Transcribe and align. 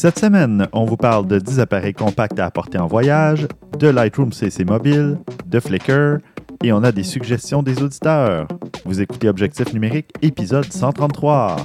Cette 0.00 0.18
semaine, 0.18 0.66
on 0.72 0.86
vous 0.86 0.96
parle 0.96 1.26
de 1.26 1.38
10 1.38 1.60
appareils 1.60 1.92
compacts 1.92 2.38
à 2.38 2.46
apporter 2.46 2.78
en 2.78 2.86
voyage, 2.86 3.46
de 3.78 3.86
Lightroom 3.86 4.32
CC 4.32 4.64
Mobile, 4.64 5.18
de 5.44 5.60
Flickr, 5.60 6.20
et 6.64 6.72
on 6.72 6.82
a 6.82 6.90
des 6.90 7.02
suggestions 7.02 7.62
des 7.62 7.82
auditeurs. 7.82 8.48
Vous 8.86 9.02
écoutez 9.02 9.28
Objectif 9.28 9.74
numérique, 9.74 10.08
épisode 10.22 10.72
133. 10.72 11.56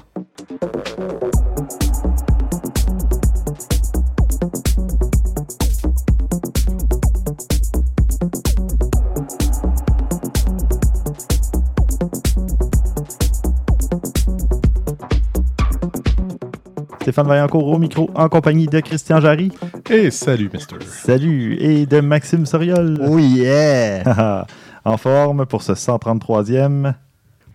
Stéphane 17.05 17.27
Vaillancourt 17.27 17.67
au 17.67 17.77
micro 17.77 18.09
en 18.15 18.27
compagnie 18.29 18.65
de 18.65 18.79
Christian 18.79 19.21
Jarry. 19.21 19.51
Et 19.91 20.09
salut, 20.09 20.49
Mister. 20.51 20.77
Salut. 20.87 21.55
Et 21.59 21.85
de 21.85 21.99
Maxime 21.99 22.47
Soriol. 22.47 22.97
Oh 23.07 23.19
yeah! 23.19 24.43
en 24.85 24.97
forme 24.97 25.45
pour 25.45 25.61
ce 25.61 25.73
133e. 25.73 26.95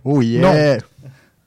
Oh 0.05 0.23
yeah! 0.23 0.79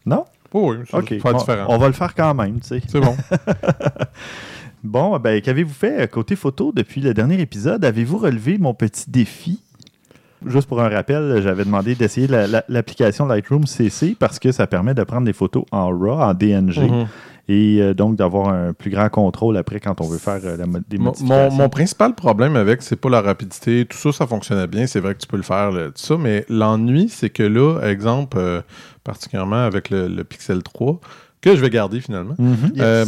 Non? 0.05 0.25
Oh 0.51 0.73
oui, 0.73 0.83
c'est 0.91 0.97
OK. 0.97 1.17
pas 1.21 1.31
Bon, 1.31 1.37
différent. 1.37 1.65
on 1.69 1.77
va 1.77 1.87
le 1.87 1.93
faire 1.93 2.13
quand 2.13 2.33
même, 2.33 2.59
tu 2.59 2.67
sais. 2.67 2.81
C'est 2.85 2.99
bon. 2.99 3.15
Bon, 4.83 5.17
ben, 5.17 5.39
qu'avez-vous 5.41 5.73
fait 5.73 6.01
euh, 6.01 6.07
côté 6.07 6.35
photo 6.35 6.73
depuis 6.75 6.99
le 6.99 7.13
dernier 7.13 7.39
épisode? 7.39 7.85
Avez-vous 7.85 8.17
relevé 8.17 8.57
mon 8.57 8.73
petit 8.73 9.09
défi? 9.09 9.61
Juste 10.45 10.67
pour 10.67 10.81
un 10.81 10.89
rappel, 10.89 11.39
j'avais 11.41 11.63
demandé 11.63 11.95
d'essayer 11.95 12.27
la- 12.27 12.47
la- 12.47 12.65
l'application 12.67 13.25
Lightroom 13.25 13.65
CC 13.65 14.13
parce 14.19 14.39
que 14.39 14.51
ça 14.51 14.67
permet 14.67 14.93
de 14.93 15.03
prendre 15.05 15.23
des 15.25 15.31
photos 15.31 15.63
en 15.71 15.87
RAW, 15.87 16.19
en 16.21 16.33
DNG, 16.33 16.79
Mhm. 16.81 17.07
Et 17.49 17.79
euh, 17.81 17.93
donc 17.93 18.15
d'avoir 18.15 18.49
un 18.49 18.73
plus 18.73 18.89
grand 18.89 19.09
contrôle 19.09 19.57
après 19.57 19.79
quand 19.79 19.99
on 19.99 20.07
veut 20.07 20.17
faire 20.17 20.39
euh, 20.45 20.55
la 20.57 20.65
des 20.65 20.97
Mon, 20.97 21.05
modifications. 21.05 21.25
mon- 21.25 21.51
mon 21.51 21.69
principal 21.69 22.15
problème 22.15 22.55
avec, 22.55 22.81
c'est 22.81 22.95
pas 22.95 23.09
la 23.09 23.21
rapidité. 23.21 23.85
Tout 23.85 23.97
ça, 23.97 24.11
ça 24.13 24.27
fonctionnait 24.27 24.67
bien. 24.67 24.87
C'est 24.87 24.99
vrai 25.01 25.13
que 25.13 25.19
tu 25.19 25.27
peux 25.27 25.37
le 25.37 25.43
faire, 25.43 25.71
là, 25.71 25.87
tout 25.87 25.91
ça. 25.95 26.15
Mais 26.17 26.45
l'ennui, 26.49 27.09
c'est 27.09 27.29
que 27.29 27.43
là, 27.43 27.79
exemple, 27.89 28.37
euh, 28.39 28.61
particulièrement 29.03 29.63
avec 29.65 29.89
le, 29.89 30.07
le 30.07 30.23
Pixel 30.23 30.63
3, 30.63 30.99
que 31.41 31.55
je 31.55 31.61
vais 31.61 31.69
garder 31.69 31.99
finalement, 31.99 32.35
Mhm. 32.39 32.71
Yes. 32.75 33.07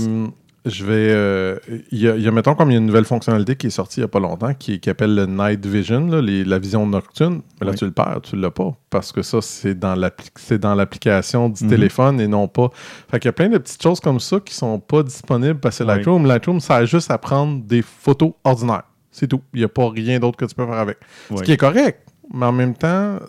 Je 0.65 0.83
vais. 0.85 1.09
euh, 1.11 1.57
Il 1.91 1.99
y, 1.99 2.07
a, 2.07 2.15
il 2.15 2.21
y 2.23 2.27
a, 2.27 2.31
mettons, 2.31 2.55
comme 2.55 2.69
il 2.71 2.73
y 2.73 2.75
a 2.75 2.79
une 2.79 2.85
nouvelle 2.85 3.05
fonctionnalité 3.05 3.55
qui 3.55 3.67
est 3.67 3.71
sortie 3.71 3.99
il 3.99 4.03
n'y 4.03 4.05
a 4.05 4.09
pas 4.09 4.19
longtemps, 4.19 4.53
qui, 4.53 4.79
qui 4.79 4.89
appelle 4.89 5.13
le 5.15 5.25
Night 5.25 5.65
Vision, 5.65 6.07
là, 6.07 6.21
les- 6.21 6.43
la 6.43 6.59
vision 6.59 6.85
nocturne. 6.87 7.41
Mais 7.59 7.65
là, 7.67 7.71
Oui. 7.71 7.77
tu 7.77 7.85
le 7.85 7.91
perds, 7.91 8.19
tu 8.23 8.35
l'as 8.35 8.51
pas. 8.51 8.75
Parce 8.89 9.11
que 9.11 9.21
ça, 9.21 9.41
c'est 9.41 9.77
dans 9.77 9.95
l'appli- 9.95 10.29
c'est 10.35 10.57
dans 10.59 10.75
l'application 10.75 11.49
du 11.49 11.63
Mhm. 11.63 11.69
téléphone 11.69 12.19
et 12.21 12.27
non 12.27 12.47
pas. 12.47 12.69
Fait 13.09 13.19
qu'il 13.19 13.27
y 13.27 13.29
a 13.29 13.33
plein 13.33 13.49
de 13.49 13.57
petites 13.57 13.81
choses 13.83 13.99
comme 13.99 14.19
ça 14.19 14.39
qui 14.39 14.53
sont 14.53 14.79
pas 14.79 15.03
disponibles 15.03 15.59
parce 15.59 15.77
que 15.77 15.83
Oui. 15.83 15.87
Lightroom, 15.89 16.25
Lightroom, 16.25 16.59
ça 16.59 16.75
a 16.77 16.85
juste 16.85 17.11
à 17.11 17.17
prendre 17.17 17.63
des 17.63 17.81
photos 17.81 18.31
ordinaires. 18.43 18.83
C'est 19.11 19.27
tout. 19.27 19.41
Il 19.53 19.59
n'y 19.59 19.63
a 19.65 19.69
pas 19.69 19.89
rien 19.89 20.19
d'autre 20.19 20.35
que 20.37 20.43
tu 20.45 20.53
peux 20.55 20.65
faire 20.65 20.73
avec. 20.77 20.97
Oui. 21.31 21.37
Ce 21.37 21.43
qui 21.43 21.53
est 21.53 21.57
correct. 21.57 22.04
Mais 22.33 22.45
en 22.47 22.51
même 22.51 22.73
temps, 22.73 22.87
euh, 22.87 23.19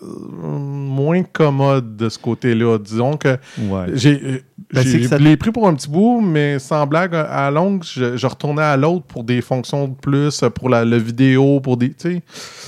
moins 0.43 1.23
commode 1.23 1.97
de 1.97 2.09
ce 2.09 2.19
côté-là. 2.19 2.79
Disons 2.79 3.17
que 3.17 3.37
Ouais. 3.59 3.87
j'ai, 3.95 4.21
euh, 4.25 4.39
Ben, 4.73 4.83
ça- 5.07 5.19
pris 5.39 5.53
pour 5.53 5.69
un 5.69 5.75
petit 5.75 5.89
bout, 5.89 6.21
mais 6.21 6.59
sans 6.59 6.87
blague, 6.87 7.15
à 7.15 7.51
longue, 7.51 7.85
je, 7.85 8.17
je 8.17 8.27
retournais 8.27 8.63
à 8.63 8.77
l'autre 8.77 9.05
pour 9.07 9.23
des 9.23 9.41
fonctions 9.43 9.87
de 9.89 9.95
plus, 9.95 10.43
pour 10.55 10.69
la, 10.69 10.85
le 10.85 10.97
vidéo, 10.97 11.61
pour 11.61 11.77
des. 11.77 11.91
Tu 11.91 12.21
sais. 12.21 12.23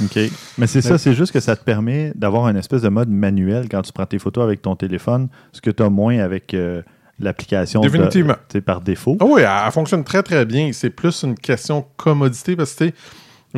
OK. 0.05 0.31
Mais 0.59 0.67
c'est 0.67 0.83
ça, 0.83 0.99
c'est 0.99 1.15
juste 1.15 1.33
que 1.33 1.41
ça 1.41 1.57
te 1.57 1.65
permet 1.65 2.13
d'avoir 2.15 2.47
un 2.47 2.55
espèce 2.57 2.83
de 2.83 2.89
mode 2.89 3.09
manuel 3.09 3.67
quand 3.71 3.83
tu 3.83 3.93
prends 3.93 4.07
tes 4.07 4.19
photos 4.19 4.45
avec 4.45 4.63
ton 4.63 4.77
téléphone, 4.77 5.29
ce 5.53 5.61
que 5.61 5.71
tu 5.71 5.83
as 5.83 5.89
moins 5.91 6.19
avec 6.19 6.55
euh, 6.55 6.83
l'application 7.19 7.81
Définitivement. 7.81 8.35
tu 8.49 8.59
sais, 8.59 8.61
par 8.61 8.81
défaut. 8.81 9.17
Ah 9.19 9.25
oui, 9.25 9.41
elle, 9.43 9.49
elle 9.67 9.73
fonctionne 9.73 10.05
très 10.05 10.23
très 10.23 10.45
bien. 10.45 10.71
C'est 10.73 10.91
plus 10.91 11.23
une 11.25 11.35
question 11.35 11.85
commodité 11.97 12.55
parce 12.55 12.75
que 12.75 12.85
tu 12.85 12.91
sais, 12.91 12.95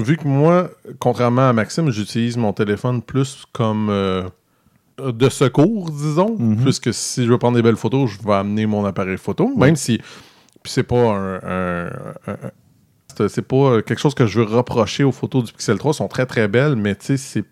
vu 0.02 0.16
que 0.16 0.26
moi, 0.26 0.70
contrairement 0.98 1.48
à 1.48 1.52
Maxime, 1.52 1.90
j'utilise 1.90 2.36
mon 2.36 2.52
téléphone 2.52 3.02
plus 3.02 3.44
comme 3.52 3.88
euh, 3.90 4.28
de 4.98 5.28
secours, 5.28 5.90
disons. 5.90 6.36
Mhm. 6.38 6.62
Puisque 6.64 6.92
si 6.92 7.24
je 7.24 7.30
veux 7.30 7.38
prendre 7.38 7.56
des 7.56 7.62
belles 7.62 7.76
photos, 7.76 8.10
je 8.10 8.26
vais 8.26 8.34
amener 8.34 8.66
mon 8.66 8.84
appareil 8.84 9.16
photo. 9.18 9.50
Même 9.56 9.76
si 9.76 9.98
puis 10.62 10.70
c'est 10.72 10.82
pas 10.82 10.96
un. 11.14 11.34
un- 11.36 11.86
un- 12.26 12.32
un- 12.32 12.50
c'est- 13.16 13.28
c'est 13.28 13.42
pas 13.42 13.80
quelque 13.82 13.98
chose 13.98 14.14
que 14.14 14.26
je 14.26 14.40
veux 14.40 14.46
reprocher 14.46 15.04
aux 15.04 15.12
photos 15.12 15.44
du 15.44 15.52
Pixel 15.52 15.78
3. 15.78 15.90
Elles 15.92 15.94
sont 15.96 16.08
très 16.08 16.26
très 16.26 16.48
belles, 16.48 16.76
mais 16.76 16.94
tu 16.94 17.06
sais, 17.06 17.16
c'est 17.16 17.44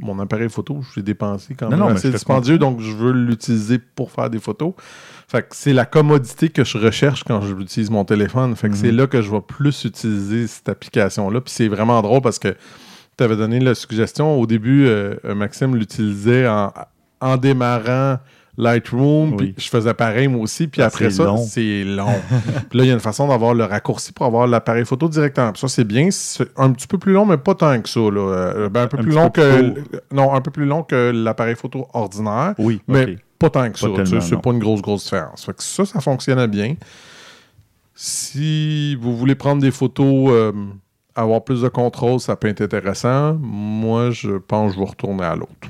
mon 0.00 0.18
appareil 0.18 0.48
photo, 0.48 0.80
je 0.82 0.96
l'ai 0.96 1.02
dépensé 1.02 1.54
quand 1.54 1.66
Non, 1.66 1.70
même 1.76 1.80
non, 1.80 1.86
assez 1.94 2.10
dispendieux, 2.10 2.58
donc 2.58 2.80
je 2.80 2.92
veux 2.92 3.12
l'utiliser 3.12 3.78
pour 3.78 4.10
faire 4.10 4.30
des 4.30 4.38
photos. 4.38 4.72
Fait 5.28 5.42
que 5.42 5.54
c'est 5.56 5.72
la 5.72 5.84
commodité 5.86 6.48
que 6.50 6.64
je 6.64 6.78
recherche 6.78 7.24
quand 7.24 7.40
je 7.40 7.54
utilise 7.54 7.90
mon 7.90 8.04
téléphone. 8.04 8.54
Fait 8.56 8.68
que 8.68 8.74
Mhm. 8.74 8.78
c'est 8.80 8.92
là 8.92 9.06
que 9.06 9.22
je 9.22 9.30
vais 9.30 9.40
plus 9.40 9.84
utiliser 9.84 10.46
cette 10.46 10.68
application-là. 10.68 11.40
Puis 11.40 11.52
c'est 11.54 11.68
vraiment 11.68 12.02
drôle 12.02 12.20
parce 12.20 12.38
que 12.38 12.54
tu 13.16 13.24
avais 13.24 13.36
donné 13.36 13.60
la 13.60 13.74
suggestion. 13.74 14.38
Au 14.38 14.46
début, 14.46 14.86
euh, 14.86 15.14
euh, 15.24 15.34
Maxime 15.34 15.76
l'utilisait 15.76 16.46
en, 16.48 16.72
en 17.20 17.36
démarrant 17.36 18.18
Lightroom. 18.58 19.34
Oui. 19.36 19.52
Puis 19.52 19.64
je 19.64 19.70
faisais 19.70 19.94
pareil 19.94 20.28
moi 20.28 20.42
aussi. 20.42 20.66
Puis 20.66 20.82
Ah, 20.82 20.86
après 20.86 21.10
ça, 21.10 21.36
c'est 21.38 21.84
long. 21.84 22.12
puis 22.70 22.78
là, 22.78 22.84
il 22.84 22.88
y 22.88 22.90
a 22.90 22.94
une 22.94 23.00
façon 23.00 23.28
d'avoir 23.28 23.54
le 23.54 23.64
raccourci 23.64 24.12
pour 24.12 24.26
avoir 24.26 24.46
l'appareil 24.46 24.84
photo 24.84 25.08
directement. 25.08 25.52
Puis 25.52 25.60
ça, 25.60 25.68
c'est 25.68 25.84
bien. 25.84 26.08
C'est 26.10 26.48
un 26.56 26.70
petit 26.72 26.86
peu 26.86 26.98
plus 26.98 27.12
long, 27.12 27.24
mais 27.24 27.38
pas 27.38 27.54
tant 27.54 27.80
que 27.80 27.88
ça. 27.88 28.00
Là. 28.00 28.20
Euh, 28.20 28.68
ben, 28.68 28.82
un 28.82 28.86
peu 28.88 28.98
Un 28.98 29.02
plus 29.02 29.12
long 29.12 29.30
peu 29.30 29.42
que. 29.42 29.70
plus 29.70 30.00
Non, 30.12 30.34
un 30.34 30.40
peu 30.40 30.50
plus 30.50 30.66
long 30.66 30.82
que 30.82 31.12
l'appareil 31.14 31.56
photo 31.56 31.86
ordinaire. 31.94 32.54
Oui, 32.58 32.80
Mais 32.88 33.16
pas 33.38 33.48
tant 33.50 33.70
que 33.70 33.78
ça. 33.78 33.88
Pas 33.88 34.04
C'est 34.04 34.40
pas 34.40 34.50
une 34.50 34.58
grosse, 34.58 34.82
grosse 34.82 35.04
différence. 35.04 35.44
Fait 35.46 35.56
que 35.56 35.62
ça, 35.62 35.84
ça 35.86 36.00
fonctionnait 36.00 36.48
bien. 36.48 36.74
Si 37.94 38.96
vous 38.96 39.16
voulez 39.16 39.34
prendre 39.34 39.60
des 39.62 39.70
photos, 39.70 40.30
euh, 40.30 40.52
avoir 41.14 41.44
plus 41.44 41.62
de 41.62 41.68
contrôle, 41.68 42.20
ça 42.20 42.36
peut 42.36 42.48
être 42.48 42.60
intéressant. 42.62 43.34
Moi, 43.34 44.10
je 44.10 44.30
pense 44.38 44.70
que 44.70 44.74
je 44.76 44.80
vais 44.80 44.88
retourner 44.88 45.24
à 45.24 45.36
l'autre. 45.36 45.68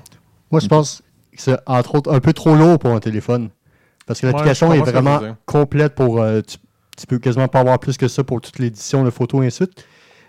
Moi, 0.50 0.60
je 0.60 0.68
pense 0.68 1.02
c'est 1.36 1.56
entre 1.66 1.94
autres 1.96 2.12
un 2.12 2.20
peu 2.20 2.32
trop 2.32 2.54
lourd 2.54 2.78
pour 2.78 2.90
un 2.90 3.00
téléphone. 3.00 3.50
Parce 4.06 4.20
que 4.20 4.26
l'application 4.26 4.68
Ouais, 4.70 4.78
est 4.78 4.82
vraiment 4.82 5.20
complète 5.46 5.94
pour. 5.94 6.20
euh, 6.20 6.40
tu, 6.40 6.56
tu 6.98 7.06
peux 7.06 7.18
quasiment 7.18 7.48
pas 7.48 7.60
avoir 7.60 7.78
plus 7.78 7.96
que 7.96 8.08
ça 8.08 8.22
pour 8.24 8.40
toute 8.40 8.58
l'édition 8.58 9.04
de 9.04 9.10
photos 9.10 9.42
et 9.42 9.46
ainsi 9.46 9.60
de 9.60 9.64
suite. 9.66 9.84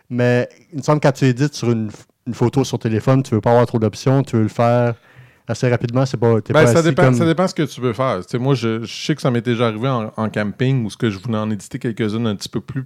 Mais 0.09 0.47
il 0.71 0.77
me 0.77 0.83
semble 0.83 0.99
que 0.99 1.07
quand 1.07 1.11
tu 1.13 1.25
édites 1.25 1.53
sur 1.55 1.71
une, 1.71 1.89
une 2.27 2.33
photo 2.33 2.63
sur 2.63 2.77
téléphone, 2.79 3.23
tu 3.23 3.33
veux 3.35 3.41
pas 3.41 3.49
avoir 3.51 3.65
trop 3.65 3.79
d'options, 3.79 4.21
tu 4.23 4.35
veux 4.37 4.43
le 4.43 4.47
faire 4.47 4.93
assez 5.47 5.67
rapidement. 5.69 6.05
C'est 6.05 6.17
pas, 6.17 6.35
Ben, 6.35 6.41
pas 6.53 6.67
ça, 6.67 6.81
dépend, 6.83 7.03
comme- 7.03 7.15
ça 7.15 7.25
dépend 7.25 7.47
ce 7.47 7.53
que 7.55 7.63
tu 7.63 7.81
veux 7.81 7.93
faire. 7.93 8.21
Moi, 8.39 8.53
je, 8.53 8.83
je 8.83 9.05
sais 9.05 9.15
que 9.15 9.21
ça 9.21 9.31
m'est 9.31 9.41
déjà 9.41 9.67
arrivé 9.67 9.89
en, 9.89 10.11
en 10.15 10.29
camping 10.29 10.85
où 10.85 10.89
ce 10.89 10.95
que 10.97 11.09
je 11.09 11.17
voulais 11.19 11.37
en 11.37 11.49
éditer 11.49 11.79
quelques-unes 11.79 12.27
un 12.27 12.35
petit 12.35 12.49
peu 12.49 12.61
plus 12.61 12.85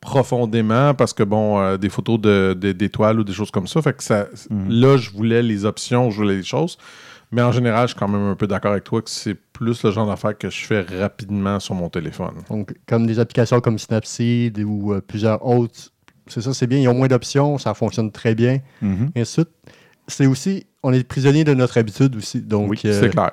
profondément 0.00 0.94
parce 0.94 1.12
que, 1.12 1.22
bon, 1.22 1.58
euh, 1.60 1.76
des 1.76 1.88
photos 1.88 2.20
de- 2.20 2.56
de- 2.58 2.72
d'étoiles 2.72 3.18
ou 3.20 3.24
des 3.24 3.32
choses 3.32 3.50
comme 3.50 3.66
ça. 3.66 3.82
Fait 3.82 3.94
que 3.94 4.02
ça, 4.04 4.26
Mhm. 4.50 4.68
là, 4.70 4.96
je 4.96 5.10
voulais 5.10 5.42
les 5.42 5.64
options, 5.64 6.10
je 6.10 6.16
voulais 6.16 6.36
les 6.36 6.42
choses. 6.42 6.78
Mais 7.32 7.42
en 7.42 7.50
général, 7.52 7.88
je 7.88 7.92
suis 7.92 7.98
quand 7.98 8.08
même 8.08 8.22
un 8.30 8.34
peu 8.36 8.46
d'accord 8.46 8.72
avec 8.72 8.84
toi 8.84 9.02
que 9.02 9.10
c'est 9.10 9.34
plus 9.34 9.82
le 9.82 9.90
genre 9.90 10.06
d'affaires 10.06 10.36
que 10.38 10.48
je 10.48 10.64
fais 10.64 10.82
rapidement 10.82 11.58
sur 11.60 11.74
mon 11.74 11.88
téléphone. 11.88 12.34
Donc, 12.48 12.74
comme 12.86 13.06
des 13.06 13.18
applications 13.18 13.60
comme 13.60 13.78
Snapseed 13.78 14.58
ou 14.60 14.92
euh, 14.92 15.00
plusieurs 15.00 15.44
autres. 15.44 15.90
C'est 16.28 16.40
ça, 16.40 16.52
c'est 16.54 16.66
bien. 16.66 16.78
Ils 16.78 16.88
ont 16.88 16.94
moins 16.94 17.08
d'options, 17.08 17.58
ça 17.58 17.74
fonctionne 17.74 18.10
très 18.12 18.34
bien. 18.34 18.58
Mhm. 18.82 19.10
Et 19.14 19.20
ainsi 19.22 19.40
de 19.40 19.44
suite. 19.44 19.48
C'est 20.08 20.26
aussi, 20.26 20.66
on 20.84 20.92
est 20.92 21.02
prisonnier 21.02 21.42
de 21.42 21.52
notre 21.54 21.78
habitude 21.78 22.14
aussi. 22.16 22.40
Donc, 22.40 22.70
Oui, 22.70 22.80
euh, 22.84 23.00
c'est 23.00 23.10
clair. 23.10 23.32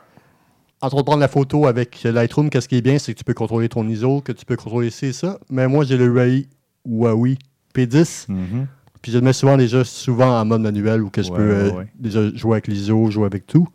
entre 0.81 1.03
prendre 1.03 1.19
la 1.19 1.27
photo 1.27 1.67
avec 1.67 2.01
Lightroom, 2.03 2.49
qu'est-ce 2.49 2.67
qui 2.67 2.77
est 2.77 2.81
bien, 2.81 2.97
c'est 2.97 3.13
que 3.13 3.19
tu 3.19 3.23
peux 3.23 3.35
contrôler 3.35 3.69
ton 3.69 3.87
ISO, 3.87 4.21
que 4.21 4.31
tu 4.31 4.43
peux 4.45 4.55
contrôler 4.55 4.89
ci 4.89 5.07
et 5.07 5.13
ça. 5.13 5.39
Mais 5.51 5.67
moi, 5.67 5.85
j'ai 5.85 5.97
le 5.97 6.11
Ray 6.11 6.47
Huawei 6.85 7.37
P10, 7.75 8.25
Mhm. 8.29 8.67
Puis 9.03 9.11
je 9.11 9.19
le 9.19 9.23
mets 9.23 9.33
souvent 9.33 9.55
déjà 9.57 9.83
souvent 9.83 10.39
en 10.41 10.45
mode 10.45 10.61
manuel 10.61 11.03
où 11.03 11.09
que 11.11 11.21
je 11.21 11.29
Ouais, 11.29 11.37
peux 11.37 11.43
euh, 11.51 11.71
ouais, 11.71 11.87
déjà 11.99 12.27
jouer 12.33 12.53
avec 12.53 12.67
l'ISO, 12.67 13.11
jouer 13.11 13.25
avec 13.27 13.45
tout. 13.45 13.67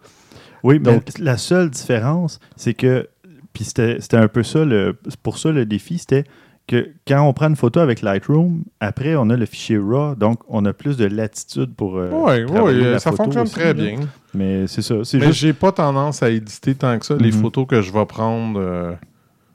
Oui, 0.65 0.81
mais 0.81 0.95
Donc- 0.95 1.19
la 1.21 1.37
seule 1.37 1.71
différence, 1.71 2.41
c'est 2.57 2.75
que, 2.75 3.09
puis 3.53 3.63
c'était 3.65 4.01
c'était 4.01 4.17
un 4.17 4.27
peu 4.27 4.43
ça, 4.43 4.65
le, 4.65 4.97
pour 5.23 5.39
ça 5.39 5.53
le 5.53 5.65
défi, 5.67 5.99
c'était 5.99 6.25
que 6.67 6.89
quand 7.07 7.23
on 7.23 7.33
prend 7.33 7.49
une 7.49 7.57
photo 7.57 7.81
avec 7.81 8.03
Lightroom, 8.03 8.65
après 8.81 9.15
on 9.17 9.31
a 9.31 9.37
le 9.37 9.47
fichier 9.47 9.79
RAW, 9.79 10.17
donc 10.17 10.41
on 10.49 10.65
a 10.67 10.73
plus 10.73 10.97
de 10.97 11.07
latitude 11.07 11.75
pour. 11.75 11.97
euh, 11.99 12.11
Oui, 12.13 12.43
oui, 12.61 12.83
la 12.83 12.99
ça 12.99 13.11
photo 13.13 13.25
fonctionne 13.25 13.43
aussi, 13.45 13.53
très 13.55 13.67
là. 13.67 13.73
bien. 13.75 14.01
Mais 14.35 14.67
c'est 14.67 14.83
ça, 14.83 14.97
Mais 14.97 15.05
juste. 15.05 15.33
j'ai 15.33 15.53
pas 15.55 15.73
tendance 15.73 16.23
à 16.23 16.31
éditer 16.31 16.75
tant 16.75 16.99
que 16.99 17.07
ça. 17.07 17.17
Les 17.17 17.33
Mhm. 17.33 17.41
photos 17.41 17.67
que 17.67 17.81
je 17.81 17.93
vais 17.93 18.05
prendre, 18.07 18.59
euh, 18.61 18.93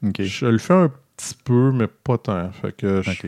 Ok. 0.07 0.21
je 0.21 0.45
le 0.47 0.57
fais 0.57 0.74
un 0.74 0.92
petit 1.18 1.36
peu, 1.44 1.71
mais 1.71 1.86
pas 1.88 2.18
tant. 2.18 2.50
Fait 2.51 2.71
que 2.75 3.01
je-. 3.03 3.27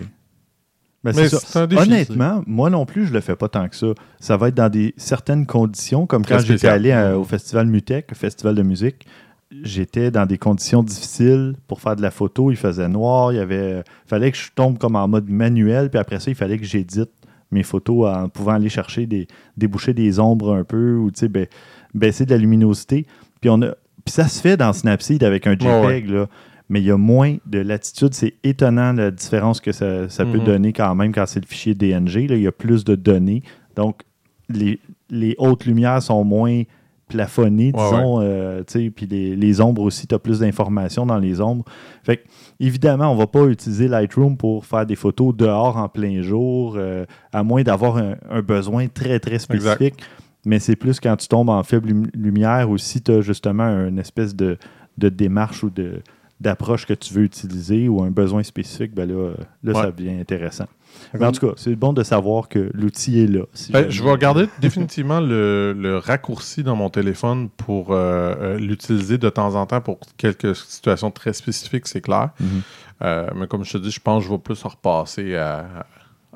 Ben, 1.05 1.13
Mais 1.15 1.29
c'est 1.29 1.35
ça. 1.37 1.39
c'est 1.45 1.59
un 1.59 1.67
défi. 1.67 1.81
Honnêtement, 1.83 2.43
moi 2.47 2.69
non 2.69 2.85
plus, 2.85 3.05
je 3.05 3.13
le 3.13 3.21
fais 3.21 3.35
pas 3.35 3.47
tant 3.47 3.69
que 3.69 3.75
ça. 3.75 3.87
Ça 4.19 4.37
va 4.37 4.47
être 4.49 4.55
dans 4.55 4.69
des 4.69 4.93
certaines 4.97 5.45
conditions, 5.45 6.05
comme 6.07 6.23
Très 6.23 6.35
quand 6.37 6.41
j'étais 6.43 6.67
allé 6.67 6.91
à- 6.91 7.17
au 7.17 7.23
festival 7.23 7.67
Mutec, 7.67 8.13
festival 8.15 8.55
de 8.55 8.63
musique. 8.63 9.05
J'étais 9.63 10.09
dans 10.11 10.25
des 10.25 10.37
conditions 10.37 10.81
difficiles 10.83 11.55
pour 11.67 11.79
faire 11.79 11.95
de 11.95 12.01
la 12.01 12.11
photo. 12.11 12.49
Il 12.51 12.57
faisait 12.57 12.89
noir, 12.89 13.31
il 13.31 13.35
y 13.35 13.39
avait, 13.39 13.83
fallait 14.07 14.31
que 14.31 14.37
je 14.37 14.49
tombe 14.53 14.77
comme 14.79 14.95
en 14.95 15.07
mode 15.07 15.29
manuel, 15.29 15.89
puis 15.89 15.99
après 15.99 16.19
ça, 16.19 16.31
il 16.31 16.35
fallait 16.35 16.57
que 16.57 16.65
j'édite 16.65 17.11
mes 17.51 17.63
photos 17.63 18.13
en 18.13 18.27
pouvant 18.27 18.53
aller 18.53 18.69
chercher 18.69 19.05
des 19.05 19.27
déboucher 19.55 19.93
des 19.93 20.19
ombres 20.19 20.55
un 20.55 20.63
peu 20.63 20.95
ou 20.95 21.11
baisser 21.93 22.25
de 22.25 22.31
la 22.31 22.37
luminosité. 22.37 23.05
Puis 23.39 23.49
on 23.51 23.61
a, 23.61 23.67
puis 24.03 24.11
ça 24.11 24.27
se 24.27 24.41
fait 24.41 24.57
dans 24.57 24.73
Snapseed 24.73 25.23
avec 25.23 25.45
un 25.47 25.51
Ouais, 25.55 25.99
JPEG 26.01 26.09
là. 26.09 26.27
Mais 26.69 26.81
il 26.81 26.85
y 26.85 26.91
a 26.91 26.97
moins 26.97 27.37
de 27.45 27.59
latitude. 27.59 28.13
C'est 28.13 28.33
étonnant 28.43 28.93
la 28.93 29.11
différence 29.11 29.61
que 29.61 29.71
ça, 29.71 30.09
ça 30.09 30.25
peut 30.25 30.39
Mhm. 30.39 30.43
donner 30.45 30.73
quand 30.73 30.93
même 30.95 31.11
quand 31.13 31.25
c'est 31.25 31.39
le 31.41 31.47
fichier 31.47 31.73
DNG. 31.75 32.27
Là, 32.27 32.35
il 32.35 32.41
y 32.41 32.47
a 32.47 32.51
plus 32.51 32.83
de 32.83 32.95
données. 32.95 33.43
Donc, 33.75 34.01
les, 34.49 34.79
les 35.09 35.35
hautes 35.37 35.65
lumières 35.65 36.01
sont 36.01 36.23
moins 36.23 36.63
plafonnées, 37.07 37.71
Ouais, 37.75 37.83
disons. 37.83 38.19
euh, 38.21 38.63
puis 38.95 39.05
les, 39.07 39.35
les 39.35 39.61
ombres 39.61 39.83
aussi, 39.83 40.07
tu 40.07 40.15
as 40.15 40.19
plus 40.19 40.39
d'informations 40.39 41.05
dans 41.05 41.19
les 41.19 41.39
ombres. 41.39 41.63
Fait 42.03 42.17
que, 42.17 42.23
évidemment, 42.59 43.11
on 43.11 43.13
ne 43.13 43.19
va 43.19 43.27
pas 43.27 43.45
utiliser 43.45 43.87
Lightroom 43.87 44.37
pour 44.37 44.65
faire 44.65 44.87
des 44.87 44.95
photos 44.95 45.35
dehors 45.35 45.77
en 45.77 45.87
plein 45.87 46.21
jour, 46.23 46.75
euh, 46.77 47.05
à 47.31 47.43
moins 47.43 47.61
d'avoir 47.61 47.97
un, 47.97 48.15
un 48.29 48.41
besoin 48.41 48.87
très, 48.87 49.19
très 49.19 49.37
spécifique. 49.37 49.95
Mais 50.47 50.57
c'est 50.59 50.75
plus 50.75 50.99
quand 50.99 51.15
tu 51.15 51.27
tombes 51.27 51.49
en 51.49 51.61
faible 51.63 51.89
lum- 51.89 52.07
lumière 52.15 52.69
ou 52.71 52.77
si 52.79 53.01
tu 53.01 53.11
as 53.11 53.21
justement 53.21 53.67
une 53.87 53.99
espèce 53.99 54.35
de, 54.35 54.57
de 54.97 55.09
démarche 55.09 55.63
ou 55.63 55.69
de 55.69 56.01
d'approche 56.41 56.85
que 56.85 56.93
tu 56.93 57.13
veux 57.13 57.23
utiliser 57.23 57.87
ou 57.87 58.03
un 58.03 58.11
besoin 58.11 58.43
spécifique, 58.43 58.93
ben 58.93 59.07
là, 59.09 59.31
là 59.63 59.73
Ouais. 59.73 59.81
ça 59.81 59.91
devient 59.91 60.19
intéressant. 60.19 60.65
Mais 61.13 61.25
en 61.25 61.31
tout 61.31 61.45
cas, 61.47 61.53
c'est 61.57 61.75
bon 61.75 61.91
de 61.93 62.03
savoir 62.03 62.47
que 62.49 62.69
l'outil 62.73 63.19
est 63.21 63.27
là. 63.27 63.41
si 63.53 63.71
Ben, 63.71 63.89
je 63.89 64.03
vais 64.03 64.11
regarder 64.11 64.47
définitivement 64.61 65.19
le, 65.19 65.73
le 65.73 65.97
raccourci 65.97 66.63
dans 66.63 66.75
mon 66.75 66.89
téléphone 66.89 67.49
pour 67.49 67.91
euh, 67.91 68.33
euh, 68.39 68.57
l'utiliser 68.59 69.17
de 69.17 69.29
temps 69.29 69.55
en 69.55 69.65
temps 69.65 69.81
pour 69.81 69.99
quelques 70.17 70.55
situations 70.55 71.11
très 71.11 71.33
spécifiques, 71.33 71.87
c'est 71.87 72.01
clair. 72.01 72.29
Mhm. 72.39 72.47
Euh, 73.03 73.29
mais 73.35 73.47
comme 73.47 73.63
je 73.65 73.73
te 73.73 73.77
dis, 73.77 73.91
je 73.91 73.99
pense 73.99 74.23
que 74.23 74.29
je 74.29 74.33
vais 74.33 74.39
plus 74.39 74.61
repasser 74.63 75.35
à, 75.35 75.85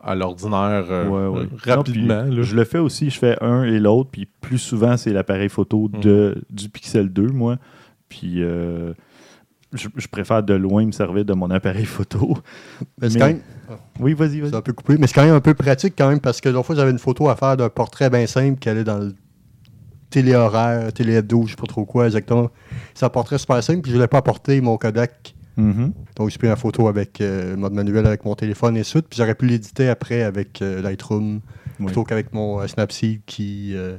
à 0.03 0.15
l'ordinaire 0.15 0.85
euh, 0.89 1.07
Ouais, 1.07 1.39
ouais. 1.41 1.47
rapidement. 1.65 2.15
Non, 2.23 2.27
puis 2.29 2.35
là. 2.37 2.41
je 2.41 2.55
le 2.55 2.63
fais 2.65 2.79
aussi, 2.79 3.09
je 3.09 3.17
fais 3.19 3.37
un 3.41 3.63
et 3.63 3.79
l'autre, 3.79 4.09
puis 4.11 4.27
plus 4.41 4.57
souvent, 4.59 4.97
c'est 4.97 5.11
l'appareil 5.13 5.49
photo 5.49 5.89
Mhm. 5.93 6.01
de, 6.01 6.43
du 6.49 6.67
Pixel 6.69 7.09
2, 7.11 7.27
moi. 7.27 7.57
Puis 8.09 8.41
euh, 8.43 8.93
je, 9.73 9.87
je 9.95 10.07
préfère 10.07 10.41
de 10.43 10.53
loin 10.53 10.85
me 10.85 10.91
servir 10.91 11.25
de 11.25 11.33
mon 11.33 11.49
appareil 11.51 11.85
photo. 11.85 12.37
Mais 13.01 13.09
quand 13.09 13.27
même- 13.27 13.41
Oui, 13.99 14.13
vas-y, 14.13 14.39
vas-y. 14.39 14.49
c'est 14.49 14.55
un 14.55 14.61
peu 14.61 14.73
coupé, 14.73 14.97
mais 14.97 15.07
c'est 15.07 15.13
quand 15.13 15.23
même 15.25 15.35
un 15.35 15.41
peu 15.41 15.53
pratique 15.53 15.93
quand 15.97 16.09
même 16.09 16.19
parce 16.19 16.41
que 16.41 16.49
l'autre 16.49 16.65
fois, 16.67 16.75
j'avais 16.75 16.91
une 16.91 16.99
photo 16.99 17.29
à 17.29 17.35
faire 17.35 17.55
d'un 17.57 17.69
portrait 17.69 18.09
bien 18.09 18.25
simple 18.27 18.57
qui 18.59 18.67
allait 18.69 18.83
dans 18.83 18.97
le 18.97 19.13
télé-horaire, 20.09 20.91
télé-hebdo, 20.91 21.43
je 21.45 21.51
sais 21.51 21.55
pas 21.55 21.67
trop 21.67 21.85
quoi 21.85 22.05
exactement. 22.07 22.49
C'est 22.93 23.05
un 23.05 23.09
portrait 23.09 23.37
super 23.37 23.61
simple, 23.63 23.81
puis 23.81 23.91
je 23.91 23.95
voulais 23.95 24.07
pas 24.07 24.17
apporter 24.19 24.59
mon 24.61 24.77
Kodak. 24.77 25.35
Mhm. 25.57 25.93
Donc, 26.15 26.29
j'ai 26.29 26.37
pris 26.37 26.47
la 26.47 26.55
photo 26.55 26.87
avec 26.87 27.19
euh, 27.21 27.51
le 27.51 27.57
mode 27.57 27.73
manuel 27.73 28.05
avec 28.07 28.23
mon 28.25 28.33
téléphone 28.33 28.77
et 28.77 28.83
suite, 28.83 29.05
puis 29.09 29.17
j'aurais 29.17 29.35
pu 29.35 29.45
l'éditer 29.45 29.89
après 29.89 30.23
avec 30.23 30.61
euh, 30.61 30.81
Lightroom 30.81 31.41
Oui. 31.79 31.85
plutôt 31.85 32.03
qu'avec 32.05 32.33
mon 32.33 32.59
euh, 32.61 32.67
Snapseed 32.67 33.21
qui 33.25 33.73
euh, 33.75 33.97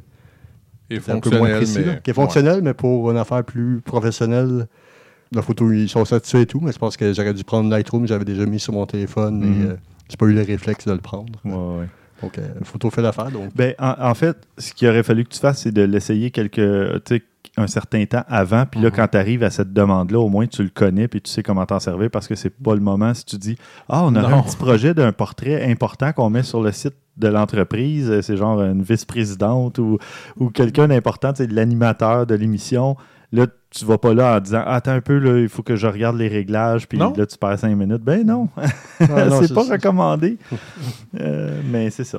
est 0.89 1.09
un 1.11 1.21
peu 1.21 1.37
moins 1.39 1.51
précis, 1.57 1.79
mais- 1.81 1.85
là, 1.85 1.95
qui 1.97 2.11
est 2.11 2.15
fonctionnel, 2.15 2.61
mais 2.63 2.75
pour 2.75 3.11
une 3.11 3.19
affaire 3.19 3.45
plus 3.45 3.81
professionnelle. 3.83 4.67
La 5.33 5.43
photo, 5.43 5.71
ils 5.71 5.89
sont 5.89 6.05
satisfaits 6.05 6.39
et 6.39 6.47
tout, 6.47 6.61
mais 6.61 6.73
je 6.73 6.79
pense 6.79 6.97
que 6.97 7.13
j'aurais 7.13 7.35
dû 7.35 7.45
prendre 7.45 7.71
Lightroom, 7.71 8.07
j'avais 8.07 8.25
déjà 8.25 8.47
mis 8.47 8.59
sur 8.59 8.73
mon 8.73 8.85
téléphone, 8.87 9.39
mais 9.41 9.47
Mhm. 9.65 9.71
euh, 9.71 9.77
j'ai 10.09 10.17
pas 10.17 10.27
eu 10.27 10.33
le 10.33 10.43
réflexe 10.43 10.87
de 10.87 10.93
le 10.93 10.99
prendre. 10.99 11.33
Ouais, 11.45 11.53
ouais. 11.53 11.89
Donc, 12.23 12.37
euh, 12.39 12.49
photo 12.65 12.91
fait 12.91 13.01
l'affaire. 13.01 13.31
Donc, 13.31 13.51
Ben, 13.55 13.75
en, 13.79 13.95
en 13.99 14.15
fait, 14.15 14.37
ce 14.59 14.75
qu'il 14.75 14.89
aurait 14.89 15.03
fallu 15.05 15.25
que 15.25 15.31
tu 15.31 15.39
fasses, 15.39 15.63
c'est 15.63 15.73
de 15.73 15.83
l'essayer 15.83 16.31
quelques, 16.31 16.59
un 17.57 17.67
certain 17.67 18.05
temps 18.07 18.25
avant. 18.29 18.67
Puis 18.67 18.81
là, 18.81 18.89
Mhm. 18.89 18.95
quand 18.97 19.09
tu 19.09 19.17
arrives 19.19 19.43
à 19.43 19.51
cette 19.51 19.73
demande-là, 19.73 20.19
au 20.19 20.29
moins 20.29 20.47
tu 20.47 20.63
le 20.63 20.69
connais 20.69 21.09
puis 21.09 21.21
tu 21.23 21.31
sais 21.31 21.43
comment 21.43 21.65
t'en 21.67 21.81
servir 21.81 22.11
parce 22.11 22.29
que 22.29 22.35
c'est 22.35 22.51
pas 22.51 22.75
le 22.75 22.81
moment 22.81 23.13
si 23.15 23.25
tu 23.25 23.37
dis 23.39 23.57
Ah, 23.89 24.05
on 24.05 24.15
a 24.17 24.21
un 24.27 24.43
petit 24.43 24.57
projet 24.57 24.95
d'un 24.95 25.13
portrait 25.13 25.65
important 25.71 26.13
qu'on 26.13 26.29
met 26.31 26.43
sur 26.43 26.61
le 26.63 26.73
site 26.73 26.95
de 27.17 27.29
l'entreprise. 27.29 28.11
euh, 28.11 28.21
C'est 28.23 28.37
genre 28.37 28.61
une 28.63 28.83
vice-présidente 28.83 29.79
ou, 29.79 29.99
ou 30.39 30.51
quelqu'un 30.51 30.89
d'important, 30.89 31.33
l'animateur 31.49 32.27
de 32.27 32.35
l'émission. 32.35 32.97
Là, 33.33 33.47
tu 33.71 33.85
vas 33.85 33.99
pas 33.99 34.13
là 34.15 34.37
en 34.37 34.41
disant 34.41 34.63
Attends 34.67 34.91
un 34.93 35.01
peu, 35.01 35.19
là, 35.19 35.39
il 35.41 35.49
faut 35.49 35.63
que 35.63 35.77
je 35.77 35.87
regarde 35.87 36.17
les 36.17 36.29
réglages. 36.29 36.89
Puis 36.89 36.99
Non. 36.99 37.13
là, 37.17 37.27
tu 37.27 37.39
perds 37.39 37.59
cinq 37.59 37.75
minutes. 37.77 38.03
Ben 38.03 38.27
non, 38.27 38.49
Ah, 38.57 38.67
non, 39.27 39.43
c'est 39.43 39.55
pas 39.55 39.63
recommandé. 39.65 40.37
Euh, 41.21 41.61
mais 41.71 41.91
c'est 41.91 42.05
ça. 42.05 42.19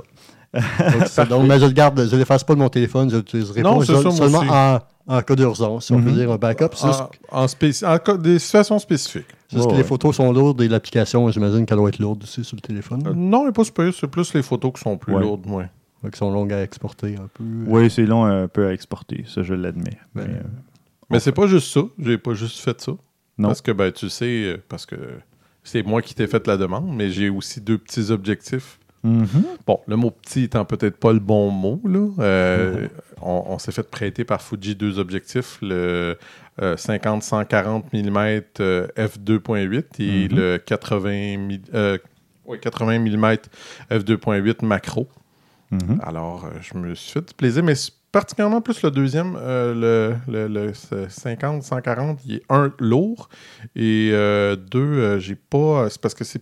Donc, 1.30 1.48
mais 1.48 1.60
je 1.60 1.66
le 1.66 1.72
garde, 1.72 2.06
je 2.06 2.14
ne 2.14 2.20
l'efface 2.20 2.44
pas 2.44 2.54
de 2.56 2.60
mon 2.60 2.68
téléphone, 2.70 3.10
je 3.10 3.18
l'utiliserai 3.18 3.62
Non, 3.62 3.80
pas. 3.80 3.86
Je- 3.86 3.94
ça, 3.94 4.12
seulement 4.12 4.40
en, 4.50 4.80
en 5.08 5.22
cas 5.22 5.36
d'urgence, 5.36 5.86
si 5.86 5.94
on 5.94 6.02
peut 6.02 6.10
Mhm. 6.10 6.16
dire 6.16 6.32
un 6.32 6.36
backup. 6.38 6.72
Juste, 6.74 6.86
En, 7.32 7.44
en 7.44 7.46
spéci- 7.48 7.86
en 7.86 7.98
cas- 8.00 8.18
des 8.18 8.38
situations 8.38 8.78
spécifiques. 8.80 9.28
c'est 9.48 9.56
juste 9.58 9.68
Ouais, 9.70 9.74
que 9.76 9.78
les 9.78 9.86
photos 9.86 10.16
sont 10.18 10.32
lourdes 10.34 10.62
et 10.62 10.68
l'application, 10.68 11.30
j'imagine 11.32 11.66
qu'elle 11.66 11.78
doit 11.78 11.88
être 11.90 12.00
lourde 12.00 12.24
aussi 12.24 12.44
sur 12.44 12.58
le 12.58 12.62
téléphone. 12.62 13.02
Euh, 13.08 13.14
non, 13.16 13.46
mais 13.46 13.52
pas 13.54 13.64
super, 13.64 13.94
c'est 13.94 14.08
plus 14.08 14.34
les 14.34 14.42
photos 14.44 14.74
qui 14.74 14.82
sont 14.82 14.98
plus 14.98 15.14
Ouais. 15.16 15.22
lourdes. 15.22 15.46
Ouais. 15.48 15.70
Qui 16.12 16.18
sont 16.18 16.32
longues 16.32 16.52
à 16.52 16.62
exporter 16.64 17.16
un 17.16 17.30
peu. 17.34 17.44
Oui, 17.68 17.90
c'est 17.90 18.06
long 18.06 18.26
un 18.26 18.48
peu 18.50 18.68
à 18.68 18.74
exporter, 18.74 19.24
ça 19.28 19.44
je 19.44 19.54
l'admets. 19.54 20.00
Ben, 20.16 20.28
Mais, 21.12 21.20
c'est 21.20 21.32
pas 21.32 21.48
juste 21.48 21.72
ça. 21.74 21.82
J'ai 22.00 22.18
pas 22.18 22.34
juste 22.34 22.60
fait 22.60 22.80
ça. 22.82 22.92
Non. 23.38 23.50
Parce 23.50 23.62
que, 23.62 23.72
ben, 23.72 23.92
tu 23.92 24.10
sais, 24.10 24.26
euh, 24.46 24.58
parce 24.70 24.86
que 24.86 24.96
c'est 25.64 25.84
moi 25.84 26.02
qui 26.02 26.14
t'ai 26.16 26.28
fait 26.28 26.46
la 26.48 26.58
demande, 26.58 26.94
mais 26.96 27.10
j'ai 27.10 27.30
aussi 27.30 27.62
deux 27.62 27.78
petits 27.78 28.12
objectifs. 28.12 28.78
mhm. 29.04 29.28
Bon, 29.66 29.80
le 29.88 29.96
mot 29.96 30.12
petit 30.12 30.44
étant 30.44 30.64
peut-être 30.66 30.98
pas 30.98 31.12
le 31.14 31.20
bon 31.20 31.50
mot, 31.50 31.82
là. 31.86 32.08
Euh, 32.20 32.88
on 33.22 33.44
on 33.48 33.60
s'est 33.60 33.72
fait 33.72 33.90
prêter 33.90 34.24
par 34.26 34.42
Fuji 34.42 34.76
deux 34.76 35.00
objectifs, 35.00 35.58
le 35.62 36.18
euh, 36.62 36.76
50-140 36.76 37.84
mm 37.94 38.42
euh, 38.60 38.88
f2.8 38.98 39.86
et 40.00 40.28
Mhm. 40.30 40.36
le 40.38 40.58
80, 40.60 41.38
mi- 41.38 41.62
euh, 41.74 41.98
ouais, 42.46 42.60
80 42.60 43.00
mm 43.00 43.38
f2.8 43.90 44.64
macro. 44.66 45.08
Alors, 46.02 46.50
je 46.62 46.78
me 46.78 46.94
suis 46.96 47.12
fait 47.14 47.26
du 47.28 47.34
plaisir, 47.34 47.64
mais 47.64 47.76
particulièrement 48.12 48.62
plus 48.62 48.82
le 48.84 48.92
deuxième, 48.92 49.38
euh, 49.40 50.16
le, 50.28 50.48
le, 50.48 50.48
le 50.48 50.72
50-140, 50.72 52.18
il 52.26 52.36
est 52.36 52.44
un 52.50 52.72
lourd 52.80 53.30
et 53.76 54.10
euh, 54.14 54.56
deux, 54.56 54.80
euh, 54.80 55.20
j'ai 55.20 55.36
pas. 55.36 55.90
C'est 55.90 56.02
parce 56.02 56.14
que 56.14 56.24
c'est. 56.24 56.42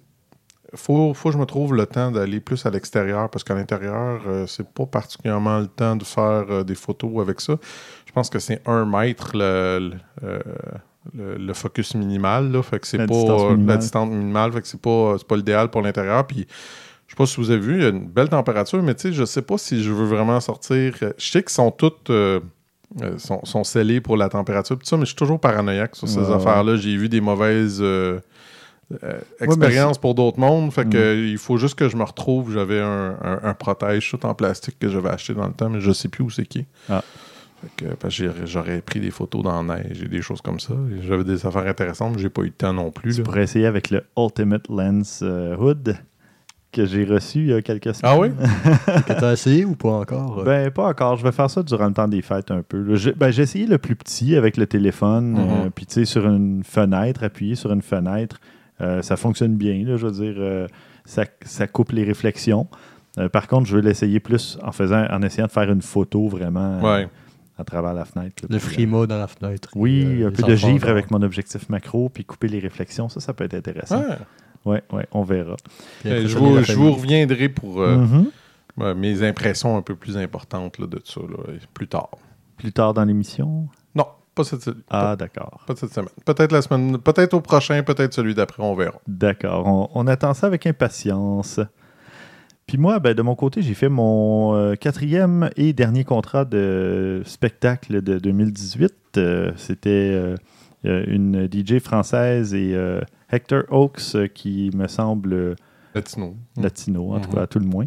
Faut, 0.76 1.16
faut 1.16 1.30
que 1.30 1.34
je 1.34 1.40
me 1.40 1.46
trouve 1.48 1.74
le 1.74 1.88
temps 1.88 2.12
d'aller 2.12 2.40
plus 2.40 2.64
à 2.68 2.70
l'extérieur 2.70 3.28
parce 3.32 3.44
qu'à 3.44 3.56
l'intérieur, 3.56 4.22
c'est 4.46 4.68
pas 4.70 4.86
particulièrement 4.86 5.58
le 5.58 5.66
temps 5.68 5.96
de 5.96 6.04
faire 6.04 6.64
des 6.64 6.76
photos 6.76 7.22
avec 7.22 7.42
ça. 7.42 7.56
Je 8.06 8.12
pense 8.12 8.30
que 8.30 8.38
c'est 8.38 8.62
un 8.68 8.86
mètre 8.86 9.32
le, 9.34 9.94
le, 10.22 10.40
le- 11.16 11.38
le 11.38 11.54
focus 11.56 11.96
minimal. 11.96 12.52
Là, 12.52 12.62
fait 12.62 12.80
que 12.80 12.86
c'est 12.86 12.98
pas 13.00 13.08
distance 13.08 13.42
minimale. 13.52 13.66
la 13.68 13.78
distance 13.78 14.10
minimale. 14.10 14.52
Fait 14.52 14.62
que 14.62 14.68
c'est 14.68 14.80
pas, 14.82 15.16
c'est 15.18 15.28
pas 15.28 15.38
l'idéal 15.38 15.72
pour 15.72 15.82
l'intérieur. 15.82 16.28
Puis 16.28 16.46
je 17.10 17.14
sais 17.14 17.18
pas 17.18 17.26
si 17.26 17.38
vous 17.38 17.50
avez 17.50 17.60
vu, 17.60 17.78
il 17.78 17.82
y 17.82 17.86
a 17.86 17.90
une 17.90 18.08
belle 18.08 18.30
température, 18.30 18.82
mais 18.84 18.94
tu 18.94 19.02
sais, 19.02 19.14
je 19.14 19.26
sais 19.26 19.42
pas 19.42 19.58
si 19.58 19.82
je 19.82 19.92
veux 19.92 20.06
vraiment 20.06 20.40
sortir. 20.40 20.94
euh, 21.02 21.12
Je 21.18 21.30
sais 21.32 21.42
qu'ils 21.42 21.50
sont 21.50 21.72
toutes 21.72 22.12
euh, 22.12 22.40
euh, 23.02 23.18
sont, 23.18 23.44
sont 23.46 23.64
scellées 23.64 24.00
pour 24.00 24.16
la 24.16 24.30
température, 24.30 24.78
tout 24.78 24.86
ça, 24.86 24.96
mais 24.96 25.04
je 25.06 25.08
suis 25.10 25.16
toujours 25.16 25.40
paranoïaque 25.40 25.96
sur 25.96 26.08
ces 26.08 26.20
Ouais, 26.20 26.34
affaires-là. 26.36 26.76
J'ai 26.78 26.96
vu 26.96 27.10
des 27.10 27.20
mauvaises 27.20 27.80
euh, 27.82 28.20
euh, 29.04 29.20
expériences 29.42 29.98
pour 29.98 30.14
d'autres 30.16 30.40
mondes. 30.40 30.72
Fait 30.72 30.86
Mm. 30.86 30.90
que 30.92 30.98
euh, 30.98 31.28
il 31.32 31.38
faut 31.40 31.58
juste 31.58 31.76
que 31.76 31.90
je 31.90 31.98
me 31.98 32.04
retrouve. 32.04 32.54
J'avais 32.54 32.80
un, 32.80 33.18
un, 33.24 33.40
un 33.44 33.54
protège 33.56 34.10
tout 34.12 34.24
en 34.26 34.34
plastique 34.36 34.78
que 34.80 34.88
j'avais 34.90 35.10
acheté 35.10 35.34
dans 35.34 35.48
le 35.48 35.54
temps, 35.54 35.70
mais 35.70 35.82
je 35.82 35.92
sais 35.92 36.10
plus 36.10 36.24
où 36.24 36.30
c'est 36.30 36.46
qui. 36.46 36.66
Ah. 36.90 37.04
Fait 37.62 37.86
que, 37.86 37.94
parce 37.96 38.16
que 38.18 38.24
j'ai- 38.24 38.46
j'aurais 38.48 38.82
pris 38.82 39.00
des 39.00 39.12
photos 39.12 39.44
dans 39.44 39.62
la 39.62 39.76
neige 39.78 40.02
et 40.04 40.08
des 40.08 40.22
choses 40.22 40.42
comme 40.42 40.60
ça. 40.60 40.74
J'avais 41.08 41.24
des 41.26 41.46
affaires 41.46 41.68
intéressantes, 41.68 42.14
mais 42.16 42.22
j'ai 42.22 42.30
pas 42.30 42.42
eu 42.44 42.46
le 42.46 42.52
temps 42.52 42.72
non 42.74 42.90
plus. 42.92 43.14
Tu 43.16 43.20
là. 43.20 43.26
pourrais 43.26 43.44
essayer 43.44 43.66
avec 43.66 43.90
le 43.92 44.04
Ultimate 44.18 44.68
Lens 44.70 45.20
euh, 45.24 45.56
Hood 45.58 45.98
que 46.72 46.86
j'ai 46.86 47.04
reçu 47.06 47.40
il 47.40 47.48
y 47.48 47.54
a 47.54 47.62
quelques 47.62 47.96
semaines. 47.96 48.12
Ah 48.16 48.20
oui? 48.20 48.30
Que 49.08 49.14
tu 49.20 49.26
as 49.26 49.34
essayé 49.34 49.66
ou 49.66 49.76
pas 49.76 49.90
encore? 49.90 50.44
Ben, 50.46 50.70
pas 50.72 50.88
encore. 50.88 51.18
Je 51.18 51.24
vais 51.24 51.32
faire 51.32 51.50
ça 51.50 51.64
durant 51.64 51.88
le 51.88 51.94
temps 51.94 52.08
des 52.08 52.22
fêtes 52.22 52.52
un 52.52 52.62
peu. 52.62 52.96
J'ai 52.96 53.12
ben, 53.14 53.32
j'ai 53.32 53.42
essayé 53.44 53.66
le 53.66 53.78
plus 53.78 53.96
petit 53.96 54.36
avec 54.36 54.56
le 54.58 54.68
téléphone. 54.68 55.38
Euh, 55.40 55.70
Puis, 55.74 55.86
tu 55.88 55.94
sais, 55.96 56.06
sur 56.06 56.28
une 56.28 56.64
fenêtre, 56.64 57.24
appuyé 57.24 57.56
sur 57.56 57.72
une 57.72 57.82
fenêtre, 57.82 58.40
euh, 58.82 59.02
ça 59.02 59.18
fonctionne 59.18 59.56
bien. 59.56 59.84
là, 59.86 59.98
je 59.98 60.06
veux 60.08 60.12
dire, 60.12 60.36
euh, 60.38 60.68
ça, 61.06 61.26
ça 61.42 61.66
coupe 61.68 61.92
les 61.92 62.04
réflexions. 62.04 62.68
Par 63.34 63.48
contre, 63.48 63.68
je 63.68 63.76
veux 63.76 63.82
l'essayer 63.82 64.20
plus 64.22 64.58
en 64.64 64.72
faisant, 64.72 65.04
en 65.10 65.22
essayant 65.24 65.48
de 65.48 65.52
faire 65.52 65.70
une 65.70 65.82
photo 65.82 66.30
vraiment 66.30 66.80
Ouais. 66.82 67.10
à 67.58 67.64
travers 67.66 67.94
la 67.94 68.06
fenêtre. 68.06 68.44
là. 68.44 68.48
le 68.52 68.60
frima 68.60 69.08
dans 69.08 69.18
la 69.18 69.28
fenêtre. 69.28 69.68
Oui, 69.76 70.24
un 70.24 70.32
peu 70.32 70.44
de 70.44 70.56
givre 70.56 70.88
avec 70.88 71.12
mon 71.12 71.22
objectif 71.22 71.68
macro, 71.68 72.08
puis 72.08 72.24
couper 72.24 72.48
les 72.48 72.60
réflexions. 72.60 73.10
Ça, 73.10 73.20
ça 73.20 73.34
peut 73.34 73.44
être 73.44 73.56
intéressant. 73.56 74.00
Ouais. 74.00 74.16
Ouais, 74.66 74.84
ouais, 74.92 75.08
on 75.12 75.24
verra. 75.24 75.52
Euh, 76.06 76.12
après 76.12 76.28
je, 76.28 76.38
vous, 76.38 76.64
je 76.64 76.74
vous 76.74 76.92
reviendrai 76.94 77.50
pour 77.50 77.82
euh, 77.82 77.98
Mhm. 77.98 78.26
euh, 78.82 78.96
mes 78.96 79.24
impressions 79.24 79.78
un 79.78 79.82
peu 79.82 79.96
plus 79.96 80.18
importantes 80.18 80.78
là, 80.80 80.88
de 80.88 81.02
ça 81.04 81.22
là, 81.22 81.54
plus 81.74 81.88
tard. 81.88 82.10
Plus 82.58 82.72
tard 82.74 82.94
dans 82.94 83.06
l'émission? 83.06 83.68
Non, 83.96 84.06
pas 84.36 84.44
cette, 84.44 84.66
pas, 84.66 85.12
Ah, 85.12 85.16
d'accord. 85.16 85.62
pas 85.66 85.76
cette 85.76 85.94
semaine. 85.94 86.10
Peut-être 86.26 86.52
la 86.52 86.62
semaine, 86.62 86.98
peut-être 86.98 87.34
au 87.34 87.42
prochain, 87.42 87.82
peut-être 87.84 88.14
celui 88.14 88.36
d'après, 88.36 88.62
on 88.62 88.76
verra. 88.76 89.00
D'accord. 89.08 89.66
On, 89.66 89.90
on 89.96 90.08
attend 90.08 90.34
ça 90.34 90.48
avec 90.48 90.68
impatience. 90.68 91.60
Puis 92.68 92.78
moi, 92.78 93.00
ben, 93.00 93.14
de 93.16 93.22
mon 93.22 93.36
côté, 93.36 93.62
j'ai 93.62 93.74
fait 93.74 93.90
mon 93.90 94.54
euh, 94.56 94.76
quatrième 94.76 95.50
et 95.56 95.74
dernier 95.74 96.04
contrat 96.04 96.46
de 96.46 97.24
spectacle 97.26 98.02
de 98.04 98.20
2018. 98.20 98.94
Euh, 99.18 99.52
C'était 99.56 100.36
une 100.84 101.48
DJ 101.52 101.80
française 101.80 102.54
et 102.54 102.74
euh, 102.76 103.02
Hector 103.32 103.64
Oaks 103.70 104.16
euh, 104.16 104.28
qui 104.28 104.72
me 104.76 104.88
semble 104.88 105.34
euh, 105.34 105.56
Latino. 105.96 106.36
latino, 106.58 107.14
en 107.14 107.20
tout 107.20 107.30
Mhm. 107.30 107.36
cas, 107.36 107.42
à 107.44 107.48
tout 107.48 107.60
le 107.60 107.66
moins. 107.66 107.86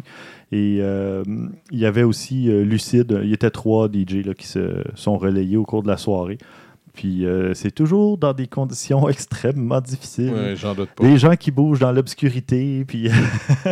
Et 0.51 0.79
euh, 0.81 1.23
il 1.71 1.79
y 1.79 1.85
avait 1.85 2.03
aussi 2.03 2.49
euh, 2.49 2.63
Lucide. 2.63 3.19
Il 3.23 3.29
y 3.29 3.33
était 3.33 3.49
trois 3.49 3.87
DJ 3.87 4.25
là, 4.25 4.33
qui 4.33 4.47
se 4.47 4.83
sont 4.95 5.17
relayés 5.17 5.57
au 5.57 5.63
cours 5.65 5.83
de 5.83 5.87
la 5.87 5.97
soirée. 5.97 6.37
Puis 6.93 7.25
euh, 7.25 7.53
c'est 7.55 7.71
toujours 7.71 8.17
dans 8.19 8.33
des 8.33 8.45
conditions 8.45 9.09
extrêmement 9.09 9.81
difficiles. 9.81 10.31
Ouais, 10.33 10.55
j'en 10.55 10.75
doute 10.75 10.89
pas. 10.91 11.03
Des 11.03 11.17
gens 11.17 11.35
qui 11.35 11.49
bougent 11.49 11.79
dans 11.79 11.91
l'obscurité, 11.91 12.85
puis... 12.85 13.09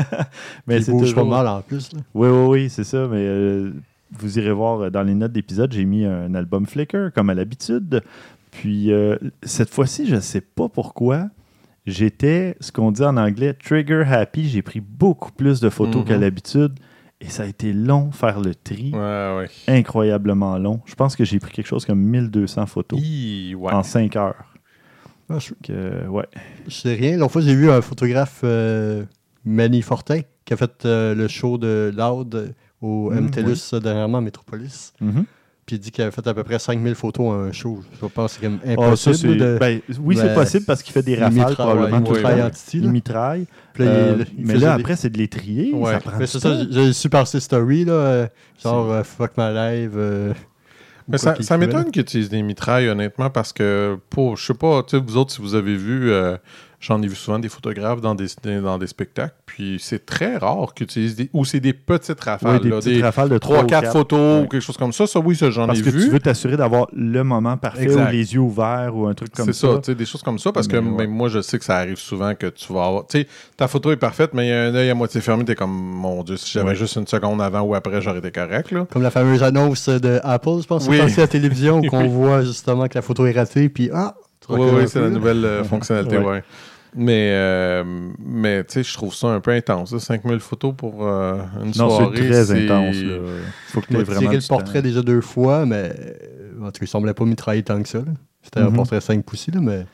mais 0.68 0.82
c'est 0.82 0.92
toujours... 0.92 1.16
pas 1.16 1.24
mal 1.24 1.48
en 1.48 1.62
plus. 1.62 1.94
là. 1.94 2.00
Oui, 2.14 2.30
oui, 2.30 2.48
oui, 2.48 2.70
c'est 2.70 2.84
ça. 2.84 3.08
Mais 3.08 3.18
euh, 3.26 3.74
vous 4.18 4.40
irez 4.40 4.52
voir 4.52 4.90
dans 4.92 5.04
les 5.04 5.14
notes 5.14 5.32
d'épisode, 5.34 5.72
j'ai 5.72 5.86
mis 5.86 6.04
un 6.06 6.34
album 6.36 6.66
Flickr, 6.66 7.12
comme 7.14 7.30
à 7.30 7.34
l'habitude. 7.34 8.02
Puis 8.50 8.92
euh, 8.92 9.18
cette 9.44 9.70
fois-ci, 9.70 10.08
je 10.08 10.16
ne 10.16 10.20
sais 10.20 10.42
pas 10.42 10.68
pourquoi, 10.68 11.28
j'étais, 11.86 12.56
ce 12.60 12.72
qu'on 12.72 12.92
dit 12.92 13.04
en 13.04 13.18
anglais, 13.18 13.54
trigger 13.54 14.04
happy. 14.08 14.48
J'ai 14.50 14.62
pris 14.62 14.80
beaucoup 14.82 15.32
plus 15.32 15.60
de 15.60 15.70
photos 15.70 16.02
Mhm. 16.02 16.08
qu'à 16.08 16.18
l'habitude. 16.18 16.74
Et 17.24 17.30
ça 17.30 17.44
a 17.44 17.46
été 17.46 17.72
long 17.72 18.12
faire 18.12 18.40
le 18.42 18.56
tri. 18.56 18.92
Ouais, 18.94 18.98
ouais. 19.38 19.50
Incroyablement 19.68 20.58
long. 20.58 20.82
Je 20.86 20.96
pense 20.96 21.16
que 21.16 21.24
j'ai 21.24 21.38
pris 21.40 21.52
quelque 21.52 21.68
chose 21.68 21.86
comme 21.86 22.00
1200 22.00 22.66
photos 22.66 23.00
Hi, 23.00 23.54
ouais. 23.56 23.72
en 23.72 23.84
5 23.84 24.16
heures. 24.16 24.44
Ah, 25.30 25.38
je, 25.38 25.54
Que, 25.64 26.08
ouais. 26.08 26.26
je 26.68 26.74
sais 26.74 26.96
rien. 26.96 27.18
L'autre 27.18 27.34
fois, 27.34 27.42
j'ai 27.42 27.56
vu 27.56 27.70
un 27.70 27.82
photographe, 27.82 28.42
euh, 28.44 29.06
Manny 29.46 29.82
Fortin, 29.84 30.22
qui 30.46 30.54
a 30.54 30.58
fait 30.58 30.84
euh, 30.86 31.14
le 31.14 31.28
show 31.28 31.58
de 31.60 31.94
Loud 31.96 32.34
euh, 32.36 32.48
au 32.82 33.12
Mm, 33.12 33.26
MTLUS 33.28 33.74
euh, 33.76 33.80
dernièrement 33.80 34.18
à 34.18 34.22
Métropolis. 34.22 34.92
Mhm. 35.00 35.26
Puis 35.72 35.78
il 35.78 35.80
dit 35.80 35.92
qu'il 35.92 36.02
avait 36.04 36.12
fait 36.12 36.28
à 36.28 36.34
peu 36.34 36.44
près 36.44 36.60
5000 36.60 36.96
photos 36.96 37.32
à 37.32 37.36
un 37.48 37.52
show. 37.54 37.80
Je 38.02 38.06
pense 38.08 38.34
que 38.34 38.42
c'est 38.42 38.48
Ah, 38.48 38.66
ça, 38.66 38.72
impossible. 38.74 39.16
c'est- 39.16 39.36
de... 39.36 39.58
ben, 39.58 39.80
oui, 40.02 40.18
c'est 40.18 40.24
Ben, 40.26 40.36
possible 40.36 40.66
parce 40.66 40.84
qu'il 40.84 40.92
fait 40.92 41.02
des 41.02 41.16
rafales 41.16 41.32
mitraille, 41.34 41.56
probablement 41.56 41.98
ouais, 42.10 42.44
tout 42.50 42.50
titi, 42.58 42.78
là. 42.80 42.84
Il 42.88 42.92
mitraille. 42.92 43.46
Puis 43.74 43.86
là, 43.86 43.92
il- 43.92 43.98
Euh, 44.22 44.26
il 44.38 44.46
mais 44.48 44.54
là, 44.56 44.60
des- 44.60 44.82
après, 44.82 44.96
c'est 44.98 45.10
de 45.10 45.18
les 45.18 45.30
trier. 45.30 45.74
Ouais. 45.74 45.94
Ça 45.94 46.00
prend 46.02 46.18
Mais 46.20 46.28
c'est 46.28 46.40
ça, 46.40 46.58
j'ai- 46.70 46.92
su 46.92 47.08
par 47.10 47.26
ses 47.26 47.40
stories, 47.40 47.86
là, 47.86 48.28
genre 48.62 48.92
euh, 48.92 49.04
Fuck 49.04 49.32
My 49.38 49.54
Live. 49.54 49.94
euh, 49.96 50.34
Mais 51.08 51.18
ça, 51.18 51.36
ça 51.42 51.58
m'étonne 51.58 51.90
qu'ils 51.90 52.02
utilisent 52.02 52.30
des 52.30 52.42
mitrailles, 52.44 52.90
honnêtement, 52.90 53.30
parce 53.30 53.54
que, 53.54 53.98
pour, 54.10 54.36
je 54.36 54.48
sais 54.48 54.54
pas, 54.54 54.84
tu 54.84 54.98
sais, 54.98 55.04
vous 55.06 55.16
autres, 55.16 55.32
si 55.32 55.42
vous 55.42 55.56
avez 55.56 55.78
vu, 55.78 56.12
euh, 56.12 56.36
j'en 56.82 57.02
ai 57.02 57.08
vu 57.08 57.16
souvent 57.16 57.40
des 57.40 57.48
photographes 57.48 58.02
dans 58.02 58.16
des, 58.16 58.26
dans 58.44 58.78
des 58.78 58.88
spectacles, 58.88 59.34
puis 59.46 59.78
c'est 59.80 60.06
très 60.06 60.36
rare 60.38 60.74
qu'ils 60.74 60.86
utilisent 60.86 61.16
des. 61.16 61.30
Ou 61.32 61.46
c'est 61.46 61.60
des 61.62 61.72
petites 61.74 62.20
rafales, 62.20 62.56
Ouais, 62.56 62.60
des 62.60 62.70
là, 62.70 62.78
petites 62.80 62.94
des 62.96 63.02
rafales 63.02 63.30
de 63.30 63.38
3-4 63.38 63.66
4 63.68 63.92
photos 63.94 64.20
Ouais. 64.20 64.46
ou 64.46 64.48
quelque 64.50 64.62
chose 64.62 64.76
comme 64.78 64.92
ça. 64.92 65.08
Ça, 65.08 65.20
oui, 65.20 65.36
ça, 65.36 65.50
j'en 65.52 65.64
ai 65.64 65.68
Parce 65.68 65.82
que 65.82 65.90
vu. 65.92 66.04
tu 66.06 66.10
veux 66.10 66.20
t'assurer 66.20 66.58
d'avoir 66.58 66.88
le 66.92 67.24
moment 67.24 67.56
parfait 67.56 67.84
Exact. 67.84 68.10
ou 68.10 68.12
les 68.12 68.34
yeux 68.34 68.40
ouverts 68.42 68.96
ou 68.96 69.06
un 69.08 69.14
truc 69.14 69.32
comme 69.34 69.46
C'est 69.46 69.54
ça. 69.54 69.68
ça, 69.74 69.78
tu 69.80 69.86
sais, 69.86 69.96
des 69.96 70.06
choses 70.06 70.24
comme 70.24 70.40
ça, 70.40 70.52
parce 70.52 70.68
que 70.68 70.76
ouais. 70.76 70.82
même 70.82 71.12
moi, 71.12 71.30
je 71.30 71.42
sais 71.42 71.58
que 71.60 71.64
ça 71.66 71.78
arrive 71.78 71.98
souvent 72.00 72.34
que 72.36 72.48
tu 72.48 72.74
vas 72.74 72.86
avoir. 72.88 73.08
Tu 73.08 73.22
sais, 73.22 73.28
ta 73.56 73.68
photo 73.68 73.92
est 73.92 73.96
parfaite, 73.98 74.32
mais 74.34 74.48
il 74.48 74.50
y 74.50 74.54
a 74.54 74.64
un 74.64 74.76
œil 74.76 74.90
à 74.90 74.96
moitié 74.96 75.22
fermé, 75.22 75.46
t'es 75.46 75.56
comme, 75.56 75.72
mon 75.72 76.24
Dieu, 76.24 76.36
si 76.38 76.52
j'avais 76.52 76.70
Ouais. 76.70 76.76
juste 76.76 76.96
une 76.96 77.08
seconde 77.08 77.42
avant 77.42 77.62
ou 77.62 77.76
après, 77.76 78.02
j'aurais 78.02 78.20
été 78.20 78.32
correct, 78.32 78.72
là. 78.72 78.88
Comme 78.92 79.04
la 79.04 79.12
fameuse 79.12 79.44
annonce 79.44 79.88
de 79.90 80.20
Apple, 80.24 80.62
je 80.62 80.68
pense, 80.68 80.88
Oui. 80.88 80.98
c'est 80.98 81.04
passé 81.04 81.20
à 81.20 81.24
la 81.26 81.28
télévision, 81.28 81.80
où 81.84 81.88
on 81.92 82.02
Oui. 82.02 82.08
voit 82.10 82.42
justement 82.42 82.88
que 82.88 82.96
la 82.96 83.02
photo 83.04 83.26
est 83.28 83.32
ratée, 83.34 83.70
puis 83.70 83.90
ah, 83.94 84.16
tu 84.46 84.54
Oui, 84.54 84.68
oui, 84.74 84.84
c'est 84.88 85.00
la 85.00 85.10
nouvelle 85.10 85.46
euh, 85.46 85.64
fonctionnalité, 85.64 86.18
Ouais. 86.20 86.26
ouais. 86.26 86.44
Mais, 86.96 87.32
euh, 87.34 87.84
mais 88.20 88.64
tu 88.66 88.74
sais, 88.74 88.84
je 88.84 88.94
trouve 88.94 89.14
ça 89.16 89.28
un 89.28 89.40
peu 89.40 89.52
intense. 89.52 89.94
là, 89.94 90.00
5000 90.00 90.40
photos 90.40 90.74
pour 90.76 91.08
euh, 91.08 91.38
une 91.64 91.68
Non, 91.78 91.90
soirée. 91.90 92.18
c'est 92.18 92.30
très 92.30 92.52
intense. 92.66 92.96
là. 92.98 93.18
faut 93.68 93.82
que 93.82 93.88
tu 93.88 93.98
aies 93.98 94.04
vraiment 94.04 94.32
le 94.32 94.48
portrait 94.48 94.82
déjà 94.82 95.02
deux 95.02 95.22
fois, 95.22 95.66
mais 95.66 95.94
euh, 95.98 96.62
en 96.62 96.66
tout 96.66 96.72
cas, 96.80 96.80
il 96.82 96.88
semblait 96.88 97.14
pas 97.14 97.24
mitrailler 97.26 97.64
tant 97.64 97.82
que 97.82 97.88
ça. 97.88 98.00
C'était 98.42 98.60
un 98.60 98.70
Mhm. 98.70 98.76
portrait 98.76 99.00
5 99.02 99.24
poussés, 99.24 99.52
là, 99.52 99.62
mais 99.62 99.86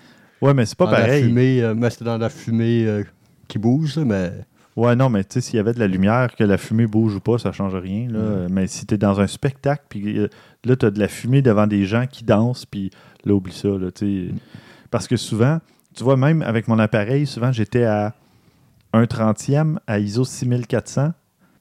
Ouais, 0.41 0.53
mais 0.53 0.65
c'est 0.65 0.77
pas 0.77 0.87
pareil. 0.87 1.23
fumée, 1.23 1.61
euh, 1.61 1.73
mais 1.75 1.89
c'était 1.89 2.05
dans 2.05 2.17
la 2.17 2.29
fumée 2.29 2.85
euh, 2.87 3.03
qui 3.47 3.59
bouge, 3.59 3.95
là, 3.97 4.03
mais 4.05 4.31
Ouais, 4.75 4.95
non, 4.95 5.09
mais 5.09 5.23
tu 5.23 5.33
sais, 5.33 5.41
s'il 5.41 5.55
y 5.57 5.59
avait 5.59 5.73
de 5.73 5.79
la 5.79 5.87
lumière, 5.87 6.35
que 6.35 6.43
la 6.43 6.57
fumée 6.59 6.85
bouge 6.85 7.15
ou 7.15 7.19
pas, 7.19 7.39
ça 7.39 7.51
change 7.51 7.73
rien. 7.75 8.07
Là. 8.11 8.19
Mm. 8.19 8.47
Mais 8.51 8.67
si 8.67 8.85
tu 8.85 8.93
es 8.93 8.97
dans 8.99 9.19
un 9.19 9.25
spectacle, 9.25 9.83
puis 9.89 10.19
euh, 10.19 10.27
là, 10.65 10.75
tu 10.75 10.85
as 10.85 10.91
de 10.91 10.99
la 10.99 11.07
fumée 11.07 11.41
devant 11.41 11.65
des 11.65 11.85
gens 11.85 12.05
qui 12.05 12.23
dansent, 12.23 12.67
puis 12.67 12.91
là, 13.25 13.33
oublie 13.33 13.53
ça. 13.53 13.69
Là, 13.69 13.89
tu 13.91 14.27
sais. 14.29 14.33
Parce 14.91 15.07
que 15.07 15.15
souvent, 15.15 15.59
tu 15.97 16.03
vois, 16.03 16.15
même 16.17 16.41
avec 16.41 16.67
mon 16.67 16.79
appareil, 16.79 17.25
souvent, 17.25 17.51
j'étais 17.51 17.83
à 17.83 18.13
un 18.93 19.05
trentième 19.05 19.79
à 19.87 19.99
ISO 19.99 20.23
6400. 20.23 21.11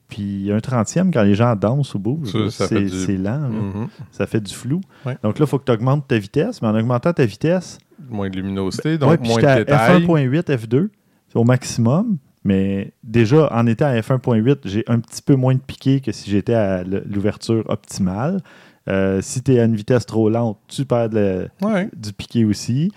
Puis 0.08 0.52
un 0.52 0.60
trentième, 0.60 1.12
quand 1.12 1.24
les 1.24 1.34
gens 1.34 1.56
dansent 1.56 1.92
ou 1.94 1.98
bougent, 1.98 2.48
c'est 2.50 2.80
du- 2.80 3.16
lent. 3.16 3.40
Mhm. 3.50 3.88
Ça 4.12 4.26
fait 4.28 4.40
du 4.40 4.54
flou. 4.54 4.80
Ouais. 5.04 5.16
Donc 5.24 5.38
là, 5.40 5.46
il 5.46 5.48
faut 5.48 5.58
que 5.58 5.64
tu 5.64 5.72
augmentes 5.72 6.06
ta 6.06 6.16
vitesse. 6.16 6.62
Mais 6.62 6.68
en 6.68 6.76
augmentant 6.76 7.12
ta 7.12 7.24
vitesse, 7.26 7.78
Moins 8.08 8.30
de 8.30 8.36
luminosité, 8.36 8.90
Ouais, 8.90 8.98
donc 8.98 9.26
moins 9.26 9.36
de 9.42 9.58
détails. 9.64 10.04
F1.8, 10.04 10.48
F2, 10.56 10.90
c'est 11.28 11.36
au 11.38 11.42
maximum. 11.44 12.18
Mais 12.44 12.92
déjà, 13.02 13.52
en 13.52 13.66
étant 13.66 13.86
à 13.86 13.98
F1.8, 14.00 14.58
j'ai 14.66 14.84
un 14.86 15.00
petit 15.00 15.22
peu 15.22 15.34
moins 15.34 15.54
de 15.54 15.60
piqué 15.60 16.00
que 16.00 16.12
si 16.12 16.30
j'étais 16.30 16.54
à 16.54 16.84
l'ouverture 16.84 17.64
optimale. 17.68 18.40
Euh, 18.88 19.20
si 19.22 19.42
tu 19.42 19.54
es 19.54 19.58
à 19.58 19.64
une 19.64 19.74
vitesse 19.74 20.06
trop 20.06 20.30
lente, 20.30 20.58
tu 20.68 20.84
perds 20.84 21.08
de 21.10 21.48
la- 21.60 21.68
Ouais. 21.68 21.88
du 21.96 22.12
piqué 22.12 22.44
aussi. 22.44 22.92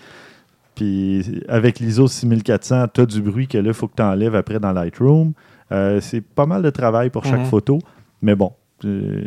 Puis 0.80 1.42
avec 1.46 1.78
l'ISO 1.78 2.08
6400, 2.08 2.86
tu 2.94 3.00
as 3.02 3.06
du 3.06 3.20
bruit 3.20 3.46
que 3.46 3.58
là, 3.58 3.68
il 3.68 3.74
faut 3.74 3.86
que 3.86 3.96
tu 3.96 4.02
enlèves 4.02 4.34
après 4.34 4.58
dans 4.58 4.72
Lightroom. 4.72 5.34
Euh, 5.72 6.00
c'est 6.00 6.22
pas 6.22 6.46
mal 6.46 6.62
de 6.62 6.70
travail 6.70 7.10
pour 7.10 7.26
chaque 7.26 7.40
Mhm. 7.40 7.44
photo. 7.46 7.78
Mais 8.22 8.34
bon, 8.34 8.52
euh, 8.86 9.22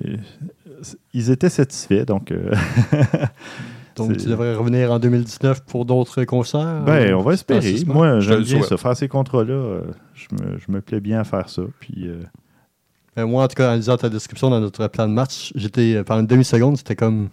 ils 1.13 1.29
étaient 1.29 1.49
satisfaits. 1.49 2.05
Donc, 2.05 2.31
euh, 2.31 2.51
donc 3.95 4.17
tu 4.17 4.25
devrais 4.29 4.55
revenir 4.55 4.91
en 4.91 4.97
2019 4.97 5.63
pour 5.65 5.85
d'autres 5.85 6.23
concerts. 6.23 6.81
Ben, 6.85 7.13
on 7.13 7.21
va 7.21 7.33
espérer. 7.33 7.75
Moi, 7.85 8.19
Je 8.19 8.29
j'aime 8.29 8.39
le 8.39 8.45
bien 8.45 8.61
ça. 8.63 8.75
Faire 8.77 8.97
ces 8.97 9.07
contrats-là, 9.07 9.53
euh, 9.53 9.81
je, 10.15 10.27
me, 10.35 10.57
je 10.57 10.71
me 10.71 10.81
plais 10.81 10.99
bien 11.01 11.19
à 11.19 11.23
faire 11.23 11.49
ça. 11.49 11.61
Puis, 11.79 12.09
moi, 13.15 13.43
en 13.43 13.47
tout 13.47 13.55
cas, 13.55 13.73
en 13.73 13.75
lisant 13.75 13.95
ta 13.97 14.09
description 14.09 14.49
dans 14.49 14.59
notre 14.59 14.87
plan 14.87 15.07
de 15.07 15.13
match, 15.13 15.51
j'étais, 15.55 16.03
pendant 16.03 16.21
une 16.21 16.27
demi-seconde, 16.27 16.77
c'était 16.77 16.95
comme 16.95 17.29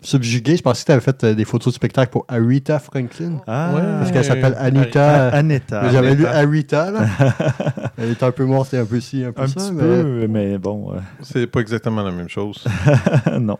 subjugué. 0.00 0.56
Je 0.56 0.62
pensais 0.62 0.82
que 0.82 0.86
tu 0.86 0.92
avais 0.92 1.00
fait 1.00 1.24
euh, 1.24 1.34
des 1.34 1.44
photos 1.44 1.72
de 1.72 1.76
spectacle 1.76 2.10
pour 2.12 2.24
Arita 2.28 2.78
Franklin. 2.78 3.40
ah, 3.46 3.70
Ouais. 3.74 3.80
Parce 3.98 4.12
qu'elle 4.12 4.24
s'appelle 4.24 4.56
Anita. 4.58 5.42
Mais 5.42 5.60
J'avais 5.92 6.14
lu 6.14 6.26
Anita. 6.26 6.38
Arita, 6.38 6.90
là. 6.90 7.06
Elle 7.98 8.12
était 8.12 8.24
un 8.24 8.30
peu 8.30 8.44
morte 8.44 8.72
et 8.74 8.78
un 8.78 8.84
peu 8.84 9.00
ci, 9.00 9.24
un 9.24 9.32
peu 9.32 9.42
Un 9.42 9.46
ça. 9.48 9.54
petit 9.60 9.72
mais- 9.72 9.80
peu, 9.82 10.26
mais 10.28 10.58
bon, 10.58 10.92
euh, 10.94 10.98
C'est 11.22 11.46
pas 11.46 11.60
exactement 11.60 12.02
la 12.02 12.12
même 12.12 12.28
chose. 12.28 12.64
non. 13.40 13.58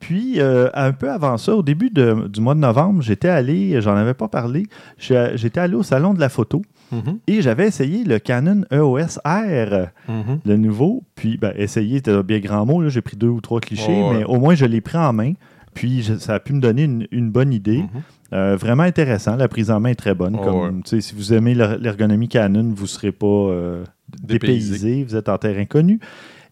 Puis, 0.00 0.40
euh, 0.40 0.68
un 0.74 0.92
peu 0.92 1.10
avant 1.10 1.36
ça, 1.36 1.54
au 1.54 1.62
début 1.62 1.90
de- 1.90 2.26
du 2.26 2.40
mois 2.40 2.54
de 2.54 2.60
novembre, 2.60 3.02
j'étais 3.02 3.28
allé, 3.28 3.80
j'en 3.82 3.94
avais 3.96 4.14
pas 4.14 4.28
parlé, 4.28 4.64
j'étais 4.98 5.60
allé 5.60 5.74
au 5.74 5.82
Salon 5.82 6.14
de 6.14 6.20
la 6.20 6.30
photo 6.30 6.62
Mhm. 6.90 7.18
et 7.28 7.42
j'avais 7.42 7.68
essayé 7.68 8.02
le 8.04 8.18
Canon 8.18 8.62
EOS 8.72 9.18
R, 9.24 9.88
Mhm. 10.08 10.40
le 10.44 10.56
nouveau. 10.56 11.04
Puis, 11.14 11.36
ben, 11.36 11.52
essayer, 11.54 11.96
c'était 11.98 12.12
un 12.12 12.22
bien 12.22 12.40
grand 12.40 12.64
mot, 12.66 12.80
là, 12.82 12.88
j'ai 12.88 13.02
pris 13.02 13.16
deux 13.16 13.28
ou 13.28 13.40
trois 13.42 13.60
clichés, 13.60 14.02
ouais. 14.02 14.18
mais 14.18 14.24
au 14.24 14.40
moins, 14.40 14.54
je 14.54 14.64
l'ai 14.64 14.80
pris 14.80 14.96
en 14.98 15.12
main. 15.12 15.34
Puis, 15.74 16.02
je- 16.02 16.14
ça 16.18 16.34
a 16.34 16.40
pu 16.40 16.52
me 16.52 16.60
donner 16.60 16.84
une, 16.84 17.06
une 17.10 17.30
bonne 17.30 17.52
idée. 17.52 17.78
Mhm. 17.82 17.88
Euh, 18.32 18.56
vraiment 18.56 18.84
intéressant. 18.84 19.36
La 19.36 19.48
prise 19.48 19.70
en 19.70 19.80
main 19.80 19.90
est 19.90 19.94
très 19.96 20.14
bonne. 20.14 20.36
Oh, 20.38 20.44
comme, 20.44 20.78
ouais. 20.92 21.00
Si 21.00 21.14
vous 21.14 21.32
aimez 21.32 21.54
l'er- 21.54 21.78
l'ergonomie 21.78 22.28
Canon, 22.28 22.72
vous 22.74 22.82
ne 22.84 22.88
serez 22.88 23.12
pas 23.12 23.26
euh, 23.26 23.84
Dépaysé. 24.22 24.72
dépaysé. 24.72 25.04
Vous 25.04 25.16
êtes 25.16 25.28
en 25.28 25.38
terrain 25.38 25.60
inconnu. 25.62 25.98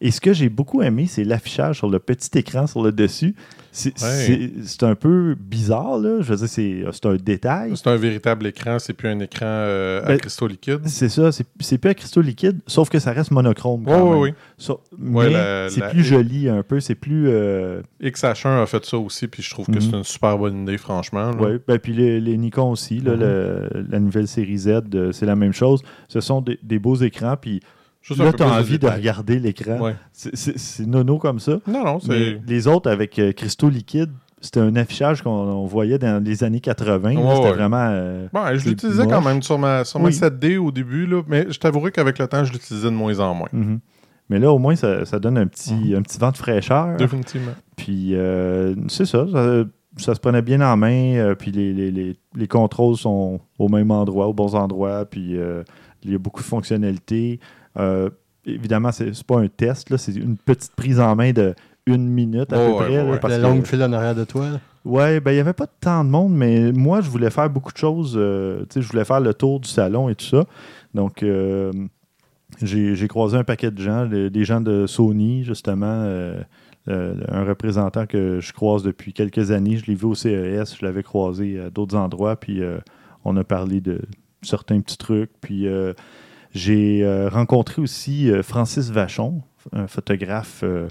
Et 0.00 0.10
ce 0.12 0.20
que 0.20 0.32
j'ai 0.32 0.48
beaucoup 0.48 0.82
aimé, 0.82 1.06
c'est 1.08 1.24
l'affichage 1.24 1.78
sur 1.78 1.90
le 1.90 1.98
petit 1.98 2.38
écran 2.38 2.66
sur 2.68 2.82
le 2.82 2.92
dessus. 2.92 3.34
C'est 3.72 3.94
Ouais. 4.02 4.50
un 4.88 4.94
peu 4.94 5.36
bizarre, 5.38 5.98
là. 5.98 6.20
Je 6.20 6.30
veux 6.32 6.36
dire, 6.36 6.48
c'est 6.48 6.84
c'est 6.92 7.06
un 7.06 7.16
détail. 7.16 7.72
C'est 7.76 7.86
un 7.88 7.96
véritable 7.96 8.46
écran, 8.46 8.78
c'est 8.78 8.92
plus 8.92 9.08
un 9.08 9.20
écran 9.20 9.44
euh, 9.46 10.02
à 10.02 10.06
Ben, 10.08 10.18
cristaux 10.18 10.46
liquides. 10.48 10.86
C'est 10.86 11.08
ça, 11.08 11.30
c'est 11.32 11.78
plus 11.78 11.90
un 11.90 11.94
cristaux 11.94 12.20
liquide, 12.22 12.58
sauf 12.66 12.88
que 12.88 12.98
ça 12.98 13.12
reste 13.12 13.30
monochrome. 13.30 13.82
Oui, 13.86 13.92
quand 13.92 14.02
oui, 14.04 14.10
même. 14.10 14.20
oui. 14.20 14.30
Ça- 14.56 14.72
Ouais, 14.98 15.26
mais 15.26 15.32
la- 15.32 15.68
c'est 15.68 15.88
plus 15.90 16.02
joli 16.04 16.48
un 16.48 16.62
peu, 16.62 16.80
c'est 16.80 16.94
plus. 16.94 17.28
euh, 17.28 17.82
XH1 18.00 18.62
a 18.62 18.66
fait 18.66 18.84
ça 18.84 18.98
aussi, 18.98 19.26
puis 19.28 19.42
je 19.42 19.50
trouve 19.50 19.66
que 19.66 19.72
Mhm. 19.72 19.80
c'est 19.80 19.96
une 19.96 20.04
super 20.04 20.38
bonne 20.38 20.62
idée, 20.62 20.78
franchement. 20.78 21.30
Oui, 21.38 21.58
ben, 21.66 21.78
puis 21.78 21.92
les, 21.92 22.20
les 22.20 22.36
Nikon 22.36 22.70
aussi, 22.70 23.00
là, 23.00 23.12
Mhm. 23.14 23.20
le- 23.20 23.86
la 23.90 23.98
nouvelle 24.00 24.28
série 24.28 24.58
Z, 24.58 24.68
euh, 24.94 25.12
c'est 25.12 25.26
la 25.26 25.36
même 25.36 25.52
chose. 25.52 25.82
Ce 26.08 26.20
sont 26.20 26.40
des, 26.40 26.58
des 26.62 26.78
beaux 26.78 26.96
écrans, 26.96 27.36
puis 27.40 27.60
Juste 28.08 28.20
là, 28.20 28.32
tu 28.32 28.42
as 28.42 28.46
de 28.46 28.50
envie 28.52 28.78
de, 28.78 28.86
regarder 28.88 29.38
l'écran. 29.38 29.78
Ouais. 29.80 29.94
C'est- 30.12 30.86
nono 30.86 31.18
comme 31.18 31.38
ça. 31.38 31.58
Non, 31.66 31.84
non, 31.84 32.00
c'est. 32.00 32.40
les 32.46 32.66
autres, 32.66 32.90
avec 32.90 33.18
euh, 33.18 33.32
cristaux 33.32 33.68
liquides, 33.70 34.12
c'était 34.40 34.60
un 34.60 34.74
affichage 34.76 35.22
qu'on 35.22 35.30
on 35.30 35.66
voyait 35.66 35.98
dans 35.98 36.22
les 36.22 36.44
années 36.44 36.60
80. 36.60 37.14
là. 37.14 37.20
Ouais, 37.20 37.34
c'était 37.34 37.48
ouais. 37.48 37.52
vraiment... 37.54 37.88
euh, 37.90 38.28
Bon, 38.32 38.40
je 38.52 38.58
c'est 38.58 38.68
l'utilisais 38.70 39.06
quand 39.06 39.20
même 39.22 39.42
sur 39.42 39.58
ma, 39.58 39.84
sur 39.84 39.98
ma 40.00 40.06
Oui. 40.08 40.12
7D 40.14 40.58
au 40.58 40.70
début, 40.70 41.06
là, 41.06 41.22
mais 41.26 41.46
je 41.50 41.58
t'avouerai 41.58 41.90
qu'avec 41.90 42.18
le 42.18 42.26
temps, 42.28 42.44
je 42.44 42.52
l'utilisais 42.52 42.86
de 42.88 42.94
moins 42.94 43.18
en 43.20 43.34
moins. 43.34 43.48
mhm. 43.52 43.80
Mais 44.30 44.38
là, 44.38 44.52
au 44.52 44.58
moins, 44.58 44.76
ça, 44.76 45.04
ça 45.06 45.18
donne 45.18 45.38
un 45.38 45.46
petit, 45.46 45.72
Mhm. 45.74 45.96
un 45.96 46.02
petit 46.02 46.18
vent 46.18 46.30
de 46.30 46.36
fraîcheur. 46.36 46.96
Définitivement. 46.98 47.52
Puis 47.76 48.10
euh, 48.14 48.74
c'est 48.88 49.06
ça, 49.06 49.26
ça, 49.32 49.64
ça 49.96 50.14
se 50.14 50.20
prenait 50.20 50.42
bien 50.42 50.60
en 50.60 50.76
main. 50.76 51.14
euh, 51.16 51.34
puis 51.34 51.50
les, 51.50 51.72
les- 51.72 51.90
les- 51.90 52.16
les 52.36 52.46
contrôles 52.46 52.96
sont 52.96 53.40
au 53.58 53.68
même 53.68 53.90
endroit, 53.90 54.26
aux 54.28 54.34
bons 54.34 54.54
endroits. 54.54 55.06
Puis 55.06 55.36
euh, 55.38 55.62
il 56.04 56.12
y 56.12 56.14
a 56.14 56.18
beaucoup 56.18 56.42
de 56.42 56.46
fonctionnalités. 56.46 57.40
Euh, 57.78 58.10
évidemment, 58.44 58.92
c'est 58.92 59.14
c'est 59.14 59.26
pas 59.26 59.38
un 59.38 59.48
test, 59.48 59.90
là, 59.90 59.98
c'est 59.98 60.14
une 60.14 60.36
petite 60.36 60.74
prise 60.74 61.00
en 61.00 61.14
main 61.16 61.32
de 61.32 61.54
une 61.86 62.06
minute 62.08 62.52
à 62.52 62.58
Ouais, 62.58 62.66
peu 62.66 62.70
ouais, 62.72 62.76
près. 62.86 62.96
là, 62.96 63.04
ouais, 63.06 63.18
parce 63.18 63.32
la 63.34 63.38
que- 63.38 63.42
longue 63.44 63.64
file 63.64 63.82
en 63.82 63.92
arrière 63.92 64.14
de 64.14 64.24
toi. 64.24 64.50
là. 64.50 64.60
Ouais, 64.84 65.20
ben 65.20 65.30
il 65.32 65.34
n'y 65.34 65.40
avait 65.40 65.52
pas 65.54 65.66
tant 65.66 66.04
de 66.04 66.10
monde, 66.10 66.34
mais 66.34 66.70
moi, 66.72 67.00
je 67.00 67.08
voulais 67.10 67.30
faire 67.30 67.48
beaucoup 67.50 67.72
de 67.72 67.78
choses. 67.78 68.14
euh, 68.16 68.60
tu 68.68 68.74
sais, 68.74 68.82
je 68.82 68.88
voulais 68.88 69.04
faire 69.04 69.20
le 69.20 69.32
tour 69.34 69.60
du 69.60 69.68
salon 69.68 70.08
et 70.08 70.14
tout 70.14 70.24
ça. 70.26 70.44
Donc, 70.94 71.22
euh, 71.22 71.72
j'ai 72.62 73.08
croisé 73.08 73.36
un 73.36 73.44
paquet 73.44 73.70
de 73.70 73.80
gens, 73.80 74.06
des 74.06 74.44
gens 74.44 74.60
de 74.60 74.86
Sony, 74.86 75.44
justement, 75.44 75.86
euh, 75.86 76.40
euh, 76.88 77.14
un 77.28 77.44
représentant 77.44 78.06
que 78.06 78.40
je 78.40 78.52
croise 78.52 78.82
depuis 78.82 79.12
quelques 79.12 79.50
années. 79.50 79.76
Je 79.76 79.86
l'ai 79.86 79.94
vu 79.94 80.06
au 80.06 80.14
CES, 80.14 80.76
je 80.78 80.84
l'avais 80.84 81.02
croisé 81.02 81.60
à 81.60 81.70
d'autres 81.70 81.96
endroits, 81.96 82.36
puis 82.36 82.62
euh, 82.62 82.78
on 83.24 83.36
a 83.36 83.44
parlé 83.44 83.80
de 83.80 84.00
certains 84.42 84.80
petits 84.80 84.96
trucs. 84.98 85.30
Puis 85.40 85.66
euh, 85.68 85.92
j'ai 86.58 87.02
euh, 87.04 87.28
rencontré 87.28 87.80
aussi 87.80 88.30
euh, 88.30 88.42
Francis 88.42 88.90
Vachon, 88.90 89.42
un 89.72 89.86
photographe 89.86 90.60
euh, 90.64 90.88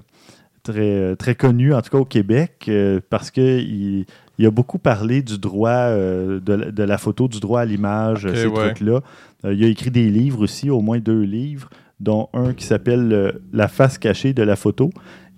très, 0.63 1.15
très 1.17 1.35
connu, 1.35 1.73
en 1.73 1.81
tout 1.81 1.89
cas 1.89 1.97
au 1.97 2.05
Québec, 2.05 2.69
parce 3.09 3.31
qu'il 3.31 4.05
il 4.39 4.45
a 4.45 4.51
beaucoup 4.51 4.77
parlé 4.79 5.21
du 5.21 5.37
droit 5.37 5.89
de, 5.89 6.53
la- 6.53 6.71
de 6.71 6.83
la 6.83 6.97
photo, 6.97 7.27
du 7.27 7.39
droit 7.39 7.61
à 7.61 7.65
l'image, 7.65 8.27
ces 8.33 8.45
ouais. 8.47 8.73
trucs-là. 8.73 9.01
Il 9.45 9.63
a 9.63 9.67
écrit 9.67 9.91
des 9.91 10.09
livres 10.09 10.41
aussi, 10.41 10.69
au 10.69 10.81
moins 10.81 10.99
deux 10.99 11.21
livres, 11.21 11.69
dont 11.99 12.29
un 12.33 12.53
qui 12.53 12.65
s'appelle 12.65 13.39
La 13.53 13.67
face 13.67 13.97
cachée 13.97 14.33
de 14.33 14.43
la 14.43 14.55
photo. 14.55 14.89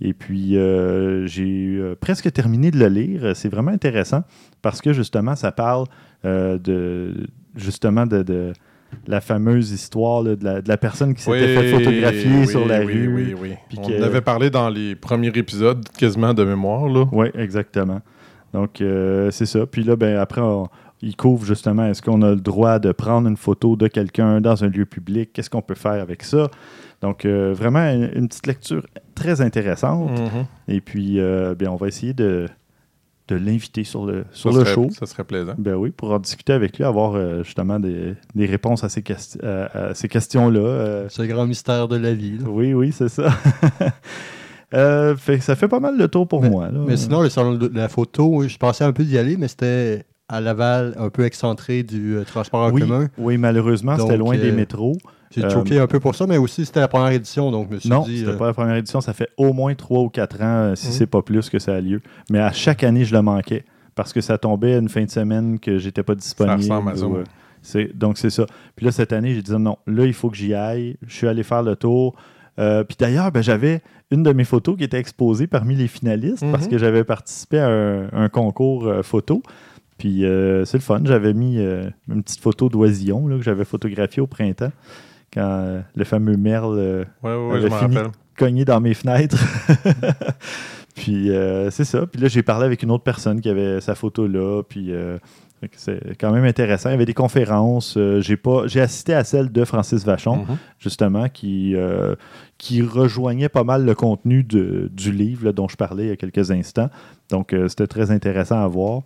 Et 0.01 0.13
puis, 0.13 0.57
euh, 0.57 1.27
j'ai 1.27 1.77
euh, 1.77 1.95
presque 1.99 2.31
terminé 2.31 2.71
de 2.71 2.79
le 2.79 2.87
lire. 2.87 3.35
C'est 3.35 3.49
vraiment 3.49 3.71
intéressant 3.71 4.23
parce 4.61 4.81
que 4.81 4.93
justement, 4.93 5.35
ça 5.35 5.51
parle 5.51 5.85
euh, 6.25 6.57
de 6.57 7.27
justement 7.55 8.05
de, 8.05 8.23
de 8.23 8.53
la 9.07 9.21
fameuse 9.21 9.71
histoire 9.71 10.21
là, 10.23 10.35
de, 10.35 10.43
la, 10.43 10.61
de 10.61 10.67
la 10.69 10.77
personne 10.77 11.13
qui 11.15 11.21
s'était 11.23 11.55
fait 11.55 11.71
photographier 11.71 12.31
oui, 12.41 12.47
sur 12.47 12.65
la 12.67 12.79
oui, 12.79 12.85
rue. 12.85 13.07
Oui, 13.13 13.35
oui, 13.41 13.53
puis 13.69 13.77
On 13.81 13.87
que- 13.87 13.99
en 13.99 14.03
avait 14.03 14.21
parlé 14.21 14.49
dans 14.49 14.69
les 14.69 14.95
premiers 14.95 15.31
épisodes, 15.35 15.83
quasiment 15.97 16.33
de 16.33 16.43
mémoire. 16.43 16.87
Là. 16.89 17.05
Oui, 17.11 17.27
exactement. 17.35 18.01
Donc, 18.53 18.81
euh, 18.81 19.29
c'est 19.31 19.45
ça. 19.45 19.65
Puis 19.65 19.83
là, 19.83 19.95
ben, 19.95 20.17
après, 20.17 20.41
on- 20.41 20.67
il 21.01 21.15
couvre 21.15 21.45
justement 21.45 21.85
est-ce 21.85 22.01
qu'on 22.01 22.21
a 22.23 22.31
le 22.31 22.41
droit 22.41 22.77
de 22.77 22.91
prendre 22.91 23.27
une 23.29 23.37
photo 23.37 23.75
de 23.77 23.87
quelqu'un 23.87 24.41
dans 24.41 24.63
un 24.63 24.67
lieu 24.67 24.85
public? 24.85 25.31
Qu'est-ce 25.33 25.49
qu'on 25.49 25.61
peut 25.61 25.75
faire 25.75 26.01
avec 26.01 26.23
ça? 26.23 26.49
Donc, 27.01 27.23
euh, 27.25 27.53
vraiment, 27.55 27.79
une, 27.89 28.09
une 28.13 28.27
petite 28.27 28.47
lecture 28.47 28.85
très 29.15 29.39
intéressante. 29.39 30.11
Mhm. 30.11 30.45
Et 30.67 30.81
puis, 30.81 31.19
euh, 31.19 31.55
bien, 31.55 31.71
on 31.71 31.77
va 31.77 31.87
essayer 31.87 32.13
de, 32.13 32.47
de 33.29 33.35
l'inviter 33.35 33.83
sur 33.83 34.05
le, 34.05 34.25
sur 34.31 34.51
ça, 34.51 34.59
le 34.59 34.65
serait, 34.65 34.73
show. 34.75 34.87
ça 34.91 35.05
serait 35.05 35.23
plaisant. 35.23 35.53
Ben 35.57 35.75
oui, 35.75 35.91
pour 35.91 36.11
en 36.11 36.19
discuter 36.19 36.53
avec 36.53 36.77
lui, 36.77 36.83
avoir 36.83 37.15
euh, 37.15 37.43
justement 37.43 37.79
des, 37.79 38.15
des 38.35 38.45
réponses 38.45 38.83
à 38.83 38.89
ces, 38.89 39.03
à- 39.43 39.87
à 39.89 39.93
ces 39.93 40.07
questions-là. 40.07 40.59
Euh, 40.59 41.05
C'est 41.09 41.21
le 41.21 41.27
grand 41.27 41.45
mystère 41.45 41.87
de 41.87 41.95
la 41.97 42.13
vie. 42.13 42.37
là. 42.39 42.45
oui, 42.49 42.73
oui, 42.73 42.91
c'est 42.91 43.09
ça. 43.09 43.29
Euh, 44.75 45.15
fait 45.15 45.39
ça 45.39 45.55
fait 45.55 45.67
pas 45.67 45.79
mal 45.79 45.97
le 45.97 46.07
tour 46.07 46.27
pour 46.27 46.43
moi. 46.43 46.65
là. 46.69 46.79
Mais 46.85 46.95
sinon, 46.95 47.21
le 47.23 47.29
salon 47.29 47.55
de 47.55 47.71
la 47.73 47.87
photo, 47.89 48.47
je 48.47 48.55
pensais 48.57 48.83
un 48.83 48.93
peu 48.93 49.03
d'y 49.03 49.17
aller, 49.17 49.35
mais 49.35 49.47
c'était 49.47 50.05
à 50.27 50.41
Laval, 50.41 50.93
un 50.99 51.09
peu 51.09 51.25
excentré 51.25 51.81
du 51.81 52.15
euh, 52.17 52.23
transport 52.23 52.61
en 52.67 52.71
oui, 52.71 52.81
commun. 52.81 53.07
oui, 53.17 53.39
malheureusement, 53.39 53.97
c'était 53.97 54.17
loin 54.17 54.37
des 54.37 54.51
métros. 54.51 54.95
J'ai 55.31 55.43
Euh, 55.45 55.49
choqué 55.49 55.79
un 55.79 55.85
peu 55.87 55.99
pour 55.99 56.15
ça, 56.15 56.25
mais 56.25 56.37
aussi 56.37 56.65
c'était 56.65 56.79
la 56.79 56.87
première 56.87 57.11
édition, 57.11 57.51
donc 57.51 57.67
je 57.69 57.75
me 57.75 57.79
suis 57.79 57.89
Non, 57.89 58.01
dit. 58.03 58.19
c'était 58.19 58.31
euh, 58.31 58.37
pas 58.37 58.47
la 58.47 58.53
première 58.53 58.75
édition. 58.75 58.99
Ça 58.99 59.13
fait 59.13 59.29
au 59.37 59.53
moins 59.53 59.75
trois 59.75 60.01
ou 60.01 60.09
quatre 60.09 60.41
ans, 60.41 60.71
euh, 60.71 60.75
si 60.75 60.87
Mhm. 60.87 60.93
c'est 60.93 61.07
pas 61.07 61.21
plus, 61.21 61.49
que 61.49 61.59
ça 61.59 61.75
a 61.75 61.81
lieu. 61.81 62.01
Mais 62.31 62.39
à 62.39 62.51
chaque 62.51 62.83
année, 62.83 63.05
je 63.05 63.13
le 63.15 63.21
manquais 63.21 63.63
parce 63.95 64.11
que 64.11 64.21
ça 64.21 64.37
tombait 64.39 64.77
une 64.77 64.89
fin 64.89 65.03
de 65.03 65.09
semaine 65.11 65.59
que 65.59 65.77
j'étais 65.77 66.01
pas 66.03 66.15
disponible. 66.15 66.57
ressemble 66.57 66.89
à 66.91 66.95
ça, 66.95 67.05
euh, 67.05 67.23
c'est- 67.61 67.95
donc, 67.95 68.17
c'est 68.17 68.29
ça. 68.31 68.45
Puis 68.75 68.85
là, 68.87 68.91
cette 68.91 69.13
année, 69.13 69.33
j'ai 69.35 69.43
dit 69.43 69.51
non, 69.51 69.77
là, 69.85 70.05
il 70.05 70.13
faut 70.13 70.29
que 70.31 70.37
j'y 70.37 70.53
aille. 70.55 70.97
Je 71.05 71.13
suis 71.15 71.27
allé 71.27 71.43
faire 71.43 71.61
le 71.63 71.75
tour. 71.75 72.15
Euh, 72.57 72.83
puis 72.83 72.97
d'ailleurs, 72.99 73.31
ben, 73.31 73.41
j'avais 73.43 73.81
une 74.11 74.23
de 74.23 74.33
mes 74.33 74.43
photos 74.43 74.75
qui 74.77 74.83
était 74.83 74.97
exposée 74.99 75.45
parmi 75.47 75.75
les 75.75 75.87
finalistes 75.87 76.43
parce 76.51 76.65
Mhm. 76.65 76.71
que 76.71 76.77
j'avais 76.79 77.03
participé 77.03 77.59
à 77.59 77.67
un, 77.69 78.09
un 78.11 78.29
concours 78.29 78.87
euh, 78.87 79.03
photo. 79.03 79.43
Puis 79.99 80.25
euh, 80.25 80.65
c'est 80.65 80.77
le 80.77 80.81
fun. 80.81 81.01
J'avais 81.03 81.33
mis 81.33 81.57
euh, 81.59 81.89
une 82.11 82.23
petite 82.23 82.39
photo 82.41 82.67
d'oisillon 82.69 83.27
là, 83.27 83.35
que 83.37 83.43
j'avais 83.43 83.65
photographiée 83.65 84.21
au 84.21 84.27
printemps 84.27 84.71
quand 85.33 85.41
euh, 85.41 85.81
le 85.95 86.03
fameux 86.03 86.37
merle 86.37 86.77
euh, 86.79 87.05
Oui, 87.23 87.31
oui, 87.31 87.51
avait 87.57 87.61
je 87.61 87.67
m'en 87.67 87.77
fini. 87.79 87.95
rappelle. 87.97 88.11
cogné 88.37 88.65
dans 88.65 88.79
mes 88.81 88.93
fenêtres. 88.93 89.37
puis 90.95 91.29
euh, 91.31 91.69
c'est 91.71 91.85
ça. 91.85 92.05
Puis 92.07 92.21
là, 92.21 92.27
j'ai 92.27 92.43
parlé 92.43 92.65
avec 92.65 92.83
une 92.83 92.91
autre 92.91 93.03
personne 93.03 93.41
qui 93.41 93.49
avait 93.49 93.79
sa 93.81 93.95
photo 93.95 94.27
là. 94.27 94.61
Puis 94.67 94.91
euh, 94.91 95.17
c'est 95.75 96.17
quand 96.19 96.31
même 96.31 96.45
intéressant. 96.45 96.89
Il 96.89 96.93
y 96.93 96.95
avait 96.95 97.05
des 97.05 97.13
conférences. 97.13 97.97
J'ai 98.19 98.37
pas, 98.37 98.63
j'ai 98.67 98.79
assisté 98.81 99.13
à 99.13 99.23
celle 99.23 99.51
de 99.51 99.65
Francis 99.65 100.05
Vachon, 100.05 100.37
Mhm. 100.37 100.57
justement, 100.79 101.27
qui, 101.29 101.75
qui 102.57 102.81
rejoignait 102.81 103.49
pas 103.49 103.65
mal 103.65 103.83
le 103.85 103.93
contenu 103.93 104.43
de- 104.43 104.89
du 104.93 105.11
livre 105.11 105.45
là, 105.45 105.51
dont 105.51 105.67
je 105.67 105.75
parlais 105.75 106.05
il 106.05 106.09
y 106.09 106.11
a 106.11 106.15
quelques 106.15 106.51
instants. 106.51 106.89
Donc, 107.29 107.53
c'était 107.67 107.87
très 107.87 108.09
intéressant 108.11 108.63
à 108.63 108.67
voir 108.67 109.01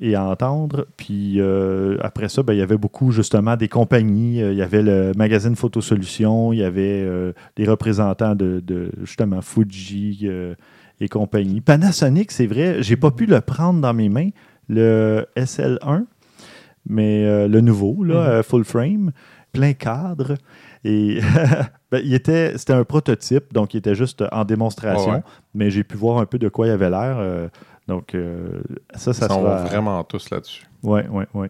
et 0.00 0.14
à 0.14 0.24
entendre. 0.24 0.86
Puis 0.96 1.40
euh, 1.40 1.96
après 2.00 2.28
ça, 2.28 2.42
ben, 2.42 2.52
il 2.52 2.58
y 2.58 2.62
avait 2.62 2.76
beaucoup 2.78 3.10
justement 3.10 3.56
des 3.56 3.68
compagnies. 3.68 4.42
Euh, 4.42 4.52
il 4.52 4.58
y 4.58 4.62
avait 4.62 4.82
le 4.82 5.12
magazine 5.16 5.56
Photo 5.56 5.80
Solutions, 5.80 6.52
il 6.52 6.60
y 6.60 6.64
avait 6.64 7.02
euh, 7.04 7.32
des 7.56 7.64
représentants 7.66 8.34
de, 8.34 8.60
de, 8.64 8.90
justement 9.02 9.40
Fuji 9.42 10.20
euh, 10.24 10.54
et 11.00 11.08
compagnie. 11.08 11.60
Panasonic, 11.60 12.30
c'est 12.32 12.46
vrai, 12.46 12.82
j'ai 12.82 12.96
pas 12.96 13.10
pu 13.10 13.26
le 13.26 13.40
prendre 13.40 13.80
dans 13.80 13.94
mes 13.94 14.08
mains, 14.08 14.30
le 14.68 15.26
SL1, 15.36 16.04
mais 16.86 17.46
le 17.48 17.60
nouveau, 17.60 18.02
là, 18.04 18.14
Mhm. 18.14 18.28
euh, 18.28 18.42
full 18.42 18.64
frame, 18.64 19.12
plein 19.52 19.72
cadre. 19.74 20.34
Et 20.84 21.18
ben, 21.90 22.00
il 22.04 22.14
était, 22.14 22.56
c'était 22.56 22.72
un 22.72 22.84
prototype, 22.84 23.52
donc 23.52 23.74
il 23.74 23.78
était 23.78 23.94
juste 23.94 24.24
en 24.32 24.44
démonstration, 24.44 25.10
ouais. 25.12 25.22
mais 25.54 25.70
j'ai 25.70 25.84
pu 25.84 25.96
voir 25.96 26.18
un 26.18 26.26
peu 26.26 26.38
de 26.38 26.48
quoi 26.48 26.66
il 26.66 26.70
avait 26.70 26.90
l'air. 26.90 27.18
Donc 27.88 28.14
euh, 28.14 28.60
ça, 28.94 29.12
ça 29.12 29.26
Ils 29.26 29.32
sont 29.34 29.40
sera... 29.42 29.64
vraiment 29.64 30.04
tous 30.04 30.30
là-dessus. 30.30 30.64
Oui, 30.84 31.00
oui, 31.10 31.24
oui. 31.34 31.46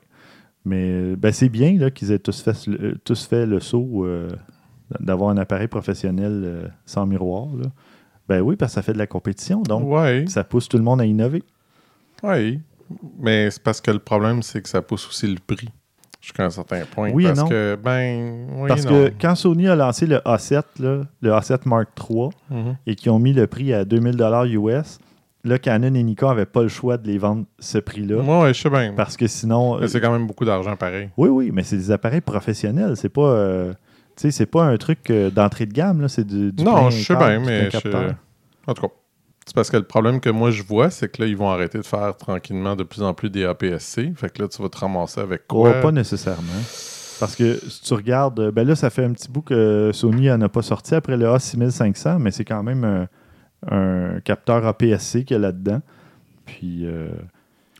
Mais 0.65 1.17
ben, 1.17 1.33
c'est 1.33 1.49
bien 1.49 1.77
là, 1.79 1.91
qu'ils 1.91 2.13
aient 2.13 2.19
tous 2.19 2.41
fait, 2.43 2.67
le- 2.67 2.81
euh, 2.93 2.95
tous 3.05 3.27
fait 3.27 3.45
le 3.47 3.61
saut 3.61 4.05
euh, 4.05 4.29
d'avoir 5.01 5.31
un 5.31 5.37
appareil 5.37 5.69
professionnel 5.69 6.43
euh, 6.45 6.69
sans 6.87 7.05
miroir. 7.07 7.47
là. 7.57 7.67
Ben 8.29 8.41
oui, 8.43 8.57
parce 8.57 8.73
que 8.73 8.75
ça 8.77 8.83
fait 8.83 8.93
de 8.93 8.99
la 8.99 9.07
compétition, 9.07 9.63
donc 9.63 9.89
ça 10.29 10.45
pousse 10.45 10.69
tout 10.69 10.77
le 10.79 10.83
monde 10.85 11.01
à 11.01 11.05
innover. 11.07 11.43
oui. 12.23 12.61
Mais 13.19 13.51
c'est 13.51 13.63
parce 13.63 13.83
que 13.83 13.91
le 13.91 13.99
problème, 13.99 14.43
c'est 14.43 14.63
que 14.63 14.69
ça 14.69 14.81
pousse 14.81 15.07
aussi 15.09 15.27
le 15.27 15.37
prix 15.47 15.69
jusqu'à 16.23 16.47
un 16.47 16.51
certain 16.51 16.85
point. 16.87 17.11
Oui 17.13 17.25
et 17.25 17.27
parce 17.29 17.39
non. 17.41 17.47
que, 17.49 17.77
ben, 17.83 18.47
oui 18.57 18.69
parce 18.69 18.85
et 18.85 18.89
que 18.89 19.13
quand 19.21 19.35
Sony 19.35 19.69
a 19.69 19.77
lancé 19.77 20.07
le 20.07 20.17
A7, 20.19 20.63
là, 20.81 21.03
le 21.21 21.31
A7 21.31 21.69
Mark 21.69 21.89
III, 22.09 22.31
Mhm. 22.51 22.77
et 22.87 22.95
qu'ils 22.97 23.11
ont 23.13 23.19
mis 23.19 23.35
le 23.35 23.47
prix 23.47 23.75
à 23.75 23.85
2000 23.85 24.17
US, 24.55 24.99
là, 25.49 25.59
Canon 25.59 25.95
et 25.95 26.03
Nikon 26.03 26.29
n'avaient 26.29 26.47
pas 26.47 26.63
le 26.63 26.69
choix 26.69 26.97
de 26.97 27.07
les 27.07 27.19
vendre 27.19 27.45
ce 27.59 27.79
prix-là. 27.79 28.19
Ouais, 28.19 28.55
je 28.55 28.61
sais 28.61 28.71
bien. 28.71 28.93
Parce 28.97 29.17
que 29.17 29.27
sinon. 29.27 29.79
Mais 29.81 29.89
c'est 29.89 30.01
quand 30.01 30.13
même 30.13 30.27
beaucoup 30.27 30.45
d'argent 30.45 30.77
pareil. 30.77 31.11
Oui, 31.17 31.29
oui, 31.29 31.51
mais 31.53 31.63
c'est 31.63 31.77
des 31.77 31.91
appareils 31.91 32.21
professionnels. 32.21 32.97
C'est 32.97 33.09
pas. 33.09 33.23
euh, 33.23 33.73
tu 34.17 34.23
sais, 34.23 34.31
c'est 34.31 34.47
pas 34.47 34.65
un 34.65 34.77
truc 34.77 35.11
euh, 35.11 35.31
d'entrée 35.31 35.67
de 35.67 35.73
gamme, 35.73 36.01
là. 36.01 36.09
C'est 36.09 36.27
du, 36.27 36.53
du 36.53 36.65
non, 36.65 36.91
je 36.91 37.03
sais 37.03 37.17
bien, 37.17 37.41
mais. 37.41 37.69
En 38.67 38.75
tout 38.75 38.83
cas, 38.83 38.93
c'est 39.47 39.55
parce 39.55 39.71
que 39.71 39.79
le 39.79 39.85
problème 39.85 40.21
que 40.21 40.29
moi 40.29 40.51
je 40.51 40.63
vois, 40.63 40.91
c'est 40.91 41.11
que 41.11 41.23
là, 41.23 41.29
ils 41.29 41.37
vont 41.37 41.49
arrêter 41.49 41.79
de 41.79 41.87
faire 41.87 42.15
tranquillement 42.17 42.77
de 42.77 42.85
plus 42.85 43.03
en 43.03 43.15
plus 43.15 43.31
des 43.31 43.47
APS-C. 43.47 44.13
Fait 44.15 44.31
que 44.31 44.43
là, 44.43 44.49
tu 44.49 44.61
vas 44.61 44.69
te 44.69 44.77
ramasser 44.77 45.21
avec 45.21 45.47
quoi? 45.47 45.73
Oh, 45.79 45.83
pas 45.83 45.91
nécessairement. 45.91 46.43
Parce 47.19 47.35
que 47.35 47.59
si 47.69 47.81
tu 47.83 47.95
regardes, 47.95 48.39
euh, 48.41 48.51
ben 48.53 48.67
là, 48.69 48.77
ça 48.77 48.91
fait 48.91 49.05
un 49.05 49.13
petit 49.13 49.31
bout 49.31 49.41
que 49.41 49.91
Sony 49.95 50.27
n'en 50.27 50.41
a 50.43 50.49
pas 50.51 50.63
sorti 50.63 50.95
après 50.95 51.17
le 51.17 51.27
A6500, 51.27 52.19
mais 52.19 52.31
c'est 52.31 52.45
quand 52.45 52.63
même 52.63 53.09
un, 53.71 54.21
capteur 54.25 54.67
APS-C 54.67 55.25
qu'il 55.25 55.35
y 55.35 55.39
a 55.39 55.43
là-dedans. 55.43 55.81
Puis, 56.47 56.87
euh, 56.87 57.09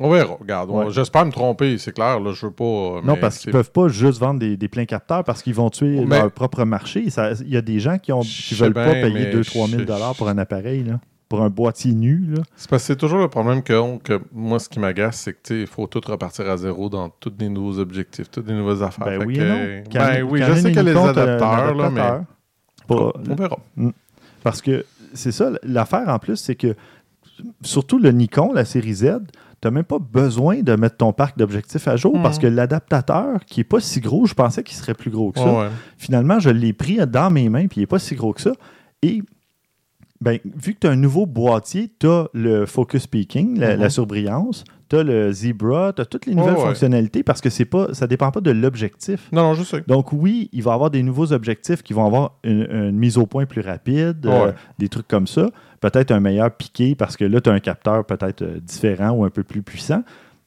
On 0.01 0.11
verra. 0.11 0.37
Regarde, 0.39 0.71
Ouais. 0.71 0.87
j'espère 0.91 1.27
me 1.27 1.33
tromper, 1.33 1.77
c'est 1.79 1.93
clair. 1.93 2.21
Là, 2.21 2.33
je 2.33 2.47
veux 2.47 2.53
pas. 2.53 2.65
euh, 2.65 3.01
non, 3.03 3.17
parce 3.17 3.39
qu'ils 3.39 3.51
peuvent 3.53 3.73
pas 3.73 3.89
juste 3.89 4.21
vendre 4.21 4.39
des, 4.39 4.57
des 4.57 4.69
pleins 4.69 4.85
capteurs 4.85 5.25
parce 5.25 5.43
qu'ils 5.43 5.55
vont 5.55 5.71
tuer 5.71 6.05
Mais- 6.07 6.21
leur 6.21 6.31
propre 6.31 6.65
marché. 6.65 7.05
Il 7.41 7.49
y 7.49 7.57
a 7.57 7.63
des 7.63 7.81
gens 7.81 7.99
qui 7.99 8.13
ne 8.13 8.55
veulent 8.57 8.73
pas 8.75 8.93
payer 8.93 9.13
mais 9.13 9.31
2-3 9.33 9.67
000 9.69 9.81
je- 9.81 9.85
dollars 9.87 10.15
pour 10.15 10.29
un 10.29 10.39
appareil, 10.39 10.85
là, 10.85 11.01
pour 11.29 11.43
un 11.43 11.49
boîtier 11.51 11.95
nu. 11.95 12.35
C'est 12.55 12.71
parce 12.71 12.83
que 12.85 12.87
c'est 12.87 12.97
toujours 12.97 13.19
le 13.19 13.29
problème 13.29 13.63
que, 13.63 13.73
on- 13.73 13.99
que 13.99 14.21
moi, 14.33 14.61
ce 14.61 14.69
qui 14.69 14.79
m'agace, 14.79 15.17
c'est 15.23 15.33
que 15.33 15.63
il 15.63 15.67
faut 15.67 15.87
tout 15.89 16.01
repartir 16.07 16.49
à 16.49 16.57
zéro 16.57 16.89
dans 16.89 17.09
tous 17.09 17.33
les 17.41 17.49
nouveaux 17.49 17.81
objectifs, 17.81 18.31
toutes 18.31 18.47
les 18.47 18.55
nouvelles 18.55 18.85
affaires. 18.85 19.05
Ben 19.07 19.25
oui 19.27 19.35
que- 19.37 19.43
non. 19.43 19.83
Ben 19.95 20.23
oui, 20.23 20.43
je 20.47 20.53
sais 20.55 20.79
a 20.79 20.83
les 20.83 20.97
adapteurs, 20.97 21.75
là, 21.75 21.91
mais. 21.91 22.01
Pas- 22.87 23.13
on 23.29 23.35
verra. 23.35 23.59
Parce 24.45 24.63
que 24.63 24.85
c'est 25.15 25.33
ça, 25.33 25.51
l'affaire 25.63 26.09
en 26.09 26.19
plus, 26.19 26.37
c'est 26.37 26.55
que 26.55 26.75
surtout 27.63 27.99
le 27.99 28.11
Nikon, 28.11 28.53
la 28.53 28.65
série 28.65 28.95
Z, 28.95 29.19
tu 29.61 29.67
n'as 29.67 29.71
même 29.73 29.85
pas 29.85 29.99
besoin 29.99 30.61
de 30.63 30.75
mettre 30.77 30.97
ton 30.99 31.13
parc 31.13 31.37
d'objectifs 31.37 31.89
à 31.89 31.97
jour 31.97 32.21
parce 32.23 32.39
que 32.39 32.47
l'adaptateur, 32.47 33.45
qui 33.45 33.61
n'est 33.61 33.65
pas 33.65 33.81
si 33.81 34.01
gros, 34.01 34.27
je 34.27 34.35
pensais 34.35 34.63
qu'il 34.63 34.77
serait 34.77 34.95
plus 34.95 35.11
gros 35.11 35.33
que 35.33 35.41
ça. 35.41 35.53
Ouais. 35.53 35.69
Finalement, 35.97 36.39
je 36.39 36.51
l'ai 36.51 36.73
pris 36.73 36.99
dans 37.07 37.31
mes 37.31 37.49
mains, 37.49 37.67
puis 37.67 37.79
il 37.79 37.81
n'est 37.81 37.87
pas 37.87 37.99
si 37.99 38.15
gros 38.15 38.33
que 38.33 38.41
ça. 38.41 38.53
Et 39.03 39.23
ben, 40.21 40.39
vu 40.45 40.75
que 40.75 40.81
tu 40.81 40.87
as 40.87 40.91
un 40.91 40.97
nouveau 40.97 41.27
boîtier, 41.27 41.93
tu 41.99 42.07
as 42.09 42.29
le 42.35 42.67
focus 42.67 43.07
peaking, 43.07 43.59
la, 43.59 43.75
Mhm. 43.75 43.81
la 43.83 43.91
surbrillance, 43.91 44.65
tu 44.89 44.97
as 44.97 45.03
le 45.03 45.31
Zebra, 45.33 45.93
tu 45.93 46.03
as 46.03 46.07
toutes 46.07 46.27
les 46.27 46.35
nouvelles 46.35 46.55
ouais. 46.55 46.61
fonctionnalités 46.67 47.23
parce 47.23 47.41
que 47.41 47.51
c'est 47.51 47.65
pas, 47.65 47.93
ça 47.95 48.07
ne 48.07 48.09
dépend 48.09 48.31
pas 48.31 48.41
de 48.41 48.51
l'objectif. 48.51 49.29
Non, 49.33 49.43
non, 49.43 49.55
je 49.55 49.63
sais. 49.65 49.83
Donc 49.87 50.13
oui, 50.13 50.49
il 50.53 50.63
va 50.63 50.71
y 50.71 50.75
avoir 50.75 50.91
des 50.91 51.03
nouveaux 51.03 51.33
objectifs 51.33 51.83
qui 51.83 51.93
vont 51.93 52.07
avoir 52.07 52.33
une, 52.45 52.67
une 52.71 52.99
mise 52.99 53.19
au 53.19 53.27
point 53.27 53.47
plus 53.47 53.61
rapide, 53.61 54.25
euh, 54.27 54.47
Ouais. 54.47 54.55
des 54.79 54.89
trucs 54.89 55.09
comme 55.09 55.27
ça. 55.27 55.49
Peut-être 55.81 56.11
un 56.11 56.21
meilleur 56.21 56.51
piqué 56.51 56.95
parce 56.95 57.17
que 57.17 57.25
là, 57.25 57.41
tu 57.41 57.51
as 57.51 57.53
un 57.53 57.61
capteur 57.61 58.05
peut-être 58.05 58.43
euh, 58.43 58.59
différent 58.61 59.11
ou 59.11 59.25
un 59.25 59.31
peu 59.31 59.43
plus 59.45 59.63
puissant. 59.63 60.03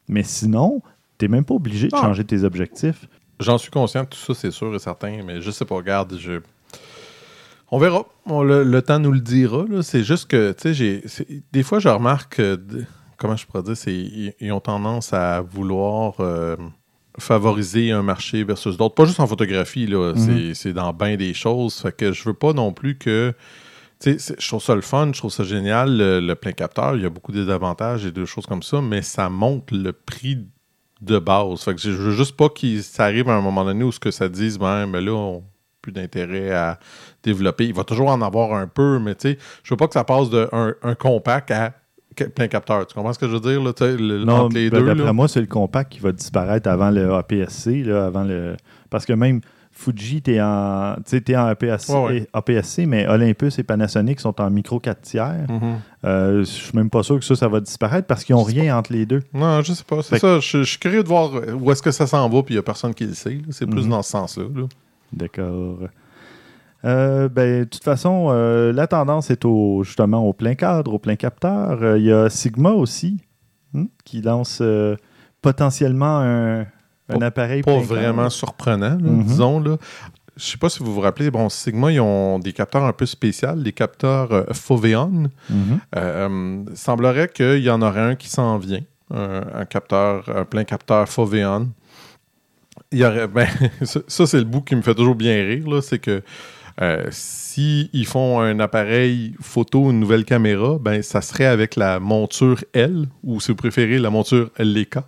Mais 0.09 0.23
sinon, 0.23 0.81
tu 1.17 1.25
n'es 1.25 1.29
même 1.29 1.45
pas 1.45 1.53
obligé 1.53 1.87
de 1.87 1.95
Ah. 1.95 2.01
changer 2.01 2.23
tes 2.25 2.43
objectifs. 2.43 3.07
J'en 3.39 3.57
suis 3.57 3.71
conscient, 3.71 4.05
tout 4.05 4.17
ça, 4.19 4.33
c'est 4.33 4.51
sûr 4.51 4.73
et 4.75 4.79
certain, 4.79 5.19
mais 5.25 5.41
je 5.41 5.49
sais 5.51 5.65
pas, 5.65 5.75
regarde, 5.75 6.15
je... 6.19 6.41
On 7.71 7.77
verra. 7.79 8.05
On- 8.25 8.43
le, 8.43 8.63
le 8.63 8.81
temps 8.81 8.99
nous 8.99 9.11
le 9.11 9.21
dira. 9.21 9.63
C'est 9.81 10.03
juste 10.03 10.27
que, 10.29 10.51
tu 10.51 10.75
sais, 10.75 11.25
des 11.53 11.63
fois, 11.63 11.79
je 11.79 11.87
remarque, 11.87 12.35
que 12.35 12.55
d- 12.55 12.85
comment 13.21 13.37
je 13.37 13.45
pourrais 13.45 13.63
dire, 13.63 13.77
c'est, 13.77 13.93
ils, 13.93 14.33
ils 14.39 14.51
ont 14.51 14.59
tendance 14.59 15.13
à 15.13 15.41
vouloir 15.41 16.15
euh, 16.19 16.55
favoriser 17.19 17.91
un 17.91 18.01
marché 18.01 18.43
versus 18.43 18.77
d'autres. 18.77 18.95
Pas 18.95 19.05
juste 19.05 19.19
en 19.19 19.27
photographie, 19.27 19.85
là. 19.85 20.13
Mhm. 20.13 20.17
C'est, 20.17 20.53
c'est 20.55 20.73
dans 20.73 20.91
bien 20.91 21.15
des 21.15 21.33
choses. 21.33 21.75
Fait 21.75 21.95
que 21.95 22.11
je 22.11 22.23
veux 22.23 22.33
pas 22.33 22.53
non 22.53 22.73
plus 22.73 22.97
que. 22.97 23.33
Tu 23.99 24.17
sais, 24.17 24.35
je 24.39 24.47
trouve 24.47 24.63
ça 24.63 24.73
le 24.73 24.81
fun, 24.81 25.11
je 25.13 25.19
trouve 25.19 25.31
ça 25.31 25.43
génial, 25.43 25.95
le, 25.95 26.19
le 26.19 26.35
plein 26.35 26.53
capteur. 26.53 26.95
Il 26.95 27.03
y 27.03 27.05
a 27.05 27.09
beaucoup 27.11 27.31
de 27.31 27.39
désavantages 27.39 28.03
et 28.07 28.11
de 28.11 28.25
choses 28.25 28.47
comme 28.47 28.63
ça, 28.63 28.81
mais 28.81 29.03
ça 29.03 29.29
monte 29.29 29.69
le 29.69 29.93
prix 29.93 30.39
de 31.01 31.19
base. 31.19 31.61
Fait 31.61 31.75
que 31.75 31.81
je 31.81 31.91
veux 31.91 32.11
juste 32.11 32.35
pas 32.35 32.49
que 32.49 32.81
ça 32.81 33.05
arrive 33.05 33.29
à 33.29 33.35
un 33.35 33.41
moment 33.41 33.63
donné 33.63 33.83
où 33.83 33.91
ce 33.91 33.99
que 33.99 34.09
ça 34.09 34.27
dise, 34.27 34.57
ben, 34.57 34.87
ben 34.87 35.05
là, 35.05 35.11
on 35.11 35.35
n'a 35.35 35.41
plus 35.83 35.91
d'intérêt 35.91 36.51
à 36.51 36.79
développer. 37.21 37.67
Il 37.67 37.75
va 37.75 37.83
toujours 37.83 38.09
en 38.09 38.21
avoir 38.23 38.53
un 38.53 38.67
peu, 38.67 38.97
mais 38.97 39.13
tu 39.13 39.33
sais, 39.33 39.37
je 39.61 39.73
veux 39.73 39.77
pas 39.77 39.87
que 39.87 39.93
ça 39.93 40.03
passe 40.03 40.31
de 40.31 40.49
un, 40.51 40.73
un 40.81 40.95
compact 40.95 41.51
à 41.51 41.73
plein 42.35 42.47
capteur. 42.47 42.85
Tu 42.87 42.93
comprends 42.95 43.13
ce 43.13 43.19
que 43.19 43.27
je 43.27 43.33
veux 43.33 43.39
dire, 43.39 43.61
là, 43.63 43.71
le- 43.81 44.23
Non, 44.25 44.33
entre 44.45 44.55
les 44.55 44.69
ben, 44.69 44.79
deux? 44.79 44.85
d'après 44.87 45.05
là? 45.05 45.13
moi, 45.13 45.27
c'est 45.27 45.41
le 45.41 45.47
compact 45.47 45.91
qui 45.93 45.99
va 45.99 46.11
disparaître 46.11 46.69
avant 46.69 46.89
le 46.91 47.13
APS-C, 47.13 47.83
là, 47.83 48.05
avant 48.07 48.23
le... 48.23 48.55
parce 48.89 49.05
que 49.05 49.13
même 49.13 49.41
Fuji, 49.73 50.21
tu 50.21 50.33
es 50.33 50.41
en, 50.41 50.95
t'es 51.05 51.35
en 51.35 51.45
APS-C, 51.47 51.93
Ouais, 51.93 52.03
ouais. 52.03 52.27
APS-C, 52.33 52.85
mais 52.85 53.07
Olympus 53.07 53.57
et 53.57 53.63
Panasonic 53.63 54.19
sont 54.19 54.39
en 54.41 54.49
micro 54.51 54.79
4 54.79 55.01
tiers. 55.01 55.45
Mhm. 55.49 55.61
Euh, 56.03 56.39
je 56.39 56.43
suis 56.43 56.75
même 56.75 56.89
pas 56.89 57.01
sûr 57.03 57.17
que 57.17 57.25
ça, 57.25 57.35
ça 57.35 57.47
va 57.47 57.61
disparaître 57.61 58.05
parce 58.05 58.23
qu'ils 58.25 58.35
n'ont 58.35 58.43
rien 58.43 58.77
entre 58.77 58.91
les 58.91 59.05
deux. 59.05 59.23
Non, 59.33 59.61
je 59.61 59.71
sais 59.73 59.83
pas. 59.85 60.03
C'est 60.03 60.15
Fait 60.15 60.19
ça. 60.19 60.39
Je, 60.39 60.63
suis 60.63 60.77
curieux 60.77 61.01
de 61.03 61.07
voir 61.07 61.31
où 61.59 61.71
est-ce 61.71 61.81
que 61.81 61.91
ça 61.91 62.05
s'en 62.05 62.27
va, 62.29 62.43
puis 62.43 62.53
il 62.53 62.57
y 62.57 62.59
a 62.59 62.63
personne 62.63 62.93
qui 62.93 63.05
le 63.05 63.13
sait. 63.13 63.29
là. 63.35 63.39
C'est 63.51 63.65
plus 63.65 63.83
Mhm. 63.85 63.89
dans 63.91 64.01
ce 64.03 64.11
sens-là. 64.11 64.43
là. 64.53 64.63
D'accord. 65.13 65.77
Euh, 66.83 67.29
ben, 67.29 67.59
de 67.59 67.63
toute 67.65 67.83
façon, 67.83 68.27
euh, 68.29 68.73
la 68.73 68.87
tendance 68.87 69.29
est 69.29 69.45
au, 69.45 69.83
justement 69.83 70.25
au 70.27 70.33
plein 70.33 70.55
cadre, 70.55 70.93
au 70.93 70.99
plein 70.99 71.15
capteur. 71.15 71.77
Euh, 71.81 71.97
Il 71.99 72.05
y 72.05 72.11
a 72.11 72.29
Sigma 72.29 72.71
aussi, 72.71 73.17
hmm, 73.73 73.85
qui 74.03 74.21
lance 74.21 74.61
potentiellement 75.41 76.19
un, 76.19 76.61
un 77.09 77.19
Pas- 77.19 77.25
appareil 77.25 77.61
Pas 77.63 77.73
plein 77.77 77.81
vraiment 77.81 78.17
cadre. 78.23 78.31
surprenant, 78.31 78.89
là, 78.89 79.09
Mhm. 79.11 79.23
disons. 79.23 79.59
Là. 79.59 79.77
Je 80.37 80.45
sais 80.45 80.57
pas 80.57 80.69
si 80.69 80.79
vous 80.83 80.93
vous 80.93 81.01
rappelez, 81.01 81.29
bon, 81.29 81.49
Sigma, 81.49 81.91
ils 81.91 81.99
ont 81.99 82.39
des 82.39 82.53
capteurs 82.53 82.83
un 82.85 82.93
peu 82.93 83.05
spéciaux, 83.05 83.53
des 83.53 83.73
capteurs 83.73 84.45
Foveon. 84.55 85.29
Mhm. 85.49 85.79
Euh, 85.97 86.63
semblerait 86.73 87.27
qu'il 87.29 87.59
y 87.59 87.69
en 87.69 87.81
aurait 87.81 88.01
un 88.01 88.15
qui 88.15 88.29
s'en 88.29 88.57
vient, 88.57 88.81
un, 89.13 89.41
un 89.53 89.65
capteur, 89.65 90.23
un 90.35 90.45
plein 90.45 90.63
capteur 90.63 91.07
Foveon. 91.09 91.69
Il 92.91 92.99
y 92.99 93.05
aurait, 93.05 93.27
ben, 93.27 93.47
ça, 93.83 93.99
ça, 94.07 94.25
c'est 94.25 94.39
le 94.39 94.45
bout 94.45 94.61
qui 94.61 94.75
me 94.75 94.81
fait 94.81 94.95
toujours 94.95 95.15
bien 95.15 95.35
rire, 95.45 95.67
là, 95.69 95.81
c'est 95.81 95.99
que 95.99 96.21
euh, 96.81 97.05
si 97.11 97.89
ils 97.93 98.05
font 98.07 98.39
un 98.39 98.59
appareil 98.59 99.33
photo, 99.39 99.91
une 99.91 99.99
nouvelle 99.99 100.25
caméra, 100.25 100.77
ben 100.79 101.01
ça 101.03 101.21
serait 101.21 101.45
avec 101.45 101.75
la 101.75 101.99
monture 101.99 102.63
L, 102.73 103.05
ou 103.23 103.39
si 103.39 103.51
vous 103.51 103.55
préférez 103.55 103.99
la 103.99 104.09
monture 104.09 104.49
Leica. 104.57 105.03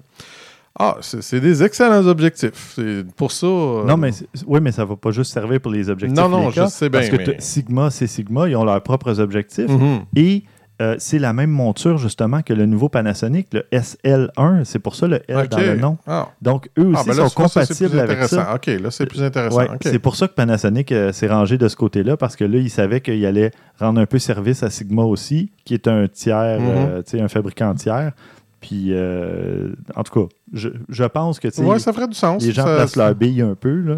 Ah, 0.79 0.97
c'est 1.01 1.39
des 1.39 1.61
excellents 1.61 2.05
objectifs. 2.07 2.79
Pour 3.15 3.31
ça. 3.31 3.45
euh, 3.45 3.85
Non, 3.85 3.95
mais 3.95 4.09
oui, 4.47 4.59
mais 4.59 4.71
ça 4.71 4.83
va 4.85 4.95
pas 4.95 5.11
juste 5.11 5.31
servir 5.31 5.61
pour 5.61 5.71
les 5.71 5.87
objectifs. 5.87 6.17
Non, 6.19 6.27
non, 6.29 6.47
Leica, 6.47 6.65
je 6.65 6.71
sais 6.71 6.89
Parce 6.89 7.09
bien, 7.09 7.17
que 7.17 7.23
mais- 7.23 7.35
t'as- 7.35 7.41
Sigma, 7.41 7.91
c'est 7.91 8.07
Sigma, 8.07 8.49
ils 8.49 8.55
ont 8.55 8.63
leurs 8.63 8.81
propres 8.81 9.19
objectifs. 9.19 9.69
mhm. 9.69 10.01
Et 10.15 10.43
euh, 10.81 10.95
c'est 10.97 11.19
la 11.19 11.33
même 11.33 11.51
monture, 11.51 11.97
justement, 11.97 12.41
que 12.41 12.53
le 12.53 12.65
nouveau 12.65 12.89
Panasonic, 12.89 13.47
le 13.53 13.63
SL1. 13.71 14.63
C'est 14.65 14.79
pour 14.79 14.95
ça 14.95 15.07
le 15.07 15.21
L 15.27 15.47
dans 15.47 15.57
le 15.59 15.75
nom. 15.77 15.97
Ah. 16.07 16.29
Donc, 16.41 16.69
eux 16.79 16.87
aussi 16.87 16.97
Ah, 16.99 17.03
ben 17.05 17.17
là, 17.17 17.29
sont 17.29 17.47
ça, 17.47 17.61
compatibles 17.61 17.99
avec 17.99 18.23
ça. 18.23 18.55
OK, 18.55 18.65
là, 18.67 18.89
c'est 18.91 19.05
plus 19.05 19.21
intéressant. 19.21 19.57
Ouais. 19.57 19.67
C'est 19.81 19.99
pour 19.99 20.15
ça 20.15 20.27
que 20.27 20.33
Panasonic 20.33 20.91
euh, 20.91 21.11
s'est 21.11 21.27
rangé 21.27 21.57
de 21.57 21.67
ce 21.67 21.75
côté-là, 21.75 22.17
parce 22.17 22.35
que 22.35 22.43
là, 22.43 22.57
ils 22.57 22.69
savaient 22.71 23.01
qu'il 23.01 23.23
allait 23.25 23.51
rendre 23.79 24.01
un 24.01 24.05
peu 24.05 24.17
service 24.19 24.63
à 24.63 24.69
Sigma 24.69 25.03
aussi, 25.03 25.51
qui 25.63 25.73
est 25.75 25.87
un 25.87 26.07
tiers, 26.07 26.57
euh, 26.59 27.01
tu 27.03 27.17
sais, 27.17 27.21
un 27.21 27.27
fabricant 27.27 27.73
tiers. 27.75 28.11
Puis, 28.59 28.93
en 29.95 30.03
tout 30.03 30.21
cas, 30.27 30.33
je, 30.53 30.69
je 30.89 31.03
pense 31.03 31.39
que 31.39 31.49
Ouais, 31.61 31.79
ça 31.79 31.91
ferait 31.93 32.07
du 32.07 32.13
sens. 32.15 32.41
les 32.43 32.51
gens 32.53 32.63
Ça- 32.65 32.75
placent 32.75 32.95
leur 32.95 33.13
bille 33.13 33.41
un 33.41 33.55
peu 33.55 33.73
là, 33.81 33.95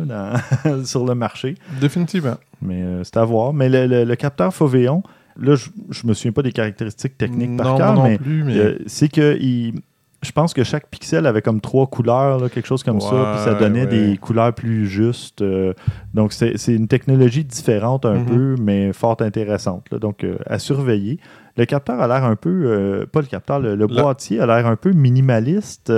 dans- 0.66 0.84
sur 0.86 1.06
le 1.06 1.14
marché. 1.16 1.56
Définitivement. 1.80 2.36
Mais 2.62 2.84
c'est 3.04 3.18
à 3.18 3.24
voir. 3.26 3.54
Mais 3.54 3.70
le, 3.70 3.86
le- 3.86 4.04
le 4.04 4.16
capteur 4.16 4.54
Foveon, 4.54 5.04
là, 5.40 5.56
je 5.56 5.70
ne 6.04 6.10
me 6.10 6.14
souviens 6.14 6.32
pas 6.32 6.42
des 6.42 6.52
caractéristiques 6.52 7.18
techniques 7.18 7.58
par 7.58 7.72
non, 7.74 7.78
cœur, 7.78 7.94
moi 7.96 8.10
non 8.10 8.18
mais, 8.46 8.58
euh, 8.58 8.78
c'est 8.88 9.10
que 9.10 9.38
il- 9.40 9.82
je 10.24 10.32
pense 10.32 10.56
que 10.56 10.64
chaque 10.64 10.88
pixel 10.90 11.28
avait 11.28 11.44
comme 11.44 11.62
trois 11.62 11.86
couleurs, 11.86 12.40
là, 12.40 12.50
quelque 12.50 12.66
chose 12.66 12.82
comme 12.82 13.00
ça, 13.00 13.34
puis 13.36 13.44
ça 13.44 13.54
donnait 13.54 13.82
ouais. 13.82 14.12
des 14.12 14.18
couleurs 14.18 14.54
plus 14.54 14.88
justes. 14.88 15.44
euh, 15.44 15.74
donc, 16.16 16.34
c'est 16.34 16.56
une 16.74 16.88
technologie 16.88 17.44
différente 17.44 18.06
un 18.08 18.16
Mhm. 18.16 18.26
peu, 18.26 18.56
mais 18.60 18.92
fort 18.92 19.18
intéressante. 19.20 19.86
là. 19.92 20.00
donc, 20.00 20.24
euh, 20.24 20.38
à 20.48 20.58
surveiller. 20.58 21.20
Le 21.58 21.66
capteur 21.66 22.02
a 22.02 22.08
l'air 22.08 22.24
un 22.24 22.36
peu, 22.36 22.50
euh, 22.66 23.06
pas 23.06 23.22
le 23.22 23.28
capteur, 23.28 23.60
le, 23.60 23.86
boîtier 23.88 24.40
a 24.40 24.48
l'air 24.48 24.66
un 24.66 24.76
peu 24.76 24.92
minimaliste. 24.94 25.94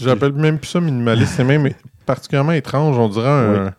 J'appelle 0.00 0.32
même 0.34 0.58
plus 0.58 0.68
ça 0.68 0.80
minimaliste. 0.80 1.32
C'est 1.36 1.44
même 1.44 1.68
particulièrement 2.04 2.52
étrange. 2.52 2.98
On 2.98 3.08
dirait 3.08 3.26
un... 3.28 3.72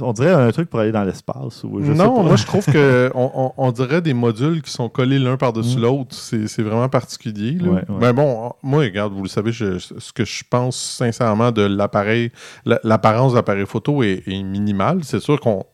on 0.00 0.12
dirait 0.12 0.32
un 0.32 0.50
truc 0.52 0.68
pour 0.68 0.80
aller 0.80 0.92
dans 0.92 1.04
l'espace. 1.04 1.64
ou 1.64 1.80
je 1.82 1.92
sais 1.92 1.98
non, 1.98 2.16
pas. 2.16 2.22
moi, 2.22 2.36
je 2.36 2.44
trouve 2.46 2.64
que 2.66 3.10
on, 3.14 3.70
dirait 3.72 4.00
des 4.02 4.14
modules 4.14 4.62
qui 4.62 4.70
sont 4.70 4.88
collés 4.88 5.18
l'un 5.18 5.36
par-dessus 5.36 5.78
Mm. 5.78 5.82
l'autre. 5.82 6.14
C'est 6.14 6.62
vraiment 6.62 6.88
particulier. 6.88 7.52
là. 7.52 7.68
Ouais, 7.70 7.74
ouais. 7.88 7.96
Mais 8.00 8.12
bon, 8.12 8.52
moi, 8.62 8.80
regarde, 8.84 9.12
vous 9.12 9.22
le 9.22 9.28
savez, 9.28 9.52
je- 9.52 9.78
ce 9.78 10.12
que 10.12 10.24
je 10.24 10.42
pense 10.48 10.76
sincèrement 10.76 11.50
de 11.52 11.62
l'appareil, 11.62 12.30
la- 12.64 12.80
l'apparence 12.84 13.32
de 13.32 13.36
l'appareil 13.36 13.66
photo 13.66 14.02
est, 14.02 14.22
est 14.26 14.42
minimale. 14.42 15.00
C'est 15.02 15.20
sûr 15.20 15.40
qu'on... 15.40 15.64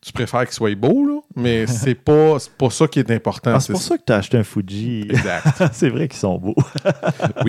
Tu 0.00 0.12
préfères 0.12 0.44
qu'il 0.44 0.52
soit 0.54 0.74
beau, 0.76 1.04
là, 1.04 1.20
mais 1.34 1.66
c'est 1.66 1.96
pas, 1.96 2.36
pas 2.56 2.70
ça 2.70 2.86
qui 2.86 3.00
est 3.00 3.10
important. 3.10 3.52
Ah, 3.54 3.60
c'est 3.60 3.72
pour 3.72 3.82
ça 3.82 3.98
que 3.98 4.04
tu 4.06 4.12
as 4.12 4.16
acheté 4.16 4.38
un 4.38 4.44
Fuji. 4.44 5.02
Exact. 5.10 5.64
c'est 5.72 5.88
vrai 5.90 6.06
qu'ils 6.08 6.20
sont 6.20 6.38
beaux. 6.38 6.54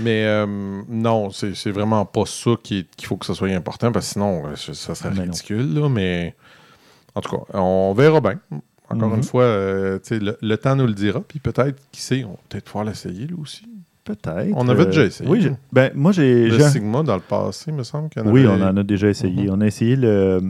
Mais 0.00 0.24
euh, 0.26 0.46
non, 0.88 1.30
c'est 1.30 1.70
vraiment 1.70 2.04
pas 2.04 2.24
ça 2.26 2.50
qu'il 2.62 2.86
faut 3.04 3.16
que 3.16 3.26
ça 3.26 3.34
soit 3.34 3.48
important, 3.48 3.90
parce 3.92 4.06
que 4.08 4.12
sinon, 4.14 4.46
euh, 4.46 4.54
ça 4.56 4.94
serait 4.94 5.10
Mais 5.14 5.22
ridicule. 5.22 5.74
Là, 5.74 5.88
mais 5.88 6.34
en 7.14 7.20
tout 7.20 7.36
cas, 7.36 7.58
on 7.58 7.94
verra 7.96 8.20
bien. 8.20 8.38
Encore 8.90 9.08
Mhm. 9.10 9.16
une 9.16 9.22
fois, 9.22 9.44
euh, 9.44 9.98
tu 9.98 10.08
sais, 10.08 10.18
le, 10.18 10.36
le 10.40 10.56
temps 10.58 10.76
nous 10.76 10.86
le 10.86 10.92
dira. 10.92 11.20
Puis 11.20 11.38
peut-être, 11.38 11.76
qui 11.90 12.00
sait, 12.02 12.24
on 12.24 12.30
va 12.32 12.36
peut-être 12.48 12.64
pouvoir 12.64 12.84
l'essayer 12.84 13.26
lui 13.26 13.36
aussi. 13.40 13.64
Peut-être. 14.04 14.50
On 14.54 14.68
avait 14.68 14.82
euh, 14.82 14.86
déjà 14.86 15.04
essayé. 15.04 15.30
Oui, 15.30 15.48
ben, 15.72 15.90
moi, 15.94 16.12
j'ai. 16.12 16.48
Le 16.48 16.58
Sigma 16.68 17.02
dans 17.02 17.14
le 17.14 17.20
passé, 17.22 17.66
il 17.68 17.74
me 17.74 17.84
semble 17.84 18.08
qu'il 18.10 18.22
y 18.22 18.26
en 18.26 18.30
Oui, 18.30 18.44
avait- 18.46 18.62
on 18.62 18.66
en 18.66 18.76
a 18.76 18.82
déjà 18.82 19.08
essayé. 19.08 19.44
Mhm. 19.44 19.50
On 19.56 19.60
a 19.60 19.66
essayé 19.66 19.96
le. 19.96 20.42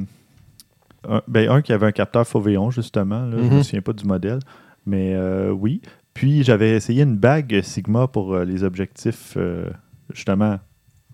Un, 1.08 1.22
ben, 1.28 1.50
un 1.50 1.62
qui 1.62 1.72
avait 1.72 1.86
un 1.86 1.92
capteur 1.92 2.26
Foveon, 2.26 2.70
justement. 2.70 3.24
Là, 3.26 3.36
Je 3.38 3.44
Mhm. 3.44 3.56
me 3.58 3.62
souviens 3.62 3.82
pas 3.82 3.92
du 3.92 4.04
modèle. 4.04 4.38
Mais 4.86 5.14
euh, 5.14 5.50
oui. 5.50 5.80
Puis 6.14 6.42
j'avais 6.44 6.70
essayé 6.72 7.02
une 7.02 7.16
bague 7.16 7.60
Sigma 7.62 8.06
pour 8.06 8.34
euh, 8.34 8.44
les 8.44 8.64
objectifs, 8.64 9.34
euh, 9.36 9.70
justement, 10.12 10.58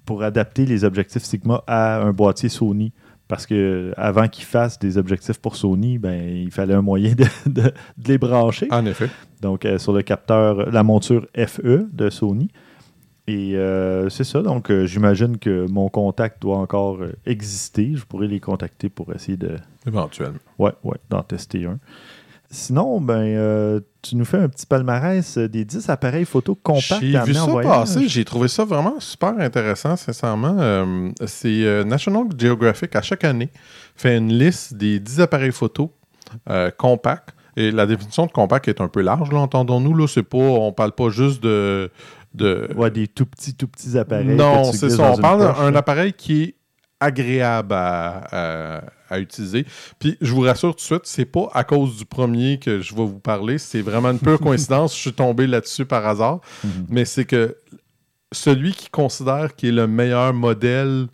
pour 0.04 0.22
adapter 0.22 0.66
les 0.66 0.84
objectifs 0.84 1.22
Sigma 1.22 1.62
à 1.66 2.00
un 2.02 2.12
boîtier 2.12 2.48
Sony. 2.48 2.92
Parce 3.28 3.44
que 3.46 3.92
avant 3.98 4.26
qu'ils 4.26 4.46
fassent 4.46 4.78
des 4.78 4.96
objectifs 4.96 5.38
pour 5.38 5.54
Sony, 5.56 5.98
ben, 5.98 6.18
il 6.28 6.50
fallait 6.50 6.72
un 6.74 6.80
moyen 6.82 7.12
de, 7.14 7.24
de- 7.50 7.60
de 7.62 8.08
les 8.08 8.16
brancher. 8.18 8.66
En 8.70 8.86
effet. 8.86 9.10
Donc, 9.42 9.66
sur 9.76 9.92
le 9.92 10.00
capteur, 10.02 10.70
la 10.70 10.82
monture 10.82 11.26
FE 11.36 11.86
de 11.92 12.08
Sony. 12.10 12.48
Et 13.26 13.56
euh, 13.56 14.08
c'est 14.08 14.24
ça. 14.24 14.40
Donc, 14.40 14.70
euh, 14.70 14.86
j'imagine 14.86 15.36
que 15.36 15.70
mon 15.70 15.90
contact 15.90 16.40
doit 16.40 16.56
encore 16.56 17.02
euh, 17.02 17.12
exister. 17.26 17.92
Je 17.94 18.06
pourrais 18.06 18.26
les 18.26 18.40
contacter 18.40 18.88
pour 18.88 19.12
essayer 19.14 19.36
de, 19.36 19.56
Éventuellement. 19.88 20.38
ouais, 20.58 20.72
ouais, 20.84 20.96
d'en 21.10 21.22
tester 21.22 21.64
un. 21.66 21.78
Sinon, 22.50 22.98
ben, 23.02 23.20
euh, 23.24 23.80
tu 24.00 24.16
nous 24.16 24.24
fais 24.24 24.38
un 24.38 24.48
petit 24.48 24.64
palmarès 24.64 25.36
euh, 25.36 25.48
des 25.50 25.66
10 25.66 25.90
appareils 25.90 26.24
photo 26.24 26.54
compacts 26.54 26.98
J'ai 27.02 27.18
vu 27.20 27.34
ça 27.34 27.44
voyage. 27.44 27.70
passer, 27.70 28.08
j'ai 28.08 28.24
trouvé 28.24 28.48
ça 28.48 28.64
vraiment 28.64 28.98
super 29.00 29.34
intéressant, 29.38 29.96
sincèrement. 29.96 30.56
Euh, 30.58 31.10
c'est 31.26 31.62
euh, 31.64 31.84
National 31.84 32.24
Geographic, 32.38 32.96
à 32.96 33.02
chaque 33.02 33.24
année, 33.24 33.50
fait 33.96 34.16
une 34.16 34.32
liste 34.32 34.72
des 34.74 34.98
10 34.98 35.20
appareils 35.20 35.52
photo 35.52 35.92
compacts. 36.78 37.34
Et 37.56 37.70
la 37.70 37.86
définition 37.86 38.24
de 38.26 38.30
compact 38.30 38.68
est 38.68 38.80
un 38.80 38.88
peu 38.88 39.02
large, 39.02 39.30
là, 39.32 39.38
entendons-nous. 39.40 39.94
Là, 39.94 40.06
c'est 40.06 40.22
pas, 40.22 40.38
on 40.38 40.72
parle 40.72 40.92
pas 40.92 41.08
juste 41.10 41.42
de... 41.42 41.90
de... 42.34 42.70
Ouais, 42.76 42.90
des 42.90 43.08
tout 43.08 43.26
petits, 43.26 43.54
tout 43.54 43.66
petits 43.66 43.98
appareils. 43.98 44.26
non, 44.26 44.72
c'est 44.72 44.90
ça. 44.90 45.12
On 45.12 45.16
parle 45.18 45.40
d'un 45.56 45.74
appareil 45.74 46.12
qui 46.12 46.42
est 46.44 46.54
agréable 47.00 47.74
à, 47.74 48.22
à- 48.76 48.82
à 49.10 49.18
utiliser. 49.20 49.64
Puis 49.98 50.16
je 50.20 50.32
vous 50.32 50.42
rassure 50.42 50.70
tout 50.70 50.80
de 50.80 50.80
suite, 50.82 51.02
c'est 51.04 51.24
pas 51.24 51.48
à 51.54 51.64
cause 51.64 51.96
du 51.96 52.04
premier 52.04 52.58
que 52.58 52.80
je 52.80 52.94
vais 52.94 53.04
vous 53.04 53.18
parler, 53.20 53.58
c'est 53.58 53.82
vraiment 53.82 54.10
une 54.10 54.18
pure 54.18 54.38
coïncidence. 54.40 54.94
Je 54.94 55.00
suis 55.00 55.12
tombé 55.12 55.46
là-dessus 55.46 55.84
par 55.84 56.06
hasard, 56.06 56.40
Mhm. 56.64 56.86
mais 56.88 57.04
c'est 57.04 57.24
que 57.24 57.56
celui 58.32 58.72
qui 58.72 58.88
considère 58.90 59.54
qu'il 59.56 59.70
est 59.70 59.72
le 59.72 59.86
meilleur 59.86 60.34
modèle, 60.34 61.06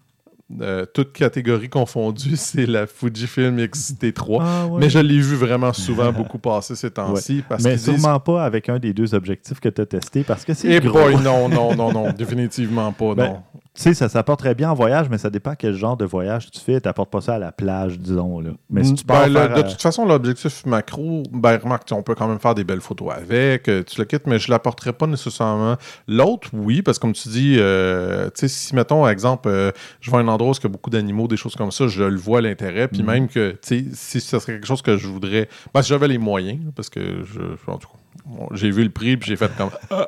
euh, 0.60 0.84
toute 0.84 1.12
catégorie 1.12 1.68
confondue, 1.68 2.36
c'est 2.36 2.66
la 2.66 2.86
Fujifilm 2.86 3.58
X-T3. 3.58 4.38
Ah, 4.42 4.66
ouais. 4.66 4.80
Mais 4.80 4.90
je 4.90 4.98
l'ai 4.98 5.18
vu 5.20 5.36
vraiment 5.36 5.72
souvent 5.72 6.12
beaucoup 6.12 6.38
passer 6.38 6.74
ces 6.76 6.90
temps-ci. 6.90 7.42
Mais 7.62 7.76
disent 7.76 7.84
sûrement 7.84 8.20
pas 8.20 8.44
avec 8.44 8.68
un 8.68 8.78
des 8.78 8.92
deux 8.92 9.14
objectifs 9.14 9.60
que 9.60 9.68
tu 9.68 9.80
as 9.80 9.86
testé 9.86 10.22
parce 10.24 10.44
que 10.44 10.52
c'est 10.54 10.68
Eh 10.68 10.80
boy, 10.80 11.16
non, 11.22 11.48
non, 11.48 11.74
non, 11.74 11.92
non, 11.92 12.12
définitivement 12.12 12.92
pas, 12.92 13.14
Ben, 13.14 13.26
non. 13.28 13.42
Tu 13.76 13.82
sais, 13.82 13.94
ça 13.94 14.08
s'apporterait 14.08 14.54
bien 14.54 14.70
en 14.70 14.74
voyage, 14.74 15.08
mais 15.10 15.18
ça 15.18 15.30
dépend 15.30 15.54
quel 15.58 15.74
genre 15.74 15.96
de 15.96 16.04
voyage 16.04 16.48
tu 16.48 16.60
fais. 16.60 16.80
Tu 16.80 16.86
n'apportes 16.86 17.10
pas 17.10 17.20
ça 17.20 17.34
à 17.34 17.38
la 17.40 17.50
plage, 17.50 17.98
disons. 17.98 18.38
Là. 18.38 18.50
Mais 18.70 18.84
si 18.84 18.94
tu 18.94 19.04
Ben, 19.04 19.14
pars 19.14 19.26
le- 19.28 19.34
faire, 19.34 19.48
de 19.54 19.60
euh, 19.60 19.68
toute 19.68 19.82
façon, 19.82 20.06
l'objectif 20.06 20.64
macro, 20.64 21.24
ben, 21.32 21.58
remarque, 21.58 21.88
on 21.90 22.04
peut 22.04 22.14
quand 22.14 22.28
même 22.28 22.38
faire 22.38 22.54
des 22.54 22.62
belles 22.62 22.80
photos 22.80 23.12
avec, 23.12 23.66
euh, 23.68 23.82
tu 23.82 23.98
le 23.98 24.04
quittes, 24.04 24.28
mais 24.28 24.38
je 24.38 24.48
l'apporterai 24.48 24.92
pas 24.92 25.08
nécessairement. 25.08 25.76
L'autre, 26.06 26.50
oui, 26.52 26.82
parce 26.82 26.98
que 26.98 27.02
comme 27.02 27.14
tu 27.14 27.28
dis, 27.30 27.56
euh, 27.58 28.26
tu 28.26 28.32
sais, 28.42 28.48
si, 28.48 28.76
mettons, 28.76 29.08
exemple, 29.08 29.48
euh, 29.48 29.72
je 30.00 30.08
vois 30.08 30.20
un 30.20 30.28
endroit 30.28 30.52
où 30.52 30.54
il 30.56 30.62
y 30.62 30.66
a 30.66 30.68
beaucoup 30.70 30.90
d'animaux, 30.90 31.26
des 31.26 31.36
choses 31.36 31.56
comme 31.56 31.72
ça, 31.72 31.88
je 31.88 32.04
le 32.04 32.16
vois 32.16 32.40
l'intérêt, 32.42 32.86
puis 32.86 33.00
Mhm. 33.02 33.06
même 33.10 33.28
que, 33.28 33.50
tu 33.52 33.58
sais, 33.62 33.84
si 33.92 34.20
ça 34.20 34.38
serait 34.38 34.52
quelque 34.52 34.66
chose 34.68 34.82
que 34.82 34.96
je 34.96 35.08
voudrais, 35.08 35.48
ben, 35.74 35.82
si 35.82 35.88
j'avais 35.88 36.06
les 36.06 36.18
moyens, 36.18 36.60
parce 36.76 36.90
que 36.90 37.24
je, 37.24 37.40
en 37.68 37.78
tout 37.78 37.88
cas, 37.88 37.94
bon, 38.24 38.46
j'ai 38.52 38.70
vu 38.70 38.84
le 38.84 38.90
prix, 38.90 39.16
puis 39.16 39.30
j'ai 39.30 39.36
fait 39.36 39.50
comme. 39.56 39.70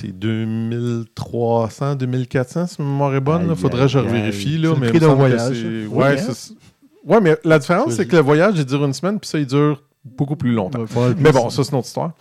C'est 0.00 0.12
2300, 0.12 1.96
2400, 1.96 2.66
si 2.66 2.82
ma 2.82 2.88
mémoire 2.88 3.14
est 3.14 3.20
bonne. 3.20 3.46
Il 3.50 3.56
faudrait 3.56 3.82
que 3.82 3.88
je 3.88 3.98
revérifie. 3.98 4.58
Là, 4.58 4.68
C'est 4.70 4.74
le 4.74 4.80
mais 4.80 4.88
prix 4.90 5.00
d'un 5.00 5.14
voyage. 5.14 5.62
Ouais, 5.90 6.20
hein? 6.20 6.32
c'est- 6.32 6.52
ouais, 7.04 7.20
mais 7.20 7.36
la 7.44 7.58
différence, 7.58 7.94
c'est 7.94 8.06
que 8.06 8.16
le 8.16 8.22
voyage, 8.22 8.54
il 8.56 8.64
dure 8.64 8.84
une 8.84 8.92
semaine, 8.92 9.18
puis 9.18 9.28
ça, 9.28 9.38
il 9.38 9.46
dure 9.46 9.82
beaucoup 10.04 10.36
plus 10.36 10.52
longtemps. 10.52 10.84
Mais 11.18 11.32
bon, 11.32 11.50
ça, 11.50 11.64
c'est 11.64 11.72
une 11.72 11.78
autre 11.78 11.86
histoire. 11.88 12.12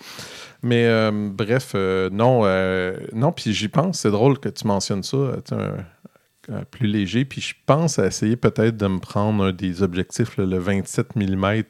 Mais 0.64 0.86
euh, 0.88 1.30
bref, 1.32 1.74
euh, 1.76 2.10
non, 2.12 2.42
euh, 2.46 2.98
non 3.14 3.32
puis 3.32 3.54
j'y 3.54 3.68
pense. 3.68 4.00
C'est 4.00 4.10
drôle 4.12 4.40
que 4.40 4.50
tu 4.50 4.66
mentionnes 4.66 5.04
ça, 5.04 5.18
un- 5.52 6.54
un 6.56 6.64
plus 6.64 6.88
léger. 6.88 7.26
Puis 7.26 7.42
je 7.42 7.54
pense 7.68 8.00
à 8.00 8.08
essayer 8.08 8.36
peut-être 8.38 8.76
de 8.76 8.88
me 8.88 9.00
prendre 9.00 9.44
un 9.44 9.52
des 9.52 9.84
objectifs, 9.84 10.36
là, 10.38 10.46
le 10.46 10.58
27 10.58 11.16
mm 11.16 11.64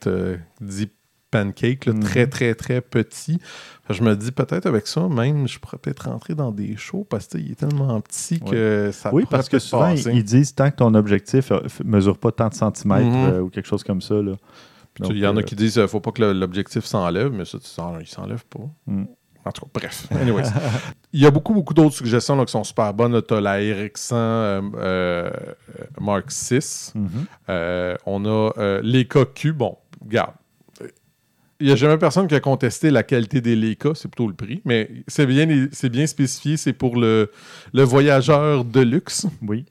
dit 0.62 0.90
pancake, 1.32 1.86
là, 1.88 1.94
Mhm. 1.94 2.04
très, 2.04 2.28
très, 2.28 2.56
très 2.56 2.80
petit. 2.80 3.40
Je 3.90 4.04
me 4.04 4.16
dis 4.16 4.32
peut-être 4.32 4.66
avec 4.66 4.86
ça, 4.88 5.08
même, 5.08 5.48
je 5.48 5.60
pourrais 5.60 5.78
peut-être 5.78 6.10
rentrer 6.10 6.36
dans 6.36 6.52
des 6.52 6.76
shows 6.76 7.06
parce 7.10 7.28
qu'il 7.28 7.52
est 7.52 7.56
tellement 7.56 8.00
petit 8.02 8.40
que 8.40 8.92
ça 8.94 9.14
Oui, 9.14 9.26
parce 9.30 9.48
que 9.50 9.60
souvent, 9.60 9.92
passer. 9.92 10.12
ils 10.14 10.24
disent 10.24 10.54
tant 10.56 10.70
que 10.72 10.76
ton 10.78 10.94
objectif 10.94 11.52
ne 11.52 11.60
mesure 11.86 12.18
pas 12.18 12.32
tant 12.32 12.50
de 12.50 12.54
centimètres 12.54 13.06
Mhm. 13.08 13.30
euh, 13.34 13.40
ou 13.42 13.50
quelque 13.50 13.68
chose 13.68 13.84
comme 13.84 14.02
ça. 14.02 14.16
Là. 14.16 14.34
Donc, 15.00 15.12
Il 15.12 15.20
y 15.20 15.28
en 15.28 15.38
a 15.38 15.40
euh, 15.40 15.44
qui 15.44 15.56
disent 15.56 15.74
qu'il 15.74 15.82
ne 15.84 15.88
faut 15.88 16.00
pas 16.00 16.12
que 16.12 16.22
l'objectif 16.24 16.84
s'enlève, 16.86 17.32
mais 17.32 17.46
ça, 17.46 17.60
tu 17.60 17.68
s'en- 17.68 18.00
il 18.00 18.08
s'enlève 18.08 18.44
pas. 18.46 18.60
Mm. 18.88 19.04
En 19.46 19.52
tout 19.52 19.62
cas, 19.62 19.72
bref. 19.76 20.08
Anyways. 20.22 20.44
il 21.14 21.22
y 21.22 21.26
a 21.26 21.32
beaucoup, 21.32 21.54
beaucoup 21.54 21.74
d'autres 21.74 21.96
suggestions 21.96 22.36
là, 22.36 22.44
qui 22.46 22.52
sont 22.52 22.66
super 22.66 22.94
bonnes. 22.94 23.22
Tu 23.22 23.34
as 23.34 23.40
la 23.40 23.58
RX100 23.60 24.14
euh, 24.16 24.62
euh, 24.76 25.30
Mark 26.02 26.30
VI. 26.32 26.92
mhm. 26.96 27.10
Euh, 27.50 27.96
on 28.06 28.26
a 28.26 28.52
euh, 28.58 28.82
Leica 28.84 29.24
Q. 29.34 29.54
Bon, 29.54 29.78
regarde. 30.04 30.34
Il 31.60 31.68
n'y 31.68 31.74
a 31.74 31.76
jamais 31.76 31.98
personne 31.98 32.28
qui 32.28 32.36
a 32.36 32.40
contesté 32.40 32.92
la 32.92 33.02
qualité 33.02 33.42
des 33.42 33.56
Leica, 33.56 33.90
c'est 33.96 34.08
plutôt 34.08 34.28
le 34.28 34.36
prix, 34.36 34.62
mais 34.64 34.90
c'est 35.08 35.26
bien, 35.26 35.68
c'est 35.72 35.90
bien 35.90 36.06
spécifié, 36.06 36.56
c'est 36.56 36.74
pour 36.74 36.98
le, 36.98 37.32
le 37.74 37.84
voyageur 37.84 38.64
de 38.64 38.82
luxe, 38.82 39.26
Oui, 39.42 39.66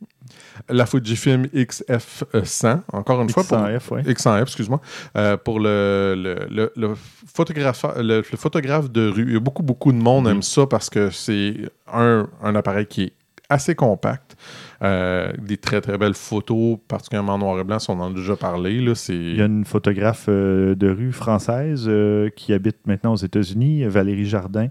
la 0.69 0.87
Fujifilm 0.87 1.47
XF100, 1.47 2.81
encore 2.93 3.23
une 3.23 3.31
fois. 3.31 3.45
Pour, 3.45 3.59
X100F, 3.59 3.83
oui. 3.93 4.03
X100F, 4.03 4.43
excuse-moi, 4.43 4.81
euh, 5.17 5.37
pour 5.37 5.61
le, 5.61 6.15
le, 6.17 6.47
le, 6.51 6.73
le 6.75 6.95
photographe, 7.33 7.85
le, 7.97 8.23
photographe 8.23 8.91
de 8.91 9.09
rue. 9.09 9.27
Il 9.29 9.35
y 9.35 9.37
a 9.37 9.41
beaucoup, 9.41 9.63
beaucoup 9.63 9.93
de 9.93 9.99
monde 9.99 10.27
aime 10.29 10.43
ça 10.43 10.67
parce 10.67 10.91
que 10.91 11.11
c'est 11.11 11.55
un, 11.93 12.29
un 12.43 12.55
appareil 12.55 12.87
qui 12.87 13.03
est 13.05 13.13
assez 13.49 13.75
compact. 13.75 14.37
Euh, 14.83 15.33
des 15.39 15.57
très, 15.57 15.81
très 15.81 15.97
belles 15.99 16.15
photos, 16.15 16.79
particulièrement 16.89 17.35
en 17.35 17.39
noir 17.39 17.59
et 17.61 17.65
blanc, 17.65 17.79
si 17.79 17.89
on 17.91 18.01
en 18.01 18.11
a 18.11 18.15
déjà 18.15 18.37
parlé. 18.37 18.81
Là. 18.81 18.93
Il 19.09 19.37
y 19.37 19.43
a 19.43 19.47
une 19.47 19.65
photographe 19.65 20.27
euh, 20.29 20.75
de 20.75 20.91
rue 20.91 21.13
française 21.13 21.87
euh, 21.89 22.29
qui 22.37 22.53
habite 22.53 22.87
maintenant 22.87 23.13
aux 23.13 23.17
États-Unis, 23.17 23.85
Valérie 23.85 24.27
Jardin, 24.27 24.69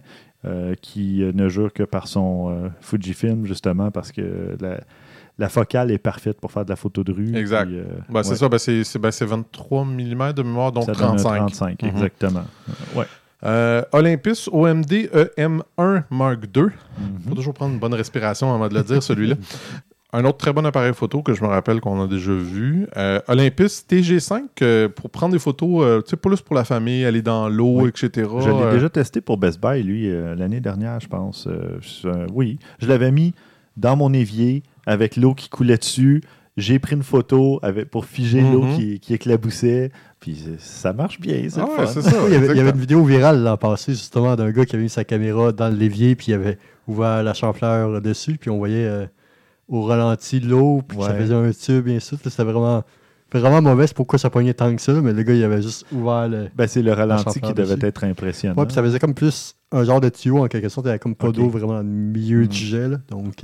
qui 0.81 1.23
ne 1.33 1.49
jure 1.49 1.73
que 1.73 1.81
par 1.81 2.07
son 2.07 2.69
Fujifilm, 2.79 3.47
justement, 3.47 3.89
parce 3.89 4.11
que 4.11 4.55
la, 4.61 4.79
la 5.39 5.49
focale 5.49 5.89
est 5.89 5.97
parfaite 5.97 6.39
pour 6.39 6.51
faire 6.51 6.65
de 6.65 6.69
la 6.69 6.75
photo 6.75 7.03
de 7.03 7.11
rue. 7.11 7.35
Exact. 7.35 7.67
euh, 7.71 7.85
Ben, 8.09 8.21
c'est 8.21 8.29
ouais, 8.29 8.35
ça, 8.35 8.47
ben, 8.49 8.57
c'est, 8.59 8.83
c'est- 8.83 8.99
ben, 8.99 9.09
c'est 9.09 9.25
23 9.25 9.85
mm 9.85 10.33
de 10.33 10.43
mémoire, 10.43 10.71
donc 10.71 10.83
ça 10.85 10.91
donne 10.93 11.03
un 11.03 11.15
35. 11.15 11.37
35, 11.77 11.81
Mhm. 11.81 11.89
exactement. 11.89 12.43
Ouais. 12.95 13.05
Euh, 13.43 13.81
Olympus 13.91 14.49
OMD 14.51 15.09
EM1 15.37 16.03
Mark 16.09 16.39
II. 16.55 16.63
Mhm. 16.63 16.69
faut 17.29 17.35
toujours 17.35 17.53
prendre 17.53 17.73
une 17.73 17.79
bonne 17.79 17.93
respiration 17.93 18.53
avant 18.53 18.67
de 18.67 18.73
le 18.73 18.83
dire, 18.83 19.03
celui-là. 19.03 19.35
Un 20.13 20.23
autre 20.23 20.37
très 20.37 20.53
bon 20.53 20.65
appareil 20.65 20.93
photo 20.93 21.21
que 21.21 21.33
je 21.33 21.43
me 21.43 21.47
rappelle 21.49 21.81
qu'on 21.81 22.01
a 22.01 22.07
déjà 22.07 22.31
vu. 22.31 22.87
Euh, 22.95 23.19
Olympus 23.27 23.83
TG5 23.87 24.43
euh, 24.61 24.87
pour 24.87 25.09
prendre 25.09 25.33
des 25.33 25.39
photos, 25.39 26.03
tu 26.05 26.11
sais, 26.11 26.15
plus 26.15 26.39
pour 26.41 26.55
la 26.55 26.63
famille, 26.63 27.03
aller 27.03 27.21
dans 27.21 27.49
l'eau, 27.49 27.81
Oui. 27.81 27.89
etc. 27.89 28.09
Je 28.39 28.49
l'ai 28.49 28.71
déjà 28.71 28.89
testé 28.89 29.19
pour 29.19 29.37
Best 29.37 29.59
Buy, 29.61 29.83
lui, 29.83 30.09
l'année 30.37 30.61
dernière, 30.61 30.99
je 31.01 31.07
pense. 31.07 31.47
Je- 31.81 32.27
oui, 32.33 32.57
je 32.79 32.87
l'avais 32.87 33.11
mis 33.11 33.33
dans 33.75 33.97
mon 33.97 34.13
évier 34.13 34.63
avec 34.85 35.17
l'eau 35.17 35.33
qui 35.33 35.49
coulait 35.49 35.77
dessus. 35.77 36.21
J'ai 36.55 36.79
pris 36.79 36.95
une 36.95 37.03
photo 37.03 37.59
avec, 37.63 37.89
pour 37.89 38.05
figer 38.05 38.39
l'eau 38.39 38.61
Mhm. 38.61 38.75
qui, 38.77 38.99
qui 39.01 39.13
éclaboussait. 39.13 39.91
Puis 40.25 40.43
euh, 40.47 40.55
ça 40.57 40.91
marche 40.91 41.19
bien, 41.19 41.47
c'est 41.47 41.59
Ah 41.59 41.67
ouais, 41.67 41.85
ça. 41.85 41.99
il, 42.01 42.05
y 42.05 42.07
avait, 42.07 42.23
il 42.25 42.31
y 42.31 42.35
avait 42.35 42.45
exactement. 42.45 42.71
une 42.71 42.79
vidéo 42.79 43.03
virale 43.03 43.43
l'an 43.43 43.57
passé, 43.57 43.91
justement, 43.91 44.35
d'un 44.35 44.49
gars 44.49 44.65
qui 44.65 44.75
avait 44.75 44.81
mis 44.81 44.89
sa 44.89 45.03
caméra 45.03 45.51
dans 45.51 45.69
l'évier, 45.69 46.15
puis 46.15 46.31
il 46.31 46.33
avait 46.33 46.57
ouvert 46.87 47.21
la 47.21 47.35
champleur 47.35 48.01
dessus, 48.01 48.35
puis 48.41 48.49
on 48.49 48.57
voyait 48.57 48.87
euh, 48.87 49.05
au 49.69 49.83
ralenti 49.83 50.39
l'eau, 50.39 50.81
puis 50.87 50.97
ça 50.99 51.13
faisait 51.13 51.35
un 51.35 51.51
tube, 51.51 51.87
et 51.89 51.97
ainsi 51.97 52.15
de 52.15 52.17
suite. 52.17 52.31
C'était 52.31 52.43
vraiment, 52.43 52.83
vraiment 53.31 53.61
mauvais. 53.61 53.85
C'est 53.85 53.95
pourquoi 53.95 54.17
ça 54.17 54.31
pognait 54.31 54.55
tant 54.55 54.75
que 54.75 54.81
ça, 54.81 54.93
mais 54.93 55.13
le 55.13 55.21
gars, 55.21 55.35
il 55.35 55.43
avait 55.43 55.61
juste 55.61 55.85
ouvert 55.91 56.27
le. 56.27 56.47
Ben, 56.55 56.65
c'est 56.65 56.81
le 56.81 56.93
ralenti 56.93 57.39
qui 57.39 57.53
devait 57.53 57.75
dessus. 57.75 57.85
être 57.85 58.03
impressionnant. 58.03 58.55
Ouais, 58.55 58.65
puis 58.65 58.73
ça 58.73 58.81
faisait 58.81 58.97
comme 58.97 59.13
plus 59.13 59.55
un 59.71 59.83
genre 59.83 60.01
de 60.01 60.09
tuyau 60.09 60.43
en 60.43 60.47
quelque 60.47 60.69
sorte. 60.69 60.85
Il 60.85 60.89
n'y 60.89 60.93
avait 60.93 60.99
comme 60.99 61.13
pas 61.13 61.31
d'eau 61.31 61.49
vraiment 61.49 61.73
dans 61.73 61.83
le 61.83 61.83
milieu 61.83 62.47
du 62.47 62.57
jet. 62.57 62.87
Là. 62.87 62.97
Donc, 63.09 63.43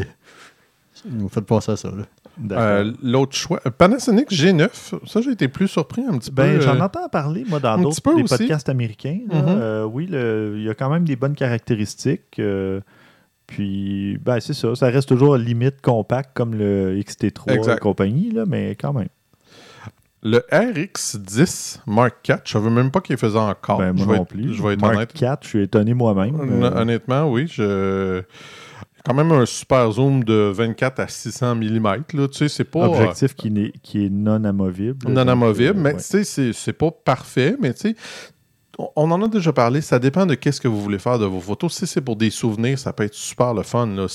euh, 1.06 1.10
ils 1.12 1.18
m'ont 1.22 1.30
fait 1.30 1.42
penser 1.42 1.72
à 1.72 1.76
ça. 1.78 1.90
Là. 1.90 2.04
Euh, 2.52 2.92
L'autre 3.04 3.36
choix, 3.36 3.60
euh, 3.68 3.70
Panasonic 3.72 4.30
G9. 4.32 4.70
Ça, 5.06 5.22
j'ai 5.22 5.32
été 5.32 5.48
plus 5.48 5.68
surpris 5.68 6.04
un 6.08 6.18
petit 6.18 6.32
Ben, 6.32 6.56
peu. 6.58 6.62
j'en 6.62 6.76
euh, 6.80 6.82
entends 6.82 7.08
parler, 7.10 7.44
moi, 7.48 7.60
dans 7.60 7.70
un 7.78 7.82
d'autres 7.82 8.02
podcasts 8.02 8.70
américains. 8.70 9.20
là. 9.30 9.42
Mhm. 9.42 9.46
Euh, 9.50 9.84
oui, 9.86 10.08
le- 10.10 10.54
il 10.58 10.64
y 10.64 10.70
a 10.70 10.74
quand 10.74 10.90
même 10.90 11.04
des 11.04 11.16
bonnes 11.16 11.36
caractéristiques. 11.36 12.40
euh, 12.40 12.80
puis, 13.48 14.18
ben, 14.24 14.40
c'est 14.40 14.54
ça. 14.54 14.76
Ça 14.76 14.88
reste 14.88 15.10
toujours 15.10 15.36
limite 15.36 15.82
compact 15.82 16.32
comme 16.34 16.56
le 16.56 16.98
XT3 17.02 17.52
Exact. 17.54 17.76
et 17.76 17.80
compagnie, 17.80 18.32
là, 18.32 18.46
mais 18.48 18.76
quand 18.80 18.94
même. 18.94 19.10
Le 20.24 20.38
RX10 20.52 21.80
Mark 21.88 22.28
IV, 22.30 22.38
je 22.46 22.52
savais 22.52 22.70
même 22.70 22.92
pas 22.92 23.02
qu'il 23.02 23.18
faisait 23.18 23.38
encore. 23.40 23.80
Ben, 23.80 23.98
je 23.98 24.04
moi 24.06 24.14
vais 24.14 24.18
non 24.20 24.24
être, 24.24 24.30
plus. 24.30 24.54
Je 24.54 24.62
vais 24.64 24.74
être 24.74 24.82
Mark 24.82 24.94
honnête. 24.96 25.14
4, 25.14 25.44
je 25.44 25.48
suis 25.50 25.62
étonné 25.64 25.94
moi-même. 25.94 26.36
Hon- 26.40 26.64
Euh, 26.64 26.72
Honnêtement, 26.82 27.30
oui. 27.30 27.48
Je... 27.48 28.22
Il 29.04 29.10
quand 29.10 29.14
même 29.16 29.32
un 29.32 29.46
super 29.48 29.92
zoom 29.92 30.24
de 30.24 30.52
24 30.54 31.00
à 31.00 31.08
600 31.08 31.56
mm. 31.56 31.84
Là. 32.14 32.28
Tu 32.28 32.38
sais, 32.38 32.50
c'est 32.50 32.64
pas... 32.64 32.88
objectif 32.88 33.34
qui, 33.36 33.50
n'est- 33.50 33.72
qui 33.82 34.06
est 34.06 34.10
non 34.10 34.44
amovible. 34.44 35.10
non 35.10 35.28
amovible, 35.28 35.70
euh, 35.80 35.82
mais 35.82 35.90
ouais. 35.94 35.98
tu 35.98 36.04
sais, 36.04 36.24
c'est- 36.24 36.54
c'est 36.54 36.74
pas 36.74 36.92
parfait, 36.92 37.56
mais 37.60 37.74
tu 37.74 37.90
sais, 37.90 37.96
on- 38.96 39.10
en 39.12 39.22
a 39.24 39.28
déjà 39.28 39.52
parlé, 39.52 39.82
ça 39.82 39.98
dépend 40.00 40.26
de 40.28 40.36
qu'est-ce 40.36 40.62
que 40.62 40.68
vous 40.68 40.80
voulez 40.82 41.00
faire 41.00 41.18
de 41.18 41.26
vos 41.26 41.40
photos. 41.40 41.74
Si 41.74 41.88
c'est 41.88 42.02
pour 42.02 42.16
des 42.16 42.30
souvenirs, 42.30 42.78
ça 42.78 42.94
peut 42.94 43.04
être 43.04 43.16
super 43.16 43.54
le 43.56 43.64
fun. 43.64 43.88
Là. 43.88 44.06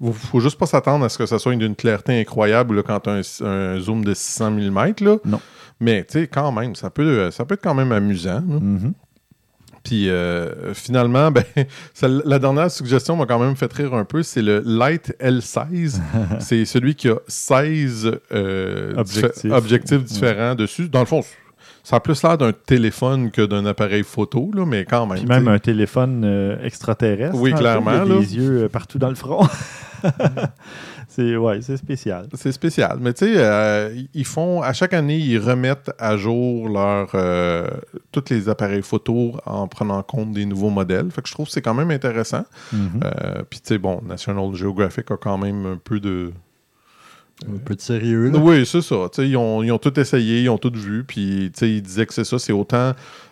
Vous- 0.00 0.12
faut 0.12 0.40
juste 0.40 0.58
pas 0.58 0.66
s'attendre 0.66 1.04
à 1.04 1.08
ce 1.08 1.18
que 1.18 1.26
ça 1.26 1.38
soit 1.40 1.54
d'une 1.56 1.74
clarté 1.76 2.20
incroyable 2.20 2.76
là, 2.76 2.82
quand 2.84 3.00
tu 3.00 3.10
as 3.10 3.14
un, 3.14 3.44
un 3.46 3.80
zoom 3.80 4.04
de 4.04 4.14
600 4.14 4.50
mm. 4.52 4.94
Là. 5.00 5.16
Non. 5.24 5.40
Mais 5.80 6.04
tu 6.04 6.20
sais, 6.20 6.26
quand 6.28 6.52
même, 6.52 6.76
ça 6.76 6.90
peut, 6.90 7.30
ça 7.32 7.44
peut 7.44 7.54
être 7.54 7.62
quand 7.62 7.74
même 7.74 7.90
amusant. 7.92 8.34
là. 8.34 8.60
Mhm. 8.60 8.92
Puis 9.84 10.08
euh, 10.08 10.74
finalement, 10.74 11.30
ben, 11.30 11.44
ça- 11.94 12.08
la 12.08 12.38
dernière 12.38 12.70
suggestion 12.70 13.16
m'a 13.16 13.26
quand 13.26 13.38
même 13.38 13.56
fait 13.56 13.72
rire 13.72 13.94
un 13.94 14.04
peu. 14.04 14.22
C'est 14.22 14.42
le 14.42 14.62
Light 14.64 15.14
L16. 15.20 15.98
c'est 16.40 16.64
celui 16.64 16.94
qui 16.94 17.08
a 17.08 17.16
16 17.26 18.12
euh, 18.32 18.94
Objectifs. 18.96 19.44
diffé- 19.44 19.52
objectifs 19.52 20.04
différents 20.04 20.54
dessus. 20.54 20.88
Dans 20.88 21.00
le 21.00 21.06
fond, 21.06 21.22
ça 21.82 21.96
a 21.96 22.00
plus 22.00 22.22
l'air 22.22 22.38
d'un 22.38 22.52
téléphone 22.52 23.30
que 23.30 23.42
d'un 23.42 23.66
appareil 23.66 24.04
photo, 24.04 24.50
là, 24.54 24.64
mais 24.64 24.84
quand 24.84 25.06
même. 25.06 25.18
Puis 25.18 25.26
même 25.26 25.44
t'sais. 25.44 25.52
un 25.52 25.58
téléphone 25.58 26.22
euh, 26.24 26.64
extraterrestre. 26.64 27.36
Oui, 27.36 27.52
peu, 27.52 27.58
clairement, 27.58 27.90
là. 27.90 28.04
des 28.04 28.36
yeux 28.36 28.64
euh, 28.64 28.68
partout 28.68 28.98
dans 28.98 29.08
le 29.08 29.14
front. 29.14 29.46
c'est 31.08 31.36
ouais, 31.36 31.60
c'est 31.60 31.76
spécial. 31.76 32.28
C'est 32.34 32.52
spécial. 32.52 32.98
Mais 33.00 33.12
tu 33.12 33.26
sais, 33.26 33.34
euh, 33.36 33.94
ils 34.14 34.24
font, 34.24 34.62
à 34.62 34.72
chaque 34.72 34.94
année, 34.94 35.18
ils 35.18 35.38
remettent 35.38 35.90
à 35.98 36.16
jour 36.16 36.68
leur, 36.68 37.10
euh, 37.14 37.66
tous 38.12 38.24
les 38.30 38.48
appareils 38.48 38.82
photo 38.82 39.36
en 39.44 39.66
prenant 39.68 39.98
en 39.98 40.02
compte 40.02 40.32
des 40.32 40.46
nouveaux 40.46 40.70
modèles. 40.70 41.10
Fait 41.10 41.22
que 41.22 41.28
je 41.28 41.34
trouve 41.34 41.46
que 41.46 41.52
c'est 41.52 41.62
quand 41.62 41.74
même 41.74 41.90
intéressant. 41.90 42.44
Mhm. 42.72 43.00
Euh, 43.04 43.42
Puis 43.48 43.60
tu 43.60 43.68
sais, 43.68 43.78
bon, 43.78 44.00
National 44.06 44.54
Geographic 44.54 45.10
a 45.10 45.16
quand 45.16 45.38
même 45.38 45.66
un 45.66 45.78
peu 45.82 46.00
de, 46.00 46.32
Un 47.48 47.58
peu 47.58 47.74
de 47.74 47.80
sérieux. 47.80 48.30
Là. 48.30 48.38
Oui, 48.38 48.64
c'est 48.66 48.80
ça. 48.82 49.06
Ils 49.18 49.36
ont, 49.36 49.62
ils 49.62 49.70
ont 49.72 49.78
tout 49.78 49.98
essayé, 49.98 50.42
ils 50.42 50.48
ont 50.48 50.58
tout 50.58 50.72
vu. 50.74 51.04
Puis 51.04 51.50
ils 51.60 51.82
disaient 51.82 52.06
que 52.06 52.14
c'est 52.14 52.24
ça. 52.24 52.38
C'est 52.38 52.52
autant. 52.52 52.76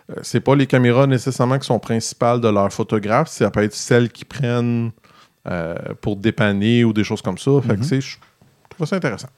euh, 0.09 0.15
c'est 0.23 0.39
pas 0.41 0.55
les 0.55 0.67
caméras 0.67 1.07
nécessairement 1.07 1.57
qui 1.59 1.67
sont 1.67 1.79
principales 1.79 2.41
de 2.41 2.47
leur 2.49 2.71
photographe. 2.73 3.29
Ça 3.29 3.49
peut 3.51 3.63
être 3.63 3.73
celles 3.73 4.09
qui 4.09 4.25
prennent 4.25 4.91
euh, 5.49 5.75
pour 6.01 6.15
dépanner 6.17 6.83
ou 6.83 6.93
des 6.93 7.03
choses 7.03 7.21
comme 7.21 7.37
ça. 7.37 7.51
Fait 7.61 7.73
que 7.75 7.79
Mhm. 7.79 7.83
sais, 7.83 8.01
je 8.01 8.17
trouve 8.69 8.85
ça 8.87 8.95
intéressant. 8.97 9.29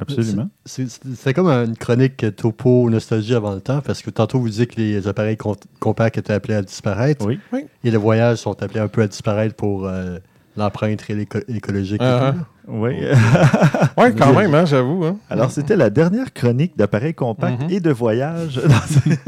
Absolument. 0.00 0.48
C'est- 0.64 1.32
comme 1.34 1.48
une 1.48 1.76
chronique 1.76 2.24
topo 2.36 2.88
nostalgie 2.90 3.34
avant 3.34 3.54
le 3.54 3.60
temps, 3.60 3.80
parce 3.80 4.02
que 4.02 4.10
tantôt 4.10 4.38
vous 4.40 4.48
disiez 4.48 4.66
que 4.66 4.76
les 4.76 5.06
appareils 5.08 5.36
com- 5.36 5.54
compacts 5.80 6.18
étaient 6.18 6.32
appelés 6.32 6.54
à 6.54 6.62
disparaître, 6.62 7.24
Oui. 7.26 7.38
et 7.84 7.90
les 7.90 7.96
voyages 7.96 8.38
sont 8.38 8.60
appelés 8.62 8.80
un 8.80 8.88
peu 8.88 9.02
à 9.02 9.06
disparaître 9.08 9.54
pour 9.54 9.86
euh, 9.86 10.18
L'empreinte 10.56 11.04
éco- 11.08 11.38
écologique. 11.48 12.02
et 12.02 12.04
Ah, 12.04 12.32
tout, 12.32 12.38
là. 12.38 12.46
Oui. 12.68 12.92
Ouais, 13.96 14.12
quand 14.16 14.32
même, 14.32 14.54
hein, 14.54 14.64
j'avoue. 14.64 15.04
hein. 15.04 15.16
Alors, 15.28 15.50
c'était 15.50 15.74
la 15.76 15.90
dernière 15.90 16.32
chronique 16.32 16.76
d'appareils 16.76 17.14
compacts 17.14 17.62
Mhm. 17.62 17.70
et 17.70 17.80
de 17.80 17.90
voyage. 17.90 18.60
Non, 18.68 18.74
c'est- 18.86 19.18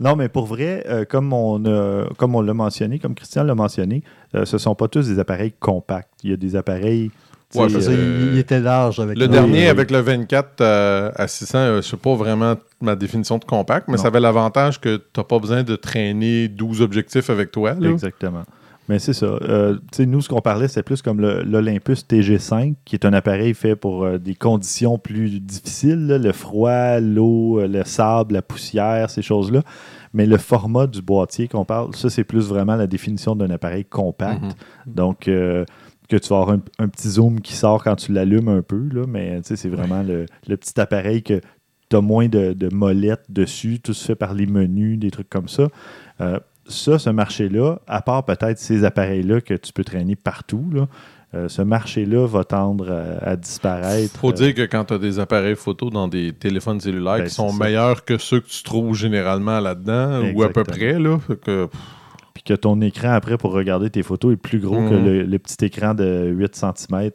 non, 0.00 0.16
mais 0.16 0.28
pour 0.28 0.46
vrai, 0.46 0.84
euh, 0.88 1.04
comme 1.04 1.32
on, 1.32 1.62
a- 1.66 2.06
comme 2.16 2.34
on 2.34 2.40
l'a 2.40 2.54
mentionné, 2.54 2.98
comme 2.98 3.14
Christian 3.14 3.42
l'a 3.44 3.54
mentionné, 3.54 4.02
euh, 4.34 4.44
ce 4.46 4.56
ne 4.56 4.58
sont 4.60 4.74
pas 4.74 4.88
tous 4.88 5.06
des 5.08 5.18
appareils 5.18 5.52
compacts. 5.60 6.08
Il 6.24 6.30
y 6.30 6.32
a 6.32 6.36
des 6.36 6.56
appareils. 6.56 7.10
Ouais, 7.54 7.68
C'est 7.70 7.80
ça, 7.80 7.90
Euh, 7.90 8.26
il, 8.28 8.34
il 8.34 8.38
était 8.38 8.60
large 8.60 9.00
avec 9.00 9.16
Le 9.18 9.26
dernier 9.26 9.60
oui. 9.62 9.66
avec 9.68 9.90
le 9.90 10.00
24 10.00 10.60
euh, 10.60 11.10
à 11.16 11.26
600, 11.28 11.58
euh, 11.58 11.76
je 11.82 11.88
sais 11.88 11.96
pas 11.96 12.14
vraiment 12.14 12.54
ma 12.82 12.94
définition 12.94 13.38
de 13.38 13.44
compact, 13.44 13.88
mais 13.88 13.96
Non. 13.96 14.02
ça 14.02 14.08
avait 14.08 14.20
l'avantage 14.20 14.78
que 14.80 14.96
tu 14.98 15.02
n'as 15.18 15.24
pas 15.24 15.38
besoin 15.38 15.62
de 15.62 15.74
traîner 15.76 16.48
12 16.48 16.82
objectifs 16.82 17.30
avec 17.30 17.50
toi. 17.50 17.74
là. 17.78 17.88
Exactement. 17.90 18.44
Mais 18.88 18.98
c'est 18.98 19.12
ça. 19.12 19.26
Euh, 19.26 19.74
tu 19.92 19.98
sais, 19.98 20.06
nous, 20.06 20.22
ce 20.22 20.28
qu'on 20.28 20.40
parlait, 20.40 20.66
c'est 20.66 20.82
plus 20.82 21.02
comme 21.02 21.20
l'Olympus 21.20 22.04
TG5, 22.08 22.74
qui 22.84 22.96
est 22.96 23.04
un 23.04 23.12
appareil 23.12 23.52
fait 23.52 23.76
pour 23.76 24.04
euh, 24.04 24.18
des 24.18 24.34
conditions 24.34 24.98
plus 24.98 25.40
difficiles, 25.40 26.06
là, 26.06 26.18
le 26.18 26.32
froid, 26.32 26.98
l'eau, 26.98 27.60
euh, 27.60 27.68
le 27.68 27.84
sable, 27.84 28.34
la 28.34 28.42
poussière, 28.42 29.10
ces 29.10 29.22
choses-là. 29.22 29.62
Mais 30.14 30.24
le 30.24 30.38
format 30.38 30.86
du 30.86 31.02
boîtier 31.02 31.48
qu'on 31.48 31.66
parle, 31.66 31.94
ça, 31.94 32.08
c'est 32.08 32.24
plus 32.24 32.48
vraiment 32.48 32.76
la 32.76 32.86
définition 32.86 33.36
d'un 33.36 33.50
appareil 33.50 33.84
compact. 33.84 34.42
Mhm. 34.42 34.94
Donc, 34.94 35.28
euh, 35.28 35.66
que 36.08 36.16
tu 36.16 36.28
vas 36.30 36.40
avoir 36.40 36.56
un, 36.56 36.62
un 36.78 36.88
petit 36.88 37.08
zoom 37.08 37.42
qui 37.42 37.52
sort 37.52 37.84
quand 37.84 37.96
tu 37.96 38.12
l'allumes 38.12 38.48
un 38.48 38.62
peu, 38.62 38.88
là, 38.90 39.04
mais 39.06 39.36
tu 39.42 39.48
sais, 39.48 39.56
c'est 39.56 39.68
vraiment 39.68 40.02
le, 40.02 40.24
le 40.48 40.56
petit 40.56 40.80
appareil 40.80 41.22
que 41.22 41.42
tu 41.90 41.96
as 41.96 42.00
moins 42.00 42.28
de, 42.28 42.52
de 42.52 42.74
molettes 42.74 43.24
dessus, 43.28 43.80
tout 43.80 43.94
se 43.94 44.04
fait 44.04 44.14
par 44.14 44.34
les 44.34 44.46
menus, 44.46 44.98
des 44.98 45.10
trucs 45.10 45.28
comme 45.28 45.48
ça. 45.48 45.68
Euh, 46.20 46.38
ça, 46.68 46.98
ce 46.98 47.10
marché-là, 47.10 47.78
à 47.86 48.02
part 48.02 48.24
peut-être 48.24 48.58
ces 48.58 48.84
appareils-là 48.84 49.40
que 49.40 49.54
tu 49.54 49.72
peux 49.72 49.84
traîner 49.84 50.16
partout, 50.16 50.70
là, 50.72 50.86
euh, 51.34 51.46
ce 51.48 51.60
marché-là 51.60 52.26
va 52.26 52.44
tendre 52.44 52.90
à, 52.90 53.30
à 53.30 53.36
disparaître. 53.36 54.18
faut 54.18 54.30
Euh, 54.30 54.32
dire 54.32 54.54
que 54.54 54.62
quand 54.62 54.86
tu 54.86 54.94
as 54.94 54.98
des 54.98 55.18
appareils 55.18 55.56
photo 55.56 55.90
dans 55.90 56.08
des 56.08 56.32
téléphones 56.32 56.80
cellulaires 56.80 57.18
Ben, 57.18 57.24
qui 57.24 57.34
sont 57.34 57.50
ça. 57.50 57.64
meilleurs 57.64 58.04
que 58.06 58.16
ceux 58.16 58.40
que 58.40 58.48
tu 58.48 58.62
trouves 58.62 58.94
généralement 58.94 59.60
là-dedans, 59.60 60.22
ou 60.34 60.42
à 60.42 60.48
peu 60.48 60.64
près, 60.64 60.98
là, 60.98 61.18
que, 61.42 61.68
Puis 62.32 62.42
que 62.44 62.54
ton 62.54 62.80
écran 62.80 63.10
après 63.12 63.36
pour 63.36 63.52
regarder 63.52 63.90
tes 63.90 64.02
photos 64.02 64.32
est 64.32 64.36
plus 64.36 64.58
gros 64.60 64.76
que 64.76 64.94
Mhm. 64.94 65.04
le, 65.04 65.22
le 65.24 65.38
petit 65.38 65.64
écran 65.66 65.92
de 65.92 66.28
8 66.34 66.54
cm 66.54 67.10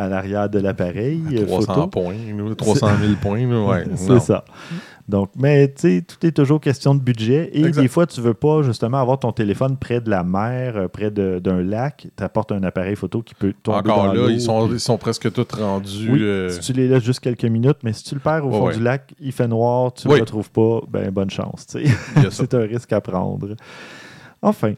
à 0.00 0.08
l'arrière 0.08 0.48
de 0.48 0.58
l'appareil. 0.58 1.20
euh, 1.32 1.46
300 1.46 1.74
photo. 1.74 1.86
points, 1.88 2.14
là, 2.14 2.54
300 2.54 2.88
000 3.00 3.12
points, 3.20 3.66
ouais. 3.68 3.84
c'est 3.96 4.20
ça. 4.20 4.44
Donc, 5.08 5.30
mais 5.36 5.66
tu 5.68 5.74
sais, 5.98 6.02
tout 6.06 6.24
est 6.24 6.30
toujours 6.30 6.60
question 6.60 6.94
de 6.94 7.00
budget. 7.00 7.50
Et 7.52 7.64
Exact. 7.64 7.82
des 7.82 7.88
fois, 7.88 8.06
tu 8.06 8.20
veux 8.20 8.34
pas 8.34 8.62
justement 8.62 8.98
avoir 9.00 9.18
ton 9.18 9.32
téléphone 9.32 9.76
près 9.76 10.00
de 10.00 10.08
la 10.08 10.22
mer, 10.22 10.76
euh, 10.76 10.86
près 10.88 11.10
d'un 11.10 11.62
lac. 11.62 12.06
Tu 12.16 12.22
apportes 12.22 12.52
un 12.52 12.62
appareil 12.62 12.94
photo 12.94 13.20
qui 13.20 13.34
peut 13.34 13.52
tomber 13.60 13.78
Encore 13.78 14.04
dans 14.04 14.12
là, 14.12 14.30
ils 14.30 14.40
sont, 14.40 14.68
ils 14.72 14.78
sont 14.78 14.98
presque 14.98 15.32
tous 15.32 15.46
rendus. 15.60 16.08
Oui, 16.12 16.22
euh, 16.22 16.48
si 16.48 16.60
tu 16.60 16.72
les 16.74 16.86
laisses 16.86 17.02
juste 17.02 17.18
quelques 17.18 17.44
minutes, 17.44 17.78
mais 17.82 17.92
si 17.92 18.04
tu 18.04 18.14
le 18.14 18.20
perds 18.20 18.46
au 18.46 18.50
Ouais, 18.50 18.58
fond 18.58 18.66
ouais. 18.68 18.74
du 18.76 18.82
lac, 18.84 19.12
il 19.18 19.32
fait 19.32 19.48
noir, 19.48 19.92
tu 19.94 20.06
ne 20.06 20.12
Oui. 20.12 20.18
le 20.18 20.22
retrouves 20.22 20.50
pas, 20.52 20.80
ben 20.88 21.10
bonne 21.10 21.30
chance. 21.30 21.66
C'est 22.30 22.54
un 22.54 22.60
risque 22.60 22.92
à 22.92 23.00
prendre. 23.00 23.56
Enfin, 24.42 24.74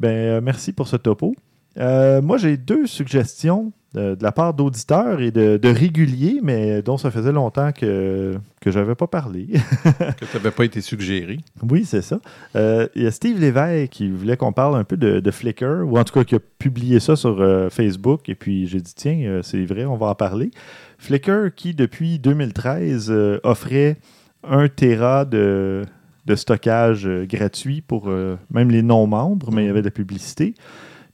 ben 0.00 0.08
euh, 0.08 0.40
merci 0.42 0.72
pour 0.72 0.88
ce 0.88 0.96
topo. 0.96 1.34
Euh, 1.78 2.22
moi, 2.22 2.38
j'ai 2.38 2.56
deux 2.56 2.86
suggestions 2.86 3.66
euh, 3.66 3.70
de 3.94 4.22
la 4.22 4.32
part 4.32 4.54
d'auditeurs 4.54 5.20
et 5.20 5.30
de, 5.30 5.56
de 5.56 5.68
réguliers, 5.68 6.40
mais 6.42 6.82
dont 6.82 6.96
ça 6.96 7.10
faisait 7.10 7.32
longtemps 7.32 7.72
que, 7.72 8.34
que 8.60 8.70
je 8.70 8.78
n'avais 8.78 8.94
pas 8.94 9.06
parlé. 9.06 9.46
que 10.18 10.24
tu 10.24 10.36
n'avais 10.36 10.50
pas 10.50 10.64
été 10.64 10.80
suggéré. 10.80 11.38
oui, 11.62 11.84
c'est 11.84 12.02
ça. 12.02 12.18
Euh, 12.56 12.88
Il 12.94 13.02
y 13.02 13.06
a 13.06 13.10
Steve 13.10 13.40
Lévesque 13.40 13.90
qui 13.90 14.10
voulait 14.10 14.36
qu'on 14.36 14.52
parle 14.52 14.76
un 14.76 14.84
peu 14.84 14.96
de, 14.96 15.20
de 15.20 15.30
Flickr, 15.30 15.84
ou 15.84 15.98
en 15.98 16.04
tout 16.04 16.14
cas 16.14 16.24
qui 16.24 16.34
a 16.34 16.40
publié 16.58 17.00
ça 17.00 17.16
sur 17.16 17.40
euh, 17.40 17.70
Facebook, 17.70 18.28
et 18.28 18.34
puis 18.34 18.66
j'ai 18.66 18.80
dit, 18.80 18.94
tiens, 18.94 19.18
euh, 19.24 19.42
c'est 19.42 19.64
vrai, 19.64 19.84
on 19.84 19.96
va 19.96 20.06
en 20.06 20.14
parler. 20.14 20.50
Flickr 20.98 21.54
qui, 21.54 21.74
depuis 21.74 22.18
2013, 22.18 23.10
euh, 23.10 23.38
offrait 23.42 23.98
un 24.42 24.68
Tera 24.68 25.24
de, 25.24 25.82
de 26.26 26.34
stockage 26.34 27.08
gratuit 27.24 27.80
pour 27.80 28.10
même 28.50 28.70
les 28.70 28.82
non-membres, 28.82 29.50
mais 29.52 29.64
il 29.64 29.66
y 29.66 29.70
avait 29.70 29.80
de 29.80 29.86
la 29.86 29.90
publicité. 29.90 30.54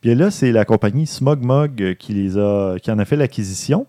Puis 0.01 0.15
là, 0.15 0.31
c'est 0.31 0.53
la 0.53 0.65
compagnie 0.65 1.07
SmogMog 1.07 1.83
euh, 1.83 1.95
qui, 1.95 2.15
les 2.15 2.39
a, 2.39 2.77
qui 2.83 2.91
en 2.91 2.99
a 2.99 3.05
fait 3.05 3.17
l'acquisition. 3.17 3.87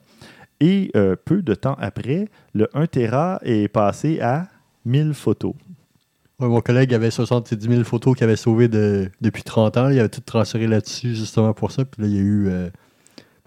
Et 0.60 0.92
euh, 0.96 1.16
peu 1.24 1.42
de 1.42 1.56
temps 1.56 1.76
après, 1.80 2.28
le 2.54 2.68
1 2.74 2.86
Tera 2.88 3.40
est 3.44 3.68
passé 3.68 4.20
à 4.20 4.48
1000 4.86 5.14
photos. 5.14 5.54
Ouais, 6.40 6.48
mon 6.48 6.62
collègue 6.62 6.94
avait 6.94 7.12
70 7.12 7.68
000 7.70 7.84
photos 7.84 8.16
qu'il 8.16 8.24
avait 8.26 8.36
sauvées 8.36 8.68
de- 8.68 9.10
depuis 9.22 9.44
30 9.44 9.78
ans. 9.78 9.90
Il 9.90 10.00
avait 10.00 10.10
tout 10.10 10.22
transféré 10.22 10.68
là-dessus 10.68 11.16
justement 11.16 11.54
pour 11.54 11.72
ça. 11.72 11.86
Puis 11.86 12.02
là, 12.02 12.08
il 12.08 12.14
y 12.16 12.18
a 12.18 12.22
eu 12.22 12.48
euh, 12.50 12.70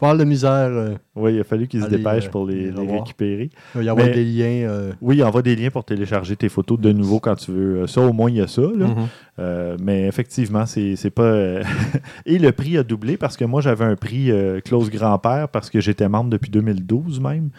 pas 0.05 0.09
mal 0.11 0.19
de 0.19 0.25
misère. 0.25 0.51
euh, 0.71 0.95
Oui, 1.17 1.35
il 1.35 1.41
a 1.41 1.45
fallu 1.45 1.67
qu'ils 1.67 1.83
se 1.83 1.89
dépêchent 1.89 2.27
euh, 2.27 2.31
pour 2.31 2.47
les, 2.47 2.55
les 2.57 2.71
les 2.71 2.79
revoir. 2.79 3.01
récupérer. 3.01 3.51
il 3.77 3.83
y 3.85 3.89
avait 3.89 4.05
Mais- 4.07 4.13
des 4.15 4.25
liens. 4.25 4.69
euh, 4.69 4.93
Oui, 5.01 5.17
il 5.17 5.25
envoie 5.25 5.43
des 5.43 5.57
liens 5.57 5.71
pour 5.71 5.85
télécharger 5.85 6.37
tes 6.37 6.49
photos 6.49 6.79
de 6.79 6.93
nouveau 6.93 7.21
quand 7.21 7.35
tu 7.37 7.51
veux. 7.53 7.83
Euh, 7.83 7.87
Ça, 7.87 8.01
au 8.01 8.13
moins, 8.13 8.31
il 8.31 8.37
y 8.37 8.41
a 8.41 8.47
ça. 8.47 8.63
là. 8.63 8.87
Mhm. 8.87 8.95
Euh, 9.39 9.77
mais 9.83 10.07
effectivement, 10.07 10.67
c'est 10.67 10.97
c'est 10.97 11.11
pas. 11.11 11.23
euh, 11.23 11.63
Et 12.27 12.39
le 12.39 12.53
prix 12.53 12.77
a 12.79 12.83
doublé 12.83 13.17
parce 13.17 13.37
que 13.37 13.45
moi, 13.45 13.61
j'avais 13.61 13.85
un 13.85 13.97
prix 13.97 14.31
euh, 14.31 14.61
close 14.61 14.91
grand-père 14.91 15.49
parce 15.49 15.71
que 15.71 15.81
j'étais 15.81 16.09
membre 16.09 16.31
depuis 16.31 16.51
2012 16.51 17.21
même. 17.21 17.51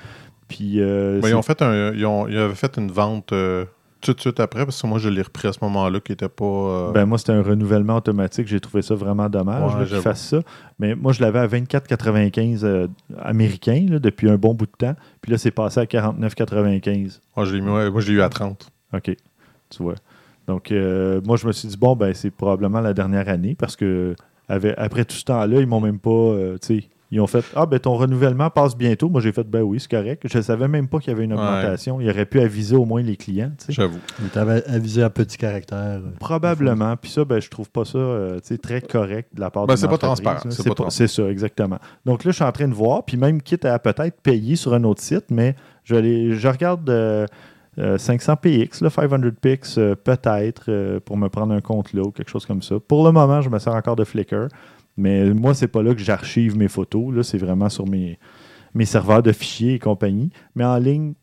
Puis. 0.47 0.79
euh, 0.79 1.19
Ben, 1.21 1.29
ils, 1.29 1.35
ont 1.35 1.41
fait 1.41 1.61
un, 1.61 1.91
ils, 1.93 2.05
ont- 2.05 2.27
ils 2.27 2.37
avaient 2.37 2.53
fait 2.55 2.77
une 2.77 2.91
vente 2.91 3.33
euh, 3.33 3.65
tout 4.05 4.13
de 4.13 4.19
suite 4.21 4.39
après, 4.39 4.65
parce 4.65 4.81
que 4.81 4.87
moi, 4.87 4.99
je 4.99 5.09
l'ai 5.09 5.21
repris 5.21 5.47
à 5.47 5.53
ce 5.53 5.59
moment-là, 5.63 5.99
qui 5.99 6.11
n'était 6.11 6.29
pas. 6.29 6.45
euh, 6.45 6.91
Ben, 6.91 7.05
moi, 7.05 7.17
c'était 7.17 7.31
un 7.33 7.41
renouvellement 7.41 7.95
automatique. 7.97 8.47
J'ai 8.47 8.59
trouvé 8.59 8.81
ça 8.81 8.95
vraiment 8.95 9.27
dommage 9.29 9.75
Ouais, 9.75 9.85
qu'ils 9.85 9.97
fassent 9.97 10.27
ça. 10.29 10.39
Mais 10.79 10.95
moi, 10.95 11.11
je 11.13 11.21
l'avais 11.21 11.39
à 11.39 11.47
24,95 11.47 12.63
euh, 12.63 12.87
américain 13.21 13.85
là, 13.89 13.99
depuis 13.99 14.29
un 14.29 14.37
bon 14.37 14.53
bout 14.53 14.65
de 14.67 14.71
temps. 14.77 14.95
Puis 15.21 15.31
là, 15.31 15.37
c'est 15.37 15.51
passé 15.51 15.79
à 15.79 15.85
49,95. 15.85 17.19
moi, 17.35 17.45
je 17.45 17.55
l'ai 17.55 17.61
mis- 17.61 17.69
ouais, 17.69 17.89
moi, 17.91 18.01
je 18.01 18.07
l'ai 18.11 18.17
eu 18.17 18.21
à 18.21 18.29
30. 18.29 18.69
OK. 18.93 19.15
Tu 19.69 19.83
vois. 19.83 19.95
Donc, 20.47 20.71
euh, 20.71 21.21
moi, 21.25 21.37
je 21.37 21.47
me 21.47 21.51
suis 21.51 21.67
dit, 21.67 21.77
bon, 21.77 21.95
ben, 21.95 22.13
c'est 22.13 22.29
probablement 22.31 22.79
la 22.81 22.93
dernière 22.93 23.27
année 23.29 23.55
parce 23.55 23.75
que 23.75 24.15
avec- 24.47 24.75
après 24.77 25.05
tout 25.05 25.15
ce 25.15 25.25
temps-là, 25.25 25.59
ils 25.59 25.67
m'ont 25.67 25.81
même 25.81 25.99
pas. 25.99 26.09
euh, 26.11 26.57
tu 26.61 26.79
sais, 26.81 26.89
ils 27.11 27.21
ont 27.21 27.27
fait 27.27 27.43
Ah, 27.55 27.65
ben, 27.65 27.79
ton 27.79 27.95
renouvellement 27.95 28.49
passe 28.49 28.75
bientôt. 28.75 29.09
Moi, 29.09 29.21
j'ai 29.21 29.31
fait, 29.31 29.43
ben 29.43 29.61
oui, 29.61 29.79
c'est 29.79 29.89
correct. 29.91 30.23
Je 30.29 30.37
ne 30.37 30.43
savais 30.43 30.67
même 30.67 30.87
pas 30.87 30.99
qu'il 30.99 31.13
y 31.13 31.15
avait 31.15 31.23
une 31.25 31.33
Ouais. 31.33 31.39
augmentation. 31.39 32.01
Ils 32.01 32.09
auraient 32.09 32.25
pu 32.25 32.39
aviser 32.39 32.75
au 32.75 32.85
moins 32.85 33.01
les 33.01 33.15
clients. 33.15 33.51
tu 33.59 33.67
sais. 33.67 33.73
J'avoue. 33.73 33.99
il 34.21 34.29
t'avait 34.29 34.63
avisé 34.65 35.03
à 35.03 35.09
petit 35.09 35.37
caractère. 35.37 35.77
euh. 36.03 36.11
Probablement. 36.19 36.95
Puis 36.97 37.11
ça, 37.11 37.23
ben, 37.25 37.39
je 37.39 37.49
trouve 37.49 37.69
pas 37.69 37.85
ça 37.85 37.97
euh, 37.97 38.35
tu 38.39 38.47
sais, 38.47 38.57
très 38.57 38.81
correct 38.81 39.29
de 39.33 39.39
la 39.41 39.49
part 39.51 39.67
Ben, 39.67 39.75
d'une 39.75 39.81
c'est 39.81 39.87
pas 39.87 39.97
transparent, 39.97 40.39
c'est 40.49 40.51
C'est 40.63 40.69
pas 40.69 40.75
pas- 40.85 40.89
C'est 40.89 41.07
ça, 41.07 41.23
exactement. 41.29 41.77
Donc 42.05 42.23
là, 42.23 42.31
je 42.31 42.35
suis 42.35 42.43
en 42.43 42.51
train 42.51 42.67
de 42.67 42.73
voir, 42.73 43.03
puis 43.05 43.17
même 43.17 43.41
quitte 43.41 43.65
à 43.65 43.77
peut-être 43.79 44.19
payer 44.21 44.55
sur 44.55 44.73
un 44.73 44.83
autre 44.83 45.01
site, 45.01 45.25
mais 45.29 45.55
je, 45.83 45.95
aller- 45.95 46.31
je 46.33 46.47
regarde 46.47 46.89
euh, 46.89 47.25
euh, 47.77 47.97
500 47.97 48.37
px, 48.37 48.81
là, 48.81 48.89
500 48.89 49.17
pix, 49.41 49.77
euh, 49.77 49.95
peut-être, 49.95 50.65
euh, 50.69 50.99
pour 50.99 51.17
me 51.17 51.27
prendre 51.29 51.53
un 51.53 51.61
compte 51.61 51.93
là 51.93 52.01
ou 52.03 52.11
quelque 52.11 52.29
chose 52.29 52.45
comme 52.45 52.61
ça. 52.61 52.75
Pour 52.79 53.05
le 53.05 53.11
moment, 53.11 53.41
je 53.41 53.49
me 53.49 53.59
sers 53.59 53.73
encore 53.75 53.95
de 53.97 54.03
Flickr, 54.05 54.47
mais 54.97 55.33
moi, 55.33 55.53
c'est 55.53 55.67
pas 55.67 55.83
là 55.83 55.93
que 55.93 56.01
j'archive 56.01 56.57
mes 56.57 56.67
photos. 56.67 57.13
Là, 57.13 57.23
c'est 57.23 57.37
vraiment 57.37 57.69
sur 57.69 57.85
mes, 57.87 58.17
mes 58.73 58.85
serveurs 58.85 59.23
de 59.23 59.31
fichiers 59.31 59.73
et 59.75 59.79
compagnie. 59.79 60.29
Mais 60.55 60.63
en 60.63 60.77
ligne, 60.77 61.13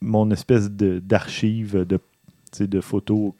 mon 0.00 0.30
espèce 0.30 0.70
d'archive 0.70 1.84
de, 1.84 1.98
de 2.60 2.80
photos. 2.80 3.32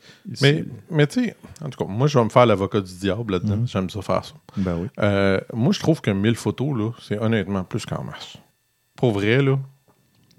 Mais, 0.42 0.64
mais 0.90 1.06
tu 1.06 1.24
sais, 1.24 1.36
en 1.64 1.68
tout 1.70 1.84
cas, 1.84 1.90
moi, 1.90 2.06
je 2.06 2.18
vais 2.18 2.24
me 2.24 2.30
faire 2.30 2.46
l'avocat 2.46 2.80
du 2.80 2.92
diable 2.94 3.34
là-dedans. 3.34 3.58
Mhm. 3.58 3.68
J'aime 3.68 3.90
ça 3.90 4.02
faire 4.02 4.24
ça. 4.24 4.34
Ben 4.56 4.76
oui. 4.80 4.88
Euh, 4.98 5.40
moi, 5.52 5.72
je 5.72 5.80
trouve 5.80 6.00
que 6.00 6.10
1000 6.10 6.34
photos, 6.34 6.76
là, 6.76 6.90
c'est 7.00 7.18
honnêtement 7.18 7.62
plus 7.64 7.86
qu'en 7.86 8.02
masse. 8.02 8.36
Pour 8.96 9.12
vrai, 9.12 9.42
là, 9.42 9.58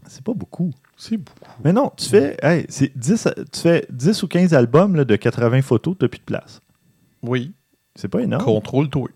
C'est 0.07 0.23
pas 0.23 0.33
beaucoup. 0.33 0.73
c'est 0.97 1.17
beaucoup. 1.17 1.51
Mais 1.63 1.71
non, 1.73 1.91
tu 1.95 2.09
fais, 2.09 2.37
hey, 2.41 2.65
c'est 2.69 2.97
10, 2.97 3.29
tu 3.53 3.59
fais 3.61 3.85
10 3.91 4.23
ou 4.23 4.27
15 4.27 4.53
albums 4.53 4.95
là, 4.95 5.05
de 5.05 5.15
80 5.15 5.61
photos, 5.61 5.95
tu 5.97 6.03
n'as 6.05 6.09
plus 6.09 6.19
de 6.19 6.23
place. 6.25 6.61
Oui. 7.21 7.51
C'est 7.95 8.07
pas 8.07 8.21
énorme. 8.21 8.43
Contrôle-toi. 8.43 9.09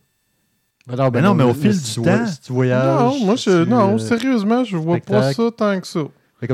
Ben 0.88 0.96
non, 0.96 1.12
Mais 1.13 1.22
non, 1.22 1.34
mais 1.36 1.44
au 1.44 1.54
fil 1.54 1.74
si 1.74 1.84
du 1.84 2.02
tu 2.02 2.02
temps- 2.02 2.26
Si 2.28 2.41
tu 2.41 2.54
voyages. 2.54 3.00
non, 3.00 3.26
moi, 3.26 3.36
je, 3.36 3.63
tu, 3.63 3.70
non 3.70 3.96
euh, 3.96 3.98
sérieusement, 4.00 4.63
je 4.63 4.78
vois 4.78 4.98
pas 4.98 5.32
ça 5.34 5.44
tant 5.56 5.80
que 5.80 5.88
ça. 5.88 6.00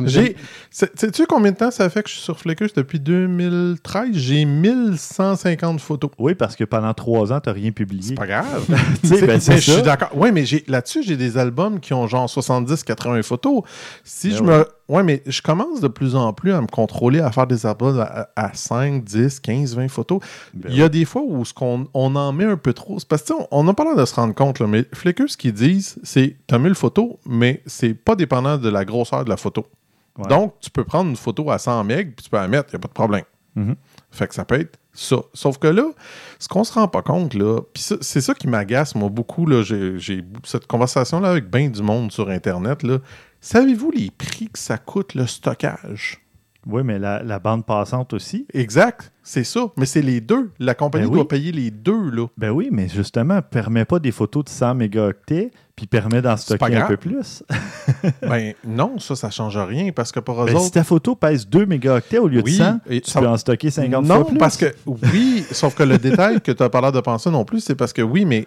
J'ai, 0.05 0.35
c'est- 0.69 0.99
sais-tu 0.99 1.25
combien 1.27 1.53
de 1.53 1.55
temps 1.55 1.71
ça 1.71 1.89
fait 1.89 2.03
que 2.03 2.09
je 2.09 2.15
suis 2.15 2.23
sur 2.23 2.37
Flickr? 2.37 2.65
Depuis 2.75 2.99
2013. 2.99 4.09
J'ai 4.11 4.43
1150 4.43 5.79
photos. 5.79 6.11
Oui, 6.19 6.35
parce 6.35 6.57
que 6.57 6.65
pendant 6.65 6.93
trois 6.93 7.31
ans, 7.31 7.39
tu 7.39 7.47
n'as 7.47 7.53
rien 7.53 7.71
publié. 7.71 8.09
C'est 8.09 8.15
pas 8.15 8.27
grave. 8.27 8.65
Tu 9.01 9.07
sais, 9.07 9.25
ben, 9.25 9.39
je 9.39 9.57
suis 9.59 9.81
d'accord. 9.83 10.09
Oui, 10.13 10.33
mais 10.33 10.45
j'ai, 10.45 10.65
là-dessus, 10.67 11.03
j'ai 11.03 11.15
des 11.15 11.37
albums 11.37 11.79
qui 11.79 11.93
ont 11.93 12.05
genre 12.05 12.27
70-80 12.27 13.23
photos. 13.23 13.61
Si 14.03 14.29
Ben 14.31 14.35
je 14.37 14.43
ouais. 14.43 14.57
me. 14.59 14.65
Ouais, 14.89 15.03
mais 15.03 15.21
je 15.25 15.41
commence 15.41 15.81
de 15.81 15.87
plus 15.87 16.15
en 16.15 16.31
plus 16.31 16.53
à 16.53 16.61
me 16.61 16.67
contrôler, 16.67 17.19
à 17.19 17.31
faire 17.31 17.45
des 17.45 17.65
albums 17.65 17.99
à, 17.99 18.29
à 18.35 18.53
5, 18.53 19.03
10, 19.03 19.39
15, 19.41 19.75
20 19.75 19.87
photos. 19.89 20.19
Ben 20.53 20.69
Il 20.71 20.77
y 20.77 20.81
a 20.81 20.87
des 20.87 21.03
fois 21.03 21.23
où 21.25 21.43
ce 21.43 21.53
qu'on, 21.53 21.87
on 21.93 22.15
en 22.15 22.31
met 22.31 22.45
un 22.45 22.55
peu 22.55 22.73
trop. 22.73 22.97
C'est 22.97 23.07
parce 23.07 23.23
que 23.23 23.33
on 23.51 23.63
n'a 23.65 23.73
pas 23.73 23.83
l'air 23.83 23.97
de 23.97 24.05
se 24.05 24.15
rendre 24.15 24.33
compte, 24.33 24.59
là, 24.59 24.67
mais 24.67 24.85
Flickr, 24.93 25.25
ce 25.27 25.35
qu'ils 25.35 25.53
disent, 25.53 25.99
c'est 26.03 26.37
tu 26.47 26.55
as 26.55 26.59
1000 26.59 26.73
photos, 26.75 27.15
mais 27.25 27.61
c'est 27.65 27.93
pas 27.93 28.15
dépendant 28.15 28.57
de 28.57 28.69
la 28.69 28.85
grosseur 28.85 29.25
de 29.25 29.29
la 29.29 29.37
photo. 29.37 29.65
Ouais. 30.17 30.27
Donc, 30.29 30.55
tu 30.61 30.69
peux 30.69 30.85
prendre 30.85 31.09
une 31.09 31.17
photo 31.17 31.51
à 31.51 31.57
100 31.57 31.83
MB 31.83 31.91
puis 32.15 32.23
tu 32.23 32.29
peux 32.29 32.37
la 32.37 32.47
mettre, 32.47 32.69
il 32.69 32.77
n'y 32.77 32.77
a 32.77 32.79
pas 32.79 32.87
de 32.87 32.93
problème. 32.93 33.23
Mhm. 33.55 33.75
Fait 34.11 34.27
que 34.27 34.35
ça 34.35 34.45
peut 34.45 34.59
être 34.59 34.79
ça. 34.93 35.17
Sauf 35.33 35.57
que 35.57 35.67
là, 35.67 35.89
ce 36.39 36.47
qu'on 36.47 36.63
se 36.63 36.73
rend 36.73 36.87
pas 36.87 37.01
compte, 37.01 37.33
là, 37.33 37.59
c'est 37.75 38.21
ça 38.21 38.33
qui 38.33 38.47
m'agace, 38.47 38.95
moi, 38.95 39.09
beaucoup, 39.09 39.47
j'ai 39.63 40.23
cette 40.43 40.67
conversation-là 40.67 41.29
avec 41.29 41.49
bien 41.49 41.69
du 41.69 41.81
monde 41.81 42.11
sur 42.11 42.29
Internet, 42.29 42.83
là. 42.83 42.99
Savez-vous 43.49 43.91
les 43.91 44.11
prix 44.11 44.49
que 44.49 44.59
ça 44.59 44.77
coûte 44.77 45.13
le 45.15 45.25
stockage? 45.25 46.19
Oui, 46.69 46.81
mais 46.83 46.99
la, 46.99 47.23
la 47.23 47.39
bande 47.39 47.65
passante 47.65 48.11
aussi. 48.11 48.45
Exact, 48.53 49.13
c'est 49.23 49.45
ça. 49.45 49.71
Mais 49.77 49.85
c'est 49.85 50.01
les 50.01 50.19
deux. 50.19 50.51
La 50.59 50.75
compagnie 50.75 51.05
Ben 51.05 51.11
oui. 51.11 51.15
doit 51.15 51.27
payer 51.29 51.53
les 51.53 51.71
deux, 51.71 52.09
là. 52.09 52.27
Ben 52.37 52.49
oui, 52.49 52.67
mais 52.73 52.89
justement, 52.89 53.41
permet 53.41 53.85
pas 53.85 53.99
des 53.99 54.11
photos 54.11 54.43
de 54.43 54.49
100 54.49 54.75
mégaoctets, 54.75 55.51
puis 55.77 55.87
permet 55.87 56.21
d'en 56.21 56.35
stocker 56.35 56.75
un 56.75 56.87
peu 56.87 56.97
plus. 56.97 57.41
ben 58.21 58.53
non, 58.65 58.99
ça, 58.99 59.15
ça 59.15 59.29
change 59.29 59.57
rien 59.57 59.93
parce 59.93 60.11
que 60.11 60.19
pour 60.19 60.43
eux 60.43 60.47
Ben, 60.47 60.59
si 60.59 60.71
ta 60.71 60.83
photo 60.83 61.15
pèse 61.15 61.47
2 61.47 61.65
mégaoctets 61.67 62.17
au 62.17 62.27
lieu 62.27 62.41
Oui, 62.43 62.51
de 62.51 62.57
100, 62.57 62.79
et 62.89 62.99
tu 62.99 63.09
ça- 63.11 63.21
peux 63.21 63.27
en 63.29 63.37
stocker 63.37 63.71
50 63.71 64.03
non, 64.05 64.15
fois 64.15 64.25
plus. 64.27 64.37
parce 64.37 64.57
que 64.57 64.75
oui, 64.85 65.45
sauf 65.51 65.73
que 65.73 65.83
le 65.83 65.97
détail 65.97 66.41
que 66.41 66.51
tu 66.51 66.61
as 66.63 66.67
pas 66.69 66.81
l'air 66.81 66.91
de 66.91 66.99
penser 66.99 67.29
non 67.31 67.45
plus, 67.45 67.61
c'est 67.61 67.75
parce 67.75 67.93
que 67.93 68.01
oui, 68.01 68.25
mais 68.25 68.45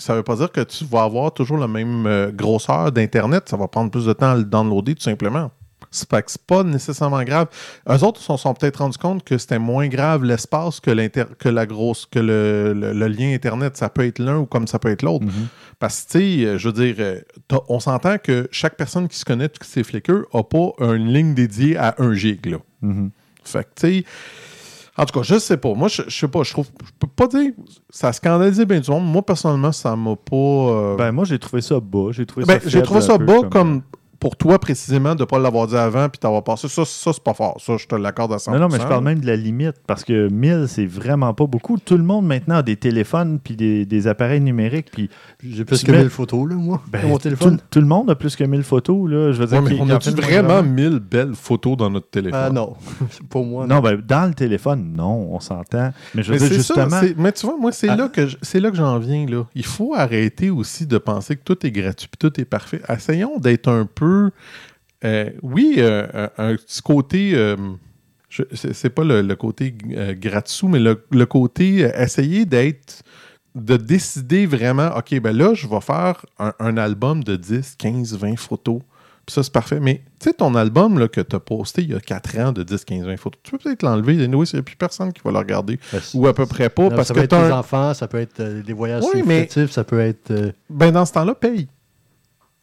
ça 0.00 0.14
veut 0.14 0.22
pas 0.22 0.36
dire 0.36 0.50
que 0.50 0.60
tu 0.62 0.84
vas 0.84 1.02
avoir 1.04 1.32
toujours 1.32 1.58
la 1.58 1.68
même 1.68 2.06
euh, 2.06 2.30
grosseur 2.32 2.90
d'Internet. 2.92 3.48
Ça 3.48 3.56
va 3.56 3.68
prendre 3.68 3.90
plus 3.90 4.06
de 4.06 4.12
temps 4.12 4.30
à 4.32 4.36
le 4.36 4.44
downloader, 4.44 4.94
tout 4.94 5.02
simplement. 5.02 5.50
C'est 5.92 6.08
pas, 6.08 6.20
pas 6.46 6.62
nécessairement 6.62 7.22
grave. 7.24 7.48
Eux 7.88 8.04
autres 8.04 8.20
se 8.20 8.26
sont, 8.26 8.36
sont 8.36 8.54
peut-être 8.54 8.76
rendus 8.76 8.96
compte 8.98 9.24
que 9.24 9.38
c'était 9.38 9.58
moins 9.58 9.88
grave 9.88 10.22
l'espace 10.24 10.78
que, 10.78 10.90
que 11.34 11.48
la 11.48 11.66
grosse 11.66 12.06
que 12.06 12.20
le, 12.20 12.72
le- 12.74 12.92
le 12.92 13.08
lien 13.08 13.32
Internet. 13.34 13.76
Ça 13.76 13.88
peut 13.88 14.06
être 14.06 14.20
l'un 14.20 14.38
ou 14.38 14.46
comme 14.46 14.68
ça 14.68 14.78
peut 14.78 14.90
être 14.90 15.02
l'autre. 15.02 15.24
Mhm. 15.24 15.48
Parce 15.80 16.02
que, 16.02 16.12
tu 16.12 16.18
sais, 16.42 16.44
euh, 16.46 16.58
je 16.58 16.68
veux 16.68 16.74
dire, 16.74 16.94
euh, 17.00 17.20
on 17.68 17.80
s'entend 17.80 18.18
que 18.18 18.46
chaque 18.52 18.76
personne 18.76 19.08
qui 19.08 19.18
se 19.18 19.24
connaît, 19.24 19.48
qui 19.48 19.66
c'est 19.68 19.82
Flickr, 19.82 20.12
n'a 20.32 20.42
pas 20.44 20.72
une 20.80 21.12
ligne 21.12 21.34
dédiée 21.34 21.76
à 21.76 21.94
1 21.98 22.12
gig. 22.14 22.46
Là. 22.46 22.58
Mhm. 22.82 23.10
Fait 23.42 23.64
que, 23.64 23.68
tu 23.74 23.98
sais, 23.98 24.04
en 24.98 25.04
tout 25.06 25.18
cas, 25.18 25.22
je 25.22 25.38
sais 25.38 25.56
pas. 25.56 25.72
Moi, 25.74 25.88
je, 25.88 26.02
je 26.08 26.18
sais 26.18 26.28
pas. 26.28 26.42
Je 26.42 26.52
trouve, 26.52 26.66
je 26.84 26.90
peux 26.98 27.06
pas 27.06 27.26
dire, 27.26 27.52
ça 27.90 28.08
a 28.08 28.12
scandalisé 28.12 28.64
bien 28.66 28.80
du 28.80 28.90
monde. 28.90 29.04
Moi, 29.06 29.22
personnellement, 29.22 29.72
ça 29.72 29.94
m'a 29.96 30.16
pas. 30.16 30.36
euh, 30.36 30.96
Ben, 30.96 31.12
moi, 31.12 31.24
j'ai 31.24 31.38
trouvé 31.38 31.62
ça 31.62 31.80
bas. 31.80 32.08
J'ai 32.10 32.26
trouvé 32.26 32.44
ben, 32.46 32.54
ça 32.54 32.60
j'ai 32.64 32.70
faible 32.70 32.84
trouvé 32.84 32.98
un 33.00 33.02
ça 33.02 33.18
peu 33.18 33.24
bas 33.24 33.40
comme, 33.50 33.82
pour 34.20 34.36
toi 34.36 34.58
précisément 34.58 35.14
de 35.14 35.24
pas 35.24 35.38
l'avoir 35.38 35.66
dit 35.66 35.76
avant 35.76 36.08
puis 36.08 36.18
t'avoir 36.18 36.44
passé. 36.44 36.68
Ça, 36.68 36.84
ça 36.84 37.12
c'est 37.12 37.24
pas 37.24 37.34
fort. 37.34 37.56
Ça, 37.60 37.76
je 37.78 37.86
te 37.86 37.94
l'accorde 37.96 38.32
à 38.32 38.36
100%. 38.36 38.52
Non, 38.52 38.58
non, 38.60 38.68
mais 38.68 38.78
je 38.78 38.86
parle 38.86 39.02
même 39.02 39.18
de 39.20 39.26
la 39.26 39.34
limite 39.36 39.76
parce 39.86 40.04
que 40.04 40.28
1000, 40.28 40.66
c'est 40.68 40.86
vraiment 40.86 41.32
pas 41.34 41.46
beaucoup. 41.46 41.78
Tout 41.78 41.96
le 41.96 42.04
monde 42.04 42.26
maintenant 42.26 42.56
a 42.56 42.62
des 42.62 42.76
téléphones 42.76 43.40
puis 43.42 43.56
des, 43.56 43.86
des 43.86 44.06
appareils 44.06 44.40
numériques. 44.40 44.90
Puis 44.92 45.08
J'ai 45.42 45.64
plus 45.64 45.82
que 45.82 45.90
mets- 45.90 45.98
1000 45.98 46.10
photos, 46.10 46.48
là, 46.48 46.54
moi, 46.56 46.82
ben, 46.92 47.06
mon 47.08 47.16
tout, 47.16 47.22
téléphone. 47.22 47.58
tout 47.70 47.80
le 47.80 47.86
monde 47.86 48.10
a 48.10 48.14
plus 48.14 48.36
que 48.36 48.44
1000 48.44 48.62
photos. 48.62 49.10
Là. 49.10 49.32
Je 49.32 49.38
veux 49.40 49.46
dire, 49.46 49.62
Ouais, 49.62 49.70
mais 49.70 49.80
on 49.94 50.00
filme 50.00 50.16
vraiment 50.20 50.62
1000 50.62 50.98
belles 51.00 51.34
photos 51.34 51.76
dans 51.78 51.88
notre 51.90 52.10
téléphone? 52.10 52.40
Ah 52.42 52.50
non, 52.50 52.74
pour 53.30 53.44
moi, 53.46 53.66
Non, 53.66 53.80
ben, 53.80 54.00
dans 54.06 54.26
le 54.28 54.34
téléphone, 54.34 54.92
non, 54.96 55.28
on 55.32 55.40
s'entend. 55.40 55.92
Mais 56.14 56.22
je 56.22 56.32
veux 56.32 56.38
Mais 56.38 56.48
dire, 56.48 56.62
ça, 56.62 56.74
justement. 56.86 57.00
mais 57.16 57.32
tu 57.32 57.46
vois, 57.46 57.56
moi, 57.58 57.72
c'est 57.72 57.88
Ah. 57.88 57.96
là 57.96 58.08
que 58.08 58.26
je- 58.26 58.36
c'est 58.42 58.60
là 58.60 58.70
que 58.70 58.76
j'en 58.76 58.98
viens. 58.98 59.24
Là. 59.26 59.46
Il 59.54 59.64
faut 59.64 59.94
arrêter 59.94 60.50
aussi 60.50 60.86
de 60.86 60.98
penser 60.98 61.36
que 61.36 61.42
tout 61.44 61.66
est 61.66 61.70
gratuit 61.70 62.08
puis 62.08 62.18
tout 62.30 62.38
est 62.38 62.44
parfait. 62.44 62.82
Essayons 62.88 63.38
d'être 63.38 63.68
un 63.68 63.86
peu. 63.86 64.09
Euh, 65.04 65.30
oui, 65.42 65.74
euh, 65.78 66.06
un, 66.38 66.50
un 66.52 66.56
petit 66.56 66.82
côté. 66.82 67.32
euh, 67.34 67.56
c'est 68.54 68.90
pas 68.90 69.02
le, 69.04 69.22
le 69.22 69.36
côté 69.36 69.74
euh, 69.92 70.14
gratte-sous, 70.16 70.68
mais 70.68 70.78
le, 70.78 71.04
le 71.10 71.26
côté 71.26 71.84
euh, 71.84 71.90
essayer 72.02 72.44
d'être. 72.46 73.02
de 73.56 73.76
décider 73.76 74.46
vraiment, 74.46 74.96
OK, 74.96 75.18
ben 75.20 75.36
là, 75.36 75.54
je 75.54 75.66
vais 75.66 75.80
faire 75.80 76.24
un, 76.38 76.52
un 76.60 76.76
album 76.76 77.24
de 77.24 77.34
10, 77.34 77.74
15, 77.76 78.16
20 78.16 78.38
photos. 78.38 78.80
Puis 79.26 79.34
ça, 79.34 79.42
c'est 79.42 79.52
parfait. 79.52 79.80
Mais 79.80 80.02
tu 80.20 80.28
sais, 80.28 80.32
ton 80.34 80.54
album 80.54 80.98
là, 81.00 81.08
que 81.08 81.20
tu 81.20 81.34
as 81.34 81.40
posté 81.40 81.82
il 81.82 81.90
y 81.90 81.94
a 81.94 82.00
4 82.00 82.38
ans 82.38 82.52
de 82.52 82.62
10, 82.62 82.84
15, 82.84 83.06
20 83.06 83.16
photos, 83.16 83.40
tu 83.42 83.50
peux 83.50 83.58
peut-être 83.58 83.82
l'enlever. 83.82 84.14
Il 84.14 84.30
n'y 84.30 84.36
a 84.36 84.62
plus 84.62 84.76
personne 84.76 85.12
qui 85.12 85.20
va 85.24 85.32
le 85.32 85.38
regarder. 85.38 85.80
Ben, 85.92 86.00
Ou 86.14 86.26
à 86.28 86.32
peu 86.34 86.46
près 86.46 86.68
pas, 86.70 86.84
non, 86.84 86.90
parce 86.90 87.08
ça 87.08 87.14
que 87.14 87.18
peut 87.20 87.24
être 87.24 87.44
des 87.46 87.52
enfants, 87.52 87.92
ça 87.94 88.06
peut 88.06 88.18
être 88.20 88.38
euh, 88.38 88.62
des 88.62 88.72
voyages 88.72 89.02
Oui, 89.12 89.22
mais- 89.26 89.48
ça 89.68 89.82
peut 89.82 89.98
être... 90.00 90.30
euh, 90.30 90.52
Ben, 90.70 90.92
dans 90.92 91.04
ce 91.04 91.12
temps-là, 91.14 91.34
paye. 91.34 91.66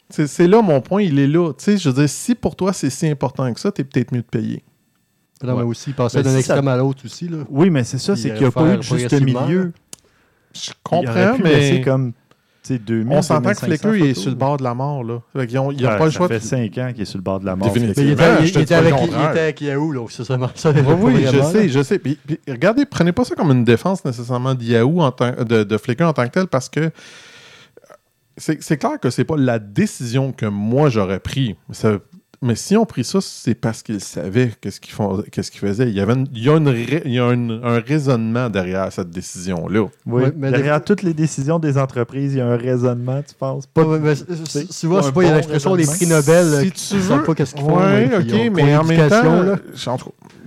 C'est 0.09 0.47
là 0.47 0.61
mon 0.61 0.79
point, 0.81 1.01
il 1.03 1.19
est 1.19 1.27
là. 1.27 1.51
Tu 1.57 1.63
sais, 1.65 1.77
je 1.77 1.89
veux 1.89 1.95
dire, 1.95 2.09
si 2.09 2.33
pour 2.35 2.55
toi 2.55 2.71
c'est 2.73 2.89
si 2.89 3.07
important 3.07 3.51
que 3.53 3.59
ça, 3.59 3.71
t'es 3.71 3.83
peut-être 3.83 4.11
mieux 4.13 4.21
de 4.21 4.25
payer. 4.25 4.63
non, 5.43 5.55
mais 5.55 5.61
Ouais. 5.63 5.67
aussi 5.69 5.91
passer 5.93 6.17
Ben, 6.17 6.23
d'un 6.23 6.31
si 6.31 6.37
extrême 6.39 6.65
ça- 6.65 6.73
à 6.73 6.77
l'autre 6.77 7.01
aussi, 7.05 7.27
là. 7.27 7.37
Oui, 7.49 7.69
mais 7.69 7.83
c'est 7.83 7.97
ça, 7.99 8.15
c'est 8.15 8.31
euh, 8.31 8.33
qu'il 8.33 8.41
n'y 8.41 8.47
a 8.47 8.51
pas 8.51 8.73
eu 8.73 8.77
de 8.77 8.81
juste 8.81 9.21
milieu. 9.21 9.71
Je 10.53 10.71
Il 10.71 10.73
comprends, 10.81 11.11
aurait 11.11 11.35
pu 11.35 11.43
mais 11.43 11.81
comme 11.81 12.13
tu 12.63 12.73
sais, 12.73 12.79
2000, 12.79 13.15
on 13.17 13.21
s'entend 13.21 13.51
que 13.51 13.65
2500 13.65 13.67
Flickr 13.91 13.95
il 13.97 14.09
est 14.09 14.13
sur 14.15 14.29
le 14.31 14.35
bord 14.35 14.57
de 14.57 14.63
la 14.63 14.73
mort. 14.73 15.03
Là. 15.03 15.19
Fait 15.33 15.57
ont- 15.59 15.71
ils 15.71 15.83
n'ont 15.83 15.89
Ouais, 15.89 15.97
pas 15.97 16.05
le 16.05 16.11
ça 16.11 16.17
choix. 16.17 16.27
fait 16.27 16.39
de- 16.39 16.43
5 16.43 16.77
ans 16.79 16.91
qu'il 16.91 17.01
est 17.01 17.05
sur 17.05 17.17
le 17.19 17.23
bord 17.23 17.39
de 17.39 17.45
la 17.45 17.55
mort. 17.55 17.71
Mais 17.73 17.81
il 17.81 17.89
était, 17.91 18.01
il- 18.01 18.07
il 18.07 18.21
avec, 18.21 18.45
il 18.47 18.53
contraire. 18.99 19.29
était 19.29 19.39
avec 19.39 19.61
Yahoo, 19.61 19.91
là. 19.91 20.05
C'est 20.09 20.23
seulement 20.23 20.49
ça. 20.55 20.71
Oui, 20.71 20.81
oui, 21.13 21.25
je 21.31 21.41
sais, 21.43 21.61
là. 21.63 21.67
je 21.67 21.83
sais. 21.83 21.99
Puis, 21.99 22.17
puis, 22.25 22.39
regardez, 22.47 22.85
prenez 22.85 23.11
pas 23.11 23.23
ça 23.25 23.35
comme 23.35 23.51
une 23.51 23.63
défense 23.63 24.03
nécessairement 24.03 24.55
de 24.55 24.63
Yahoo, 24.63 25.01
en 25.01 25.11
tant- 25.11 25.43
de, 25.43 25.63
de 25.63 25.77
Flickr 25.77 26.03
en 26.05 26.13
tant 26.13 26.25
que 26.25 26.31
tel, 26.31 26.47
parce 26.47 26.67
que 26.69 26.89
c'est 28.37 28.61
c'est 28.63 28.77
clair 28.77 28.99
que 29.01 29.09
c'est 29.09 29.25
pas 29.25 29.37
la 29.37 29.59
décision 29.59 30.31
que 30.31 30.45
moi 30.45 30.89
j'aurais 30.89 31.19
pris. 31.19 31.55
Ça- 31.71 31.97
mais 32.39 32.53
si 32.53 32.77
on 32.77 32.85
pris 32.85 33.03
ça, 33.03 33.17
c'est 33.19 33.55
parce 33.55 33.81
qu'ils 33.81 33.99
savaient 33.99 34.51
qu'est-ce 34.61 34.79
qu'ils 34.79 34.93
font- 34.93 35.23
qu'est-ce 35.31 35.49
qu'ils 35.49 35.59
faisaient. 35.61 35.89
Il 35.89 35.95
y, 35.95 35.99
avait 35.99 36.13
une- 36.13 36.27
il 36.33 36.43
y 36.43 36.49
a, 36.49 36.55
une 36.57 36.67
il 37.05 37.11
y 37.13 37.19
a 37.19 37.31
une- 37.33 37.59
un 37.63 37.79
raisonnement 37.79 38.47
derrière 38.51 38.93
cette 38.93 39.09
décision-là. 39.09 39.87
Oui, 40.05 40.21
Ouais, 40.23 40.31
mais 40.37 40.51
derrière 40.51 40.77
des- 40.77 40.85
toutes 40.85 41.01
les 41.01 41.15
décisions 41.15 41.57
des 41.57 41.79
entreprises, 41.79 42.33
il 42.35 42.37
y 42.37 42.41
a 42.41 42.45
un 42.47 42.55
raisonnement, 42.57 43.23
tu 43.27 43.33
penses? 43.33 43.65
Pas 43.65 43.83
Ouais, 43.83 43.97
mais, 43.99 44.13
souvent, 44.69 45.01
c'est 45.01 45.11
pas 45.11 45.23
il 45.23 45.25
y 45.25 45.29
a 45.29 45.31
bon 45.31 45.35
l'expression 45.37 45.75
des 45.75 45.85
prix. 45.85 46.05
Nobel. 46.05 46.45
euh, 46.45 46.61
Si 46.61 46.71
qui 46.71 46.89
tu 46.95 47.01
savent 47.01 47.17
veux- 47.19 47.23
pas 47.23 47.33
qu'est-ce 47.33 47.55
qu'ils 47.55 47.63
font. 47.65 47.75
Ouais, 47.79 48.05
là, 48.07 48.21
qui 48.21 48.33
ok, 48.33 48.39
ont- 48.39 48.53
mais 48.53 48.77
en 48.77 48.83
même 48.83 49.09
temps, 49.09 49.41
là. 49.43 49.55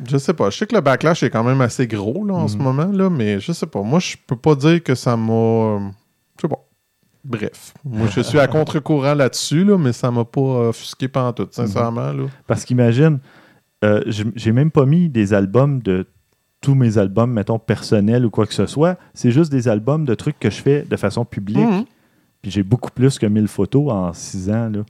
je, 0.09 0.16
sais 0.18 0.32
pas. 0.34 0.51
Je 0.51 0.59
sais 0.59 0.66
que 0.68 0.76
le 0.76 0.80
backlash 0.82 1.24
est 1.24 1.30
quand 1.30 1.43
même 1.43 1.61
assez 1.61 1.88
gros 1.88 2.24
là, 2.24 2.34
en 2.34 2.47
ce 2.47 2.57
Mhm. 2.57 2.62
moment, 2.62 2.86
là, 2.93 3.11
mais 3.11 3.41
je 3.41 3.51
sais 3.51 3.66
pas. 3.66 3.82
Moi, 3.82 3.99
je 3.99 4.14
peux 4.28 4.36
pas 4.36 4.55
dire 4.55 4.80
que 4.80 4.95
ça 4.95 5.16
m'a. 5.16 5.32
euh, 5.32 5.78
Je 6.36 6.43
sais 6.43 6.49
pas. 6.49 6.64
Bref. 7.25 7.75
Moi, 7.85 8.09
je 8.09 8.21
suis 8.21 8.39
à 8.39 8.47
contre-courant 8.49 9.14
là-dessus, 9.14 9.64
là, 9.64 9.77
mais 9.79 9.93
ça 9.93 10.11
m'a 10.11 10.25
pas 10.25 10.68
offusqué 10.68 11.09
pendant 11.09 11.33
tout, 11.33 11.49
sincèrement. 11.51 12.12
Là. 12.12 12.25
Parce 12.47 12.64
qu'imagine, 12.64 13.18
euh, 13.85 14.03
j'ai 14.07 14.53
même 14.53 14.71
pas 14.71 14.87
mis 14.87 15.09
des 15.09 15.35
albums 15.35 15.81
de 15.83 16.07
tous 16.61 16.75
mes 16.75 16.99
albums, 16.99 17.33
mettons, 17.33 17.59
personnels 17.59 18.27
ou 18.27 18.31
quoi 18.31 18.47
que 18.47 18.55
ce 18.55 18.66
soit. 18.66 18.99
C'est 19.14 19.31
juste 19.31 19.51
des 19.51 19.68
albums 19.68 20.05
de 20.05 20.14
trucs 20.14 20.39
que 20.39 20.51
je 20.51 20.61
fais 20.61 20.83
de 20.83 20.97
façon 20.97 21.25
publique. 21.25 21.59
Mhm. 21.59 21.85
Puis 22.43 22.51
j'ai 22.51 22.62
beaucoup 22.62 22.91
plus 22.91 23.18
que 23.18 23.27
1000 23.27 23.49
photos 23.49 23.91
en 23.91 24.12
6 24.12 24.51
ans. 24.51 24.71
Là. 24.71 24.81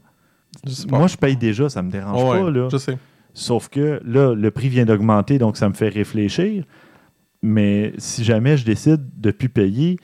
Je. 0.65 0.87
Moi, 0.89 1.07
je 1.07 1.17
paye 1.17 1.37
déjà, 1.37 1.69
ça 1.69 1.83
me 1.83 1.91
dérange 1.91 2.23
Ouais, 2.23 2.43
pas. 2.43 2.51
Là. 2.51 2.69
Je 2.71 2.77
sais. 2.77 2.99
Sauf 3.35 3.69
que 3.69 4.01
là, 4.05 4.35
le 4.35 4.51
prix 4.51 4.69
vient 4.69 4.85
d'augmenter, 4.85 5.39
donc 5.39 5.57
ça 5.57 5.69
me 5.69 5.75
fait 5.75 5.89
réfléchir. 5.89 6.65
Mais 7.43 7.93
si 7.99 8.25
jamais 8.25 8.57
je 8.57 8.65
décide 8.65 9.01
de 9.17 9.29
ne 9.29 9.33
plus 9.33 9.49
payer, 9.49 9.99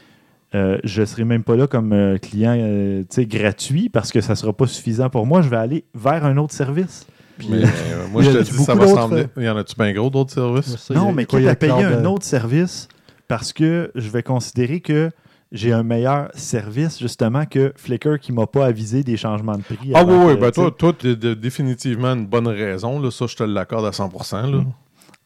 euh, 0.54 0.78
je 0.84 1.00
ne 1.00 1.06
serai 1.06 1.24
même 1.24 1.42
pas 1.42 1.56
là 1.56 1.66
comme 1.66 1.92
euh, 1.92 2.18
client 2.18 2.56
euh, 2.58 3.02
gratuit 3.18 3.88
parce 3.88 4.12
que 4.12 4.20
ça 4.20 4.32
ne 4.32 4.36
sera 4.36 4.52
pas 4.52 4.66
suffisant 4.66 5.10
pour 5.10 5.26
moi. 5.26 5.42
Je 5.42 5.48
vais 5.48 5.56
aller 5.56 5.84
vers 5.94 6.24
un 6.24 6.36
autre 6.36 6.54
service. 6.54 7.06
Mais 7.50 7.64
euh, 7.64 8.08
moi, 8.10 8.22
il 8.22 8.28
y 8.28 8.32
je 8.32 8.38
te 8.38 8.42
dis, 8.44 8.64
ça 8.64 8.74
va 8.74 8.84
euh, 8.84 9.24
Il 9.36 9.42
y 9.42 9.48
en 9.48 9.56
a-tu 9.56 9.74
bien 9.76 9.92
gros 9.92 10.08
d'autres 10.08 10.32
services? 10.32 10.76
Ça, 10.76 10.94
non, 10.94 11.10
a- 11.10 11.12
mais 11.12 11.26
y 11.30 11.48
a 11.48 11.54
Cloud, 11.54 11.74
un 11.82 12.04
autre 12.06 12.24
service 12.24 12.88
parce 13.28 13.52
que 13.52 13.90
je 13.94 14.08
vais 14.08 14.22
considérer 14.22 14.80
que 14.80 15.10
j'ai 15.52 15.72
un 15.72 15.82
meilleur 15.82 16.28
service, 16.34 16.98
justement, 16.98 17.44
que 17.46 17.72
Flickr 17.76 18.18
qui 18.20 18.32
ne 18.32 18.36
m'a 18.36 18.46
pas 18.46 18.66
avisé 18.66 19.02
des 19.02 19.16
changements 19.16 19.56
de 19.56 19.62
prix. 19.62 19.92
Ah 19.94 20.00
avant 20.00 20.26
oui, 20.26 20.32
oui, 20.34 20.40
ben 20.40 20.50
toi, 20.50 20.70
toi 20.70 20.92
tu 20.98 21.10
as 21.10 21.34
définitivement 21.34 22.14
une 22.14 22.26
bonne 22.26 22.48
raison. 22.48 22.98
Là, 23.00 23.10
ça, 23.10 23.26
je 23.26 23.36
te 23.36 23.42
l'accorde 23.44 23.86
à 23.86 23.90
100%. 23.90 24.50
Là. 24.50 24.58
Mm. 24.58 24.72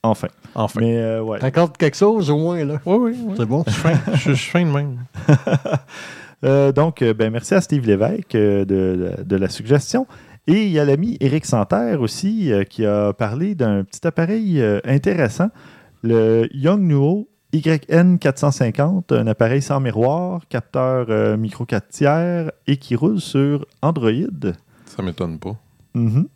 Enfin. 0.03 0.29
Enfin. 0.55 0.81
Mais 0.81 0.97
euh, 0.97 1.23
ouais. 1.23 1.39
T'accordes 1.39 1.77
quelque 1.77 1.97
chose, 1.97 2.31
au 2.31 2.39
moins, 2.39 2.65
là. 2.65 2.81
Oui, 2.87 2.97
oui, 3.13 3.19
oui. 3.23 3.35
C'est 3.37 3.45
bon. 3.47 3.65
Je 3.67 3.73
suis 3.73 3.81
fin- 3.83 4.01
je 4.15 4.19
je 4.31 4.33
suis 4.33 4.51
fin 4.51 4.65
de 4.65 4.71
même. 4.71 4.99
Euh, 6.43 6.73
donc, 6.73 7.03
euh, 7.03 7.13
ben, 7.13 7.31
merci 7.31 7.53
à 7.55 7.61
Steve 7.61 7.87
Lévesque 7.87 8.35
euh, 8.35 8.65
de, 8.65 9.13
de- 9.19 9.23
de 9.25 9.37
la 9.37 9.51
suggestion. 9.51 10.07
Et 10.47 10.65
il 10.65 10.71
y 10.73 10.79
a 10.79 10.87
l'ami 10.87 11.19
Éric 11.21 11.45
Santerre 11.45 12.01
aussi 12.01 12.51
euh, 12.51 12.65
qui 12.65 12.87
a 12.87 13.13
parlé 13.13 13.55
d'un 13.55 13.85
petit 13.85 14.07
appareil 14.07 14.59
euh, 14.63 14.81
intéressant, 14.87 15.51
le 16.03 16.49
Yongnuo 16.55 17.29
YN450, 17.53 19.15
un 19.15 19.27
appareil 19.27 19.61
sans 19.61 19.81
miroir, 19.81 20.41
capteur 20.49 21.07
euh, 21.11 21.37
micro 21.37 21.67
4 21.67 21.89
tiers 21.89 22.53
et 22.67 22.79
qui 22.79 22.97
roule 22.97 23.21
sur 23.21 23.67
Android, 23.83 24.11
Ça 24.87 25.03
m'étonne 25.03 25.39
pas. 25.39 25.57
Mhm. 25.95 26.27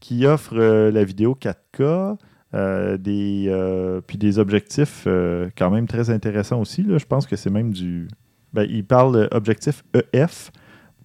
qui 0.00 0.26
offre 0.26 0.54
euh, 0.56 0.90
la 0.90 1.04
vidéo 1.04 1.38
4K. 1.40 2.16
Euh, 2.54 2.96
des, 2.96 3.46
euh, 3.48 4.00
puis 4.06 4.18
des 4.18 4.38
objectifs 4.38 5.04
euh, 5.06 5.48
quand 5.56 5.70
même 5.70 5.86
très 5.86 6.10
intéressants 6.10 6.60
aussi. 6.60 6.82
là. 6.82 6.98
Je 6.98 7.06
pense 7.06 7.26
que 7.26 7.36
c'est 7.36 7.50
même 7.50 7.72
du. 7.72 8.08
Ben, 8.52 8.66
il 8.68 8.84
parle 8.84 9.28
objectif 9.32 9.84
EF. 10.12 10.50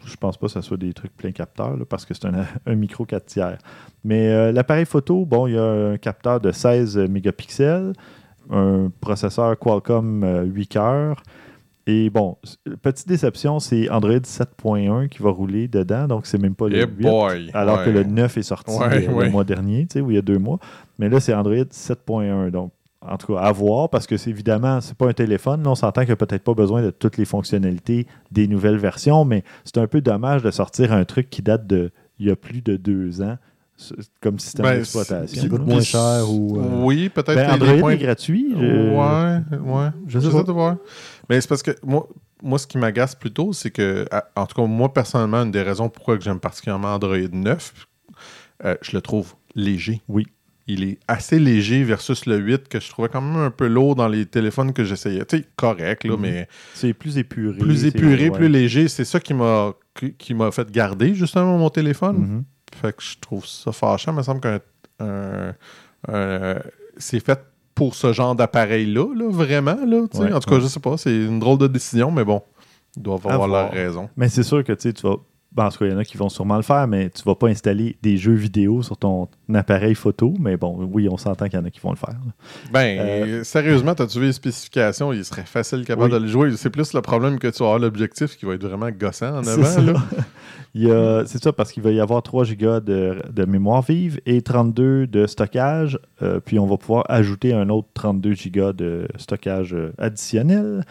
Je 0.05 0.15
pense 0.15 0.37
pas 0.37 0.47
que 0.47 0.53
ce 0.53 0.61
soit 0.61 0.77
des 0.77 0.93
trucs 0.93 1.15
plein 1.15 1.31
capteur 1.31 1.75
là, 1.75 1.85
parce 1.85 2.05
que 2.05 2.13
c'est 2.13 2.25
un, 2.25 2.45
un 2.65 2.75
micro 2.75 3.05
4 3.05 3.25
tiers. 3.25 3.57
Mais 4.03 4.51
l'appareil 4.51 4.85
photo, 4.85 5.25
bon, 5.25 5.47
il 5.47 5.53
y 5.53 5.57
a 5.57 5.63
un 5.63 5.97
capteur 5.97 6.39
de 6.39 6.51
16 6.51 6.97
mégapixels, 7.09 7.93
un 8.49 8.91
processeur 9.01 9.57
Qualcomm 9.57 10.23
euh, 10.23 10.43
8 10.43 10.67
cœurs. 10.67 11.23
Et 11.89 12.09
bon, 12.09 12.35
petite 12.81 13.07
déception, 13.07 13.59
c'est 13.59 13.89
Android 13.89 14.17
7.1 14.19 15.07
qui 15.07 15.23
va 15.23 15.29
rouler 15.29 15.67
dedans, 15.69 16.07
donc 16.07 16.25
c'est 16.25 16.37
même 16.37 16.53
pas 16.53 16.67
le 16.67 16.75
Eh 16.79 16.85
8. 16.85 17.01
boy! 17.01 17.51
Alors 17.53 17.83
que 17.83 17.89
le 17.89 18.03
9 18.03 18.37
est 18.37 18.41
sorti 18.43 18.71
Ouais, 18.77 19.07
ouais. 19.07 19.25
le 19.25 19.31
mois 19.31 19.45
dernier, 19.45 19.85
tu 19.87 19.93
sais, 19.93 20.01
où 20.01 20.11
il 20.11 20.15
y 20.15 20.17
a 20.17 20.21
deux 20.21 20.37
mois. 20.37 20.59
Mais 20.99 21.07
là, 21.07 21.19
c'est 21.21 21.33
Android 21.33 21.55
7.1. 21.55 22.51
Donc, 22.51 22.71
en 23.01 23.15
tout 23.17 23.33
cas, 23.35 23.39
à 23.39 23.51
voir, 23.53 23.89
parce 23.89 24.05
que 24.05 24.17
c'est 24.17 24.29
évidemment, 24.29 24.81
c'est 24.81 24.97
pas 24.97 25.07
un 25.07 25.13
téléphone. 25.13 25.65
On 25.65 25.75
s'entend 25.75 26.01
qu'il 26.01 26.09
n'y 26.09 26.13
a 26.13 26.17
peut-être 26.17 26.43
pas 26.43 26.53
besoin 26.53 26.81
de 26.81 26.89
toutes 26.89 27.15
les 27.17 27.25
fonctionnalités 27.25 28.05
des 28.31 28.47
nouvelles 28.49 28.77
versions, 28.79 29.23
mais 29.23 29.43
c'est 29.63 29.77
un 29.77 29.87
peu 29.87 30.01
dommage 30.01 30.43
de 30.43 30.51
sortir 30.51 30.91
un 30.91 31.05
truc 31.05 31.29
qui 31.29 31.41
date 31.41 31.65
de 31.67 31.91
il 32.19 32.27
y 32.27 32.31
a 32.31 32.35
plus 32.35 32.61
de 32.61 32.75
deux 32.75 33.21
ans 33.21 33.37
comme 34.21 34.39
système 34.39 34.63
Ben, 34.65 34.77
d'exploitation. 34.77 35.41
Ça 35.41 35.47
coûte 35.49 35.65
moins 35.65 35.81
cher 35.81 36.29
ou. 36.29 36.59
euh, 36.59 36.83
Oui, 36.83 37.09
peut-être 37.09 37.35
Ben, 37.35 37.51
Android 37.51 37.77
points- 37.79 37.91
est 37.91 37.97
gratuit. 37.97 38.53
je- 38.55 38.57
Ouais, 38.59 39.57
ouais. 39.59 39.89
je 40.07 40.19
sais 40.19 40.43
de 40.43 40.51
voir. 40.51 40.77
Mais 41.29 41.39
c'est 41.41 41.47
parce 41.47 41.63
que 41.63 41.71
moi, 41.83 42.07
moi, 42.41 42.57
ce 42.59 42.67
qui 42.67 42.77
m'agace 42.77 43.15
plutôt, 43.15 43.53
c'est 43.53 43.71
que, 43.71 44.05
en 44.35 44.45
tout 44.45 44.61
cas, 44.61 44.67
moi, 44.67 44.93
personnellement, 44.93 45.43
une 45.43 45.51
des 45.51 45.61
raisons 45.61 45.89
pourquoi 45.89 46.17
que 46.17 46.23
j'aime 46.23 46.39
particulièrement 46.39 46.93
Android 46.95 47.17
9, 47.31 47.73
euh, 48.65 48.75
je 48.81 48.91
le 48.95 49.01
trouve 49.01 49.33
léger. 49.55 50.01
Oui. 50.07 50.25
Il 50.69 50.83
est 50.83 50.97
assez 51.07 51.39
léger 51.39 51.83
versus 51.85 52.25
le 52.25 52.35
8 52.37 52.67
que 52.67 52.79
je 52.81 52.89
trouvais 52.89 53.07
quand 53.07 53.21
même 53.21 53.37
un 53.41 53.51
peu 53.51 53.67
lourd 53.67 53.95
dans 53.95 54.09
les 54.09 54.25
téléphones 54.25 54.73
que 54.73 54.83
j'essayais. 54.83 55.23
Tu 55.25 55.37
sais, 55.37 55.45
correct, 55.55 56.03
là, 56.03 56.15
Mhm. 56.15 56.21
mais 56.21 56.47
C'est 56.73 56.93
plus 56.93 57.17
épuré. 57.17 57.57
plus 57.57 57.85
épuré, 57.85 58.29
ouais. 58.29 58.37
plus 58.37 58.49
léger. 58.49 58.87
C'est 58.89 59.05
ça 59.05 59.19
qui 59.21 59.33
m'a 59.33 59.73
qui, 59.95 60.35
fait 60.51 60.69
garder 60.71 61.13
justement 61.15 61.57
mon 61.57 61.69
téléphone. 61.69 62.17
Mhm. 62.17 62.43
Fait 62.81 62.95
que 62.95 63.01
je 63.03 63.17
trouve 63.19 63.45
ça 63.45 63.71
fâchant. 63.71 64.11
Il 64.13 64.17
me 64.17 64.23
semble 64.23 64.39
qu'un. 64.41 64.59
un- 64.99 65.53
un- 66.07 66.59
c'est 66.97 67.19
fait 67.19 67.39
pour 67.75 67.93
ce 67.95 68.11
genre 68.13 68.33
d'appareil-là, 68.35 69.13
là, 69.15 69.29
vraiment. 69.29 69.77
Là. 69.85 70.01
Ouais, 70.15 70.33
en 70.33 70.39
tout 70.39 70.49
cas, 70.49 70.55
ouais. 70.55 70.61
je 70.61 70.67
sais 70.67 70.79
pas. 70.79 70.97
C'est 70.97 71.15
une 71.15 71.39
drôle 71.39 71.59
de 71.59 71.67
décision, 71.67 72.09
mais 72.11 72.23
bon. 72.23 72.41
Ils 72.95 73.03
doivent 73.03 73.27
avoir 73.27 73.47
voir. 73.47 73.63
leur 73.63 73.71
raison. 73.71 74.09
Mais 74.17 74.29
c'est 74.29 74.41
sûr 74.43 74.63
que 74.63 74.73
tu 74.73 74.91
vas. 75.03 75.15
Ben, 75.57 75.65
en 75.65 75.69
tout 75.69 75.79
cas, 75.79 75.85
il 75.87 75.91
y 75.91 75.93
en 75.93 75.97
a 75.97 76.05
qui 76.05 76.15
vont 76.17 76.29
sûrement 76.29 76.55
le 76.55 76.61
faire, 76.61 76.87
mais 76.87 77.09
tu 77.09 77.23
vas 77.23 77.35
pas 77.35 77.47
installer 77.47 77.97
des 78.03 78.15
jeux 78.15 78.33
vidéo 78.35 78.83
sur 78.83 78.95
ton 78.95 79.27
appareil 79.53 79.95
photo. 79.95 80.33
Mais 80.39 80.55
bon, 80.55 80.87
oui, 80.93 81.09
on 81.11 81.17
s'entend 81.17 81.49
qu'il 81.49 81.59
y 81.59 81.61
en 81.61 81.65
a 81.65 81.69
qui 81.71 81.79
vont 81.79 81.89
le 81.89 81.97
faire. 81.97 82.09
là. 82.11 82.31
Ben, 82.71 82.99
Euh, 82.99 83.43
sérieusement, 83.43 83.95
t'as-tu 83.95 84.19
vu 84.19 84.27
les 84.27 84.33
spécifications? 84.33 85.11
Il 85.11 85.25
serait 85.25 85.43
facile 85.45 85.83
capable 85.83 86.13
Oui. 86.13 86.19
de 86.19 86.23
le 86.23 86.27
jouer. 86.29 86.51
C'est 86.55 86.69
plus 86.69 86.93
le 86.93 87.01
problème 87.01 87.39
que 87.39 87.47
tu 87.47 87.59
vas 87.59 87.65
avoir 87.65 87.79
l'objectif 87.79 88.37
qui 88.37 88.45
va 88.45 88.53
être 88.53 88.63
vraiment 88.65 88.89
gossant 88.91 89.39
en 89.39 89.47
avant. 89.47 89.99
C'est 91.25 91.43
ça, 91.43 91.51
parce 91.53 91.71
qu'il 91.71 91.83
va 91.83 91.91
y 91.91 91.99
avoir 91.99 92.21
3 92.21 92.45
Go 92.59 92.79
de, 92.79 93.17
de 93.33 93.45
mémoire 93.45 93.81
vive 93.81 94.19
et 94.25 94.41
32 94.41 95.07
de 95.07 95.25
stockage. 95.27 95.99
euh, 96.21 96.39
puis 96.39 96.59
on 96.59 96.67
va 96.67 96.77
pouvoir 96.77 97.03
ajouter 97.09 97.53
un 97.53 97.69
autre 97.69 97.87
32 97.93 98.33
Go 98.53 98.73
de 98.73 99.07
stockage 99.17 99.73
euh, 99.73 99.91
additionnel. 99.97 100.83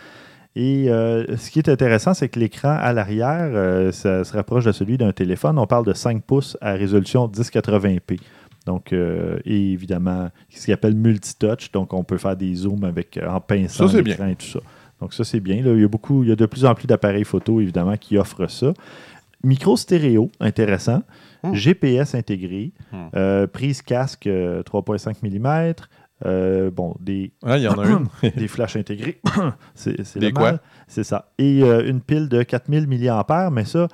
Et 0.59 0.89
euh, 0.89 1.37
ce 1.37 1.51
qui 1.51 1.59
est 1.59 1.69
intéressant, 1.69 2.15
c'est 2.15 2.31
que 2.31 2.41
l'écran 2.41 2.79
à 2.81 2.95
l'arrière, 2.95 3.51
euh, 3.53 3.93
ça 3.93 4.25
se 4.25 4.33
rapproche 4.33 4.65
de 4.65 4.73
celui 4.73 4.97
d'un 4.97 5.13
téléphone. 5.13 5.59
On 5.59 5.67
parle 5.67 5.85
de 5.85 5.93
5 5.93 6.23
pouces 6.25 6.57
à 6.63 6.73
résolution 6.73 7.29
1080p. 7.29 8.19
Donc, 8.65 8.95
euh, 8.95 9.39
et 9.45 9.73
évidemment, 9.73 10.31
ce 10.49 10.65
qu'il 10.65 10.73
appelle 10.73 10.95
multitouch. 10.95 11.71
Donc, 11.73 11.93
on 11.93 12.05
peut 12.05 12.17
faire 12.17 12.37
des 12.37 12.55
zooms 12.55 12.85
avec, 12.85 13.21
en 13.29 13.39
pinçant 13.39 13.87
l'écran 13.87 14.29
et 14.29 14.35
tout 14.35 14.47
ça. 14.47 14.61
Donc, 15.03 15.13
ça, 15.13 15.25
c'est 15.25 15.41
bien. 15.41 15.63
Là, 15.63 15.75
il, 15.75 15.83
y 15.83 15.85
a 15.85 15.89
beaucoup, 15.89 16.23
il 16.23 16.31
y 16.31 16.33
a 16.33 16.37
de 16.37 16.47
plus 16.47 16.65
en 16.65 16.75
plus 16.75 16.87
d'appareils 16.87 17.25
photo, 17.25 17.61
évidemment, 17.61 17.99
qui 17.99 18.17
offrent 18.17 18.51
ça. 18.51 18.73
Micro 19.45 19.77
stéréo, 19.77 20.31
intéressant. 20.41 21.03
Hmm. 21.43 21.53
GPS 21.53 22.15
intégré. 22.15 22.73
Hmm. 22.93 23.47
Prise 23.53 23.83
casque 23.83 24.27
euh, 24.27 24.63
3.5 24.63 25.17
mm. 25.23 25.75
Euh, 26.25 26.71
bon, 26.71 26.95
des, 27.01 27.33
Ah, 27.45 27.59
il 27.59 27.65
y 27.65 27.69
en 27.69 27.79
a 27.79 27.87
une. 27.87 28.07
des 28.37 28.49
flashs 28.49 28.77
intégrés. 28.77 29.21
c'est 29.75 29.97
le 30.17 30.31
mal. 30.33 30.61
C'est 30.89 31.05
ça. 31.05 31.31
Et 31.39 31.63
euh, 31.63 31.87
une 31.89 32.01
pile 32.01 32.29
de 32.29 32.43
4000 32.43 32.87
mAh, 32.87 33.51
mais 33.51 33.65
ça, 33.65 33.89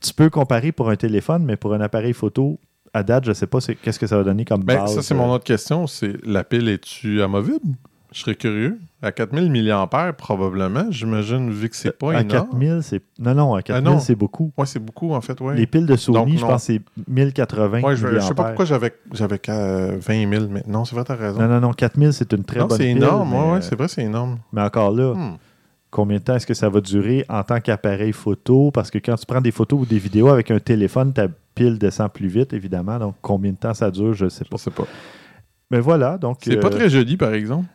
tu 0.00 0.12
peux 0.14 0.30
comparer 0.30 0.72
pour 0.72 0.90
un 0.90 0.96
téléphone, 0.96 1.44
mais 1.44 1.56
pour 1.56 1.74
un 1.74 1.80
appareil 1.80 2.12
photo, 2.12 2.58
à 2.94 3.02
date, 3.02 3.24
je 3.24 3.30
ne 3.30 3.34
sais 3.34 3.46
pas 3.46 3.60
c'est- 3.60 3.74
qu'est-ce 3.76 3.98
que 3.98 4.06
ça 4.06 4.16
va 4.16 4.24
donner 4.24 4.44
comme 4.44 4.64
Ben, 4.64 4.78
base. 4.78 4.94
ça, 4.94 5.02
c'est 5.02 5.14
euh, 5.14 5.18
mon 5.18 5.30
autre 5.32 5.44
question. 5.44 5.86
C'est 5.86 6.16
la 6.24 6.42
pile, 6.42 6.68
est-tu 6.68 7.20
amovible? 7.22 7.76
Je 8.12 8.20
serais 8.20 8.34
curieux. 8.34 8.78
À 9.02 9.12
4000 9.12 9.52
mAh, 9.52 10.12
probablement. 10.14 10.86
J'imagine, 10.90 11.50
vu 11.50 11.68
que 11.68 11.76
c'est 11.76 11.96
pas 11.96 12.14
à 12.16 12.20
énorme. 12.22 12.48
4000, 12.48 12.78
c'est. 12.82 13.02
Non, 13.18 13.34
non, 13.34 13.54
à 13.54 13.62
4000, 13.62 13.84
non. 13.92 13.98
c'est 14.00 14.14
beaucoup. 14.14 14.50
Ouais, 14.56 14.64
c'est 14.66 14.78
beaucoup, 14.78 15.12
en 15.12 15.20
fait, 15.20 15.38
ouais. 15.40 15.54
Les 15.56 15.66
piles 15.66 15.84
de 15.86 15.94
Sony, 15.94 16.16
Donc, 16.16 16.28
je 16.40 16.40
pense 16.46 16.66
que 16.66 16.72
c'est 16.74 16.82
1080 17.06 17.82
Ouais, 17.82 17.96
je, 17.96 18.06
je 18.06 18.18
sais 18.20 18.34
pas 18.34 18.44
pourquoi 18.44 18.64
j'avais 18.64 18.94
j'avais 19.12 19.38
qu'à 19.38 19.96
20 19.96 20.30
000, 20.30 20.44
mais 20.50 20.62
non, 20.66 20.84
c'est 20.86 20.94
vrai, 20.94 21.04
t'as 21.04 21.16
raison. 21.16 21.38
Non, 21.40 21.48
non, 21.48 21.60
non, 21.60 21.72
4000, 21.72 22.12
c'est 22.14 22.32
une 22.32 22.44
très 22.44 22.60
non, 22.60 22.66
bonne 22.66 22.78
c'est 22.78 22.84
pile. 22.86 22.96
énorme, 22.96 23.30
mais, 23.30 23.36
ouais, 23.52 23.58
euh, 23.58 23.60
c'est 23.60 23.76
vrai, 23.76 23.88
c'est 23.88 24.02
énorme. 24.04 24.38
mais 24.52 24.62
encore 24.62 24.90
là, 24.90 25.12
Hmm. 25.14 25.36
combien 25.90 26.16
de 26.18 26.22
temps 26.22 26.36
est-ce 26.36 26.46
que 26.46 26.54
ça 26.54 26.68
va 26.70 26.80
durer 26.80 27.24
en 27.28 27.42
tant 27.42 27.60
qu'appareil 27.60 28.12
photo? 28.12 28.70
Parce 28.70 28.90
que 28.90 28.98
quand 28.98 29.16
tu 29.16 29.26
prends 29.26 29.40
des 29.42 29.52
photos 29.52 29.80
ou 29.82 29.86
des 29.86 29.98
vidéos 29.98 30.28
avec 30.28 30.50
un 30.50 30.58
téléphone, 30.60 31.12
ta 31.12 31.28
pile 31.54 31.78
descend 31.78 32.10
plus 32.10 32.28
vite, 32.28 32.52
évidemment. 32.54 32.98
Donc, 32.98 33.16
combien 33.20 33.52
de 33.52 33.58
temps 33.58 33.74
ça 33.74 33.90
dure, 33.90 34.14
je 34.14 34.24
ne 34.24 34.30
sais 34.30 34.44
Je 34.44 34.50
pas. 34.50 34.56
sais 34.58 34.70
pas. 34.70 34.86
Mais 35.70 35.80
voilà, 35.80 36.16
donc... 36.16 36.38
C'est 36.42 36.56
euh, 36.56 36.60
pas 36.60 36.70
très 36.70 36.88
joli, 36.88 37.16
par 37.18 37.34
exemple. 37.34 37.66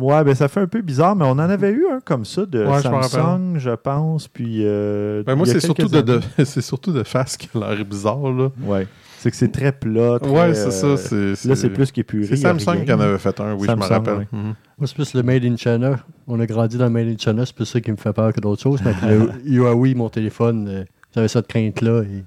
Ouais, 0.00 0.24
ben 0.24 0.34
ça 0.34 0.48
fait 0.48 0.60
un 0.60 0.66
peu 0.66 0.80
bizarre, 0.82 1.14
mais 1.14 1.24
on 1.24 1.30
en 1.32 1.38
avait 1.38 1.70
eu 1.70 1.86
un 1.92 2.00
comme 2.00 2.24
ça 2.24 2.44
de 2.46 2.64
Ouais, 2.64 2.80
Samsung, 2.82 3.56
je 3.58 3.70
pense, 3.70 4.26
puis... 4.28 4.64
euh, 4.64 5.22
Ben, 5.24 5.36
moi, 5.36 5.46
c'est 5.46 5.60
surtout 5.60 5.86
de, 5.88 6.20
c'est 6.44 6.60
surtout 6.60 6.92
de 6.92 7.02
face 7.04 7.36
qui 7.36 7.48
a 7.54 7.58
l'air 7.74 7.84
bizarre, 7.84 8.32
là. 8.32 8.48
Ouais, 8.64 8.86
c'est 9.18 9.30
que 9.30 9.36
c'est 9.36 9.52
très 9.52 9.70
plat, 9.70 10.18
très, 10.18 10.30
ouais, 10.30 10.54
c'est 10.54 10.84
euh, 10.84 10.96
ça. 10.96 11.34
C'est, 11.36 11.48
Là, 11.48 11.54
c'est 11.54 11.70
plus 11.70 11.92
qu'épuré. 11.92 12.26
C'est 12.26 12.36
Samsung 12.36 12.84
qui 12.84 12.92
en 12.92 13.00
avait 13.00 13.18
fait 13.18 13.38
un, 13.40 13.54
oui, 13.54 13.66
je 13.68 13.74
me 13.74 13.82
rappelle. 13.84 14.14
ouais. 14.18 14.26
Mhm. 14.32 14.54
Moi, 14.78 14.86
c'est 14.86 14.94
plus 14.94 15.14
le 15.14 15.22
Made 15.22 15.44
in 15.44 15.56
China. 15.56 15.96
On 16.26 16.40
a 16.40 16.46
grandi 16.46 16.76
dans 16.78 16.84
le 16.86 16.90
Made 16.90 17.08
in 17.08 17.16
China, 17.18 17.44
c'est 17.46 17.54
plus 17.54 17.66
ça 17.66 17.80
qui 17.80 17.90
me 17.92 17.96
fait 17.96 18.12
peur 18.12 18.32
que 18.32 18.40
d'autres 18.40 18.62
choses. 18.62 18.80
Mais 18.84 18.94
le 19.08 19.30
Huawei, 19.44 19.94
mon 19.94 20.08
téléphone, 20.08 20.66
euh, 20.68 20.84
j'avais 21.14 21.28
cette 21.28 21.46
crainte-là. 21.48 22.02
Et 22.02 22.24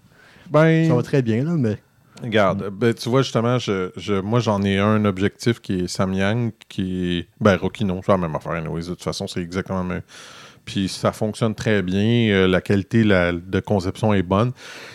Ben, 0.52 0.88
ça 0.88 0.94
va 0.96 1.02
très 1.04 1.22
bien, 1.22 1.44
là, 1.44 1.54
mais 1.58 1.78
Regarde, 2.24 2.70
ben, 2.72 2.94
tu 2.94 3.10
vois, 3.10 3.22
justement, 3.22 3.60
je, 3.60 3.92
je- 3.98 4.20
moi, 4.22 4.40
j'en 4.40 4.62
ai 4.64 4.78
un 4.80 5.04
objectif 5.06 5.60
qui 5.60 5.82
est 5.82 5.88
Samyang, 5.88 6.52
qui 6.70 7.18
est. 7.18 7.28
Ben, 7.42 7.56
Rokino, 7.58 8.00
c'est 8.06 8.12
la 8.12 8.18
même 8.18 8.34
affaire, 8.36 8.54
anyways, 8.54 8.84
de 8.84 8.88
toute 8.90 9.04
façon, 9.04 9.28
c'est 9.28 9.42
exactement 9.42 9.82
le 9.84 9.90
même. 9.90 10.02
Puis 10.66 10.88
ça 10.88 11.12
fonctionne 11.12 11.54
très 11.54 11.82
bien, 11.82 12.30
euh, 12.32 12.48
la 12.48 12.62
qualité 12.62 13.04
la- 13.04 13.34
de 13.34 13.60
conception 13.60 14.14
est 14.14 14.24
bonne. 14.24 14.54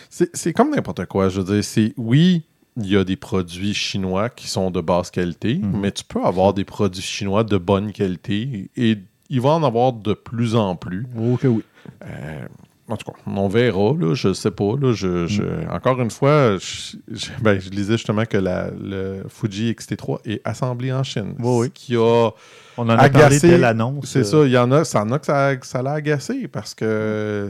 C'est 0.09 0.53
comme 0.53 0.71
n'importe 0.71 1.05
quoi, 1.05 1.29
je 1.29 1.39
veux 1.41 1.53
dire, 1.53 1.63
c'est. 1.63 1.93
Oui, 1.97 2.43
il 2.77 2.87
y 2.87 2.97
a 2.97 3.03
des 3.03 3.15
produits 3.15 3.73
chinois 3.75 4.29
qui 4.29 4.47
sont 4.47 4.71
de 4.71 4.81
basse 4.81 5.11
qualité, 5.11 5.55
Mhm. 5.61 5.79
mais 5.79 5.91
tu 5.91 6.03
peux 6.03 6.23
avoir 6.23 6.53
des 6.55 6.63
produits 6.65 7.03
chinois 7.03 7.43
de 7.43 7.57
bonne 7.57 7.91
qualité 7.91 8.71
et 8.75 8.97
il 9.29 9.41
va 9.41 9.49
en 9.49 9.63
avoir 9.63 9.93
de 9.93 10.13
plus 10.13 10.55
en 10.55 10.75
plus. 10.75 11.05
oh 11.19 11.37
que 11.37 11.47
oui. 11.47 11.61
Euh, 12.05 12.47
en 12.89 12.97
tout 12.97 13.11
cas, 13.11 13.17
on 13.27 13.47
verra, 13.47 13.93
là, 13.99 14.13
je 14.15 14.33
sais 14.33 14.51
pas. 14.51 14.73
Là, 14.81 14.93
je, 14.93 15.27
je- 15.27 15.43
Encore 15.71 15.99
une 16.01 16.09
fois, 16.11 16.57
je, 16.57 16.97
je- 17.11 17.29
ben, 17.41 17.59
je 17.59 17.69
lisais 17.69 17.93
justement 17.97 18.25
que 18.25 18.37
la, 18.37 18.69
le 18.71 19.23
Fuji 19.29 19.69
X-T3 19.69 20.19
est 20.25 20.41
assemblé 20.43 20.91
en 20.91 21.03
Chine. 21.03 21.35
Oui, 21.39 21.57
oui. 21.59 21.65
Ce 21.67 21.71
qui 21.85 21.95
a. 21.95 22.31
On 22.77 22.83
en 22.83 22.89
a 22.89 23.09
parlé 23.09 23.25
Agacé, 23.27 23.47
dès 23.49 23.57
l'annonce. 23.57 24.05
C'est 24.05 24.19
euh, 24.19 24.23
ça, 24.23 24.37
il 24.45 24.51
y 24.51 24.57
en 24.57 24.71
a, 24.71 24.83
ça 24.85 25.03
en 25.03 25.11
a 25.11 25.19
que 25.19 25.25
ça, 25.65 25.81
l'a 25.83 25.91
agacé 25.91 26.47
parce 26.47 26.73
que 26.73 27.49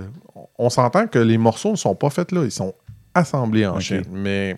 on 0.57 0.69
s'entend 0.69 1.07
que 1.07 1.19
les 1.19 1.37
morceaux 1.37 1.71
ne 1.71 1.75
sont 1.75 1.95
pas 1.95 2.09
faits 2.09 2.31
là, 2.31 2.43
ils 2.43 2.51
sont 2.51 2.73
assemblés 3.13 3.65
en. 3.65 3.79
Chine. 3.79 4.03
Mais 4.11 4.57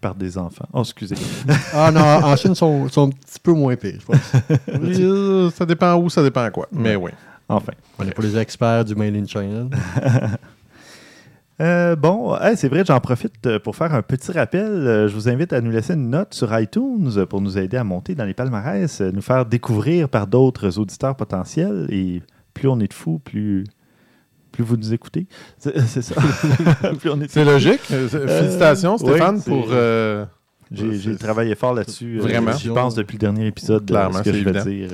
par 0.00 0.14
des 0.14 0.38
enfants. 0.38 0.66
Oh, 0.72 0.80
excusez. 0.80 1.16
Ah 1.74 1.90
non, 1.90 2.00
en 2.00 2.36
Chine, 2.36 2.52
ils 2.52 2.56
sont, 2.56 2.88
sont 2.88 3.08
un 3.08 3.10
petit 3.10 3.38
peu 3.42 3.52
moins 3.52 3.76
pires, 3.76 3.98
je 4.00 4.06
pense. 4.06 5.52
ça 5.54 5.66
dépend 5.66 5.94
où, 5.96 6.08
ça 6.08 6.22
dépend 6.22 6.42
à 6.44 6.50
quoi. 6.50 6.68
Mais 6.72 6.96
oui. 6.96 7.10
Enfin. 7.50 7.72
On 7.98 8.04
est 8.06 8.12
pour 8.14 8.22
les 8.24 8.36
experts 8.38 8.84
du 8.84 8.94
Made 8.94 9.16
in 9.16 9.26
China. 9.26 9.66
Euh, 11.60 11.94
bon, 11.94 12.34
hey, 12.40 12.56
c'est 12.56 12.68
vrai, 12.68 12.84
j'en 12.86 12.98
profite 13.00 13.34
euh, 13.46 13.58
pour 13.58 13.76
faire 13.76 13.92
un 13.94 14.00
petit 14.00 14.32
rappel. 14.32 14.64
Euh, 14.66 15.08
Je 15.08 15.14
vous 15.14 15.28
invite 15.28 15.52
à 15.52 15.60
nous 15.60 15.70
laisser 15.70 15.92
une 15.92 16.08
note 16.08 16.32
sur 16.32 16.58
iTunes 16.58 17.26
pour 17.28 17.42
nous 17.42 17.58
aider 17.58 17.76
à 17.76 17.84
monter 17.84 18.14
dans 18.14 18.24
les 18.24 18.32
palmarès, 18.32 19.00
euh, 19.02 19.10
nous 19.12 19.20
faire 19.20 19.44
découvrir 19.44 20.08
par 20.08 20.26
d'autres 20.26 20.78
auditeurs 20.78 21.14
potentiels. 21.16 21.86
Et 21.90 22.22
plus 22.54 22.66
on 22.68 22.80
est 22.80 22.88
de 22.88 22.94
fous, 22.94 23.18
plus, 23.18 23.64
plus 24.52 24.64
vous 24.64 24.78
nous 24.78 24.94
écoutez. 24.94 25.26
C'est 25.58 26.00
ça. 26.00 26.14
Plus 26.98 27.10
on 27.10 27.20
est 27.20 27.26
de 27.26 27.30
C'est 27.30 27.44
logique. 27.44 27.82
Félicitations, 27.82 28.96
Stéphane, 28.96 29.42
pour. 29.42 29.66
euh, 29.70 30.24
J'ai 30.72 31.14
travaillé 31.16 31.54
fort 31.56 31.74
là-dessus. 31.74 32.20
Vraiment. 32.20 32.52
Je 32.56 32.70
pense 32.70 32.94
depuis 32.94 33.16
le 33.16 33.20
dernier 33.20 33.46
épisode, 33.46 33.84
de 33.84 33.92
Clairement, 33.92 34.18
ce 34.18 34.22
que 34.22 34.32
je 34.32 34.44
vais 34.44 34.50
évident. 34.50 34.64
dire. 34.64 34.90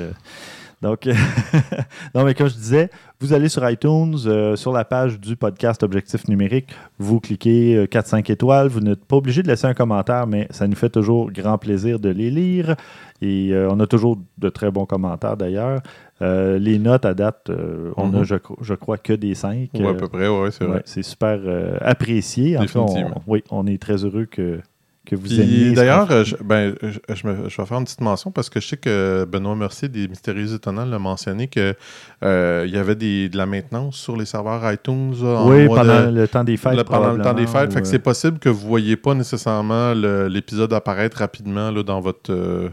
Euh. 0.85 0.89
Donc, 0.89 1.07
non, 2.15 2.25
mais 2.25 2.35
comme 2.35 2.49
je 2.49 2.55
disais, 2.55 2.91
vous 3.21 3.33
allez 3.33 3.49
sur 3.49 3.69
iTunes, 3.69 4.17
euh, 4.27 4.57
sur 4.57 4.73
la 4.73 4.85
page 4.85 5.19
du 5.19 5.37
podcast 5.37 5.83
Objectif 5.83 6.29
numérique, 6.29 6.69
vous 6.99 7.19
cliquez 7.21 7.77
euh, 7.77 7.87
4-5 7.87 8.31
étoiles. 8.31 8.69
Vous 8.69 8.81
n'êtes 8.81 9.05
pas 9.05 9.17
obligé 9.17 9.43
de 9.43 9.49
laisser 9.49 9.67
un 9.67 9.75
commentaire, 9.75 10.27
mais 10.27 10.47
ça 10.51 10.67
nous 10.69 10.77
fait 10.77 10.91
toujours 10.91 11.31
grand 11.33 11.59
plaisir 11.59 11.99
de 11.99 12.09
les 12.11 12.31
lire. 12.31 12.77
Et 13.23 13.51
euh, 13.53 13.69
on 13.71 13.81
a 13.81 13.87
toujours 13.87 14.19
de 14.39 14.49
très 14.51 14.71
bons 14.71 14.85
commentaires 14.87 15.37
d'ailleurs. 15.37 15.81
Euh, 16.23 16.59
les 16.59 16.79
notes 16.79 17.05
à 17.05 17.15
date, 17.15 17.49
euh, 17.51 17.93
on 17.97 18.13
a, 18.15 18.19
Mhm. 18.19 18.25
je, 18.25 18.35
cro- 18.37 18.57
je 18.63 18.75
crois, 18.75 18.97
que 18.99 19.13
des 19.13 19.35
5. 19.35 19.71
ouais, 19.75 19.87
à 19.89 19.95
peu 19.95 20.09
près, 20.09 20.29
ouais, 20.29 20.51
c'est 20.51 20.65
vrai. 20.65 20.83
c'est 20.87 21.03
super 21.03 21.39
euh, 21.45 21.77
apprécié. 21.81 22.57
En 22.57 22.61
on- 22.61 22.63
Définitivement. 22.65 23.23
oui, 23.27 23.43
on 23.51 23.67
est 23.67 23.81
très 23.81 24.05
heureux 24.05 24.25
que, 24.27 24.61
que 25.07 25.17
vous 25.17 25.23
Puis, 25.29 25.41
aimiez. 25.41 25.73
D'ailleurs, 25.73 26.11
euh, 26.11 26.25
je, 26.25 26.37
ben, 26.45 26.75
je, 26.83 26.99
je 27.15 27.27
me- 27.27 27.49
je 27.49 27.57
vais 27.57 27.67
faire 27.67 27.79
une 27.79 27.85
petite 27.85 28.03
mention 28.03 28.31
parce 28.31 28.51
que 28.51 28.61
je 28.61 28.67
sais 28.69 28.77
que 28.77 29.25
Benoît 29.25 29.57
Mercier 29.57 29.89
des 29.89 30.07
Mystérieux 30.09 30.53
Étonnants 30.55 30.85
l'a 30.85 30.99
mentionné 30.99 31.49
qu'il 31.49 31.75
y 32.23 32.77
avait 32.77 32.95
des, 32.97 33.29
de 33.29 33.37
la 33.37 33.47
maintenance 33.47 33.97
sur 33.97 34.17
les 34.17 34.27
serveurs 34.27 34.71
iTunes. 34.71 35.15
euh, 35.23 35.37
en 35.37 35.49
Oui, 35.51 35.65
mois 35.67 35.79
pendant 35.79 36.11
de- 36.11 36.15
le 36.21 36.29
temps 36.29 36.45
des 36.45 36.57
fêtes. 36.59 36.77
le- 36.77 36.85
pendant 36.85 37.13
le 37.13 37.23
temps 37.23 37.33
des 37.35 37.47
fêtes. 37.47 37.73
Fait 37.73 37.81
que 37.81 37.87
euh, 37.87 37.91
c'est 37.91 37.99
possible 37.99 38.39
que 38.39 38.49
vous 38.49 38.65
ne 38.65 38.69
voyez 38.69 38.97
pas 38.97 39.15
nécessairement 39.15 39.95
l'épisode 39.95 40.73
apparaître 40.73 41.19
rapidement 41.19 41.71
là, 41.71 41.83
dans 41.83 42.01
votre. 42.01 42.31
euh, 42.33 42.69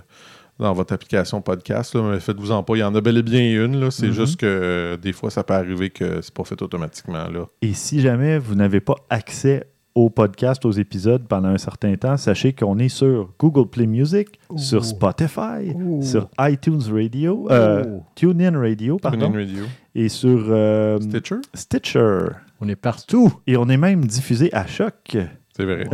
dans 0.60 0.72
votre 0.74 0.94
application 0.94 1.42
podcast. 1.42 1.96
Là, 1.96 2.04
mais 2.12 2.20
faites-vous-en 2.20 2.62
pas. 2.62 2.76
Il 2.76 2.80
y 2.80 2.84
en 2.84 2.94
a 2.94 3.02
bel 3.02 3.18
et 3.18 3.24
bien 3.24 3.42
une. 3.42 3.80
là. 3.80 3.90
C'est 3.90 4.06
Mhm. 4.08 4.14
juste 4.14 4.40
que 4.40 4.46
euh, 4.46 4.98
des 4.98 5.12
fois, 5.12 5.32
ça 5.32 5.44
peut 5.44 5.56
arriver 5.56 5.90
que 5.90 6.22
c'est 6.22 6.34
pas 6.34 6.44
fait 6.44 6.62
automatiquement. 6.62 7.28
Là. 7.28 7.48
Et 7.64 7.74
si 7.74 8.02
jamais 8.02 8.38
vous 8.38 8.54
n'avez 8.54 8.80
pas 8.80 8.94
accès 9.10 9.66
au 9.96 10.10
podcast, 10.10 10.66
aux 10.66 10.72
épisodes 10.72 11.24
pendant 11.28 11.50
un 11.50 11.58
certain 11.58 11.96
temps, 11.96 12.18
sachez 12.18 12.54
qu'on 12.54 12.80
est 12.80 12.90
sur 12.90 13.32
Google 13.40 13.70
Play 13.70 13.86
Music, 13.86 14.40
sur. 14.56 14.84
Spotify, 14.84 15.74
sur 16.02 16.30
iTunes 16.40 16.82
Radio, 16.92 17.48
euh. 17.52 18.00
TuneIn 18.16 18.60
Radio, 18.60 18.98
pardon, 18.98 19.28
TuneIn 19.32 19.46
Radio. 19.46 19.64
et 19.96 20.10
sur 20.10 20.46
euh, 20.50 21.00
Stitcher? 21.00 21.36
Stitcher. 21.54 22.20
On 22.60 22.68
est 22.70 22.76
partout. 22.76 23.34
Et 23.46 23.58
on 23.58 23.68
est 23.70 23.78
même 23.78 24.06
diffusé 24.06 24.54
à 24.54 24.66
Choc, 24.66 25.18
C'est 25.56 25.66
vrai. 25.66 25.86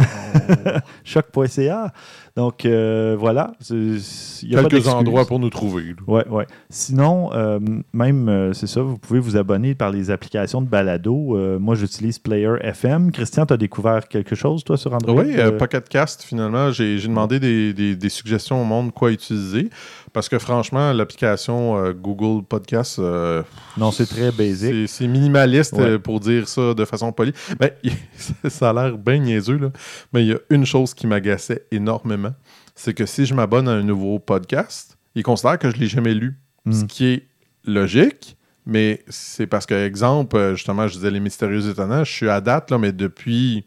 choc.ca. 1.03 1.91
Donc 2.35 2.65
euh, 2.65 3.17
voilà, 3.19 3.51
y 3.69 4.55
a 4.55 4.63
Quelques 4.63 4.87
endroits 4.87 5.25
pour 5.25 5.39
nous 5.39 5.49
trouver. 5.49 5.83
là. 5.83 5.93
Ouais, 6.07 6.27
ouais. 6.29 6.45
Sinon, 6.69 7.31
euh, 7.33 7.59
même, 7.91 8.29
euh, 8.29 8.53
c'est 8.53 8.67
ça, 8.67 8.81
vous 8.81 8.97
pouvez 8.97 9.19
vous 9.19 9.35
abonner 9.35 9.75
par 9.75 9.89
les 9.91 10.09
applications 10.11 10.61
de 10.61 10.67
balado. 10.69 11.35
Euh, 11.35 11.59
moi, 11.59 11.75
j'utilise 11.75 12.17
Player 12.19 12.53
FM. 12.61 13.11
Christian, 13.11 13.45
tu 13.45 13.53
as 13.53 13.57
découvert 13.57 14.07
quelque 14.07 14.35
chose, 14.35 14.63
toi, 14.63 14.77
sur 14.77 14.93
Android? 14.93 15.23
Oui, 15.23 15.33
euh, 15.37 15.47
Euh, 15.51 15.57
Pocket 15.57 15.89
Cast, 15.89 16.23
finalement, 16.23 16.71
j'ai 16.71 16.97
j'ai 16.97 17.07
demandé 17.09 17.39
des, 17.41 17.73
des- 17.73 17.95
des 17.95 18.09
suggestions 18.09 18.61
au 18.61 18.65
monde 18.65 18.93
quoi 18.93 19.11
utiliser. 19.11 19.69
Parce 20.13 20.27
que 20.29 20.39
franchement, 20.39 20.91
l'application 20.93 21.77
euh, 21.77 21.93
Google 21.93 22.43
Podcast, 22.45 22.99
euh, 22.99 23.43
Non, 23.77 23.91
c'est 23.91 24.05
très 24.07 24.31
basique. 24.31 24.89
c'est 24.89 25.07
minimaliste 25.07 25.73
Ouais. 25.73 25.83
euh, 25.83 25.99
pour 25.99 26.19
dire 26.19 26.47
ça 26.47 26.73
de 26.73 26.85
façon 26.85 27.11
polie. 27.11 27.33
Ben, 27.59 27.71
ça 28.49 28.69
a 28.69 28.73
l'air 28.73 28.97
bien 28.97 29.17
niaiseux, 29.19 29.57
là. 29.57 29.69
mais 30.13 30.23
il 30.23 30.29
y 30.29 30.33
a 30.33 30.39
une 30.49 30.65
chose 30.65 30.93
qui 30.93 31.05
m'agaçait 31.07 31.65
énormément. 31.71 32.33
C'est 32.75 32.93
que 32.93 33.05
si 33.05 33.25
je 33.25 33.33
m'abonne 33.33 33.67
à 33.67 33.71
un 33.73 33.83
nouveau 33.83 34.19
podcast, 34.19 34.97
il 35.15 35.23
considère 35.23 35.59
que 35.59 35.69
je 35.69 35.75
ne 35.75 35.81
l'ai 35.81 35.87
jamais 35.87 36.13
lu. 36.13 36.37
Ce 36.71 36.83
Mm. 36.83 36.87
qui 36.87 37.05
est 37.07 37.27
logique, 37.65 38.37
mais 38.65 39.03
c'est 39.09 39.47
parce 39.47 39.65
que, 39.65 39.73
exemple, 39.73 40.53
justement, 40.55 40.87
je 40.87 40.93
disais 40.95 41.11
Les 41.11 41.19
Mystérieux 41.19 41.69
Étonnants, 41.69 42.03
je 42.03 42.11
suis 42.11 42.29
à 42.29 42.39
date, 42.41 42.71
là, 42.71 42.77
mais 42.77 42.91
depuis, 42.91 43.65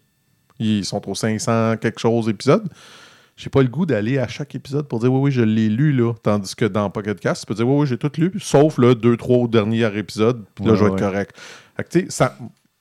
ils 0.58 0.84
sont 0.84 1.08
au 1.08 1.14
500 1.14 1.76
quelque 1.78 1.98
chose 2.00 2.28
épisodes. 2.28 2.68
J'ai 3.36 3.50
pas 3.50 3.62
le 3.62 3.68
goût 3.68 3.86
d'aller 3.86 4.18
à 4.18 4.28
chaque 4.28 4.54
épisode 4.54 4.86
pour 4.88 5.00
dire 5.00 5.12
oui, 5.12 5.20
oui, 5.20 5.30
je 5.30 5.42
l'ai 5.42 5.68
lu, 5.68 5.92
là. 5.92 6.12
Tandis 6.22 6.54
que 6.54 6.64
dans 6.66 6.88
Pocket 6.90 7.18
Cast, 7.18 7.42
tu 7.42 7.46
peux 7.46 7.54
dire 7.54 7.68
oui, 7.68 7.80
oui, 7.80 7.86
j'ai 7.86 7.98
tout 7.98 8.10
lu, 8.18 8.32
sauf 8.38 8.78
le 8.78 8.94
deux, 8.94 9.16
trois 9.16 9.48
derniers 9.48 9.96
épisodes, 9.98 10.44
puis 10.54 10.64
là, 10.64 10.72
Ouais, 10.72 10.76
je 10.78 10.84
vais 10.84 10.90
être 10.90 10.98
correct. 10.98 11.36
Fait 11.76 12.04
que, 12.04 12.10
ça. 12.12 12.36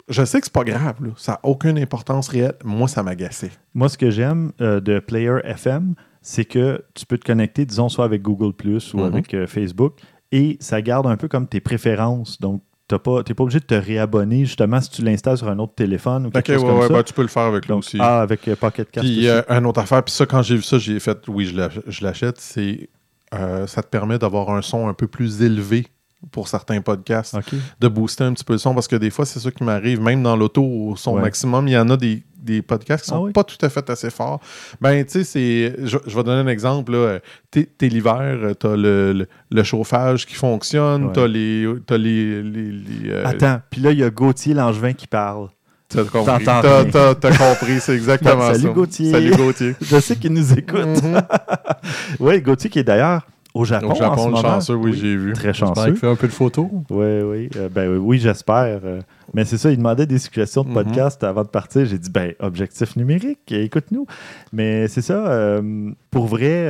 Je 0.10 0.26
sais 0.26 0.39
que 0.41 0.45
c'est 0.47 0.54
pas 0.54 0.66
grave, 0.66 0.95
là. 1.02 1.12
ça 1.16 1.34
n'a 1.34 1.39
aucune 1.43 1.78
importance 1.78 2.28
réelle. 2.28 2.56
Moi, 2.66 2.89
ça 2.89 3.02
m'agaçait. 3.02 3.52
Moi, 3.74 3.88
ce 3.88 3.97
que 3.97 4.10
j'aime 4.12 4.52
euh, 4.60 4.82
de 4.82 4.99
Player 4.99 5.38
FM, 5.45 5.93
c'est 6.22 6.43
que 6.43 6.84
tu 6.95 7.06
peux 7.06 7.18
te 7.18 7.24
connecter, 7.26 7.66
disons, 7.66 7.88
soit 7.88 8.04
avec 8.04 8.22
Google 8.22 8.52
Plus 8.54 8.93
ou 8.93 8.97
Mhm. 8.97 9.04
avec 9.06 9.34
euh, 9.34 9.47
Facebook, 9.47 9.99
et 10.34 10.58
ça 10.60 10.82
garde 10.82 11.08
un 11.08 11.16
peu 11.16 11.30
comme 11.30 11.47
tes 11.47 11.62
préférences. 11.62 12.41
Donc, 12.41 12.62
tu 12.91 12.95
n'es 12.95 12.99
pas, 13.15 13.23
t'es 13.23 13.33
pas 13.33 13.43
obligé 13.43 13.59
de 13.59 13.65
te 13.65 13.73
réabonner, 13.73 14.45
justement, 14.45 14.81
si 14.81 14.89
tu 14.89 15.01
l'installes 15.01 15.37
sur 15.37 15.47
un 15.49 15.59
autre 15.59 15.73
téléphone 15.75 16.27
ou 16.27 16.29
quelque 16.31 16.53
chose 16.53 16.63
comme 16.63 16.79
ouais, 16.79 16.87
ça. 16.87 16.93
ben, 16.93 17.03
tu 17.03 17.13
peux 17.13 17.21
le 17.21 17.27
faire 17.27 17.43
avec 17.43 17.65
lui 17.65 17.69
Donc, 17.69 17.79
aussi. 17.79 17.97
ah, 17.99 18.21
avec 18.21 18.47
euh, 18.47 18.55
Pocket 18.55 18.89
Cast 18.91 19.05
Puis 19.05 19.27
euh, 19.27 19.41
une 19.49 19.65
autre 19.65 19.79
affaire, 19.79 20.03
puis 20.03 20.13
ça, 20.13 20.25
quand 20.25 20.41
j'ai 20.41 20.55
vu 20.55 20.61
ça, 20.63 20.77
j'ai 20.77 20.99
fait 20.99 21.17
oui, 21.27 21.45
je 21.45 22.03
l'achète. 22.03 22.39
C'est 22.39 22.89
euh, 23.33 23.65
ça 23.67 23.81
te 23.81 23.87
permet 23.87 24.17
d'avoir 24.19 24.49
un 24.49 24.61
son 24.61 24.87
un 24.89 24.93
peu 24.93 25.07
plus 25.07 25.41
élevé 25.41 25.87
pour 26.32 26.47
certains 26.47 26.82
podcasts, 26.82 27.36
de 27.80 27.88
booster 27.88 28.24
un 28.26 28.34
petit 28.34 28.43
peu 28.43 28.53
le 28.53 28.59
son, 28.59 28.74
parce 28.76 28.88
que 28.88 28.95
des 28.95 29.09
fois, 29.09 29.26
c'est 29.26 29.39
ça 29.39 29.49
qui 29.51 29.63
m'arrive, 29.63 29.99
même 30.01 30.22
dans 30.22 30.36
l'auto, 30.36 30.63
au 30.63 30.95
son 30.95 31.15
Ouais. 31.15 31.22
maximum, 31.22 31.67
il 31.67 31.72
y 31.72 31.78
en 31.78 31.89
a 31.89 31.97
des, 31.97 32.22
des 32.38 32.61
podcasts 32.61 33.05
qui 33.05 33.11
Ah 33.11 33.15
sont 33.15 33.24
oui? 33.26 33.32
pas 33.32 33.43
tout 33.43 33.57
à 33.65 33.69
fait 33.69 33.89
assez 33.89 34.09
forts. 34.11 34.39
Ben, 34.80 35.03
tu 35.03 35.11
sais, 35.11 35.24
c'est. 35.24 35.76
Je, 35.84 35.97
je 36.05 36.15
vais 36.15 36.24
donner 36.24 36.41
un 36.41 36.47
exemple. 36.47 36.91
là. 36.91 37.19
T'es 37.49 37.65
t'es 37.65 37.88
l'hiver, 37.88 38.38
t'as 38.59 38.76
le, 38.76 39.13
le, 39.13 39.28
le 39.49 39.63
chauffage 39.63 40.26
qui 40.26 40.36
fonctionne, 40.36 41.05
Ouais. 41.05 41.11
t'as 41.13 41.28
les. 41.28 41.67
T'as 41.86 41.97
les. 41.97 42.41
les, 42.43 42.72
les, 42.72 43.09
euh, 43.09 43.24
Attends, 43.26 43.59
puis 43.69 43.82
là, 43.82 43.91
il 43.91 43.99
y 43.99 44.03
a 44.03 44.09
Gauthier 44.09 44.53
Langevin 44.53 44.93
qui 44.93 45.07
parle. 45.07 45.49
T'as 45.89 46.03
compris. 46.05 46.45
T'as 46.45 47.38
compris, 47.38 47.80
c'est 47.82 47.95
exactement 47.95 48.41
Salut, 48.53 48.61
ça. 48.63 48.69
Gauthier. 48.69 49.11
Salut 49.11 49.36
Gauthier. 49.36 49.76
Je 49.82 49.99
sais 49.99 50.15
qu'il 50.15 50.34
nous 50.34 50.53
écoute. 50.53 51.03
Mhm. 51.03 51.22
oui, 52.19 52.41
Gauthier 52.41 52.69
qui 52.69 52.80
est 52.80 52.84
d'ailleurs 52.84 53.26
au 53.54 53.66
Japon, 53.66 53.88
Au 53.88 53.91
en 53.91 53.95
ce 53.95 53.99
Japon, 53.99 54.26
le 54.28 54.32
moment. 54.32 54.41
chanceux, 54.41 54.76
oui, 54.76 54.93
j'ai 54.93 55.16
vu. 55.16 55.34
Très 55.34 55.54
chanceux. 55.54 55.86
qu'il 55.91 55.95
fait 55.97 56.08
un 56.08 56.16
peu 56.16 56.28
de 56.28 56.32
photos. 56.32 56.68
Oui, 56.89 57.22
oui. 57.24 57.49
Euh, 57.58 57.68
ben 57.70 57.89
oui, 57.91 57.97
oui, 57.97 58.20
j'espère. 58.20 58.80
Euh, 58.84 59.02
mais 59.34 59.43
c'est 59.45 59.58
ça, 59.58 59.72
il 59.72 59.78
demandait 59.78 60.06
des 60.06 60.20
suggestions 60.20 60.64
de 60.64 60.70
Mhm. 60.70 60.74
podcast 60.76 61.24
avant 61.24 61.43
de 61.43 61.49
partir. 61.49 61.86
J'ai 61.86 61.97
dit, 61.97 62.10
ben, 62.10 62.34
objectif 62.39 62.95
numérique, 62.95 63.52
écoute-nous. 63.52 64.06
Mais 64.54 64.88
c'est 64.88 65.02
ça, 65.02 65.28
euh, 65.28 65.91
pour 66.12 66.28
vrai, 66.28 66.68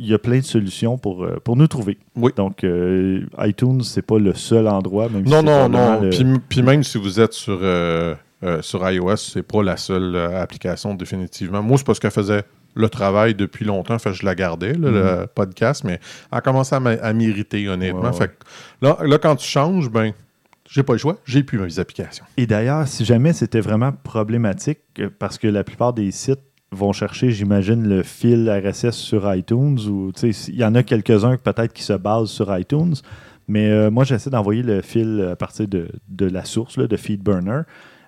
il 0.00 0.06
y 0.06 0.14
a 0.14 0.18
plein 0.18 0.38
de 0.38 0.44
solutions 0.44 0.96
pour, 0.98 1.26
pour 1.42 1.56
nous 1.56 1.66
trouver. 1.66 1.98
Oui. 2.16 2.30
Donc, 2.36 2.62
euh, 2.64 3.22
iTunes, 3.40 3.82
c'est 3.82 4.02
pas 4.02 4.18
le 4.18 4.32
seul 4.34 4.68
endroit, 4.68 5.08
même 5.08 5.24
Non, 5.28 5.42
non, 5.42 5.68
non. 5.68 6.00
le- 6.00 6.10
Puis, 6.10 6.24
puis 6.48 6.62
même 6.62 6.82
si 6.84 6.98
vous 6.98 7.18
êtes 7.18 7.32
sur, 7.32 7.58
euh, 7.62 8.14
euh, 8.44 8.62
sur 8.62 8.88
iOS, 8.88 9.16
c'est 9.16 9.42
pas 9.42 9.62
la 9.64 9.76
seule 9.76 10.14
application 10.16 10.94
définitivement. 10.94 11.62
Moi, 11.62 11.78
c'est 11.78 11.86
parce 11.86 11.98
qu'elle 11.98 12.12
faisait 12.12 12.42
le 12.78 12.88
travail 12.88 13.34
depuis 13.34 13.64
longtemps. 13.64 13.98
Fait 13.98 14.10
que 14.10 14.16
je 14.16 14.24
la 14.24 14.34
gardais, 14.34 14.72
là, 14.72 14.90
le 14.90 15.26
podcast, 15.26 15.84
mais 15.84 16.00
elle 16.32 16.38
a 16.38 16.40
commencé 16.40 16.74
à 16.74 17.12
m'irriter, 17.12 17.68
honnêtement. 17.68 18.12
Fait 18.12 18.28
que 18.28 18.34
là, 18.80 18.98
là, 19.02 19.18
quand 19.18 19.36
tu 19.36 19.46
changes, 19.46 19.90
ben, 19.90 20.12
j'ai 20.70 20.82
pas 20.82 20.92
le 20.92 20.98
choix. 20.98 21.16
J'ai 21.24 21.42
plus 21.42 21.58
mes 21.58 21.78
applications. 21.78 22.24
Et 22.36 22.46
d'ailleurs, 22.46 22.86
si 22.86 23.04
jamais 23.04 23.32
c'était 23.32 23.60
vraiment 23.60 23.92
problématique, 23.92 24.78
euh, 25.00 25.10
parce 25.18 25.38
que 25.38 25.48
la 25.48 25.64
plupart 25.64 25.92
des 25.92 26.10
sites 26.12 26.40
vont 26.70 26.92
chercher, 26.92 27.30
j'imagine, 27.30 27.88
le 27.88 28.02
fil 28.02 28.48
RSS 28.48 28.92
sur 28.92 29.34
iTunes, 29.34 29.78
ou 29.88 30.12
tu 30.12 30.32
sais, 30.32 30.52
il 30.52 30.58
y 30.58 30.64
en 30.64 30.74
a 30.74 30.82
quelques-uns 30.82 31.36
peut-être 31.36 31.72
qui 31.72 31.82
se 31.82 31.94
basent 31.94 32.30
sur 32.30 32.56
iTunes, 32.56 32.94
mais 33.48 33.70
euh, 33.70 33.90
moi, 33.90 34.04
j'essaie 34.04 34.30
d'envoyer 34.30 34.62
le 34.62 34.82
fil 34.82 35.26
à 35.32 35.36
partir 35.36 35.66
de, 35.66 35.88
de 36.08 36.26
la 36.26 36.44
source, 36.44 36.76
là, 36.76 36.86
de 36.86 36.96
FeedBurner. 36.96 37.62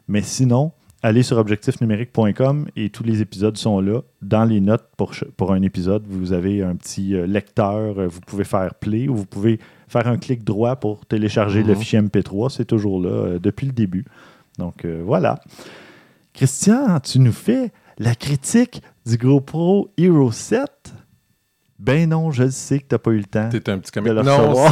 Mais 0.06 0.22
sinon, 0.22 0.72
allez 1.02 1.22
sur 1.22 1.38
objectifnumérique.com 1.38 2.68
et 2.76 2.90
tous 2.90 3.02
les 3.04 3.20
épisodes 3.22 3.56
sont 3.56 3.80
là. 3.80 4.00
Dans 4.22 4.44
les 4.44 4.60
notes 4.60 4.88
pour, 4.96 5.12
pour 5.36 5.52
un 5.52 5.62
épisode, 5.62 6.04
vous 6.08 6.32
avez 6.32 6.62
un 6.62 6.76
petit 6.76 7.14
euh, 7.14 7.26
lecteur, 7.26 7.98
euh, 7.98 8.06
vous 8.08 8.20
pouvez 8.20 8.44
faire 8.44 8.74
play 8.74 9.08
ou 9.08 9.14
vous 9.16 9.26
pouvez 9.26 9.58
faire 9.88 10.06
un 10.06 10.18
clic 10.18 10.44
droit 10.44 10.76
pour 10.76 11.06
télécharger 11.06 11.62
le 11.62 11.72
Mhm. 11.74 11.78
fichier 11.80 11.98
MP3. 12.00 12.50
C'est 12.50 12.64
toujours 12.64 13.00
là 13.00 13.10
euh, 13.10 13.38
depuis 13.38 13.66
le 13.66 13.72
début. 13.72 14.04
Donc 14.58 14.84
euh, 14.84 15.02
voilà. 15.04 15.40
Christian, 16.34 17.00
tu 17.00 17.18
nous 17.18 17.32
fais 17.32 17.72
la 17.98 18.14
critique 18.14 18.82
du 19.06 19.16
GoPro 19.16 19.90
Hero 19.98 20.30
7? 20.30 20.62
Ben 21.78 22.08
non, 22.10 22.30
je 22.30 22.48
sais 22.50 22.78
que 22.78 22.86
tu 22.88 22.94
n'as 22.94 22.98
pas 22.98 23.10
eu 23.10 23.18
le 23.18 23.24
temps. 23.24 23.48
T'es 23.48 23.68
un 23.70 23.78
petit 23.78 23.90
comique. 23.90 24.12
Non, 24.12 24.54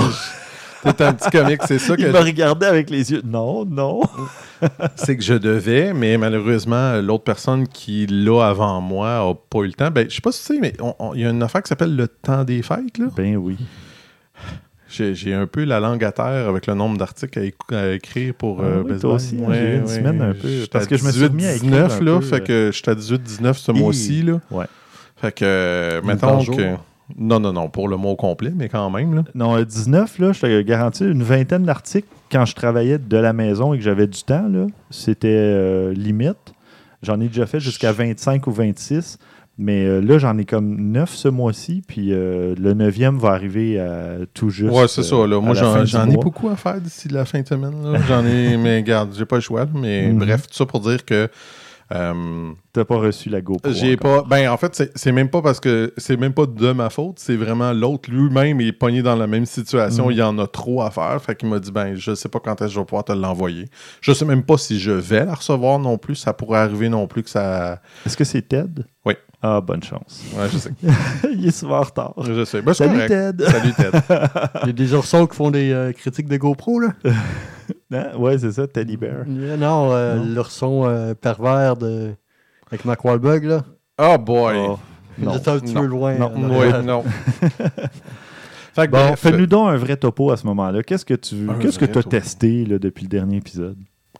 t'es 0.83 1.05
un 1.05 1.13
petit 1.13 1.31
comique, 1.31 1.63
c'est 1.67 1.79
ça 1.79 1.97
que 1.97 2.03
Il 2.03 2.11
m'a 2.11 2.21
regardé 2.21 2.67
avec 2.67 2.91
les 2.91 3.13
yeux. 3.13 3.23
Non, 3.25 3.65
non. 3.65 4.03
C'est 4.97 5.17
que 5.17 5.23
je 5.23 5.35
devais, 5.35 5.93
mais 5.95 6.19
malheureusement, 6.19 7.01
l'autre 7.01 7.25
personne 7.25 7.69
qui 7.69 8.07
l'a 8.07 8.49
avant 8.49 8.81
moi 8.81 9.25
n'a 9.25 9.35
pas 9.35 9.61
eu 9.61 9.67
le 9.67 9.73
temps. 9.73 9.91
Ben, 9.91 10.09
je 10.09 10.15
sais 10.17 10.21
pas 10.21 10.33
si 10.33 10.45
tu 10.45 10.55
sais, 10.55 10.61
mais 10.61 10.75
il 11.15 11.21
y 11.21 11.27
a 11.27 11.31
une 11.31 11.43
affaire 11.43 11.63
qui 11.63 11.69
s'appelle 11.69 11.95
le 11.95 12.09
temps 12.09 12.45
des 12.45 12.63
fêtes. 12.63 12.99
Là. 12.99 13.07
Ben 13.17 13.37
oui. 13.37 13.57
J'ai 14.89 15.35
un 15.35 15.47
peu 15.47 15.65
la 15.65 15.81
langue 15.81 16.03
à 16.03 16.13
terre 16.13 16.49
avec 16.49 16.67
le 16.67 16.75
nombre 16.75 16.97
d'articles 16.97 17.39
à, 17.73 17.93
écrire 17.93 18.33
pour 18.35 18.61
Ah 18.61 18.65
euh, 18.65 18.83
oui, 18.87 18.99
toi 18.99 19.15
aussi, 19.15 19.37
hein, 19.37 19.53
j'ai 19.53 19.77
une 19.77 19.87
semaine 19.87 20.23
un 20.23 20.33
peu, 20.33 20.67
parce 20.73 20.87
que 20.87 20.97
je 20.97 21.05
me 21.05 21.11
suis 21.11 21.25
remis 21.25 21.45
à 21.45 21.55
écrire 21.55 21.71
19 21.71 22.01
un 22.01 22.05
là, 22.05 22.19
peu, 22.19 22.25
fait 22.25 22.41
que 22.41 22.71
j'étais 22.73 22.91
à 22.93 22.95
18-19 22.95 23.55
ce 23.55 23.73
mois-ci. 23.73 24.23
là. 24.23 24.41
Ouais. 24.51 24.65
Fait 25.21 25.33
que, 25.33 25.45
euh, 25.45 26.01
mettons 26.03 26.43
que... 26.43 26.77
Non, 27.17 27.41
non, 27.41 27.53
non, 27.53 27.69
pour 27.69 27.89
le 27.89 27.97
mot 27.97 28.17
complet, 28.17 28.53
mais 28.55 28.69
quand 28.69 28.91
même. 28.91 29.15
Là. 29.15 29.23
Non, 29.35 29.57
euh, 29.57 29.65
19, 29.65 30.19
là, 30.19 30.33
je 30.33 30.41
te 30.41 30.61
garantis 30.63 31.05
une 31.05 31.23
vingtaine 31.23 31.63
d'articles 31.65 32.09
quand 32.31 32.45
je 32.45 32.55
travaillais 32.55 32.99
de 32.99 33.17
la 33.17 33.33
maison 33.33 33.73
et 33.73 33.79
que 33.79 33.85
j'avais 33.85 34.07
du 34.07 34.23
temps. 34.23 34.47
là, 34.49 34.67
C'était 34.91 35.29
euh, 35.31 35.93
limite. 35.95 36.37
J'en 37.03 37.21
ai 37.21 37.29
déjà 37.29 37.47
fait 37.47 37.61
jusqu'à 37.61 37.93
25 37.93 38.47
ou 38.47 38.53
26. 38.53 39.19
Mais 39.61 39.85
euh, 39.87 40.01
là, 40.01 40.19
j'en 40.19 40.37
ai 40.39 40.45
comme 40.45 40.77
9 40.93 41.11
ce 41.11 41.29
mois-ci. 41.29 41.83
Puis 41.87 42.13
euh, 42.13 42.55
le 42.61 42.75
9e 42.75 43.17
va 43.19 43.31
arriver 43.31 43.81
à 43.81 44.19
tout 44.35 44.51
juste. 44.51 44.73
ouais, 44.73 44.87
c'est 44.87 45.03
ça. 45.03 45.27
Là. 45.27 45.41
Moi, 45.41 45.55
j'en 45.55 46.09
ai 46.11 46.17
beaucoup 46.17 46.49
à 46.49 46.57
faire 46.57 46.81
d'ici 46.81 47.09
la 47.09 47.25
fin 47.25 47.41
de 47.41 47.47
semaine. 47.49 47.75
J'en 48.07 48.25
ai, 48.27 48.57
mais 48.57 48.77
regarde, 48.77 49.15
j'ai 49.17 49.25
pas 49.25 49.37
le 49.37 49.43
choix. 49.43 49.67
Mais 49.75 50.09
Mhm. 50.13 50.19
bref, 50.19 50.47
tout 50.47 50.55
ça 50.55 50.67
pour 50.67 50.81
dire 50.81 51.05
que... 51.05 51.29
euh, 51.93 52.53
T'as 52.73 52.85
pas 52.85 52.97
reçu 52.97 53.29
la 53.29 53.41
GoPro. 53.41 53.73
J'ai 53.73 53.97
pas. 53.97 54.23
Ben, 54.23 54.49
en 54.51 54.57
fait, 54.57 54.91
c'est- 54.95 55.13
même 55.13 55.31
pas 55.31 55.43
parce 55.43 55.59
que 55.59 55.93
c'est 55.97 56.17
même 56.17 56.33
pas 56.33 56.47
de 56.47 56.73
ma 56.73 56.91
faute. 56.91 57.19
C'est 57.19 57.35
vraiment 57.37 57.73
l'autre 57.73 58.11
lui-même 58.11 58.61
est 58.61 58.73
pogné 58.73 59.03
dans 59.03 59.17
la 59.17 59.27
même 59.27 59.47
situation. 59.47 60.07
Mhm. 60.07 60.13
Il 60.13 60.19
y 60.19 60.23
en 60.23 60.39
a 60.39 60.47
trop 60.47 60.83
à 60.83 60.91
faire. 60.91 61.21
Fait 61.23 61.35
qu'il 61.35 61.49
m'a 61.49 61.59
dit 61.59 61.73
ben, 61.73 61.95
je 61.97 62.15
sais 62.15 62.29
pas 62.29 62.39
quand 62.41 62.53
est-ce 62.61 62.69
que 62.69 62.75
je 62.75 62.79
vais 62.79 62.85
pouvoir 62.85 63.05
te 63.05 63.13
l'envoyer. 63.13 63.65
Je 64.01 64.13
sais 64.13 64.25
même 64.25 64.43
pas 64.45 64.59
si 64.59 64.79
je 64.79 64.93
vais 64.93 65.25
la 65.25 65.35
recevoir 65.35 65.79
non 65.79 65.99
plus. 65.99 66.15
Ça 66.15 66.33
pourrait 66.33 66.61
arriver 66.61 66.89
non 66.89 67.07
plus 67.07 67.23
que 67.23 67.31
ça. 67.31 67.81
Est-ce 68.07 68.17
que 68.17 68.25
c'est 68.25 68.43
Ted? 68.43 68.83
Oui. 69.09 69.15
Ah, 69.43 69.61
bonne 69.61 69.83
chance. 69.83 70.23
Ouais, 70.37 70.49
je 70.53 70.59
sais. 70.59 70.71
Il 71.33 71.47
est 71.47 71.51
souvent 71.51 71.79
en 71.79 71.83
retard. 71.83 72.15
Je 72.23 72.45
sais. 72.45 72.61
Ben, 72.61 72.75
c'est 72.75 72.85
Salut 72.87 73.07
correct. 73.09 73.37
Ted! 73.39 73.45
Salut 73.51 73.73
Ted. 73.73 73.99
Il 74.63 74.67
y 74.67 74.71
a 74.71 74.73
des 74.73 74.95
oursons 74.95 75.27
qui 75.27 75.37
font 75.37 75.51
des 75.51 75.73
euh, 75.73 75.93
critiques 75.93 76.29
de 76.29 76.37
GoPro, 76.37 76.79
là. 76.81 76.89
Hein? 77.93 78.17
Ouais, 78.19 78.39
c'est 78.39 78.53
ça, 78.53 78.67
Teddy 78.67 78.97
Bear. 78.97 79.25
Euh, 79.29 79.57
Non, 79.57 79.91
euh, 79.93 80.17
Non. 80.17 80.25
l'ourson 80.35 80.83
euh, 80.87 81.15
pervers 81.15 81.77
de... 81.77 82.13
avec 82.71 82.85
Mark 82.85 83.03
Wahlberg, 83.05 83.45
là. 83.45 83.65
Oh 83.99 84.17
boy. 84.19 84.57
Oh. 84.59 84.79
Non. 85.19 85.33
J'étais 85.35 85.51
un 85.51 85.59
petit 85.59 85.75
peu 85.75 85.81
Non. 85.81 85.87
loin. 85.87 86.15
Non. 86.15 86.59
Ouais, 86.59 86.83
non. 86.83 87.03
fait 88.75 88.87
que 88.87 88.93
Bon, 88.93 89.17
fais-nous 89.17 89.47
donc 89.47 89.69
un 89.71 89.77
vrai 89.77 89.97
topo 89.97 90.31
à 90.31 90.37
ce 90.37 90.47
moment-là. 90.47 90.83
Qu'est-ce 90.83 91.05
que 91.05 91.15
tu 91.15 91.47
qu'est-ce 91.61 91.79
que 91.79 91.85
as 91.85 91.89
topo. 91.89 92.09
testé 92.09 92.65
là, 92.65 92.79
depuis 92.79 93.05
le 93.05 93.09
dernier 93.09 93.37
épisode? 93.37 93.77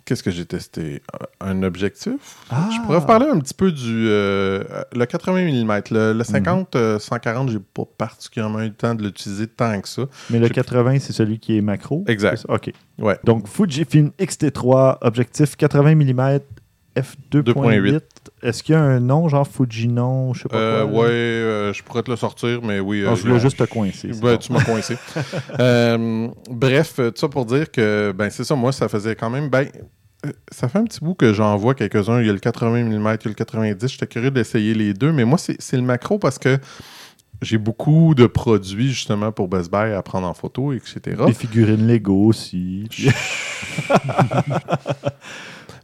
Qu'est-ce 0.09 0.23
que 0.23 0.31
j'ai 0.31 0.47
testé? 0.47 1.03
Un 1.39 1.63
objectif? 1.63 2.15
Ah! 2.49 2.71
Je 2.75 2.81
pourrais 2.81 2.99
vous 2.99 3.05
parler 3.05 3.27
un 3.27 3.39
petit 3.41 3.53
peu 3.53 3.71
du 3.71 4.07
euh, 4.09 4.65
le 4.97 5.05
80 5.05 5.65
mm. 5.65 5.83
Le, 5.91 6.13
le 6.15 6.25
50, 6.25 6.77
euh, 6.77 6.99
140, 6.99 7.51
j'ai 7.51 7.59
pas 7.59 7.83
particulièrement 7.99 8.61
eu 8.61 8.69
le 8.69 8.73
temps 8.73 8.95
de 8.95 9.03
l'utiliser 9.05 9.47
tant 9.49 9.79
que 9.83 9.87
ça. 9.89 10.05
Mais 10.31 10.39
le 10.39 10.47
J'ai- 10.47 10.55
80, 10.55 10.99
c'est 11.01 11.13
celui 11.13 11.39
qui 11.39 11.59
est 11.59 11.61
macro? 11.61 12.05
Exact. 12.09 12.47
OK. 12.49 12.73
Ouais. 12.99 13.19
Donc, 13.25 13.49
Fujifilm 13.49 14.13
X-T3, 14.19 14.97
objectif 15.03 15.57
80 15.57 15.95
mm, 15.97 16.39
f2.8. 16.97 17.43
2.8. 17.43 18.01
Est-ce 18.43 18.63
qu'il 18.63 18.73
y 18.73 18.77
a 18.77 18.81
un 18.81 19.01
nom, 19.01 19.29
genre 19.29 19.47
Fujinon, 19.47 20.33
je 20.33 20.43
sais 20.45 20.49
pas 20.49 20.57
Euh, 20.57 20.87
quoi? 20.87 21.03
ouais, 21.03 21.09
euh, 21.11 21.73
je 21.75 21.83
pourrais 21.83 22.03
te 22.03 22.11
le 22.11 22.17
sortir, 22.17 22.61
mais 22.63 22.81
oui. 22.81 23.05
Ah, 23.07 23.15
je 23.15 23.23
voulais 23.23 23.39
juste 23.41 23.59
te 23.59 23.65
coincer. 23.65 24.09
Ben, 24.23 24.39
tu 24.39 24.53
m'as 24.55 24.65
coincé. 24.65 24.97
Bref, 26.51 26.95
tout 26.97 27.13
ça 27.15 27.29
pour 27.29 27.45
dire 27.45 27.71
que, 27.71 28.13
ben, 28.17 28.31
c'est 28.31 28.45
ça, 28.45 28.55
moi, 28.55 28.73
ça 28.73 28.89
faisait 28.89 29.15
quand 29.15 29.31
même, 29.31 29.49
ben, 29.51 29.69
ça 30.51 30.69
fait 30.69 30.79
un 30.79 30.85
petit 30.85 31.01
bout 31.01 31.15
que 31.15 31.33
j'en 31.33 31.57
vois 31.57 31.75
quelques-uns. 31.75 32.21
Il 32.21 32.27
y 32.27 32.31
a 32.31 32.33
le 32.33 32.39
80 32.39 32.85
mm, 32.85 32.91
il 32.91 32.93
y 33.03 33.07
a 33.07 33.19
le 33.25 33.35
90. 33.35 33.89
J'étais 33.89 34.07
curieux 34.07 34.31
d'essayer 34.31 34.75
les 34.75 34.95
deux, 34.95 35.13
mais 35.13 35.25
moi, 35.25 35.39
c'est 35.39 35.77
le 35.77 35.83
macro 35.83 36.19
parce 36.19 36.39
que 36.39 36.59
j'ai 37.41 37.59
beaucoup 37.59 38.15
de 38.17 38.27
produits, 38.27 38.91
justement, 38.91 39.31
pour 39.31 39.47
Best 39.47 39.71
Buy 39.71 39.93
à 39.93 40.03
prendre 40.03 40.27
en 40.27 40.35
photo, 40.35 40.73
etc. 40.73 41.17
Des 41.25 41.33
figurines 41.33 41.87
Lego 41.87 42.27
aussi. 42.27 42.89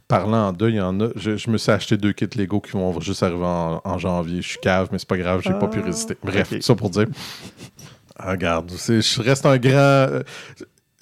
Parlant 0.07 0.53
de, 0.53 0.69
il 0.69 0.75
y 0.75 0.81
en 0.81 0.99
a. 1.01 1.07
Je, 1.15 1.35
je 1.35 1.49
me 1.49 1.57
suis 1.57 1.71
acheté 1.71 1.97
deux 1.97 2.11
kits 2.13 2.27
Lego 2.35 2.59
qui 2.59 2.71
vont 2.73 2.99
juste 2.99 3.23
arriver 3.23 3.43
en, 3.45 3.81
en 3.83 3.97
janvier. 3.97 4.41
Je 4.41 4.49
suis 4.49 4.59
cave, 4.59 4.89
mais 4.91 4.99
c'est 4.99 5.07
pas 5.07 5.17
grave, 5.17 5.41
j'ai 5.43 5.53
pas 5.53 5.67
pu 5.67 5.79
Ah, 5.81 5.85
résister. 5.85 6.15
Bref, 6.23 6.49
tout 6.49 6.61
ça 6.61 6.75
pour 6.75 6.91
dire. 6.91 7.07
Ah, 8.17 8.31
regarde, 8.31 8.71
je 8.71 9.21
reste 9.21 9.45
un 9.45 9.57
grand. 9.57 10.21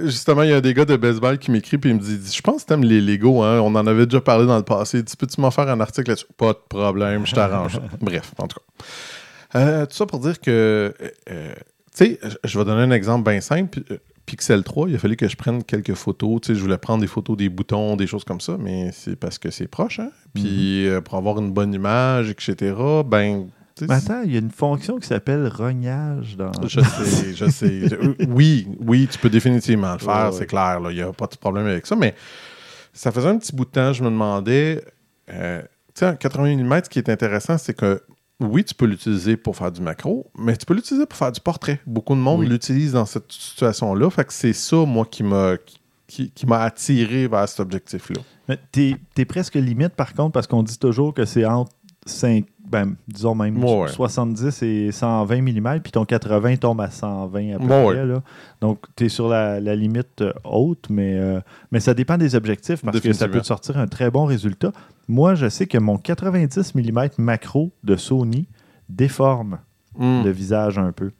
Justement, 0.03 0.43
il 0.43 0.49
y 0.49 0.53
a 0.53 0.61
des 0.61 0.73
gars 0.73 0.85
de 0.85 0.95
Best 0.95 1.19
Buy 1.19 1.37
qui 1.37 1.51
m'écrivent 1.51 1.79
et 1.85 1.89
ils 1.89 1.95
me 1.95 1.99
disent 1.99 2.35
Je 2.35 2.41
pense 2.41 2.63
que 2.63 2.67
t'aimes 2.69 2.83
les 2.83 3.01
Lego, 3.01 3.41
hein? 3.43 3.59
On 3.61 3.73
en 3.75 3.87
avait 3.87 4.05
déjà 4.05 4.21
parlé 4.21 4.45
dans 4.45 4.57
le 4.57 4.63
passé. 4.63 4.99
Il 4.99 5.03
dit 5.03 5.15
Peux-tu 5.17 5.39
m'en 5.41 5.51
faire 5.51 5.69
un 5.69 5.79
article 5.79 6.09
là-dessus? 6.09 6.25
Pas 6.37 6.53
de 6.53 6.59
problème, 6.69 7.25
je 7.25 7.33
t'arrange. 7.35 7.79
Bref, 8.01 8.33
en 8.37 8.47
tout 8.47 8.57
cas. 8.59 9.59
Euh, 9.59 9.85
tout 9.85 9.95
ça 9.95 10.05
pour 10.05 10.19
dire 10.19 10.39
que. 10.39 10.51
euh, 10.99 11.07
euh, 11.31 11.53
tu 11.95 12.05
sais, 12.05 12.19
je- 12.43 12.57
vais 12.59 12.65
donner 12.65 12.81
un 12.81 12.91
exemple 12.91 13.29
bien 13.29 13.39
simple. 13.41 13.79
Pixel 14.25 14.63
3, 14.63 14.89
il 14.89 14.95
a 14.95 14.99
fallu 14.99 15.15
que 15.17 15.27
je 15.27 15.35
prenne 15.35 15.63
quelques 15.63 15.93
photos. 15.95 16.41
Tu 16.41 16.47
sais, 16.47 16.55
je 16.55 16.61
voulais 16.61 16.77
prendre 16.77 17.01
des 17.01 17.07
photos 17.07 17.35
des 17.37 17.49
boutons, 17.49 17.95
des 17.97 18.07
choses 18.07 18.23
comme 18.23 18.39
ça, 18.41 18.55
mais 18.59 18.89
c'est 18.93 19.15
parce 19.15 19.37
que 19.37 19.51
c'est 19.51 19.67
proche, 19.67 19.99
hein? 19.99 20.09
Puis 20.33 20.87
euh, 20.87 21.01
pour 21.01 21.17
avoir 21.17 21.37
une 21.39 21.51
bonne 21.51 21.73
image, 21.73 22.29
etc., 22.29 22.73
ben. 23.05 23.47
Tu 23.75 23.85
Mais 23.87 23.95
attends, 23.95 24.21
il 24.23 24.31
y 24.33 24.35
a 24.35 24.39
une 24.39 24.51
fonction 24.51 24.97
qui 24.99 25.07
s'appelle 25.07 25.47
rognage 25.47 26.35
dans. 26.37 26.51
je 26.67 26.79
sais, 26.81 27.33
je 27.33 27.49
sais. 27.49 27.87
Je- 27.89 28.25
oui, 28.27 28.67
oui, 28.79 29.07
tu 29.11 29.17
peux 29.17 29.29
définitivement 29.29 29.93
le 29.93 29.99
faire, 29.99 30.25
Ouais, 30.27 30.31
c'est 30.31 30.39
ouais. 30.41 30.45
clair. 30.45 30.79
Il 30.89 30.95
n'y 30.95 31.01
a 31.01 31.11
pas 31.11 31.27
de 31.27 31.35
problème 31.37 31.65
avec 31.67 31.85
ça. 31.85 31.95
Mais 31.95 32.13
ça 32.93 33.11
faisait 33.11 33.29
un 33.29 33.37
petit 33.37 33.55
bout 33.55 33.65
de 33.65 33.71
temps, 33.71 33.93
je 33.93 34.03
me 34.03 34.09
demandais. 34.09 34.83
euh, 35.31 35.61
tu 35.95 35.99
sais, 35.99 36.07
en 36.07 36.15
80 36.15 36.57
mm, 36.57 36.81
ce 36.85 36.89
qui 36.89 36.99
est 36.99 37.09
intéressant, 37.09 37.57
c'est 37.57 37.73
que 37.75 38.01
oui, 38.39 38.63
tu 38.63 38.73
peux 38.73 38.85
l'utiliser 38.85 39.37
pour 39.37 39.55
faire 39.55 39.71
du 39.71 39.79
macro, 39.81 40.29
mais 40.37 40.57
tu 40.57 40.65
peux 40.65 40.73
l'utiliser 40.73 41.05
pour 41.05 41.17
faire 41.17 41.31
du 41.31 41.39
portrait. 41.39 41.79
Beaucoup 41.85 42.15
de 42.15 42.19
monde 42.19 42.41
Oui. 42.41 42.47
l'utilise 42.47 42.93
dans 42.93 43.05
cette 43.05 43.31
situation-là. 43.31 44.09
Fait 44.09 44.25
que 44.25 44.33
c'est 44.33 44.53
ça, 44.53 44.77
moi, 44.85 45.05
qui 45.05 45.23
m'a 45.23 45.53
qui, 46.07 46.29
qui 46.31 46.45
m'a 46.45 46.61
attiré 46.61 47.27
vers 47.27 47.47
cet 47.47 47.59
objectif-là. 47.61 48.21
Mais 48.49 48.59
t'es 48.71 48.97
es 49.17 49.25
presque 49.25 49.55
limite, 49.55 49.93
par 49.95 50.13
contre, 50.13 50.33
parce 50.33 50.45
qu'on 50.47 50.61
dit 50.61 50.77
toujours 50.77 51.13
que 51.13 51.25
c'est 51.25 51.45
entre 51.45 51.71
5, 52.05 52.45
ben, 52.65 52.95
disons 53.07 53.35
même 53.35 53.63
Ouais, 53.63 53.81
ouais. 53.83 53.87
70 53.87 54.63
et 54.63 54.91
120 54.91 55.41
mm, 55.41 55.79
puis 55.81 55.91
ton 55.91 56.05
80 56.05 56.55
tombe 56.57 56.81
à 56.81 56.89
120 56.89 57.55
à 57.55 57.59
peu 57.59 57.65
Ouais, 57.65 57.93
près. 57.93 58.05
Là. 58.05 58.21
Donc, 58.61 58.79
tu 58.95 59.05
es 59.05 59.09
sur 59.09 59.27
la, 59.29 59.59
la 59.59 59.75
limite 59.75 60.21
euh, 60.21 60.33
haute, 60.43 60.87
mais, 60.89 61.15
euh, 61.17 61.39
mais 61.71 61.79
ça 61.79 61.93
dépend 61.93 62.17
des 62.17 62.35
objectifs 62.35 62.81
parce 62.83 62.99
que 62.99 63.13
ça 63.13 63.27
peut 63.27 63.41
te 63.41 63.45
sortir 63.45 63.77
un 63.77 63.87
très 63.87 64.09
bon 64.09 64.25
résultat. 64.25 64.71
Moi, 65.07 65.35
je 65.35 65.49
sais 65.49 65.67
que 65.67 65.77
mon 65.77 65.97
90 65.97 66.73
mm 66.75 67.09
macro 67.19 67.71
de 67.83 67.95
Sony 67.95 68.47
déforme 68.89 69.59
Hmm. 69.95 70.23
le 70.23 70.31
visage 70.31 70.79
un 70.79 70.91
peu. 70.91 71.11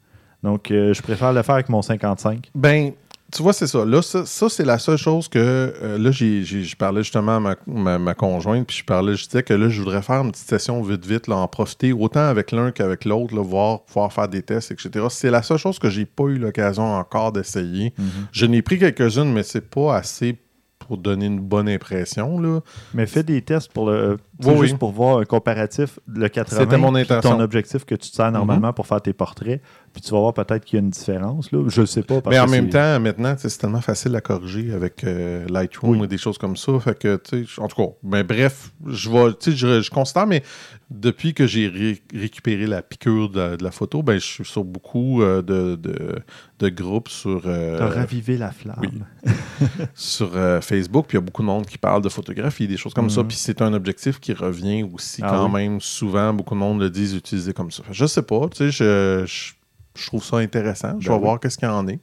Donc, 0.42 0.72
euh, 0.72 0.92
je 0.92 1.00
préfère 1.00 1.32
le 1.32 1.42
faire 1.42 1.54
avec 1.54 1.68
mon 1.68 1.80
55. 1.80 2.50
Ben, 2.56 2.90
tu 3.32 3.42
vois, 3.42 3.52
c'est 3.52 3.66
ça. 3.66 3.84
Là, 3.84 4.00
ça, 4.02 4.24
ça, 4.26 4.48
c'est 4.48 4.64
la 4.64 4.78
seule 4.78 4.96
chose 4.96 5.28
que. 5.28 5.38
euh, 5.38 5.98
là, 5.98 6.10
je 6.12 6.76
parlais 6.76 7.02
justement 7.02 7.36
à 7.36 7.40
ma, 7.40 7.56
ma- 7.66 7.98
ma 7.98 8.14
conjointe, 8.14 8.66
puis 8.66 8.76
je 8.76 8.84
parlais, 8.84 9.16
je 9.16 9.24
disais 9.26 9.42
que 9.42 9.54
là, 9.54 9.68
je 9.68 9.80
voudrais 9.80 10.02
faire 10.02 10.20
une 10.22 10.30
petite 10.30 10.48
session 10.48 10.80
vite, 10.82 11.04
vite, 11.04 11.26
là, 11.26 11.36
en 11.36 11.48
profiter 11.48 11.92
autant 11.92 12.26
avec 12.26 12.52
l'un 12.52 12.70
qu'avec 12.70 13.04
l'autre, 13.04 13.34
voir, 13.40 13.82
pouvoir 13.84 14.12
faire 14.12 14.28
des 14.28 14.42
tests, 14.42 14.70
etc. 14.70 15.06
C'est 15.10 15.30
la 15.30 15.42
seule 15.42 15.58
chose 15.58 15.78
que 15.78 15.90
j'ai 15.90 16.04
pas 16.06 16.24
eu 16.24 16.38
l'occasion 16.38 16.94
encore 16.94 17.32
d'essayer. 17.32 17.92
Je 18.30 18.46
n'ai 18.46 18.62
pris 18.62 18.78
quelques-unes, 18.78 19.32
mais 19.32 19.42
c'est 19.42 19.68
pas 19.68 19.96
assez 19.96 20.38
pour 20.78 20.98
donner 20.98 21.24
une 21.26 21.40
bonne 21.40 21.66
impression, 21.68 22.38
là. 22.38 22.60
Mais 22.92 23.06
fais 23.06 23.22
des 23.22 23.40
tests 23.40 23.72
pour 23.72 23.86
le, 23.90 24.18
Oui, 24.44 24.66
juste 24.66 24.76
pour 24.78 24.92
voir 24.92 25.16
un 25.18 25.24
comparatif, 25.24 25.98
le 26.06 26.28
80, 26.28 26.58
C'était 26.60 26.76
mon 26.76 26.94
intention. 26.94 27.30
Ton 27.30 27.40
objectif 27.40 27.86
que 27.86 27.94
tu 27.94 28.10
te 28.10 28.14
sers 28.14 28.30
normalement 28.30 28.74
pour 28.74 28.86
faire 28.86 29.00
tes 29.00 29.14
portraits, 29.14 29.62
puis 29.94 30.02
tu 30.02 30.10
vas 30.10 30.18
voir 30.18 30.34
peut-être 30.34 30.64
qu'il 30.64 30.76
y 30.76 30.82
a 30.82 30.84
une 30.84 30.90
différence. 30.90 31.50
Là. 31.52 31.64
Je 31.68 31.80
ne 31.80 31.86
sais 31.86 32.02
pas. 32.02 32.20
parce 32.20 32.34
Mais 32.34 32.40
en 32.40 32.46
que 32.46 32.50
même 32.50 32.68
temps, 32.68 33.00
maintenant, 33.00 33.34
c'est 33.38 33.56
tellement 33.56 33.80
facile 33.80 34.14
à 34.16 34.20
corriger 34.20 34.72
avec 34.74 35.04
euh, 35.04 35.46
Lightroom 35.48 35.98
Oui. 36.00 36.04
et 36.04 36.08
des 36.08 36.18
choses 36.18 36.36
comme 36.36 36.56
ça. 36.56 36.78
Fait 36.80 36.98
que, 36.98 37.18
en 37.58 37.68
tout 37.68 37.76
cas, 37.76 37.88
ben, 38.02 38.22
bref, 38.24 38.72
je 38.86 39.08
vais, 39.08 39.32
je, 39.54 39.80
je 39.80 39.90
considère, 39.90 40.26
mais 40.26 40.42
depuis 40.90 41.32
que 41.32 41.46
j'ai 41.46 41.68
ré- 41.68 42.02
récupéré 42.14 42.66
la 42.66 42.82
piqûre 42.82 43.30
de, 43.30 43.56
de 43.56 43.64
la 43.64 43.70
photo, 43.70 44.02
ben, 44.02 44.14
je 44.20 44.26
suis 44.26 44.44
sur 44.44 44.64
beaucoup 44.64 45.22
euh, 45.22 45.40
de, 45.42 45.76
de, 45.76 46.16
de 46.58 46.68
groupes 46.68 47.08
sur, 47.08 47.42
euh, 47.46 47.78
T'as 47.78 47.88
ravivé 47.88 48.36
la 48.36 48.50
flamme. 48.50 48.76
oui. 48.82 48.90
sur 49.94 50.30
euh, 50.34 50.60
Facebook, 50.60 51.06
puis 51.06 51.16
il 51.16 51.20
y 51.20 51.22
a 51.22 51.24
beaucoup 51.24 51.42
de 51.42 51.46
monde 51.46 51.66
qui 51.66 51.78
parle 51.78 52.02
de 52.02 52.08
photographie, 52.08 52.66
des 52.66 52.76
choses 52.76 52.94
comme 52.94 53.10
ça. 53.10 53.22
Mhm. 53.22 53.28
Puis 53.28 53.36
c'est 53.36 53.62
un 53.62 53.72
objectif 53.72 54.20
qui 54.20 54.32
revient 54.32 54.82
aussi 54.92 55.20
Ah 55.24 55.28
quand 55.30 55.46
oui. 55.46 55.52
même 55.68 55.80
souvent. 55.80 56.32
Beaucoup 56.32 56.54
de 56.54 56.60
monde 56.60 56.80
le 56.80 56.90
disent 56.90 57.14
utiliser 57.14 57.52
comme 57.52 57.70
ça. 57.70 57.82
Fait 57.84 57.92
Je 57.94 58.06
sais 58.06 58.22
pas, 58.22 58.48
tu 58.50 58.56
sais, 58.58 58.70
je, 58.70 59.24
je, 59.26 59.52
je 59.96 60.06
trouve 60.06 60.24
ça 60.24 60.36
intéressant. 60.38 60.96
Je 61.00 61.08
Ben 61.08 61.14
vais 61.14 61.18
oui. 61.20 61.24
voir 61.24 61.40
qu'est-ce 61.40 61.58
qu'il 61.58 61.68
y 61.68 61.70
en 61.70 61.86
est. 61.88 62.00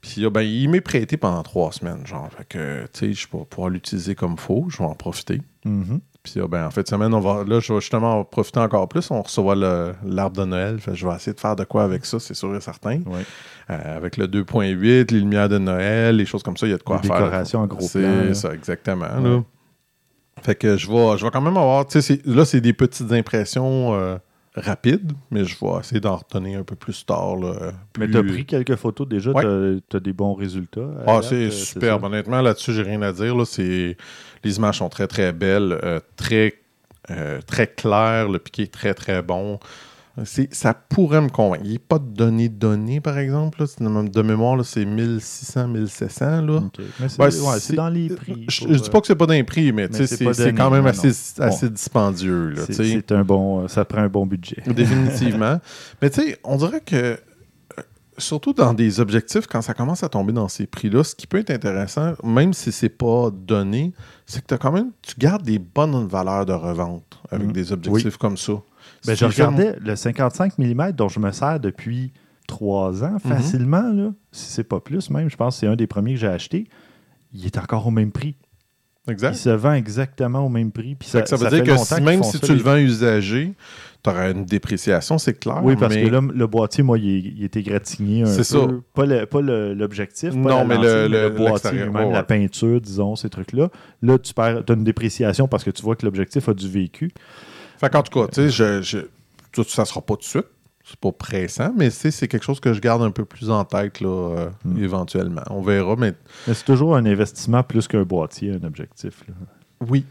Puis 0.00 0.24
euh, 0.24 0.30
ben, 0.30 0.42
il 0.42 0.68
m'est 0.68 0.80
prêté 0.80 1.16
pendant 1.16 1.42
trois 1.42 1.70
semaines, 1.72 2.04
genre. 2.06 2.28
Fait 2.36 2.44
que, 2.48 2.82
tu 2.92 2.98
sais, 3.00 3.12
je 3.12 3.26
vais 3.32 3.44
pouvoir 3.44 3.70
l'utiliser 3.70 4.14
comme 4.14 4.36
faut. 4.36 4.66
Je 4.68 4.78
vais 4.78 4.84
en 4.84 4.94
profiter. 4.94 5.40
Mhm. 5.64 6.00
Puis 6.24 6.34
euh, 6.38 6.46
ben, 6.48 6.66
en 6.66 6.70
fait, 6.70 6.88
semaine, 6.88 7.14
on 7.14 7.20
va, 7.20 7.44
là, 7.44 7.60
je 7.60 7.72
vais 7.72 7.80
justement 7.80 8.20
en 8.20 8.24
profiter 8.24 8.58
encore 8.60 8.88
plus. 8.88 9.10
On 9.10 9.22
recevra 9.22 9.54
l'arbre 10.04 10.36
de 10.40 10.44
Noël. 10.44 10.78
Fait 10.80 10.94
je 10.94 11.06
vais 11.06 11.14
essayer 11.14 11.32
de 11.34 11.40
faire 11.40 11.56
de 11.56 11.64
quoi 11.64 11.84
avec 11.84 12.04
ça, 12.04 12.18
c'est 12.20 12.34
sûr 12.34 12.54
et 12.56 12.60
certain. 12.60 13.00
Ouais. 13.06 13.24
Euh, 13.70 13.96
avec 13.96 14.16
le 14.16 14.26
2.8, 14.26 15.12
les 15.12 15.20
lumières 15.20 15.48
de 15.48 15.58
Noël, 15.58 16.16
les 16.16 16.26
choses 16.26 16.42
comme 16.42 16.56
ça, 16.56 16.66
il 16.66 16.70
y 16.70 16.74
a 16.74 16.78
de 16.78 16.82
quoi 16.82 16.98
Les 17.02 17.08
faire. 17.08 17.18
décorations 17.18 17.60
en 17.60 17.66
gros 17.66 17.78
plan, 17.78 17.88
C'est 17.88 18.34
ça, 18.34 18.54
exactement. 18.54 19.06
Ouais. 19.06 19.22
là. 19.30 19.42
Fait 20.42 20.54
que 20.56 20.76
je 20.76 20.90
vais, 20.90 21.16
je 21.18 21.24
vais 21.24 21.30
quand 21.30 21.40
même 21.40 21.56
avoir. 21.56 21.84
Là, 22.24 22.44
c'est 22.44 22.60
des 22.60 22.72
petites 22.72 23.12
impressions 23.12 23.94
euh, 23.94 24.16
rapides, 24.54 25.12
mais 25.30 25.44
je 25.44 25.56
vais 25.60 25.78
essayer 25.80 26.00
d'en 26.00 26.16
retenir 26.16 26.60
un 26.60 26.62
peu 26.62 26.76
plus 26.76 27.06
tard. 27.06 27.36
Là, 27.36 27.72
Mais 27.98 28.08
tu 28.08 28.18
as 28.18 28.22
pris 28.22 28.44
quelques 28.44 28.76
photos 28.76 29.08
déjà, 29.08 29.30
Ouais. 29.30 29.78
tu 29.88 29.96
as, 29.96 30.00
des 30.00 30.12
bons 30.12 30.34
résultats. 30.34 30.88
Ah, 31.06 31.20
c'est 31.22 31.46
euh, 31.46 31.50
superbe. 31.50 32.04
Honnêtement, 32.04 32.42
là-dessus, 32.42 32.74
j'ai 32.74 32.82
rien 32.82 33.00
à 33.02 33.12
dire. 33.12 33.34
Là. 33.34 33.44
Les 34.44 34.56
images 34.56 34.78
sont 34.78 34.88
très, 34.88 35.06
très 35.06 35.32
belles, 35.32 35.78
euh, 35.82 36.00
très, 36.16 36.54
euh, 37.10 37.40
très 37.46 37.66
claires. 37.66 38.28
Le 38.28 38.38
piqué 38.38 38.64
est 38.64 38.72
très, 38.72 38.92
très 38.94 39.22
bon. 39.22 39.58
Ça 40.50 40.74
pourrait 40.74 41.22
me 41.22 41.30
convaincre. 41.30 41.62
Il 41.64 41.70
n'y 41.70 41.76
a 41.76 41.80
pas 41.88 41.98
de 41.98 42.04
données 42.04 42.50
données, 42.50 43.00
par 43.00 43.16
exemple. 43.18 43.62
là. 43.62 44.02
De 44.02 44.22
mémoire, 44.22 44.62
c'est 44.64 44.84
1600, 44.84 45.68
1700. 45.68 46.42
Là. 46.42 46.56
Ok. 46.56 46.84
Mais 47.00 47.08
c'est 47.08 47.22
ouais, 47.22 47.76
dans 47.76 47.88
les 47.88 48.08
prix. 48.08 48.44
Je, 48.48 48.68
je 48.74 48.78
dis 48.78 48.90
pas 48.90 49.00
que 49.00 49.06
c'est 49.06 49.14
pas 49.16 49.26
d'un 49.26 49.42
prix, 49.44 49.72
mais, 49.72 49.88
c'est 49.90 50.52
quand 50.54 50.70
même 50.70 50.86
assez, 50.86 51.12
assez 51.38 51.70
dispendieux. 51.70 52.54
euh, 52.58 53.00
Là, 53.08 53.16
un 53.18 53.24
bon, 53.24 53.66
ça 53.68 53.84
prend 53.86 54.02
un 54.02 54.08
bon 54.08 54.26
budget. 54.26 54.62
Définitivement. 54.66 55.58
Mais 56.02 56.10
tu 56.10 56.20
sais, 56.22 56.38
on 56.44 56.56
dirait 56.56 56.80
que, 56.82 56.96
euh, 56.96 57.16
surtout 58.18 58.52
dans 58.52 58.74
des 58.74 59.00
objectifs, 59.00 59.46
quand 59.46 59.62
ça 59.62 59.72
commence 59.72 60.02
à 60.02 60.08
tomber 60.10 60.32
dans 60.34 60.48
ces 60.48 60.66
prix-là, 60.66 61.04
ce 61.04 61.14
qui 61.14 61.26
peut 61.26 61.38
être 61.38 61.50
intéressant, 61.50 62.12
même 62.22 62.52
si 62.52 62.70
c'est 62.70 62.88
pas 62.90 63.30
donné, 63.32 63.92
c'est 64.26 64.44
que 64.44 64.54
as 64.54 64.58
quand 64.58 64.72
même, 64.72 64.90
tu 65.00 65.14
gardes 65.18 65.42
des 65.42 65.58
bonnes 65.58 66.06
valeurs 66.06 66.44
de 66.44 66.52
revente 66.52 67.18
avec 67.30 67.46
Mhm. 67.48 67.52
des 67.52 67.72
objectifs 67.72 68.18
comme 68.18 68.36
ça. 68.36 68.52
Ben, 69.06 69.16
je 69.16 69.24
regardais 69.24 69.76
le 69.80 69.96
55 69.96 70.58
mm 70.58 70.92
dont 70.92 71.08
je 71.08 71.18
me 71.20 71.30
sers 71.32 71.58
depuis 71.60 72.12
trois 72.46 73.02
ans 73.04 73.12
Mhm. 73.12 73.20
facilement, 73.20 73.92
là, 73.92 74.12
si 74.32 74.46
c'est 74.50 74.64
pas 74.64 74.80
plus 74.80 75.10
même, 75.10 75.28
je 75.30 75.36
pense 75.36 75.54
que 75.56 75.60
c'est 75.60 75.66
un 75.66 75.76
des 75.76 75.86
premiers 75.86 76.14
que 76.14 76.20
j'ai 76.20 76.26
acheté. 76.28 76.68
Il 77.32 77.44
est 77.46 77.56
encore 77.58 77.86
au 77.86 77.90
même 77.90 78.12
prix. 78.12 78.36
Il 79.08 79.12
Exact. 79.12 79.34
se 79.34 79.48
vend 79.50 79.72
exactement 79.72 80.46
au 80.46 80.48
même 80.48 80.70
prix. 80.70 80.94
Puis 80.94 81.08
ça, 81.08 81.26
ça 81.26 81.34
veut 81.34 81.48
ça 81.48 81.50
dire 81.50 81.64
que 81.64 81.76
si- 81.76 82.00
même 82.00 82.22
si 82.22 82.32
ça, 82.32 82.38
tu 82.46 82.52
les- 82.52 82.58
le 82.58 82.62
vends 82.62 82.76
usagé, 82.76 83.52
tu 84.04 84.10
auras 84.10 84.30
une 84.30 84.44
dépréciation, 84.44 85.18
c'est 85.18 85.34
clair. 85.34 85.60
Oui, 85.64 85.74
parce 85.74 85.92
mais- 85.96 86.04
que 86.04 86.08
là, 86.08 86.20
le 86.32 86.46
boîtier, 86.46 86.84
moi, 86.84 86.98
il, 86.98 87.36
il 87.36 87.42
était 87.42 87.62
gratigné 87.62 88.22
un 88.22 88.26
peu. 88.26 88.30
C'est 88.30 88.44
ça. 88.44 88.58
Pas 88.94 89.04
le- 89.06 89.26
pas 89.26 89.40
le- 89.40 89.74
l'objectif, 89.74 90.34
Non, 90.34 90.58
la 90.58 90.64
mais 90.64 90.74
lentille, 90.76 90.90
le- 90.90 91.08
le- 91.08 91.30
boîtier 91.30 91.72
lui-même, 91.72 91.94
ouais, 91.96 92.12
la 92.12 92.22
peinture, 92.22 92.80
disons, 92.80 93.16
ces 93.16 93.28
trucs-là. 93.28 93.70
Là, 94.02 94.18
tu 94.20 94.32
perds, 94.34 94.62
as 94.68 94.72
une 94.72 94.84
dépréciation 94.84 95.48
parce 95.48 95.64
que 95.64 95.70
tu 95.70 95.82
vois 95.82 95.96
que 95.96 96.04
l'objectif 96.06 96.48
a 96.48 96.54
du 96.54 96.68
vécu. 96.68 97.10
Fait 97.82 97.90
qu'en 97.90 98.02
tout 98.02 98.18
cas, 98.18 98.28
tu 98.28 98.34
sais, 98.34 98.48
je, 98.48 98.80
je- 98.80 99.06
tout 99.52 99.64
ça 99.64 99.84
sera 99.84 100.00
pas 100.00 100.14
tout 100.14 100.20
de 100.20 100.24
suite. 100.24 100.46
C'est 100.84 100.98
pas 100.98 101.12
pressant, 101.12 101.72
mais 101.76 101.90
c'est 101.90 102.26
quelque 102.26 102.42
chose 102.44 102.58
que 102.58 102.72
je 102.72 102.80
garde 102.80 103.02
un 103.02 103.10
peu 103.12 103.24
plus 103.24 103.50
en 103.50 103.64
tête 103.64 104.00
là, 104.00 104.08
euh, 104.08 104.50
Mm. 104.64 104.82
éventuellement. 104.82 105.42
On 105.50 105.62
verra, 105.62 105.94
mais 105.96 106.12
Mais 106.48 106.54
c'est 106.54 106.64
toujours 106.64 106.96
un 106.96 107.04
investissement 107.06 107.62
plus 107.62 107.86
qu'un 107.86 108.02
boîtier, 108.02 108.52
un 108.52 108.64
objectif. 108.66 109.22
là. 109.28 109.34
oui. 109.88 110.04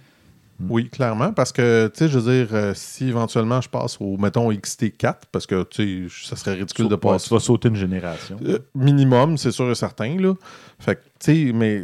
Mm. 0.59 0.65
Oui, 0.69 0.89
clairement, 0.89 1.33
parce 1.33 1.51
que, 1.51 1.87
tu 1.93 1.97
sais, 1.99 2.07
je 2.07 2.19
veux 2.19 2.31
dire, 2.45 2.53
euh, 2.53 2.73
si 2.75 3.07
éventuellement 3.09 3.59
je 3.61 3.67
passe 3.69 3.97
au, 3.99 4.15
mettons, 4.17 4.51
XT4, 4.51 5.23
parce 5.31 5.45
que, 5.47 5.63
tu 5.63 6.07
sais, 6.09 6.25
ça 6.29 6.35
serait 6.35 6.53
ridicule 6.53 6.87
de 6.87 6.95
passer 6.95 7.27
tu 7.29 7.33
vas 7.33 7.39
sauter 7.39 7.67
une 7.69 7.75
génération. 7.75 8.37
Euh, 8.45 8.59
minimum, 8.75 9.37
c'est 9.37 9.51
sûr 9.51 9.69
et 9.71 9.75
certain. 9.75 10.15
Là. 10.19 10.35
Fait 10.79 10.95
que, 10.97 11.01
tu 11.19 11.47
sais, 11.47 11.51
mais 11.53 11.83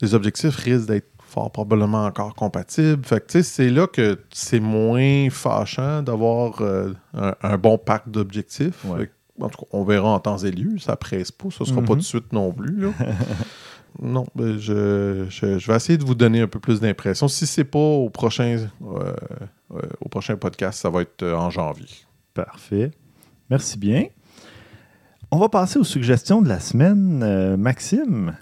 les 0.00 0.14
objectifs 0.14 0.54
risquent 0.56 0.86
d'être 0.86 1.08
fort 1.26 1.50
probablement 1.50 2.04
encore 2.06 2.34
compatibles. 2.34 3.04
Fait 3.04 3.24
que, 3.26 3.42
c'est 3.42 3.68
là 3.70 3.86
que 3.86 4.18
c'est 4.32 4.60
moins 4.60 5.28
fâchant 5.30 6.02
d'avoir 6.02 6.60
euh, 6.62 6.92
un, 7.14 7.34
un 7.42 7.58
bon 7.58 7.76
pack 7.78 8.08
d'objectifs. 8.10 8.84
Ouais. 8.84 9.10
En 9.40 9.48
tout 9.50 9.58
cas, 9.58 9.66
on 9.72 9.84
verra 9.84 10.08
en 10.08 10.18
temps 10.20 10.38
et 10.38 10.50
lieu. 10.50 10.78
Ça 10.78 10.96
presse 10.96 11.30
pas. 11.30 11.48
Ça 11.50 11.64
sera 11.66 11.76
pas 11.76 11.80
Mhm. 11.82 11.86
tout 11.88 11.96
de 11.96 12.00
suite 12.02 12.32
non 12.32 12.52
plus. 12.52 12.80
là. 12.80 12.88
non, 14.00 14.24
ben, 14.34 14.58
je, 14.58 15.26
je- 15.28 15.58
je 15.58 15.66
vais 15.70 15.76
essayer 15.76 15.98
de 15.98 16.04
vous 16.04 16.14
donner 16.14 16.40
un 16.40 16.46
peu 16.46 16.58
plus 16.60 16.80
d'impression. 16.80 17.28
Si 17.28 17.46
c'est 17.46 17.64
pas 17.64 17.78
au 17.78 18.08
prochain, 18.08 18.56
euh, 18.82 19.12
euh, 19.74 19.80
au 20.00 20.08
prochain 20.08 20.36
podcast, 20.36 20.80
ça 20.80 20.88
va 20.90 21.02
être 21.02 21.22
en 21.26 21.50
janvier. 21.50 21.86
Parfait. 22.34 22.90
Merci 23.50 23.78
bien. 23.78 24.06
On 25.30 25.38
va 25.38 25.48
passer 25.48 25.78
aux 25.78 25.84
suggestions 25.84 26.40
de 26.40 26.48
la 26.48 26.60
semaine. 26.60 27.56
Maxime, 27.56 28.36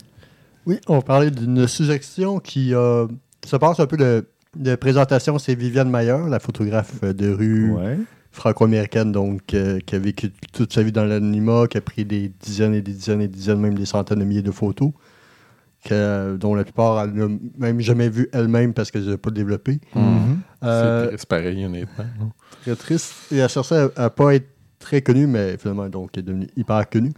Oui, 0.66 0.78
on 0.88 0.94
va 0.96 1.02
parler 1.02 1.30
d'une 1.30 1.66
suggestion 1.68 2.38
qui 2.40 2.74
euh, 2.74 3.06
se 3.44 3.56
passe 3.56 3.80
un 3.80 3.86
peu 3.86 3.96
de, 3.96 4.26
de 4.56 4.74
présentation. 4.76 5.38
C'est 5.38 5.54
Viviane 5.54 5.90
Mayer, 5.90 6.16
la 6.28 6.38
photographe 6.40 7.02
de 7.02 7.30
rue 7.30 7.72
ouais. 7.72 7.98
franco-américaine, 8.30 9.12
donc 9.12 9.52
euh, 9.54 9.78
qui 9.80 9.94
a 9.94 9.98
vécu 9.98 10.32
toute 10.52 10.72
sa 10.72 10.82
vie 10.82 10.92
dans 10.92 11.04
l'anonymat, 11.04 11.66
qui 11.68 11.76
a 11.76 11.80
pris 11.80 12.04
des 12.04 12.28
dizaines 12.40 12.74
et 12.74 12.80
des 12.82 12.92
dizaines 12.92 13.20
et 13.20 13.28
des 13.28 13.36
dizaines, 13.36 13.60
même 13.60 13.74
des 13.74 13.84
centaines 13.86 14.20
de 14.20 14.24
milliers 14.24 14.42
de 14.42 14.50
photos, 14.50 14.90
que- 15.84 16.36
dont 16.36 16.54
la 16.54 16.64
plupart, 16.64 17.04
elle 17.04 17.12
n'a 17.12 17.28
même 17.58 17.80
jamais 17.80 18.08
vu 18.08 18.28
elle-même 18.32 18.72
parce 18.72 18.90
qu'elle 18.90 19.02
ne 19.02 19.08
les 19.08 19.12
a 19.14 19.18
pas 19.18 19.30
développées. 19.30 19.80
Mhm. 19.94 20.38
Euh, 20.64 21.08
c'est 21.10 21.18
c'est 21.18 21.28
pareil, 21.28 21.64
honnêtement. 21.66 22.04
très 22.62 22.74
triste. 22.76 23.12
Et 23.32 23.36
elle 23.36 23.48
cherchait 23.50 23.88
à, 23.96 24.04
à 24.04 24.10
pas 24.10 24.34
être 24.34 24.48
très 24.78 25.02
connue, 25.02 25.26
mais 25.26 25.58
finalement, 25.58 25.88
donc, 25.90 26.10
elle 26.14 26.20
est 26.20 26.22
devenue 26.22 26.48
hyper 26.56 26.88
connue. 26.88 27.12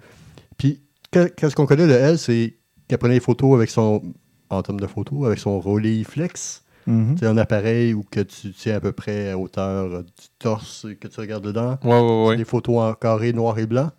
Puis, 0.58 0.80
que- 1.12 1.28
qu'est-ce 1.28 1.54
qu'on 1.54 1.66
connaît 1.66 1.86
de 1.86 1.92
elle, 1.92 2.18
c'est 2.18 2.54
qu'elle 2.88 2.98
prenait 2.98 3.14
des 3.14 3.20
photos 3.20 3.54
avec 3.54 3.70
son, 3.70 4.02
en 4.50 4.62
termes 4.62 4.80
de 4.80 4.86
photos, 4.86 5.26
avec 5.26 5.38
son 5.38 5.60
Rolleiflex. 5.60 6.62
Mhm. 6.86 7.16
C'est 7.18 7.26
un 7.26 7.36
appareil 7.36 7.94
où 7.94 8.04
que 8.08 8.20
tu 8.20 8.52
tiens 8.52 8.76
à 8.76 8.80
peu 8.80 8.92
près 8.92 9.30
à 9.30 9.38
hauteur 9.38 10.04
du 10.04 10.28
torse 10.38 10.86
et 10.88 10.96
que 10.96 11.08
tu 11.08 11.20
regardes 11.20 11.44
dedans. 11.44 11.78
Ouais, 11.82 12.00
ouais, 12.00 12.26
ouais. 12.28 12.36
Des 12.36 12.44
photos 12.44 12.78
en 12.78 12.94
carré 12.94 13.32
noir 13.32 13.58
et 13.58 13.66
blanc. 13.66 13.90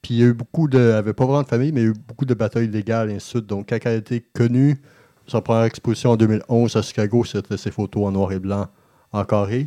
Puis 0.00 0.14
il 0.14 0.20
y 0.20 0.22
a 0.22 0.26
eu 0.26 0.34
beaucoup 0.34 0.68
de. 0.68 0.78
Elle 0.78 0.90
n'avait 0.90 1.12
pas 1.12 1.24
vraiment 1.24 1.42
de 1.42 1.48
famille, 1.48 1.72
mais 1.72 1.80
il 1.80 1.84
y 1.84 1.86
a 1.88 1.90
eu 1.90 1.94
beaucoup 1.94 2.24
de 2.24 2.34
batailles 2.34 2.68
légales 2.68 3.10
et 3.10 3.14
ainsi 3.14 3.26
de 3.26 3.38
suite. 3.38 3.46
Donc, 3.46 3.68
quand 3.68 3.78
elle 3.84 3.92
a 3.92 3.94
été 3.96 4.20
connue, 4.32 4.80
sa 5.26 5.40
première 5.40 5.64
exposition 5.64 6.10
en 6.10 6.16
2011 6.16 6.76
à 6.76 6.82
Chicago, 6.82 7.24
c'était 7.24 7.56
ses 7.56 7.70
photos 7.70 8.06
en 8.06 8.12
noir 8.12 8.30
et 8.32 8.38
blanc 8.38 8.68
en 9.12 9.24
carré. 9.24 9.66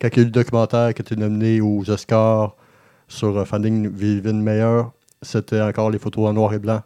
Quand 0.00 0.08
il 0.08 0.16
y 0.16 0.18
a 0.18 0.22
eu 0.22 0.24
le 0.26 0.30
documentaire 0.32 0.92
qui 0.92 1.00
a 1.00 1.04
été 1.04 1.16
nominé 1.16 1.60
aux 1.60 1.88
Oscars 1.88 2.56
sur 3.08 3.38
euh, 3.38 3.44
Finding 3.44 3.88
Vivian 3.88 4.34
Mayer, 4.34 4.82
c'était 5.22 5.60
encore 5.60 5.90
les 5.90 5.98
photos 5.98 6.28
en 6.28 6.32
noir 6.32 6.52
et 6.52 6.58
blanc 6.58 6.82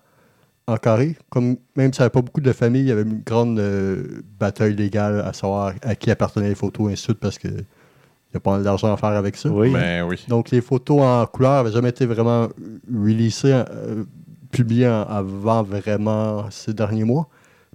en 0.70 0.76
carré. 0.76 1.16
Comme 1.28 1.56
même 1.76 1.92
si 1.92 2.00
elle 2.00 2.04
n'avait 2.04 2.10
pas 2.10 2.22
beaucoup 2.22 2.40
de 2.40 2.52
famille, 2.52 2.82
il 2.82 2.88
y 2.88 2.92
avait 2.92 3.02
une 3.02 3.22
grande 3.22 3.58
euh, 3.58 4.22
bataille 4.38 4.74
légale 4.74 5.20
à 5.20 5.32
savoir 5.32 5.72
à 5.82 5.94
qui 5.94 6.10
appartenaient 6.10 6.48
les 6.48 6.54
photos 6.54 6.90
et 6.90 6.92
ainsi 6.92 7.02
de 7.02 7.12
suite 7.12 7.20
parce 7.20 7.38
qu'il 7.38 7.50
n'y 7.50 8.36
a 8.36 8.40
pas 8.40 8.58
d'argent 8.60 8.92
à 8.92 8.96
faire 8.96 9.10
avec 9.10 9.36
ça. 9.36 9.48
Oui. 9.48 9.72
Ben 9.72 10.04
oui. 10.04 10.24
Donc, 10.28 10.50
les 10.50 10.60
photos 10.60 11.02
en 11.02 11.26
couleur 11.26 11.62
n'avaient 11.62 11.74
jamais 11.74 11.90
été 11.90 12.06
vraiment 12.06 12.48
releasées, 12.92 13.52
euh, 13.52 14.04
publiées 14.50 14.86
avant 14.86 15.62
vraiment 15.62 16.50
ces 16.50 16.72
derniers 16.72 17.04
mois. 17.04 17.28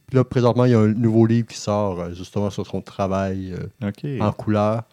Puis 0.07 0.17
là, 0.17 0.23
présentement, 0.23 0.65
il 0.65 0.71
y 0.71 0.75
a 0.75 0.79
un 0.79 0.93
nouveau 0.93 1.25
livre 1.25 1.47
qui 1.47 1.57
sort 1.57 1.99
euh, 1.99 2.13
justement 2.13 2.49
sur 2.49 2.65
son 2.65 2.81
travail 2.81 3.55
euh, 3.83 4.19
en 4.21 4.31
couleur, 4.31 4.83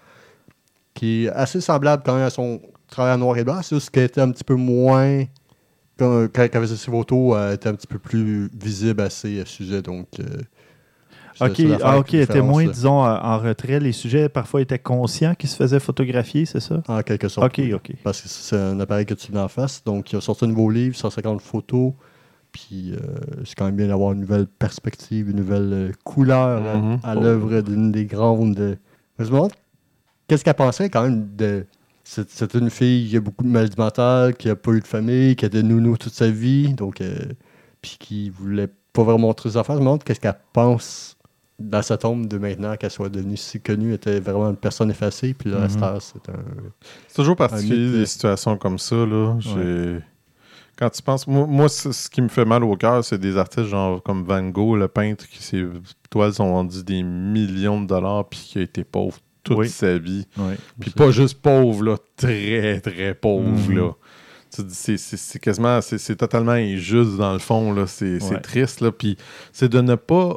qui 0.94 1.24
est 1.24 1.28
assez 1.28 1.60
semblable 1.60 2.02
quand 2.04 2.14
même 2.14 2.26
à 2.26 2.30
son 2.30 2.60
travail 2.88 3.14
en 3.14 3.18
noir 3.18 3.36
et 3.36 3.44
blanc. 3.44 3.60
C'est 3.62 3.76
juste 3.76 3.90
qu'elle 3.90 4.04
était 4.04 4.20
un 4.20 4.30
petit 4.30 4.44
peu 4.44 4.54
moins. 4.54 5.24
Quand, 6.02 6.26
quand 6.34 6.48
elle 6.52 6.60
faisait 6.62 6.76
ses 6.76 6.90
photos, 6.90 7.36
elle 7.38 7.54
était 7.54 7.68
un 7.68 7.74
petit 7.74 7.86
peu 7.86 7.98
plus 7.98 8.50
visible 8.58 9.00
à 9.02 9.10
ses 9.10 9.44
sujets. 9.44 9.82
Donc, 9.82 10.08
euh, 10.18 10.24
OK, 11.40 11.60
ah, 11.82 12.02
elle 12.12 12.20
était 12.20 12.42
moins, 12.42 12.66
disons, 12.66 13.04
euh, 13.04 13.16
en 13.22 13.38
retrait. 13.38 13.80
Les 13.80 13.92
sujets, 13.92 14.28
parfois, 14.28 14.60
étaient 14.60 14.78
conscients 14.78 15.34
qu'ils 15.34 15.48
se 15.48 15.56
faisaient 15.56 15.80
photographier, 15.80 16.44
c'est 16.44 16.60
ça? 16.60 16.82
En 16.88 17.00
quelque 17.02 17.28
sorte. 17.28 17.46
OK. 17.58 17.64
OK. 17.74 17.92
Parce 18.04 18.20
que 18.20 18.28
c'est 18.28 18.56
un 18.56 18.78
appareil 18.80 19.06
que 19.06 19.14
tu 19.14 19.32
mets 19.32 19.40
en 19.40 19.48
face. 19.48 19.82
Donc, 19.84 20.12
il 20.12 20.16
a 20.16 20.20
sorti 20.20 20.44
un 20.44 20.48
nouveau 20.48 20.70
livre, 20.70 20.94
150 20.96 21.40
photos. 21.40 21.92
Puis, 22.52 22.92
euh, 22.92 22.98
c'est 23.44 23.54
quand 23.54 23.64
même 23.64 23.76
bien 23.76 23.86
d'avoir 23.88 24.12
une 24.12 24.20
nouvelle 24.20 24.46
perspective, 24.46 25.30
une 25.30 25.36
nouvelle 25.36 25.72
euh, 25.72 25.92
couleur 26.04 26.66
à- 26.66 26.76
Mhm. 26.76 26.98
à, 27.02 27.14
l'œuvre 27.14 27.60
d'une 27.62 27.90
des 27.92 28.04
grandes. 28.04 28.58
euh, 28.60 28.74
Je 29.18 29.24
me 29.24 29.30
demande, 29.30 29.52
qu'est-ce 30.28 30.44
qu'elle 30.44 30.54
pensait 30.54 30.90
quand 30.90 31.02
même 31.02 31.28
de. 31.36 31.64
C'est 32.04 32.54
une 32.54 32.68
fille 32.68 33.08
qui 33.08 33.16
a 33.16 33.20
beaucoup 33.20 33.44
de 33.44 33.48
maladies 33.48 33.78
mentales, 33.78 34.34
qui 34.34 34.48
n'a 34.48 34.56
pas 34.56 34.72
eu 34.72 34.80
de 34.80 34.86
famille, 34.86 35.36
qui 35.36 35.44
a 35.44 35.48
été 35.48 35.62
nounou 35.62 35.96
toute 35.96 36.12
sa 36.12 36.28
vie, 36.28 36.74
donc. 36.74 37.00
euh, 37.00 37.16
puis 37.82 37.96
qui 37.98 38.30
voulait 38.30 38.68
pas 38.92 39.02
vraiment 39.02 39.28
montrer 39.28 39.50
ses 39.50 39.56
affaires. 39.56 39.74
Je 39.74 39.80
me 39.80 39.84
demande 39.84 40.04
qu'est-ce 40.04 40.20
qu'elle 40.20 40.38
pense 40.52 41.16
dans 41.58 41.82
sa 41.82 41.96
tombe 41.96 42.26
de 42.26 42.38
maintenant 42.38 42.76
qu'elle 42.76 42.90
soit 42.90 43.08
devenue 43.08 43.36
si 43.36 43.60
connue, 43.60 43.88
elle 43.88 43.94
était 43.94 44.20
vraiment 44.20 44.50
une 44.50 44.56
personne 44.56 44.90
effacée, 44.90 45.34
puis 45.34 45.50
là, 45.50 45.58
heure, 45.58 46.02
c'est 46.02 46.28
un. 46.28 46.42
C'est 47.08 47.14
toujours 47.14 47.36
particulier 47.36 47.90
des 47.90 48.02
euh. 48.02 48.06
situations 48.06 48.56
comme 48.56 48.78
ça. 48.78 48.96
Là. 48.96 49.38
Quand 50.76 50.90
tu 50.90 51.02
penses. 51.02 51.26
Moi, 51.26 51.46
moi, 51.46 51.68
ce 51.68 52.08
qui 52.08 52.22
me 52.22 52.28
fait 52.28 52.44
mal 52.44 52.64
au 52.64 52.76
cœur, 52.76 53.04
c'est 53.04 53.18
des 53.18 53.36
artistes 53.36 53.66
genre 53.66 54.02
comme 54.02 54.24
Van 54.24 54.48
Gogh, 54.48 54.76
le 54.76 54.88
peintre, 54.88 55.28
qui 55.28 55.42
ses 55.42 55.66
toiles 56.10 56.32
sont 56.32 56.50
vendues 56.50 56.82
des 56.82 57.02
millions 57.02 57.80
de 57.80 57.86
dollars 57.86 58.28
puis 58.28 58.40
qui 58.40 58.58
a 58.58 58.62
été 58.62 58.82
pauvre 58.82 59.18
toute 59.42 59.58
Oui. 59.58 59.68
sa 59.68 59.98
vie. 59.98 60.26
Oui. 60.38 60.54
Puis 60.80 60.90
pas 60.90 61.10
juste 61.10 61.40
pauvre, 61.40 61.82
là, 61.84 61.96
très, 62.16 62.80
très 62.80 63.14
pauvre, 63.14 63.48
Mhm. 63.68 63.76
là. 63.76 63.90
C'est- 64.68 65.38
quasiment, 65.38 65.80
c'est 65.80 66.16
totalement 66.16 66.52
injuste 66.52 67.16
dans 67.16 67.32
le 67.32 67.38
fond, 67.38 67.72
là. 67.72 67.86
C'est 67.86 68.22
Ouais. 68.22 68.40
triste, 68.40 68.80
là. 68.82 68.92
Puis 68.92 69.16
c'est 69.52 69.68
de 69.70 69.80
ne 69.80 69.94
pas 69.94 70.36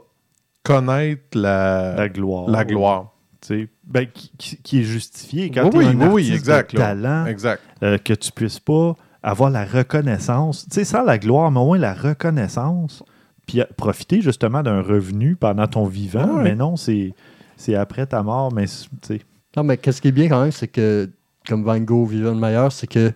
connaître 0.64 1.38
la, 1.38 1.96
La 1.96 2.10
gloire. 2.10 2.50
la 2.50 2.66
gloire. 2.66 3.12
Tu 3.42 3.48
sais, 3.64 3.70
ben, 3.84 4.08
qui, 4.12 4.58
qui- 4.64 4.80
est 4.80 4.84
justifié 4.84 5.52
quand 5.52 5.66
Oui, 5.66 5.70
tu 5.72 5.78
oui, 5.78 5.86
un 5.86 6.02
artiste 6.02 6.34
exact, 6.34 6.72
de 6.72 6.78
talent, 6.78 7.26
Exact. 7.28 7.62
euh, 7.84 7.98
que 8.00 8.14
tu 8.14 8.32
puisses 8.32 8.60
pas 8.60 8.96
avoir 9.22 9.50
la 9.52 9.66
reconnaissance. 9.66 10.66
Tu 10.70 10.76
sais, 10.76 10.84
sans 10.86 11.04
la 11.04 11.18
gloire, 11.20 11.52
mais 11.52 11.60
au 11.60 11.66
moins 11.66 11.78
la 11.78 11.94
reconnaissance. 11.94 13.04
Puis 13.46 13.62
profiter 13.78 14.22
justement 14.22 14.64
d'un 14.64 14.82
revenu 14.82 15.36
pendant 15.36 15.68
ton 15.68 15.86
vivant. 15.86 16.38
Ouais. 16.38 16.44
Mais 16.44 16.56
non, 16.56 16.76
c'est 16.78 17.14
c'est 17.56 17.76
après 17.76 18.06
ta 18.06 18.24
mort. 18.24 18.54
Mais 18.54 18.66
tu 18.66 18.74
sais, 19.02 19.22
Non, 19.56 19.64
mais 19.64 19.78
qu'est-ce 19.78 20.02
qui 20.02 20.10
est 20.10 20.12
bien 20.14 20.28
quand 20.30 20.42
même, 20.42 20.52
c'est 20.52 20.68
que, 20.68 21.10
comme 21.48 21.64
Van 21.64 21.80
Gogh, 21.80 22.10
Vivian 22.10 22.36
Mayer, 22.36 22.68
c'est 22.72 22.88
que 22.88 23.12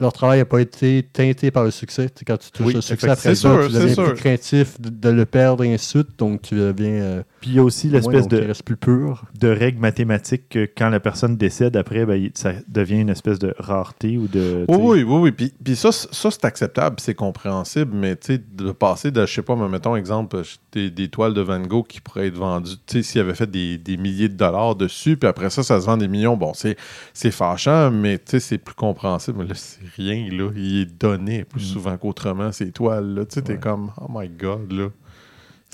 leur 0.00 0.12
travail 0.12 0.38
n'a 0.38 0.44
pas 0.44 0.60
été 0.60 1.02
teinté 1.12 1.50
par 1.50 1.64
le 1.64 1.70
succès. 1.70 2.08
Quand 2.26 2.36
tu 2.38 2.50
touches 2.50 2.66
Oui, 2.66 2.72
le 2.74 2.80
succès 2.80 3.08
après 3.10 3.34
ça, 3.34 3.40
sûr, 3.40 3.66
tu 3.66 3.72
deviens 3.74 4.04
plus 4.04 4.14
craintif 4.14 4.80
de, 4.80 4.88
de 4.88 5.08
le 5.10 5.26
perdre 5.26 5.62
et 5.64 5.72
ainsi 5.74 5.98
de 5.98 6.02
suite. 6.04 6.18
Donc, 6.18 6.42
tu 6.42 6.54
deviens. 6.54 6.90
euh, 6.90 7.22
Puis 7.40 7.50
il 7.50 7.56
y 7.56 7.58
a 7.58 7.62
aussi 7.62 7.88
l'espèce 7.88 8.26
de, 8.28 8.38
reste 8.38 8.62
plus 8.62 8.76
pur. 8.76 9.24
de 9.38 9.48
règle 9.48 9.78
mathématique 9.80 10.48
que 10.48 10.68
quand 10.76 10.88
la 10.88 11.00
personne 11.00 11.36
décède, 11.36 11.76
après, 11.76 12.06
ben, 12.06 12.30
ça 12.34 12.52
devient 12.68 13.00
une 13.00 13.10
espèce 13.10 13.38
de 13.38 13.54
rareté 13.58 14.16
ou 14.16 14.26
de. 14.26 14.64
Oui, 14.68 14.76
oui, 14.78 15.02
oui, 15.02 15.18
oui. 15.20 15.32
Puis, 15.32 15.52
puis 15.62 15.76
ça, 15.76 15.92
ça 15.92 16.30
c'est 16.30 16.44
acceptable, 16.44 16.96
c'est 16.98 17.14
compréhensible, 17.14 17.92
mais 17.94 18.16
tu 18.16 18.34
sais, 18.34 18.40
de 18.52 18.72
passer 18.72 19.10
de, 19.10 19.26
je 19.26 19.32
sais 19.34 19.42
pas, 19.42 19.56
mais 19.56 19.68
mettons 19.68 19.96
exemple, 19.96 20.40
des, 20.72 20.90
des 20.90 21.08
toiles 21.08 21.34
de 21.34 21.40
Van 21.40 21.60
Gogh 21.60 21.86
qui 21.86 22.00
pourraient 22.00 22.28
être 22.28 22.36
vendues, 22.36 22.72
tu 22.86 22.98
sais, 22.98 23.02
s'il 23.02 23.20
avait 23.20 23.34
fait 23.34 23.50
des, 23.50 23.76
des 23.78 23.96
milliers 23.96 24.28
de 24.28 24.36
dollars 24.36 24.74
dessus, 24.76 25.16
puis 25.16 25.28
après 25.28 25.50
ça, 25.50 25.62
ça 25.62 25.80
se 25.80 25.86
vend 25.86 25.96
des 25.96 26.08
millions, 26.08 26.36
bon, 26.36 26.52
c'est, 26.54 26.76
c'est 27.12 27.30
fâchant, 27.30 27.90
mais 27.90 28.18
tu 28.18 28.24
sais, 28.32 28.40
c'est 28.40 28.58
plus 28.58 28.74
compréhensible. 28.74 29.38
Mais 29.38 29.44
là, 29.48 29.54
c'est 29.54 29.80
rien, 29.96 30.28
là. 30.30 30.50
Il 30.56 30.80
est 30.82 31.00
donné 31.00 31.44
plus 31.44 31.60
Mm. 31.62 31.72
souvent 31.72 31.96
qu'autrement, 31.96 32.52
ces 32.52 32.72
toiles, 32.72 33.14
là. 33.14 33.24
Tu 33.24 33.34
sais, 33.34 33.42
t'es 33.42 33.54
Ouais. 33.54 33.58
comme, 33.60 33.90
oh 34.00 34.06
my 34.10 34.28
god, 34.28 34.70
là. 34.72 34.88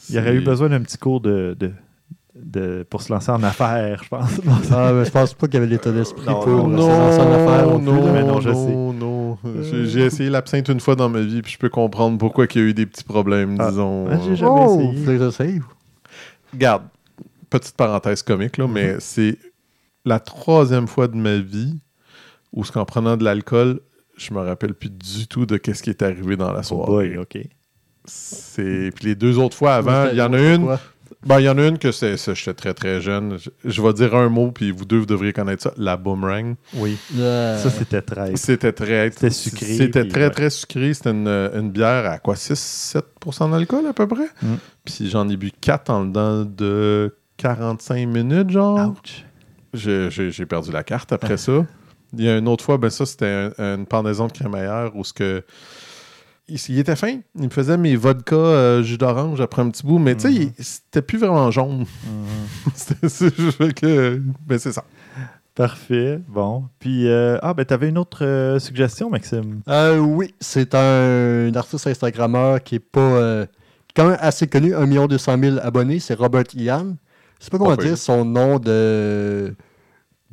Il 0.09 0.15
y 0.15 0.19
aurait 0.19 0.35
eu 0.35 0.41
besoin 0.41 0.69
d'un 0.69 0.81
petit 0.83 0.99
cours 0.99 1.21
de, 1.21 1.57
de, 1.59 1.73
de- 2.35 2.87
pour 2.89 3.03
se 3.03 3.13
lancer 3.13 3.31
en 3.33 3.43
affaires, 3.43 4.03
je 4.05 4.09
pense. 4.09 4.41
Ah, 4.71 4.93
mais 4.93 5.05
je 5.05 5.11
pense 5.11 5.35
pas 5.35 5.47
qu'il 5.47 5.55
y 5.55 5.57
avait 5.59 5.67
l'état 5.67 5.91
d'esprit 5.91 6.27
Non, 6.27 6.41
pour 6.43 6.69
non, 6.69 6.89
euh, 6.91 7.13
se 7.13 7.19
lancer 7.19 7.21
en 7.21 7.33
affaires 7.33 7.67
non, 7.67 7.79
non 7.79 7.93
plus, 7.93 8.01
non, 8.07 8.13
mais 8.13 8.23
non, 8.25 8.41
je 8.41 8.51
sais. 8.51 8.55
non, 8.75 8.93
non. 8.93 9.39
J'ai, 9.63 9.87
j'ai 9.87 10.01
essayé 10.03 10.29
l'absinthe 10.31 10.69
une 10.69 10.81
fois 10.81 10.97
dans 10.97 11.09
ma 11.09 11.21
vie, 11.21 11.41
puis 11.43 11.53
je 11.53 11.59
peux 11.59 11.69
comprendre 11.69 12.19
pourquoi 12.19 12.47
il 12.55 12.57
y 12.61 12.65
a 12.65 12.67
eu 12.69 12.75
des 12.75 12.87
petits 12.87 13.05
problèmes, 13.05 13.57
Ah. 13.59 13.71
disons. 13.71 14.07
Ah, 14.11 14.19
j'ai 14.25 14.33
euh, 14.33 14.35
jamais 14.37 14.65
Oh, 14.67 15.29
essayé. 15.29 15.61
Regarde, 16.53 16.83
petite 17.51 17.77
parenthèse 17.77 18.23
comique, 18.23 18.57
là, 18.59 18.67
mais 18.69 18.97
c'est 19.01 19.39
la 20.05 20.21
troisième 20.21 20.87
fois 20.87 21.09
de 21.09 21.17
ma 21.17 21.39
vie 21.39 21.79
où, 22.53 22.65
ce 22.65 22.73
qu'en 22.73 22.85
prenant 22.85 23.17
de 23.17 23.25
l'alcool, 23.25 23.81
je 24.17 24.33
me 24.35 24.41
rappelle 24.41 24.75
plus 24.75 24.91
du 24.91 25.27
tout 25.27 25.47
de 25.47 25.57
qu'est-ce 25.57 25.83
qui 25.83 25.91
est 25.91 26.03
arrivé 26.03 26.37
dans 26.37 26.53
la 26.53 26.61
Oh 26.61 26.63
soirée. 26.63 27.09
boy, 27.11 27.19
OK. 27.19 27.39
C'est... 28.05 28.91
Puis 28.95 29.07
les 29.07 29.15
deux 29.15 29.39
autres 29.39 29.57
fois 29.57 29.75
avant, 29.75 30.09
il 30.11 30.17
y 30.19 30.23
en 30.23 30.33
a 30.33 30.39
une? 30.55 30.77
Ben, 31.25 31.41
il 31.41 31.45
y 31.45 31.49
en 31.49 31.59
a 31.59 31.67
une 31.67 31.79
que 31.79 31.91
c'est 31.91 32.17
ça, 32.17 32.35
j'étais 32.35 32.55
très 32.55 32.73
très 32.75 33.01
jeune. 33.01 33.37
Je, 33.39 33.51
je 33.65 33.83
vais 33.83 33.93
dire 33.95 34.15
un 34.15 34.29
mot, 34.29 34.53
puis 34.53 34.71
vous 34.71 34.85
deux, 34.85 34.99
vous 34.99 35.07
devriez 35.07 35.33
connaître 35.33 35.63
ça. 35.65 35.73
La 35.77 35.97
boomerang. 35.97 36.55
Oui. 36.75 36.97
Euh, 37.19 37.59
Ça, 37.61 37.69
c'était 37.71 38.03
très. 38.03 38.37
C'était 38.37 38.73
très. 38.73 39.11
C'était 39.11 39.31
sucré, 39.31 39.67
C'était 39.77 40.07
très 40.07 40.25
ouais. 40.27 40.31
très 40.31 40.51
sucré. 40.51 40.95
C'était 40.95 41.11
une, 41.11 41.27
une 41.27 41.71
bière 41.73 42.09
à 42.09 42.19
quoi 42.19 42.35
6-7% 42.35 43.51
d'alcool 43.51 43.87
à 43.87 43.93
peu 43.93 44.07
près? 44.07 44.29
Mm. 44.43 44.55
Puis 44.85 45.09
j'en 45.11 45.29
ai 45.29 45.37
bu 45.37 45.51
4 45.61 45.91
en 45.91 46.05
dedans 46.05 46.45
de 46.45 47.17
45 47.39 48.07
minutes, 48.07 48.51
genre. 48.51 48.91
Ouch. 48.91 49.25
J'ai- 49.75 50.11
J'ai 50.11 50.31
j'ai 50.31 50.47
perdu 50.47 50.71
la 50.71 50.85
carte 50.85 51.13
après 51.13 51.37
ça. 51.39 51.67
Il 52.13 52.25
y 52.25 52.29
a 52.29 52.39
une 52.39 52.49
autre 52.49 52.65
fois, 52.65 52.79
ben 52.79 52.91
ça, 52.91 53.05
c'était 53.07 53.51
un- 53.59 53.77
une 53.77 53.87
pendaison 53.87 54.27
de 54.27 54.33
crémaillère 54.33 54.93
où 54.95 55.05
ce 55.05 55.13
que. 55.13 55.43
Il, 56.49 56.59
il 56.69 56.79
était 56.79 56.95
fin. 56.95 57.19
Il 57.35 57.45
me 57.47 57.51
faisait 57.51 57.77
mes 57.77 57.97
vodka 57.97 58.37
euh, 58.37 58.83
jus 58.83 58.99
d'orange 58.99 59.41
après 59.41 59.63
un 59.63 59.71
petit 59.71 59.85
bout, 59.85 59.99
mais 59.99 60.15
tu 60.15 60.21
sais, 60.23 60.31
Mhm. 60.31 60.53
il- 60.59 60.65
c'était 60.65 61.03
plus 61.03 61.19
vraiment 61.19 61.51
jaune. 61.51 61.85
C'était- 62.75 63.09
c'est 63.09 63.31
fait 63.53 63.73
que- 63.75 64.23
ben, 64.47 64.59
c'est 64.59 64.71
ça. 64.73 64.85
Parfait. 65.57 66.21
Bon. 66.29 66.65
Puis, 66.79 67.09
euh, 67.09 67.39
ah, 67.43 67.55
ben, 67.55 67.65
t'avais 67.65 67.89
une 67.89 67.99
autre 67.99 68.25
euh, 68.25 68.59
suggestion, 68.59 69.09
Maxime? 69.11 69.63
Euh, 69.69 69.99
oui, 69.99 70.35
c'est 70.39 70.75
un, 70.75 71.51
artiste 71.55 71.87
Instagrammeur 71.87 72.63
qui 72.63 72.75
est 72.77 72.79
pas. 72.79 73.01
euh, 73.01 73.47
qui 73.47 73.93
est 74.01 74.03
quand 74.03 74.09
même 74.11 74.19
assez 74.21 74.47
connu, 74.47 74.75
1 74.75 75.07
200 75.09 75.39
000 75.41 75.57
abonnés, 75.63 75.99
c'est 75.99 76.15
Robert 76.15 76.45
Ian. 76.55 76.95
Je 77.41 77.45
sais 77.47 77.51
pas 77.51 77.59
comment 77.59 77.75
pire. 77.77 77.87
dire 77.87 77.99
son 77.99 78.25
nom 78.25 78.59
de 78.59 79.55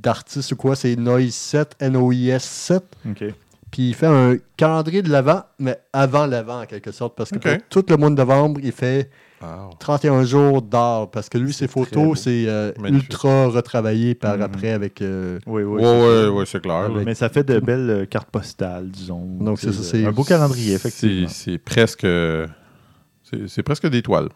d'artiste 0.03 0.51
ou 0.51 0.55
quoi, 0.55 0.75
c'est 0.75 0.95
Noise7, 0.95 1.65
N-O-I-S 1.79 2.43
7. 2.43 2.83
OK. 3.09 3.23
Puis 3.71 3.89
il 3.89 3.95
fait 3.95 4.05
un 4.05 4.35
calendrier 4.55 5.01
de 5.01 5.09
l'avant, 5.09 5.43
mais 5.57 5.79
avant 5.93 6.27
l'avant 6.27 6.61
en 6.61 6.65
quelque 6.67 6.91
sorte, 6.91 7.15
parce 7.15 7.31
que 7.31 7.39
pour 7.39 7.57
tout 7.69 7.83
le 7.89 7.97
mois 7.97 8.09
de 8.11 8.15
novembre, 8.15 8.59
il 8.63 8.71
fait 8.71 9.09
Wow. 9.41 9.71
31 9.77 10.23
jours 10.23 10.61
d'art, 10.61 11.11
parce 11.11 11.27
que 11.27 11.37
lui, 11.37 11.51
ses 11.51 11.67
photos, 11.67 12.17
c'est 12.21 12.45
euh, 12.47 12.71
ultra 12.85 13.47
retravaillé 13.47 14.15
par 14.15 14.35
Mhm. 14.37 14.41
après 14.41 14.71
avec. 14.71 15.01
euh, 15.01 15.37
Oui, 15.45 15.63
oui. 15.63 15.81
Ouais, 15.81 15.83
c'est 15.83 15.89
ouais, 16.07 16.21
ça. 16.23 16.31
ouais, 16.31 16.45
c'est 16.45 16.61
clair. 16.61 16.75
Avec- 16.75 17.05
Mais 17.05 17.13
ça 17.15 17.27
fait 17.27 17.43
de 17.43 17.59
belles 17.59 17.89
euh, 17.89 18.05
cartes 18.05 18.29
postales, 18.29 18.89
disons. 18.89 19.19
Donc, 19.41 19.59
c'est 19.59 19.73
ça, 19.73 19.83
c'est- 19.83 20.05
Un 20.05 20.11
beau 20.13 20.23
calendrier, 20.23 20.75
effectivement. 20.75 21.27
c'est 21.27 21.57
presque. 21.57 22.05
C'est 22.05 23.47
c'est 23.47 23.63
presque 23.63 23.87
des 23.89 24.01
toiles. 24.01 24.29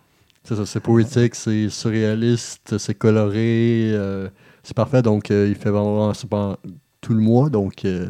C'est 0.43 0.55
ça, 0.55 0.65
c'est 0.65 0.79
poétique, 0.81 1.35
c'est 1.35 1.69
surréaliste, 1.69 2.77
c'est 2.77 2.95
coloré, 2.95 3.91
euh, 3.93 4.27
c'est 4.67 4.75
parfait. 4.75 5.01
Donc, 5.01 5.31
euh, 5.31 5.47
il 5.47 5.55
fait 5.55 5.69
vraiment 5.69 6.11
pendant 6.29 6.57
tout 6.99 7.13
le 7.13 7.21
mois. 7.21 7.49
Donc, 7.49 7.85
euh, 7.85 8.05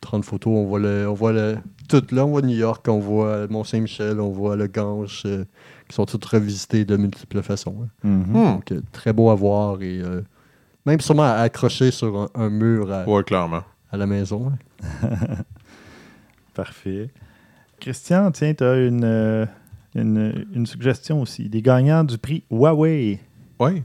30 0.00 0.24
photos, 0.24 0.52
on 0.56 0.64
voit 0.66 0.78
le, 0.78 1.08
on 1.08 1.14
voit 1.14 1.32
le, 1.32 1.56
tout 1.88 2.02
là, 2.12 2.24
on 2.24 2.30
voit 2.30 2.42
New 2.42 2.54
York, 2.56 2.86
on 2.88 3.00
voit 3.00 3.48
Mont-Saint-Michel, 3.48 4.20
on 4.20 4.30
voit 4.30 4.54
le 4.54 4.68
Gange, 4.68 5.22
euh, 5.26 5.44
qui 5.88 5.96
sont 5.96 6.06
toutes 6.06 6.24
revisitées 6.26 6.84
de 6.84 6.96
multiples 6.96 7.42
façons. 7.42 7.74
hein. 7.82 7.88
Mhm. 8.08 8.24
Hmm. 8.30 8.34
Donc, 8.54 8.70
euh, 8.72 8.80
très 8.92 9.12
beau 9.12 9.30
à 9.30 9.34
voir 9.34 9.82
et 9.82 10.00
euh, 10.00 10.22
même 10.86 11.00
sûrement 11.00 11.24
à 11.24 11.32
accrocher 11.38 11.90
sur 11.90 12.16
un, 12.20 12.28
un 12.34 12.50
mur 12.50 12.92
à, 12.92 13.08
Ouais, 13.08 13.24
clairement. 13.24 13.62
à 13.90 13.96
la 13.96 14.06
maison. 14.06 14.52
hein. 14.82 15.38
Parfait. 16.54 17.10
Christian, 17.80 18.30
tiens, 18.30 18.54
tu 18.54 18.62
as 18.64 18.76
une, 18.86 19.04
euh, 19.04 19.46
une, 19.94 20.46
une 20.54 20.66
suggestion 20.66 21.20
aussi. 21.22 21.48
Des 21.48 21.62
gagnants 21.62 22.04
du 22.04 22.16
prix 22.18 22.44
Huawei. 22.50 23.20
Oui. 23.58 23.82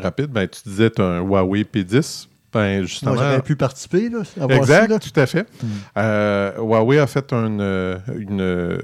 Rapide, 0.00 0.26
ben, 0.30 0.46
tu 0.48 0.60
disais 0.68 0.90
tu 0.90 1.00
as 1.02 1.04
un 1.06 1.20
Huawei 1.20 1.62
P10. 1.64 2.28
Ben, 2.52 2.76
Moi, 2.78 2.86
justement. 2.86 3.16
j'aurais 3.16 3.42
pu 3.42 3.56
participer, 3.56 4.08
là, 4.08 4.20
à 4.40 4.44
Exact, 4.54 4.82
ça, 4.82 4.86
là. 4.86 4.98
tout 5.00 5.20
à 5.20 5.26
fait. 5.26 5.42
Mm. 5.62 5.66
Euh, 5.98 6.52
Huawei 6.58 6.98
a 7.00 7.06
fait 7.08 7.32
un, 7.32 7.58
euh, 7.58 7.98
une, 8.16 8.40
euh, 8.40 8.78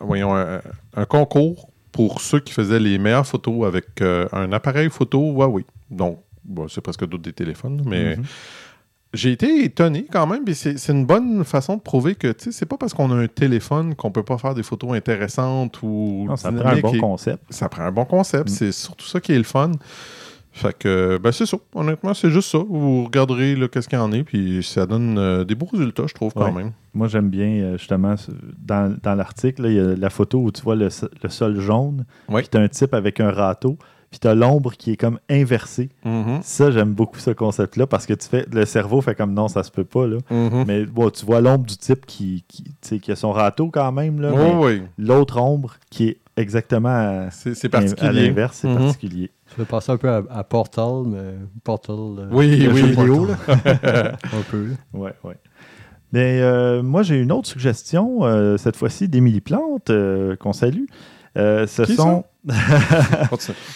voyons, 0.00 0.34
un, 0.36 0.60
un 0.96 1.04
concours 1.04 1.68
pour 1.90 2.20
ceux 2.20 2.38
qui 2.40 2.52
faisaient 2.52 2.78
les 2.78 2.98
meilleures 2.98 3.26
photos 3.26 3.66
avec 3.66 4.00
euh, 4.00 4.28
un 4.32 4.52
appareil 4.52 4.88
photo 4.88 5.20
Huawei. 5.32 5.64
Donc, 5.90 6.20
bon, 6.44 6.68
c'est 6.68 6.80
presque 6.80 7.00
d'autres 7.06 7.24
des 7.24 7.32
téléphones, 7.32 7.82
mais 7.84 8.16
Mhm. 8.16 8.24
j'ai 9.14 9.32
été 9.32 9.64
étonné 9.64 10.06
quand 10.10 10.26
même. 10.28 10.44
puis 10.44 10.54
C'est 10.54 10.78
c'est 10.78 10.92
une 10.92 11.04
bonne 11.04 11.44
façon 11.44 11.76
de 11.76 11.82
prouver 11.82 12.14
que 12.14 12.28
tu 12.32 12.44
sais, 12.44 12.52
c'est 12.52 12.66
pas 12.66 12.76
parce 12.78 12.94
qu'on 12.94 13.10
a 13.10 13.16
un 13.16 13.26
téléphone 13.26 13.94
qu'on 13.96 14.10
peut 14.12 14.22
pas 14.22 14.38
faire 14.38 14.54
des 14.54 14.62
photos 14.62 14.92
intéressantes 14.92 15.82
ou 15.82 16.26
Non, 16.28 16.36
ça 16.36 16.52
prend 16.52 16.68
un 16.70 16.80
bon 16.80 16.94
et- 16.94 16.98
concept. 16.98 17.42
ça 17.50 17.68
prend 17.68 17.82
un 17.82 17.92
bon 17.92 18.04
concept. 18.04 18.48
Mm. 18.48 18.52
C'est 18.52 18.72
surtout 18.72 19.06
ça 19.06 19.20
qui 19.20 19.32
est 19.32 19.38
le 19.38 19.42
fun. 19.44 19.72
Fait 20.54 20.76
que, 20.78 21.18
ben 21.18 21.32
c'est 21.32 21.46
ça. 21.46 21.56
Honnêtement, 21.74 22.12
c'est 22.12 22.30
juste 22.30 22.50
ça. 22.50 22.58
Vous 22.58 23.04
regarderez 23.04 23.56
qu'est-ce 23.72 23.88
qu'il 23.88 23.98
y 23.98 24.02
en 24.02 24.12
est, 24.12 24.22
puis 24.22 24.62
ça 24.62 24.84
donne 24.86 25.16
euh, 25.18 25.44
des 25.44 25.54
beaux 25.54 25.66
résultats, 25.66 26.04
je 26.06 26.12
trouve, 26.14 26.32
quand 26.34 26.44
Ouais. 26.44 26.52
même. 26.52 26.72
Moi, 26.94 27.08
j'aime 27.08 27.30
bien, 27.30 27.46
euh, 27.48 27.78
justement, 27.78 28.14
dans, 28.58 28.94
dans 29.02 29.14
l'article, 29.14 29.64
il 29.66 29.72
y 29.74 29.80
a 29.80 29.96
la 29.96 30.10
photo 30.10 30.40
où 30.40 30.50
tu 30.52 30.60
vois 30.62 30.76
le, 30.76 30.88
le 31.22 31.28
sol 31.30 31.58
jaune, 31.58 32.04
Oui. 32.28 32.42
puis 32.42 32.50
tu 32.50 32.58
as 32.58 32.60
un 32.60 32.68
type 32.68 32.92
avec 32.92 33.18
un 33.18 33.30
râteau, 33.30 33.78
puis 34.10 34.20
tu 34.20 34.28
as 34.28 34.34
l'ombre 34.34 34.72
qui 34.72 34.90
est 34.92 34.96
comme 34.98 35.18
inversée. 35.30 35.88
Mhm. 36.04 36.40
Ça, 36.42 36.70
j'aime 36.70 36.92
beaucoup 36.92 37.18
ce 37.18 37.30
concept-là 37.30 37.86
parce 37.86 38.04
que 38.04 38.12
tu 38.12 38.28
fais 38.28 38.44
le 38.52 38.66
cerveau 38.66 39.00
fait 39.00 39.14
comme 39.14 39.32
non, 39.32 39.48
ça 39.48 39.62
se 39.62 39.70
peut 39.70 39.84
pas. 39.84 40.06
Là. 40.06 40.18
Mhm. 40.30 40.64
Mais 40.66 40.84
bon, 40.84 41.08
tu 41.08 41.24
vois 41.24 41.40
l'ombre 41.40 41.64
du 41.64 41.78
type 41.78 42.04
qui, 42.04 42.44
qui, 42.46 43.00
qui 43.00 43.10
a 43.10 43.16
son 43.16 43.32
râteau 43.32 43.70
quand 43.70 43.90
même. 43.90 44.20
Là, 44.20 44.32
Oui. 44.60 44.82
L'autre 44.98 45.38
ombre 45.40 45.76
qui 45.88 46.08
est 46.08 46.18
exactement 46.36 46.90
à, 46.90 47.30
C'est 47.30 47.56
l'inverse, 48.02 48.58
c'est 48.60 48.68
Mhm. 48.68 48.76
particulier. 48.78 49.30
Ça 49.52 49.56
fait 49.56 49.64
penser 49.66 49.92
un 49.92 49.96
peu 49.98 50.08
à, 50.08 50.22
à 50.30 50.44
Portal, 50.44 51.02
mais 51.06 51.34
Portal. 51.64 51.94
euh, 51.96 52.28
Oui, 52.30 52.66
oui, 52.72 52.82
vidéo, 52.82 53.26
Portal. 53.26 53.60
là. 53.82 54.12
un 54.32 54.42
peu. 54.50 54.66
là. 54.68 54.74
Ouais, 54.94 55.12
ouais. 55.24 55.36
Mais 56.12 56.40
euh, 56.40 56.82
moi, 56.82 57.02
j'ai 57.02 57.20
une 57.20 57.32
autre 57.32 57.48
suggestion, 57.48 58.24
euh, 58.24 58.56
cette 58.56 58.76
fois-ci 58.76 59.08
d'Émilie 59.08 59.40
Plante, 59.40 59.90
euh, 59.90 60.36
qu'on 60.36 60.52
salue. 60.52 60.84
Euh, 61.38 61.66
ce 61.66 61.82
Qui, 61.82 61.94
sont. 61.96 62.24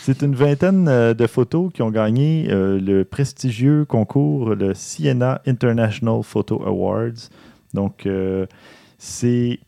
C'est 0.03 0.23
une 0.23 0.35
vingtaine 0.35 0.85
de 1.15 1.27
photos 1.27 1.71
qui 1.73 1.81
ont 1.83 1.91
gagné 1.91 2.49
euh, 2.51 2.79
le 2.81 3.05
prestigieux 3.05 3.85
concours, 3.87 4.55
le 4.55 4.75
Siena 4.75 5.41
International 5.47 6.23
Photo 6.23 6.63
Awards. 6.67 7.31
Donc, 7.75 8.07
euh, 8.07 8.47
c'est 8.99 9.61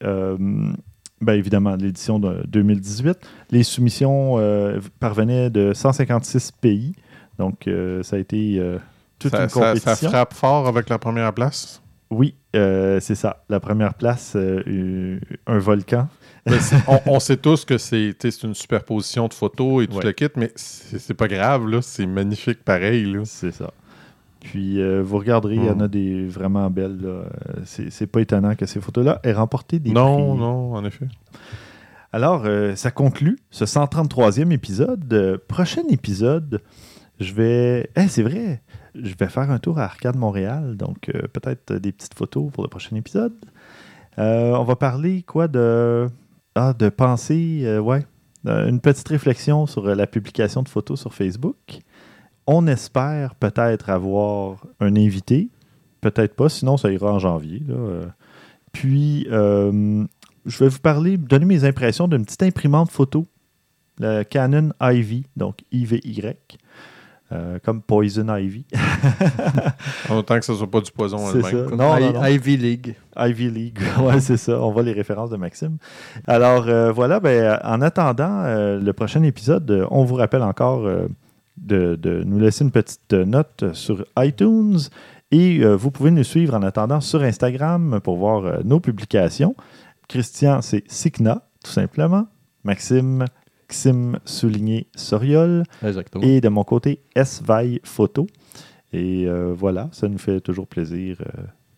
ben, 1.20 1.34
évidemment 1.34 1.74
l'édition 1.76 2.18
de 2.18 2.42
2018. 2.48 3.18
Les 3.50 3.62
soumissions 3.62 4.36
euh, 4.38 4.80
parvenaient 5.00 5.50
de 5.50 5.72
156 5.74 6.52
pays. 6.52 6.92
Donc, 7.38 7.66
euh, 7.66 8.02
ça 8.02 8.16
a 8.16 8.18
été 8.18 8.56
euh, 8.58 8.78
toute 9.18 9.30
Ça, 9.32 9.44
une 9.44 9.50
compétition. 9.50 9.94
ça 9.94 10.08
frappe 10.08 10.34
fort 10.34 10.66
avec 10.68 10.88
la 10.88 10.98
première 10.98 11.32
place? 11.32 11.82
Oui, 12.10 12.34
c'est 12.54 13.14
ça. 13.14 13.44
La 13.48 13.60
première 13.60 13.94
place, 13.94 14.34
un 14.36 15.58
volcan. 15.58 16.08
On, 16.86 17.00
on 17.04 17.20
sait 17.20 17.36
tous 17.36 17.66
que 17.66 17.76
c'est 17.76 18.14
une 18.42 18.54
superposition 18.54 19.28
de 19.28 19.34
photos 19.34 19.84
et 19.84 19.86
tout 19.86 19.98
Ouais. 19.98 20.04
le 20.04 20.12
kit, 20.12 20.28
mais 20.36 20.50
c'est 20.56 21.12
pas 21.12 21.28
grave, 21.28 21.68
là. 21.68 21.82
C'est 21.82 22.06
magnifique 22.06 22.64
pareil. 22.64 23.14
C'est 23.24 23.52
ça. 23.52 23.70
Puis 24.40 24.80
euh, 24.80 25.02
vous 25.02 25.18
regarderez, 25.18 25.56
il 25.56 25.64
y 25.64 25.70
en 25.70 25.76
Hmm. 25.76 25.82
a 25.82 25.88
des 25.88 26.26
vraiment 26.26 26.70
belles. 26.70 27.00
Euh, 27.04 27.24
C'est 27.64 28.06
pas 28.06 28.20
étonnant 28.20 28.54
que 28.54 28.66
ces 28.66 28.80
photos-là 28.80 29.20
aient 29.24 29.32
remporté 29.32 29.78
des 29.78 29.90
Non, 29.90 30.14
prix. 30.32 30.38
non, 30.40 30.74
en 30.74 30.84
effet. 30.84 31.06
Alors, 32.12 32.42
euh, 32.46 32.74
ça 32.74 32.90
conclut 32.90 33.38
ce 33.50 33.64
133e 33.66 34.50
épisode. 34.52 35.12
Euh, 35.12 35.38
prochain 35.48 35.82
épisode, 35.90 36.62
je 37.20 37.34
vais. 37.34 37.90
Eh, 37.96 38.08
c'est 38.08 38.22
vrai, 38.22 38.62
je 38.94 39.14
vais 39.18 39.28
faire 39.28 39.50
un 39.50 39.58
tour 39.58 39.78
à 39.78 39.84
Arcade 39.84 40.16
Montréal. 40.16 40.76
Donc, 40.76 41.10
peut-être 41.32 41.74
des 41.74 41.92
petites 41.92 42.14
photos 42.14 42.50
pour 42.52 42.62
le 42.62 42.68
prochain 42.70 42.96
épisode. 42.96 43.34
On 44.16 44.64
va 44.64 44.76
parler 44.76 45.22
quoi 45.22 45.48
de. 45.48 46.06
Ah, 46.54 46.72
de 46.76 46.88
penser, 46.88 47.78
ouais. 47.78 48.04
Une 48.46 48.80
petite 48.80 49.06
réflexion 49.08 49.66
sur 49.66 49.84
la 49.94 50.06
publication 50.06 50.62
de 50.62 50.68
photos 50.68 50.98
sur 51.00 51.12
Facebook. 51.12 51.56
On 52.50 52.66
espère 52.66 53.34
peut-être 53.34 53.90
avoir 53.90 54.64
un 54.80 54.96
invité. 54.96 55.50
Peut-être 56.00 56.34
pas, 56.34 56.48
sinon 56.48 56.78
ça 56.78 56.90
ira 56.90 57.12
en 57.12 57.18
janvier. 57.18 57.62
là. 57.68 57.74
Euh, 57.74 58.06
Puis, 58.72 59.26
euh, 59.30 60.04
je 60.46 60.58
vais 60.64 60.68
vous 60.70 60.78
parler, 60.78 61.18
donner 61.18 61.44
mes 61.44 61.64
impressions 61.64 62.08
d'une 62.08 62.24
petite 62.24 62.42
imprimante 62.42 62.90
photo, 62.90 63.26
la 63.98 64.24
Canon 64.24 64.70
Ivy, 64.80 65.26
donc 65.36 65.58
IVY, 65.72 66.22
euh, 67.32 67.58
comme 67.62 67.82
Poison 67.82 68.34
Ivy. 68.34 68.64
Autant 70.10 70.38
que 70.38 70.44
ce 70.44 70.54
soit 70.54 70.70
pas 70.70 70.80
du 70.80 70.90
poison 70.90 71.18
elle-même. 71.30 71.74
Non, 71.76 71.96
I- 71.96 72.00
non, 72.04 72.12
non. 72.14 72.24
Ivy 72.26 72.56
League. 72.56 72.94
Ivy 73.18 73.50
League, 73.50 73.78
ouais, 74.02 74.20
c'est 74.20 74.36
ça. 74.38 74.58
On 74.62 74.70
voit 74.70 74.82
les 74.82 74.92
références 74.92 75.30
de 75.30 75.36
Maxime. 75.36 75.76
Alors, 76.26 76.66
euh, 76.68 76.92
voilà, 76.92 77.20
ben, 77.20 77.58
en 77.64 77.82
attendant 77.82 78.42
euh, 78.44 78.80
le 78.80 78.92
prochain 78.92 79.22
épisode, 79.24 79.86
on 79.90 80.04
vous 80.04 80.14
rappelle 80.14 80.42
encore 80.42 80.86
euh, 80.86 81.08
de, 81.60 81.96
de 81.96 82.22
nous 82.24 82.38
laisser 82.38 82.64
une 82.64 82.70
petite 82.70 83.12
note 83.12 83.64
sur 83.72 84.04
iTunes 84.18 84.78
et 85.30 85.60
euh, 85.60 85.76
vous 85.76 85.90
pouvez 85.90 86.10
nous 86.10 86.24
suivre 86.24 86.54
en 86.54 86.62
attendant 86.62 87.00
sur 87.00 87.22
Instagram 87.22 88.00
pour 88.02 88.16
voir 88.16 88.44
euh, 88.44 88.60
nos 88.64 88.80
publications. 88.80 89.54
Christian, 90.08 90.62
c'est 90.62 90.84
Sikna, 90.90 91.42
tout 91.62 91.70
simplement. 91.70 92.26
Maxime, 92.64 93.26
Xim 93.68 94.18
souligné 94.24 94.86
Soriol. 94.96 95.64
Exactement. 95.84 96.24
Et 96.24 96.40
de 96.40 96.48
mon 96.48 96.64
côté, 96.64 97.02
S-Vaille 97.14 97.80
Photo. 97.84 98.26
Et 98.94 99.26
euh, 99.26 99.52
voilà, 99.54 99.90
ça 99.92 100.08
nous 100.08 100.16
fait 100.16 100.40
toujours 100.40 100.66
plaisir 100.66 101.18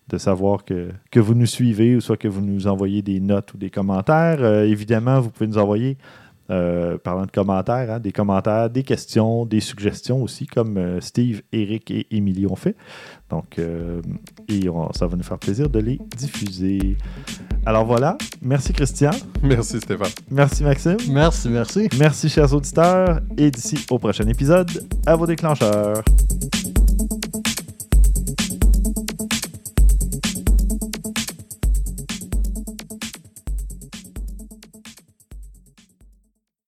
de 0.09 0.19
savoir 0.19 0.65
que, 0.65 0.91
que 1.11 1.19
vous 1.19 1.35
nous 1.35 1.47
suivez 1.47 1.97
ou 1.97 2.01
soit 2.01 2.17
que 2.17 2.29
vous 2.29 2.41
nous 2.41 2.69
envoyez 2.69 3.03
des 3.03 3.19
notes 3.19 3.53
ou 3.55 3.59
des 3.59 3.71
commentaires. 3.71 4.45
Évidemment, 4.63 5.21
vous 5.21 5.31
pouvez 5.31 5.49
nous 5.49 5.59
envoyer 5.59 5.99
Euh, 6.51 6.99
parlant 6.99 7.27
de 7.27 7.31
commentaires, 7.31 7.91
hein, 7.93 8.01
des 8.01 8.11
commentaires, 8.13 8.69
des 8.71 8.83
questions, 8.83 9.47
des 9.47 9.61
suggestions 9.61 10.21
aussi, 10.23 10.47
comme 10.49 10.77
euh, 10.79 11.01
Steve, 11.01 11.43
Eric 11.53 11.91
et 11.93 12.07
Émilie 12.11 12.47
ont 12.47 12.57
fait. 12.57 12.75
Donc, 13.31 13.59
euh, 13.59 14.03
et 14.49 14.69
on- 14.69 14.93
ça 14.93 15.07
va 15.07 15.17
nous 15.17 15.23
faire 15.23 15.39
plaisir 15.39 15.71
de 15.71 15.79
les 15.79 16.01
diffuser. 16.17 16.97
Alors 17.65 17.85
voilà, 17.87 18.19
merci 18.43 18.73
Christian, 18.73 19.11
Merci 19.43 19.81
Stéphane. 19.81 20.09
merci 20.31 20.65
Maxime, 20.65 20.97
Merci, 21.11 21.49
merci. 21.51 21.89
merci 21.99 22.29
chers 22.29 22.53
auditeurs, 22.53 23.21
et 23.37 23.51
d'ici 23.51 23.87
au 23.91 23.99
prochain 23.99 24.27
épisode, 24.27 24.71
à 25.07 25.15
vos 25.15 25.27
déclencheurs. 25.27 26.03